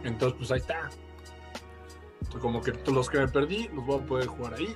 Entonces, 0.05 0.37
pues 0.39 0.51
ahí 0.53 0.59
está. 0.61 0.91
Entonces, 2.21 2.41
como 2.41 2.61
que 2.63 2.73
todos 2.73 2.95
los 2.95 3.11
que 3.11 3.19
me 3.19 3.29
perdí 3.29 3.69
los 3.75 3.85
voy 3.85 4.01
a 4.01 4.07
poder 4.07 4.27
jugar 4.27 4.55
ahí. 4.55 4.75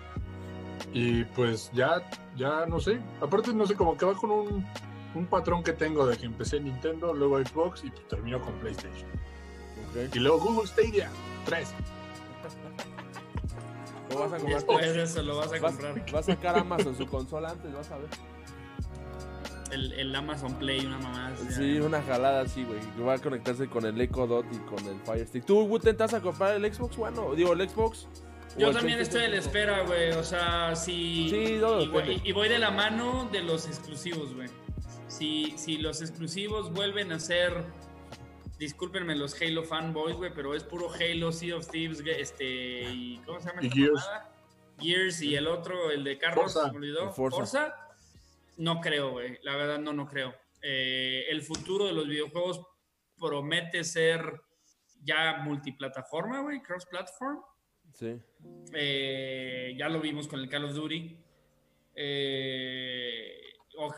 Y 0.92 1.24
pues 1.24 1.70
ya, 1.72 2.02
ya 2.36 2.66
no 2.66 2.80
sé. 2.80 3.00
Aparte, 3.20 3.52
no 3.52 3.66
sé, 3.66 3.74
como 3.74 3.96
que 3.96 4.04
va 4.04 4.14
con 4.14 4.30
un, 4.30 4.66
un 5.14 5.26
patrón 5.26 5.62
que 5.62 5.72
tengo 5.72 6.06
de 6.06 6.16
que 6.16 6.26
empecé 6.26 6.58
en 6.58 6.64
Nintendo, 6.64 7.12
luego 7.14 7.38
Xbox 7.38 7.84
y 7.84 7.90
pues 7.90 8.06
termino 8.08 8.40
con 8.40 8.52
PlayStation. 8.54 9.08
Y 10.12 10.18
luego 10.18 10.38
Google 10.38 10.66
Stadia 10.68 11.10
3. 11.46 11.72
Lo 14.10 14.18
vas 14.20 14.32
a 14.32 14.36
comprar. 14.38 14.84
Eso 14.98 15.22
lo 15.22 15.36
vas 15.38 15.52
a 15.52 15.58
comprar. 15.60 16.14
va 16.14 16.18
a 16.18 16.22
sacar 16.22 16.58
Amazon 16.58 16.96
su 16.96 17.06
consola 17.06 17.50
antes, 17.50 17.72
vas 17.74 17.90
a 17.90 17.98
ver. 17.98 18.08
El, 19.72 19.92
el 19.92 20.14
Amazon 20.14 20.54
Play, 20.58 20.84
una 20.86 20.98
mamá. 20.98 21.28
así, 21.28 21.52
Sí, 21.52 21.80
una 21.80 22.00
jalada 22.02 22.42
así, 22.42 22.64
güey. 22.64 22.80
que 22.96 23.02
Va 23.02 23.14
a 23.14 23.18
conectarse 23.18 23.68
con 23.68 23.84
el 23.86 24.00
Echo 24.00 24.26
Dot 24.26 24.46
y 24.52 24.58
con 24.58 24.84
el 24.86 25.00
Fire 25.00 25.26
Stick. 25.26 25.44
¿Tú, 25.44 25.78
te 25.80 25.92
vas 25.92 26.14
a 26.14 26.20
comprar 26.20 26.54
el 26.56 26.72
Xbox 26.74 26.96
One? 26.98 27.18
o- 27.18 27.34
Digo, 27.34 27.52
el 27.52 27.68
Xbox. 27.68 28.06
Yo 28.58 28.70
también 28.72 28.98
estoy 29.00 29.24
a 29.24 29.28
la 29.28 29.36
espera, 29.36 29.82
güey. 29.82 30.12
O 30.12 30.24
sea, 30.24 30.74
si. 30.76 31.28
Sí, 31.28 31.58
todo 31.60 31.82
y, 31.82 31.88
voy, 31.88 32.22
y 32.24 32.32
voy 32.32 32.48
de 32.48 32.58
la 32.58 32.70
mano 32.70 33.28
de 33.30 33.42
los 33.42 33.66
exclusivos, 33.66 34.34
güey. 34.34 34.48
Si, 35.08 35.52
si 35.58 35.76
los 35.78 36.00
exclusivos 36.00 36.72
vuelven 36.72 37.12
a 37.12 37.18
ser. 37.18 37.64
Discúlpenme 38.58 39.14
los 39.16 39.40
Halo 39.42 39.64
fanboys, 39.64 40.16
güey, 40.16 40.32
pero 40.34 40.54
es 40.54 40.64
puro 40.64 40.88
Halo, 40.90 41.30
Sea 41.32 41.56
of 41.56 41.68
Thieves, 41.70 42.02
este. 42.06 42.84
Y, 42.90 43.20
¿Cómo 43.26 43.38
se 43.40 43.48
llama 43.48 43.62
Y 43.62 43.66
esta 43.66 43.76
Gears. 43.78 43.92
mamada? 43.94 44.30
Gears 44.80 45.22
y 45.22 45.34
el 45.34 45.46
otro, 45.46 45.90
el 45.90 46.04
de 46.04 46.16
Carlos, 46.18 46.52
Forza. 46.54 46.66
se 46.66 46.72
me 46.72 46.78
olvidó. 46.78 47.02
El 47.08 47.10
Forza. 47.10 47.74
No 48.56 48.80
creo, 48.80 49.10
güey. 49.10 49.38
La 49.42 49.56
verdad, 49.56 49.78
no, 49.78 49.92
no 49.92 50.06
creo. 50.06 50.34
Eh, 50.62 51.26
el 51.28 51.42
futuro 51.42 51.86
de 51.86 51.92
los 51.92 52.08
videojuegos 52.08 52.60
promete 53.18 53.84
ser 53.84 54.40
ya 55.02 55.38
multiplataforma, 55.38 56.40
güey, 56.40 56.60
cross-platform. 56.60 57.42
Sí. 57.92 58.20
Eh, 58.72 59.74
ya 59.78 59.88
lo 59.88 60.00
vimos 60.00 60.26
con 60.28 60.40
el 60.40 60.48
Call 60.48 60.64
of 60.64 60.74
Duty. 60.74 61.24
Eh, 61.94 63.46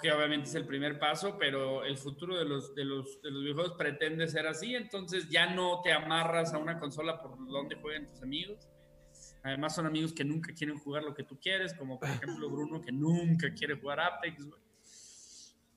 que 0.03 0.13
obviamente 0.13 0.49
es 0.49 0.55
el 0.55 0.67
primer 0.67 0.99
paso, 0.99 1.37
pero 1.39 1.85
el 1.85 1.97
futuro 1.97 2.37
de 2.37 2.45
los, 2.45 2.75
de, 2.75 2.85
los, 2.85 3.23
de 3.23 3.31
los 3.31 3.43
videojuegos 3.43 3.77
pretende 3.77 4.27
ser 4.27 4.47
así, 4.47 4.75
entonces 4.75 5.29
ya 5.29 5.55
no 5.55 5.81
te 5.83 5.93
amarras 5.93 6.53
a 6.53 6.59
una 6.59 6.79
consola 6.79 7.21
por 7.21 7.37
donde 7.49 7.77
jueguen 7.77 8.09
tus 8.09 8.23
amigos. 8.23 8.69
Además 9.49 9.75
son 9.75 9.87
amigos 9.87 10.13
que 10.13 10.25
nunca 10.25 10.53
quieren 10.53 10.79
jugar 10.79 11.03
lo 11.03 11.15
que 11.15 11.25
tú 11.25 11.39
quieres, 11.41 11.73
como 11.73 11.99
por 11.99 12.09
ejemplo 12.09 12.51
Bruno 12.51 12.83
que 12.83 12.93
nunca 12.93 13.53
quiere 13.55 13.77
jugar 13.77 13.99
Apex. 13.99 14.47
güey. 14.47 14.61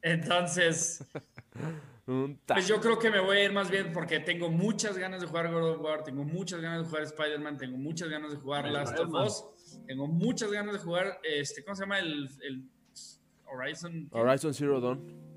Entonces, 0.02 1.06
pues 2.48 2.68
yo 2.68 2.82
creo 2.82 3.00
que 3.00 3.10
me 3.10 3.20
voy 3.20 3.38
a 3.38 3.44
ir 3.46 3.54
más 3.54 3.70
bien 3.70 3.94
porque 3.94 4.20
tengo 4.20 4.50
muchas 4.50 4.98
ganas 4.98 5.22
de 5.22 5.28
jugar 5.28 5.52
God 5.52 5.76
of 5.76 5.82
War, 5.82 6.04
tengo 6.04 6.26
muchas 6.26 6.60
ganas 6.60 6.84
de 6.84 6.90
jugar 6.90 7.04
Spider-Man, 7.04 7.58
tengo 7.58 7.78
muchas 7.78 8.10
ganas 8.10 8.32
de 8.32 8.38
jugar 8.38 8.70
Last 8.70 9.00
of. 9.00 9.14
Us, 9.14 9.82
tengo 9.88 10.08
muchas 10.08 10.52
ganas 10.52 10.74
de 10.74 10.80
jugar, 10.80 11.20
este, 11.24 11.64
¿cómo 11.64 11.76
se 11.76 11.84
llama? 11.84 12.00
El, 12.00 12.30
el 12.42 12.66
Horizon. 13.46 14.10
Horizon 14.12 14.54
Zero 14.54 14.82
Dawn. 14.82 15.31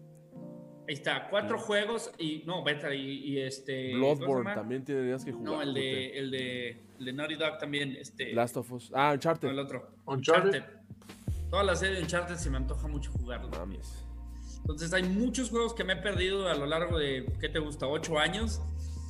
Ahí 0.86 0.94
está, 0.94 1.28
cuatro 1.30 1.58
juegos 1.58 2.10
y, 2.18 2.42
no, 2.46 2.62
beta 2.62 2.94
y, 2.94 3.00
y 3.00 3.40
este... 3.40 3.92
¿cómo 3.92 4.14
se 4.14 4.20
Bloodborne 4.20 4.54
también 4.54 4.84
tendrías 4.84 5.24
que 5.24 5.32
jugar. 5.32 5.54
No, 5.54 5.62
el 5.62 5.72
de, 5.72 6.18
el 6.18 6.30
de, 6.30 6.68
el 6.98 7.04
de 7.06 7.12
Naughty 7.12 7.34
Dog 7.36 7.58
también, 7.58 7.96
este... 7.98 8.34
Last 8.34 8.56
of 8.58 8.70
Us. 8.70 8.90
Ah, 8.94 9.08
no, 9.08 9.14
Uncharted. 9.14 9.48
el 9.48 9.58
otro. 9.58 9.90
Uncharted. 10.04 10.62
Toda 11.48 11.62
la 11.62 11.74
serie 11.74 11.96
de 11.96 12.02
Uncharted 12.02 12.36
se 12.36 12.50
me 12.50 12.58
antoja 12.58 12.86
mucho 12.86 13.10
jugarlo. 13.12 13.48
Mames. 13.50 14.04
Entonces 14.58 14.92
hay 14.92 15.04
muchos 15.04 15.50
juegos 15.50 15.74
que 15.74 15.84
me 15.84 15.94
he 15.94 15.96
perdido 15.96 16.48
a 16.48 16.54
lo 16.54 16.66
largo 16.66 16.98
de, 16.98 17.32
¿qué 17.40 17.48
te 17.48 17.58
gusta? 17.58 17.86
Ocho 17.86 18.18
años 18.18 18.60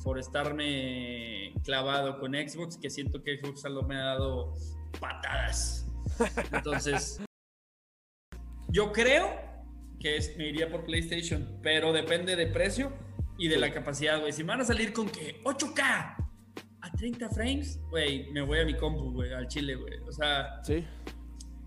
por 0.03 0.19
estarme 0.19 1.53
clavado 1.63 2.19
con 2.19 2.33
Xbox, 2.33 2.77
que 2.77 2.89
siento 2.89 3.23
que 3.23 3.37
Xbox 3.39 3.61
solo 3.61 3.81
me 3.81 3.95
ha 3.95 4.05
dado 4.05 4.53
patadas. 4.99 5.87
Entonces, 6.51 7.19
yo 8.69 8.91
creo 8.91 9.54
que 10.05 10.17
es- 10.17 10.37
me 10.37 10.47
iría 10.49 10.69
por 10.69 10.85
PlayStation, 10.85 11.57
pero 11.63 11.91
depende 11.91 12.35
de 12.35 12.45
precio 12.45 12.93
y 13.39 13.47
de 13.47 13.57
la 13.57 13.71
capacidad, 13.73 14.19
güey. 14.19 14.31
Si 14.33 14.43
me 14.43 14.49
van 14.49 14.61
a 14.61 14.63
salir 14.63 14.93
con 14.93 15.09
que 15.09 15.41
8K 15.43 16.15
a 16.81 16.91
30 16.91 17.27
frames, 17.29 17.79
güey, 17.89 18.29
me 18.31 18.41
voy 18.41 18.59
a 18.59 18.65
mi 18.65 18.75
compu, 18.77 19.11
güey, 19.13 19.33
al 19.33 19.47
chile, 19.47 19.73
güey. 19.73 19.97
O 20.07 20.11
sea, 20.11 20.61
Sí. 20.63 20.85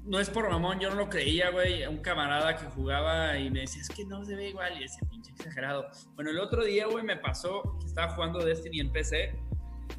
no 0.05 0.21
es 0.21 0.31
por 0.31 0.49
mamón, 0.49 0.79
yo 0.79 0.89
no 0.89 0.95
lo 0.95 1.11
creía, 1.11 1.51
güey. 1.51 1.85
Un 1.87 1.99
camarada 1.99 2.57
que 2.57 2.67
jugaba 2.67 3.37
y 3.41 3.51
me 3.51 3.63
decía, 3.63 3.83
es 3.83 3.89
que 3.89 4.05
no 4.05 4.25
se 4.25 4.37
ve 4.37 4.51
igual. 4.51 4.77
Y 4.79 4.83
decía, 4.85 5.01
pinche 5.11 5.33
exagerado. 5.33 5.89
Bueno, 6.15 6.31
el 6.31 6.39
otro 6.39 6.65
día, 6.65 6.87
güey, 6.87 7.03
me 7.05 7.17
pasó 7.17 7.77
que 7.81 7.87
estaba 7.87 8.13
jugando 8.15 8.39
Destiny 8.39 8.79
en 8.79 8.93
PC, 8.93 9.35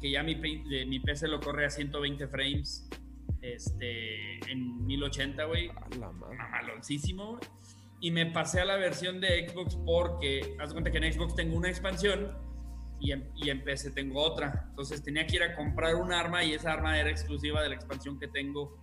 que 0.00 0.10
ya 0.12 0.22
mi, 0.22 0.34
PC 0.36 1.28
lo 1.28 1.40
corre 1.40 1.66
a 1.66 1.70
120 1.70 2.26
frames 2.26 2.88
este, 3.42 4.38
en 4.50 4.86
1080, 4.86 5.44
güey. 5.44 5.68
A 5.68 5.88
la 5.98 6.10
madre. 6.10 6.38
Mamaloncísimo, 6.38 7.32
güey. 7.32 7.42
Y 8.00 8.10
me 8.10 8.26
pasé 8.26 8.60
a 8.60 8.64
la 8.64 8.76
versión 8.76 9.20
de 9.20 9.48
Xbox 9.48 9.76
porque, 9.84 10.56
haz 10.58 10.72
cuenta 10.72 10.90
que 10.90 10.98
en 10.98 11.12
Xbox 11.12 11.34
tengo 11.34 11.56
una 11.56 11.68
expansión 11.68 12.34
y 12.98 13.12
en, 13.12 13.30
y 13.36 13.50
en 13.50 13.62
PC 13.62 13.90
tengo 13.90 14.22
otra. 14.22 14.66
Entonces 14.70 15.02
tenía 15.02 15.26
que 15.26 15.36
ir 15.36 15.42
a 15.42 15.54
comprar 15.54 15.94
un 15.96 16.12
arma 16.12 16.42
y 16.44 16.54
esa 16.54 16.72
arma 16.72 16.98
era 16.98 17.10
exclusiva 17.10 17.62
de 17.62 17.68
la 17.70 17.74
expansión 17.74 18.18
que 18.18 18.28
tengo 18.28 18.78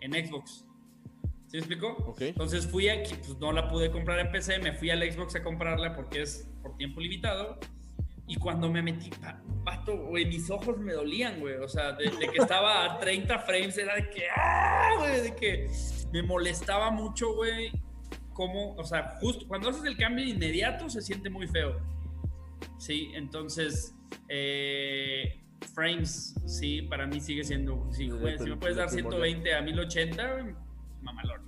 en 0.00 0.12
Xbox. 0.12 0.64
¿Sí 1.48 1.56
me 1.56 1.58
explicó? 1.58 1.88
Ok. 2.06 2.20
Entonces 2.22 2.64
fui 2.66 2.88
aquí, 2.88 3.14
pues 3.16 3.36
no 3.38 3.50
la 3.50 3.68
pude 3.68 3.90
comprar 3.90 4.20
en 4.20 4.30
PC, 4.30 4.60
me 4.60 4.72
fui 4.72 4.90
al 4.90 5.02
Xbox 5.12 5.34
a 5.34 5.42
comprarla 5.42 5.96
porque 5.96 6.22
es 6.22 6.48
por 6.62 6.76
tiempo 6.76 7.00
limitado. 7.00 7.58
Y 8.28 8.36
cuando 8.36 8.70
me 8.70 8.80
metí, 8.82 9.10
pa- 9.10 9.42
pato, 9.64 9.96
güey, 10.06 10.26
mis 10.26 10.48
ojos 10.48 10.78
me 10.78 10.92
dolían, 10.92 11.40
güey. 11.40 11.56
O 11.56 11.66
sea, 11.66 11.90
de, 11.94 12.04
de 12.04 12.28
que 12.28 12.38
estaba 12.38 12.84
a 12.84 12.98
30 13.00 13.40
frames 13.40 13.76
era 13.76 13.96
de 13.96 14.08
que, 14.10 14.26
¡ah! 14.36 14.90
güey, 14.98 15.20
de 15.22 15.34
que 15.34 15.68
me 16.12 16.22
molestaba 16.22 16.92
mucho, 16.92 17.34
güey. 17.34 17.72
Como, 18.40 18.74
o 18.74 18.84
sea, 18.84 19.18
justo 19.20 19.46
cuando 19.46 19.68
haces 19.68 19.84
el 19.84 19.98
cambio 19.98 20.24
inmediato 20.24 20.88
se 20.88 21.02
siente 21.02 21.28
muy 21.28 21.46
feo. 21.46 21.76
Sí, 22.78 23.10
entonces, 23.14 23.94
eh, 24.30 25.38
frames, 25.74 26.34
sí, 26.46 26.80
para 26.80 27.06
mí 27.06 27.20
sigue 27.20 27.44
siendo, 27.44 27.86
sí, 27.92 28.08
güey, 28.08 28.38
si 28.38 28.44
me 28.48 28.56
puedes 28.56 28.78
dar 28.78 28.88
depende, 28.88 29.10
120 29.10 29.54
a 29.54 29.60
1080, 29.60 30.32
güey, 30.40 30.54
mamalón. 31.02 31.42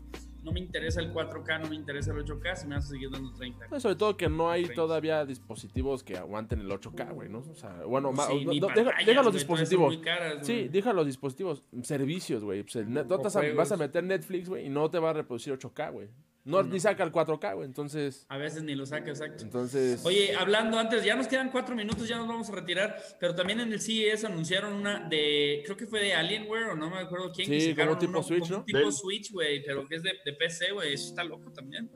No 0.45 0.53
me 0.53 0.61
interesa 0.61 1.01
el 1.01 1.15
4K, 1.15 1.61
no 1.63 1.71
me 1.71 1.77
interesa 1.77 2.13
el 2.13 2.19
8K, 2.19 2.57
si 2.57 2.67
me 2.67 2.75
vas 2.75 2.85
a 2.85 2.89
seguir 2.89 3.09
dando 3.11 3.33
30. 3.33 3.69
No, 3.69 3.81
sobre 3.81 3.95
todo 3.95 4.19
que 4.19 4.29
no 4.29 4.51
hay 4.51 4.65
Frames. 4.65 4.77
todavía 4.77 5.25
dispositivos 5.25 6.03
que 6.05 6.19
aguanten 6.19 6.61
el 6.61 6.71
8K, 6.71 7.11
güey, 7.15 7.31
¿no? 7.31 7.39
O 7.39 7.55
sea, 7.55 7.85
bueno, 7.87 8.13
ma- 8.13 8.27
Sí, 8.27 8.45
no- 8.45 8.67
deja, 8.69 8.91
deja 9.07 9.23
los 9.23 9.33
dispositivos. 9.33 9.97
caras, 9.99 10.47
Sí, 10.47 10.69
deja 10.69 10.93
los 10.93 11.07
dispositivos. 11.07 11.63
Servicios, 11.85 12.45
güey. 12.45 12.65
Pues 12.65 12.77
el 12.77 12.89
net- 12.89 13.07
a, 13.11 13.55
vas 13.55 13.73
a 13.73 13.77
meter 13.79 14.05
Netflix, 14.05 14.51
güey, 14.51 14.67
y 14.67 14.69
no 14.69 14.91
te 14.91 14.99
va 14.99 15.09
a 15.09 15.13
reproducir 15.15 15.55
8K, 15.55 15.91
güey. 15.91 16.11
No, 16.45 16.63
No. 16.63 16.71
ni 16.71 16.81
saca 16.81 17.05
el 17.05 17.13
4K, 17.13 17.55
güey. 17.55 17.67
Entonces, 17.67 18.27
A 18.29 18.37
veces 18.37 18.65
ni 18.65 18.75
lo 18.75 18.85
saca, 18.85 19.11
exacto. 19.11 19.45
entonces. 19.45 20.05
Oye, 20.05 20.35
hablando 20.35 20.77
antes, 20.79 21.05
ya 21.05 21.15
nos 21.15 21.29
quedan 21.29 21.51
cuatro 21.51 21.77
minutos, 21.77 22.09
ya 22.09 22.17
nos 22.17 22.27
vamos 22.27 22.49
a 22.49 22.53
retirar, 22.53 22.97
pero 23.21 23.35
también 23.35 23.61
en 23.61 23.73
el 23.73 23.81
CES 23.81 24.25
anunciaron 24.25 24.73
una 24.73 25.07
de, 25.09 25.63
creo 25.65 25.77
que 25.77 25.87
fue 25.87 26.01
de 26.01 26.15
Alienware 26.15 26.71
o 26.71 26.75
no 26.77 26.91
me 26.91 26.99
acuerdo 26.99 27.31
quién. 27.33 27.47
Sí, 27.47 27.53
que 27.59 27.71
sacaron 27.71 27.95
como 27.95 28.01
tipo 28.01 28.11
uno- 28.13 28.23
Switch, 28.25 28.43
como 28.49 28.59
¿no? 28.59 28.65
Tipo 28.65 28.91
Switch, 28.91 29.31
güey, 29.33 29.63
pero 29.65 29.87
que 29.87 29.95
es 29.97 30.03
de, 30.03 30.13
de 30.25 30.33
PC, 30.33 30.73
güey, 30.73 30.95
eso 30.95 31.11
está 31.11 31.23
loco 31.23 31.53
también. 31.53 31.89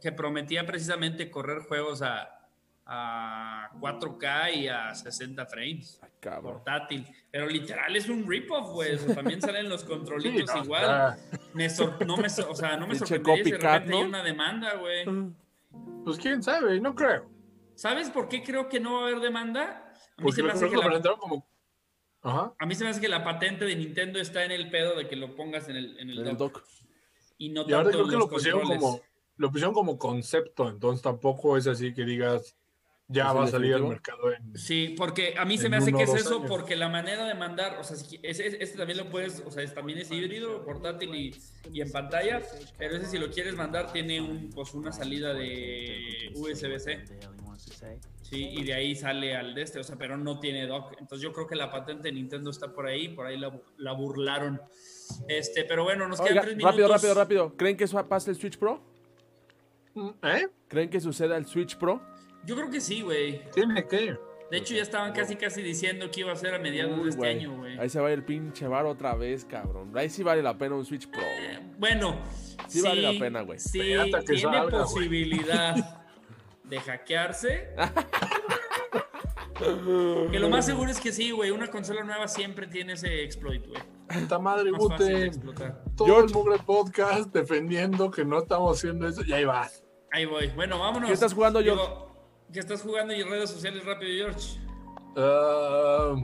Que 0.00 0.12
prometía 0.12 0.64
precisamente 0.64 1.30
correr 1.30 1.58
juegos 1.62 2.00
a, 2.00 2.28
a 2.86 3.70
4K 3.80 4.54
y 4.54 4.68
a 4.68 4.94
60 4.94 5.44
frames. 5.46 5.98
Ay, 6.02 6.10
cabrón. 6.20 6.54
Portátil, 6.54 7.06
pero 7.36 7.48
literal 7.50 7.94
es 7.94 8.08
un 8.08 8.26
rip-off, 8.26 8.70
güey. 8.70 8.94
o 8.94 8.98
sea, 8.98 9.14
también 9.14 9.42
salen 9.42 9.68
los 9.68 9.84
controlitos 9.84 10.50
Sí, 10.50 10.56
no, 10.58 10.64
igual. 10.64 10.82
está- 10.82 11.38
Me 11.52 11.68
sor- 11.68 12.06
no 12.06 12.16
me, 12.16 12.30
so- 12.30 12.50
o 12.50 12.54
sea, 12.54 12.78
no 12.78 12.86
me 12.86 12.94
sorprendería 12.94 13.44
si 13.44 13.50
de 13.50 13.58
repente 13.58 13.94
hay 13.94 14.00
¿no? 14.02 14.08
una 14.08 14.22
demanda, 14.22 14.74
güey. 14.76 15.04
Pues 16.04 16.16
quién 16.18 16.42
sabe, 16.42 16.80
no 16.80 16.94
creo. 16.94 17.28
¿Sabes 17.74 18.08
por 18.08 18.28
qué 18.28 18.42
creo 18.42 18.70
que 18.70 18.80
no 18.80 18.94
va 18.94 19.00
a 19.00 19.02
haber 19.10 19.20
demanda? 19.20 19.92
A 20.16 20.22
mí, 20.22 20.22
Porque 20.22 20.36
se 20.36 20.42
me 20.44 20.52
hace 20.52 20.70
que 20.70 20.76
la, 20.76 21.02
como. 21.18 21.46
Ajá. 22.22 22.54
a 22.58 22.66
mí 22.66 22.74
se 22.74 22.84
me 22.84 22.90
hace 22.90 23.00
que 23.02 23.08
la 23.08 23.22
patente 23.22 23.66
de 23.66 23.76
Nintendo 23.76 24.18
está 24.18 24.44
en 24.44 24.50
el 24.52 24.70
pedo 24.70 24.96
de 24.96 25.06
que 25.06 25.14
lo 25.14 25.36
pongas 25.36 25.68
en 25.68 25.76
el, 25.76 25.98
en 26.00 26.08
el 26.08 26.20
En 26.20 26.26
el 26.28 26.36
dock. 26.38 26.54
dock. 26.54 26.64
y 27.36 27.50
no 27.50 27.68
Y 27.68 27.72
ahora 27.74 27.90
creo 27.90 28.08
que 28.08 28.16
lo 28.16 28.28
pusieron 28.30 28.62
como, 28.62 29.00
lo 29.36 29.50
pusieron 29.52 29.74
como 29.74 29.98
concepto, 29.98 30.68
entonces 30.70 31.02
tampoco 31.02 31.58
es 31.58 31.66
así 31.66 31.92
que 31.92 32.04
digas, 32.06 32.56
ya 33.08 33.26
¿Es 33.26 33.30
el 33.30 33.36
va 33.38 33.44
a 33.44 33.46
salir 33.46 33.74
al 33.74 33.84
mercado 33.84 34.32
en... 34.32 34.58
Sí, 34.58 34.94
porque 34.98 35.34
a 35.38 35.44
mí 35.44 35.58
se 35.58 35.68
me 35.68 35.76
hace 35.76 35.90
uno 35.90 35.98
que 35.98 36.04
es 36.04 36.14
eso, 36.14 36.38
años. 36.38 36.48
porque 36.50 36.74
la 36.74 36.88
manera 36.88 37.24
de 37.24 37.34
mandar, 37.34 37.78
o 37.78 37.84
sea, 37.84 37.96
si- 37.96 38.18
ese, 38.22 38.46
este 38.60 38.76
también 38.76 38.98
lo 38.98 39.08
puedes, 39.10 39.42
o 39.46 39.50
sea, 39.52 39.62
es- 39.62 39.72
también 39.74 39.98
es 40.00 40.10
híbrido, 40.10 40.64
portátil 40.64 41.14
y, 41.14 41.36
y 41.72 41.80
en 41.82 41.92
pantalla, 41.92 42.42
pero 42.76 42.96
ese 42.96 43.06
si 43.06 43.18
lo 43.18 43.30
quieres 43.30 43.54
mandar 43.54 43.92
tiene 43.92 44.20
un, 44.20 44.50
pues 44.50 44.74
una 44.74 44.90
salida 44.90 45.34
de 45.34 46.32
USB-C, 46.34 47.04
sí, 48.22 48.48
y 48.52 48.64
de 48.64 48.74
ahí 48.74 48.96
sale 48.96 49.36
al 49.36 49.54
de 49.54 49.62
este, 49.62 49.78
o 49.78 49.84
sea, 49.84 49.94
pero 49.96 50.16
no 50.16 50.40
tiene 50.40 50.66
dock, 50.66 50.92
entonces 50.98 51.20
yo 51.22 51.32
creo 51.32 51.46
que 51.46 51.54
la 51.54 51.70
patente 51.70 52.08
de 52.08 52.12
Nintendo 52.12 52.50
está 52.50 52.72
por 52.72 52.86
ahí, 52.88 53.08
por 53.08 53.26
ahí 53.26 53.38
la, 53.38 53.50
bu- 53.52 53.62
la 53.76 53.92
burlaron, 53.92 54.60
este, 55.28 55.64
pero 55.64 55.84
bueno, 55.84 56.08
nos 56.08 56.18
quedan 56.20 56.32
Oiga, 56.32 56.42
tres 56.42 56.56
minutos. 56.56 56.72
rápido, 56.74 56.88
rápido, 56.88 57.14
rápido. 57.14 57.56
¿Creen 57.56 57.76
que 57.76 57.84
eso 57.84 58.04
pase 58.08 58.30
el 58.30 58.36
Switch 58.36 58.58
Pro? 58.58 58.82
¿Eh? 60.24 60.48
¿Creen 60.66 60.90
que 60.90 61.00
suceda 61.00 61.36
el 61.36 61.46
Switch 61.46 61.76
Pro? 61.78 62.02
Yo 62.46 62.56
creo 62.56 62.70
que 62.70 62.80
sí, 62.80 63.02
güey, 63.02 63.42
Tiene 63.50 63.86
que. 63.86 64.16
de 64.50 64.56
hecho 64.56 64.74
ya 64.74 64.82
estaban 64.82 65.12
casi 65.12 65.36
casi 65.36 65.62
diciendo 65.62 66.10
que 66.10 66.20
iba 66.20 66.32
a 66.32 66.36
ser 66.36 66.54
a 66.54 66.58
mediados 66.58 66.96
Uy, 66.96 67.04
de 67.04 67.10
este 67.10 67.28
año, 67.28 67.56
güey. 67.56 67.78
Ahí 67.78 67.88
se 67.90 68.00
va 68.00 68.10
el 68.12 68.24
pinche 68.24 68.66
bar 68.68 68.86
otra 68.86 69.14
vez, 69.14 69.44
cabrón. 69.44 69.92
Ahí 69.96 70.08
sí 70.08 70.22
vale 70.22 70.42
la 70.42 70.56
pena 70.56 70.76
un 70.76 70.84
Switch 70.84 71.08
Pro. 71.10 71.20
güey. 71.20 71.58
Bueno, 71.78 72.16
Sí 72.68 72.80
vale 72.82 73.02
la 73.02 73.18
pena, 73.18 73.42
güey. 73.42 73.58
Sí, 73.58 73.78
que 73.78 74.12
tiene 74.26 74.40
salga, 74.40 74.68
posibilidad 74.78 76.06
de 76.64 76.80
hackearse. 76.80 77.74
que 80.30 80.38
lo 80.38 80.48
más 80.48 80.66
seguro 80.66 80.90
es 80.90 81.00
que 81.00 81.12
sí, 81.12 81.30
güey. 81.30 81.50
Una 81.50 81.68
consola 81.68 82.04
nueva 82.04 82.28
siempre 82.28 82.66
tiene 82.66 82.94
ese 82.94 83.22
exploit, 83.22 83.66
güey. 83.66 83.80
Puta 84.08 84.38
madre, 84.38 84.70
explotar. 84.70 85.82
Todo 85.96 86.06
George. 86.06 86.26
el 86.28 86.34
mugre 86.34 86.58
podcast 86.64 87.32
defendiendo 87.32 88.10
que 88.10 88.24
no 88.24 88.38
estamos 88.38 88.78
haciendo 88.78 89.08
eso 89.08 89.22
y 89.24 89.32
ahí 89.32 89.44
vas. 89.44 89.84
Ahí 90.12 90.24
voy. 90.24 90.48
Bueno, 90.48 90.78
vámonos. 90.78 91.08
¿Qué 91.08 91.14
estás 91.14 91.34
jugando, 91.34 91.60
Digo, 91.60 91.76
George? 91.76 92.05
¿Qué 92.52 92.60
estás 92.60 92.82
jugando 92.82 93.12
y 93.12 93.22
redes 93.22 93.50
sociales 93.50 93.84
rápido, 93.84 94.12
George? 94.30 94.58
Ah, 95.16 96.14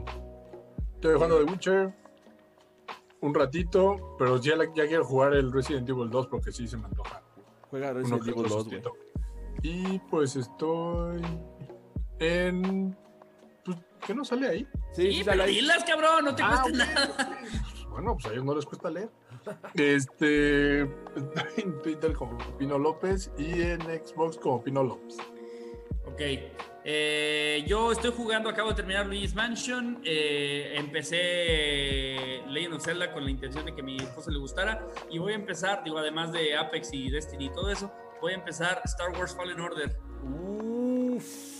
estoy 0.95 1.15
jugando 1.15 1.37
The 1.43 1.51
Witcher 1.51 1.93
un 3.21 3.33
ratito, 3.33 4.15
pero 4.19 4.37
ya, 4.37 4.55
la- 4.55 4.65
ya 4.73 4.85
quiero 4.87 5.05
jugar 5.05 5.33
el 5.33 5.51
Resident 5.51 5.87
Evil 5.89 6.09
2 6.09 6.27
porque 6.27 6.51
sí 6.51 6.67
se 6.67 6.75
me 6.77 6.85
antoja. 6.85 7.21
Juega 7.69 7.93
Resident 7.93 8.21
Evil 8.23 8.33
otro 8.45 8.55
2, 8.57 8.65
güey. 8.67 8.81
sustito. 8.81 8.93
Y 9.61 9.99
pues 10.09 10.35
estoy 10.35 11.21
en... 12.19 12.97
Pues, 13.63 13.77
¿Qué 14.05 14.13
no 14.13 14.25
sale 14.25 14.47
ahí? 14.49 14.67
Sí, 14.91 15.03
sí, 15.13 15.23
sale 15.23 15.31
pero 15.37 15.43
ahí. 15.43 15.55
dilas, 15.55 15.83
cabrón. 15.85 16.25
No 16.25 16.35
te 16.35 16.43
Ah, 16.43 16.61
cuesta 16.63 16.85
nada. 16.85 17.39
Bueno, 17.89 18.13
pues 18.15 18.25
a 18.25 18.31
ellos 18.33 18.43
no 18.43 18.55
les 18.55 18.65
cuesta 18.65 18.89
leer. 18.89 19.09
Este, 19.75 20.81
estoy 21.15 21.53
en 21.57 21.81
Twitter 21.81 22.13
como 22.13 22.37
Pino 22.57 22.77
López 22.77 23.31
y 23.37 23.61
en 23.61 23.81
Xbox 23.83 24.37
como 24.37 24.61
Pino 24.63 24.83
López. 24.83 25.17
Ok. 26.13 26.21
Eh, 26.85 27.63
yo 27.65 27.91
estoy 27.91 28.11
jugando, 28.11 28.49
acabo 28.49 28.69
de 28.69 28.75
terminar 28.75 29.07
Luigi's 29.07 29.33
Mansion. 29.33 29.99
eh, 30.05 30.73
empecé 30.75 32.41
Legend 32.47 32.75
of 32.75 32.83
Zelda 32.83 33.11
con 33.11 33.23
la 33.23 33.31
intención 33.31 33.65
de 33.65 33.73
que 33.73 33.81
a 33.81 33.83
mi 33.83 33.97
esposa 33.97 34.29
le 34.29 34.37
gustara. 34.37 34.85
Y 35.09 35.17
voy 35.17 35.31
a 35.31 35.35
empezar, 35.35 35.83
digo, 35.83 35.97
además 35.97 36.31
de 36.31 36.55
Apex 36.55 36.93
y 36.93 37.09
Destiny 37.09 37.45
y 37.45 37.49
todo 37.51 37.71
eso, 37.71 37.91
voy 38.21 38.33
a 38.33 38.35
empezar 38.35 38.81
Star 38.85 39.09
Wars 39.17 39.35
Fallen 39.35 39.59
Order. 39.59 39.97
Uf. 40.23 41.52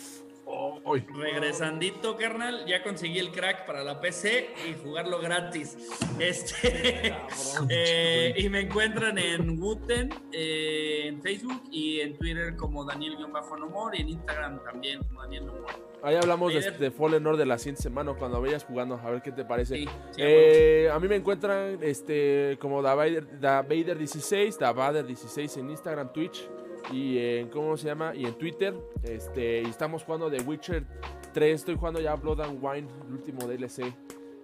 Oh. 0.46 0.80
Regresandito, 1.16 2.18
carnal, 2.18 2.66
ya 2.66 2.84
conseguí 2.84 3.18
el 3.20 3.32
crack 3.32 3.66
para 3.66 3.84
la 3.84 4.00
PC 4.00 4.50
y 4.68 4.74
jugarlo 4.84 5.20
gratis. 5.20 5.78
Este, 6.20 7.16
eh, 7.70 8.34
y 8.38 8.50
me 8.50 8.62
encuentran 8.62 9.18
en 9.18 9.62
Wooten, 9.62 10.14
eh, 10.32 11.04
en 11.06 11.22
Facebook 11.22 11.64
y 11.72 12.02
en 12.02 12.18
Twitter 12.18 12.56
como 12.56 12.84
Daniel-Nomor 12.86 13.96
y 13.96 14.02
en 14.02 14.10
Instagram 14.10 14.64
también 14.64 15.02
como 15.04 15.22
Daniel 15.22 15.46
Nomor. 15.48 15.94
Ahí 16.04 16.18
hablamos 16.18 16.54
de, 16.54 16.70
de 16.72 16.92
Fallen 16.92 17.26
Order 17.26 17.48
la 17.48 17.58
siguiente 17.58 17.82
semana 17.82 18.14
cuando 18.14 18.42
vayas 18.42 18.66
jugando. 18.66 19.00
A 19.02 19.10
ver 19.10 19.22
qué 19.22 19.32
te 19.32 19.46
parece. 19.46 19.78
Sí, 19.78 19.86
sí, 20.12 20.22
Eh, 20.22 20.90
a 20.92 21.00
mí 21.00 21.08
me 21.08 21.16
encuentran 21.16 21.80
este, 21.82 22.58
como 22.60 22.82
Davader, 22.82 23.40
Davader 23.40 23.98
16, 23.98 24.60
Davader 24.60 25.06
16 25.06 25.58
en 25.58 25.70
Instagram, 25.70 26.12
Twitch 26.12 26.50
y 26.92 27.18
en 27.18 27.50
¿cómo 27.50 27.78
se 27.78 27.88
llama? 27.88 28.14
Y 28.16 28.26
en 28.26 28.34
Twitter. 28.36 28.74
Este, 29.04 29.62
estamos 29.62 30.04
jugando 30.04 30.30
The 30.30 30.42
Witcher 30.42 30.86
3. 31.34 31.56
Estoy 31.56 31.76
jugando 31.76 32.00
ya 32.00 32.16
Blood 32.16 32.42
and 32.42 32.64
Wine, 32.64 32.88
el 33.08 33.14
último 33.14 33.48
DLC. 33.48 33.94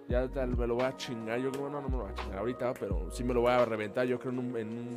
Ya 0.08 0.28
tal, 0.28 0.56
me 0.56 0.66
lo 0.66 0.74
voy 0.74 0.84
a 0.84 0.96
chingar. 0.96 1.38
Yo 1.40 1.50
creo 1.50 1.68
no, 1.68 1.80
no 1.80 1.88
me 1.88 1.96
lo 1.96 2.02
voy 2.04 2.12
a 2.12 2.14
chingar 2.14 2.38
ahorita, 2.38 2.74
pero 2.74 3.10
sí 3.10 3.22
me 3.22 3.34
lo 3.34 3.42
voy 3.42 3.52
a 3.52 3.64
reventar. 3.64 4.06
Yo 4.06 4.18
creo 4.18 4.32
en 4.32 4.38
un, 4.38 4.56
en 4.56 4.68
un, 4.68 4.96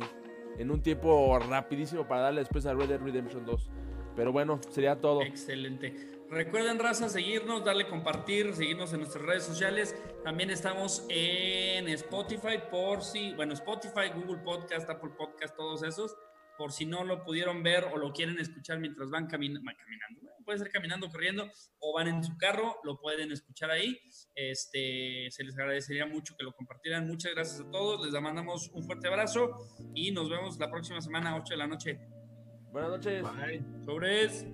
en 0.58 0.70
un 0.70 0.82
tiempo 0.82 1.38
rapidísimo 1.38 2.06
para 2.06 2.22
darle 2.22 2.40
después 2.40 2.66
a 2.66 2.74
Red 2.74 2.88
Dead 2.88 3.00
Redemption 3.00 3.44
2. 3.44 3.70
Pero 4.16 4.32
bueno, 4.32 4.60
sería 4.70 5.00
todo. 5.00 5.22
Excelente. 5.22 6.14
Recuerden, 6.30 6.78
raza, 6.78 7.08
seguirnos, 7.08 7.64
darle 7.64 7.86
compartir, 7.86 8.54
seguirnos 8.54 8.92
en 8.92 9.00
nuestras 9.00 9.24
redes 9.24 9.44
sociales. 9.44 9.94
También 10.24 10.50
estamos 10.50 11.04
en 11.08 11.88
Spotify, 11.88 12.58
por 12.70 13.02
si, 13.02 13.34
bueno, 13.34 13.52
Spotify, 13.54 14.10
Google 14.14 14.38
Podcast, 14.38 14.88
Apple 14.88 15.10
Podcast, 15.16 15.54
todos 15.56 15.82
esos. 15.82 16.16
Por 16.56 16.72
si 16.72 16.86
no 16.86 17.04
lo 17.04 17.24
pudieron 17.24 17.62
ver 17.62 17.84
o 17.92 17.96
lo 17.98 18.12
quieren 18.12 18.38
escuchar 18.38 18.78
mientras 18.78 19.10
van 19.10 19.26
camina- 19.26 19.60
va- 19.60 19.74
caminando. 19.76 20.20
Bueno, 20.22 20.36
puede 20.44 20.58
ser 20.58 20.70
caminando, 20.70 21.08
corriendo 21.10 21.50
o 21.80 21.92
van 21.94 22.08
en 22.08 22.22
su 22.22 22.36
carro, 22.36 22.76
lo 22.84 22.98
pueden 23.00 23.32
escuchar 23.32 23.70
ahí. 23.70 23.98
Este, 24.34 25.28
se 25.30 25.42
les 25.44 25.56
agradecería 25.58 26.06
mucho 26.06 26.34
que 26.36 26.44
lo 26.44 26.52
compartieran. 26.52 27.06
Muchas 27.06 27.32
gracias 27.34 27.60
a 27.60 27.70
todos. 27.70 28.04
Les 28.04 28.20
mandamos 28.22 28.70
un 28.72 28.84
fuerte 28.84 29.08
abrazo 29.08 29.58
y 29.94 30.10
nos 30.12 30.28
vemos 30.30 30.58
la 30.58 30.70
próxima 30.70 31.00
semana, 31.00 31.36
8 31.36 31.54
de 31.54 31.56
la 31.56 31.66
noche. 31.66 31.98
Buenas 32.72 32.90
noches. 32.90 33.22
Bye. 33.22 33.62
Sobres. 33.84 34.46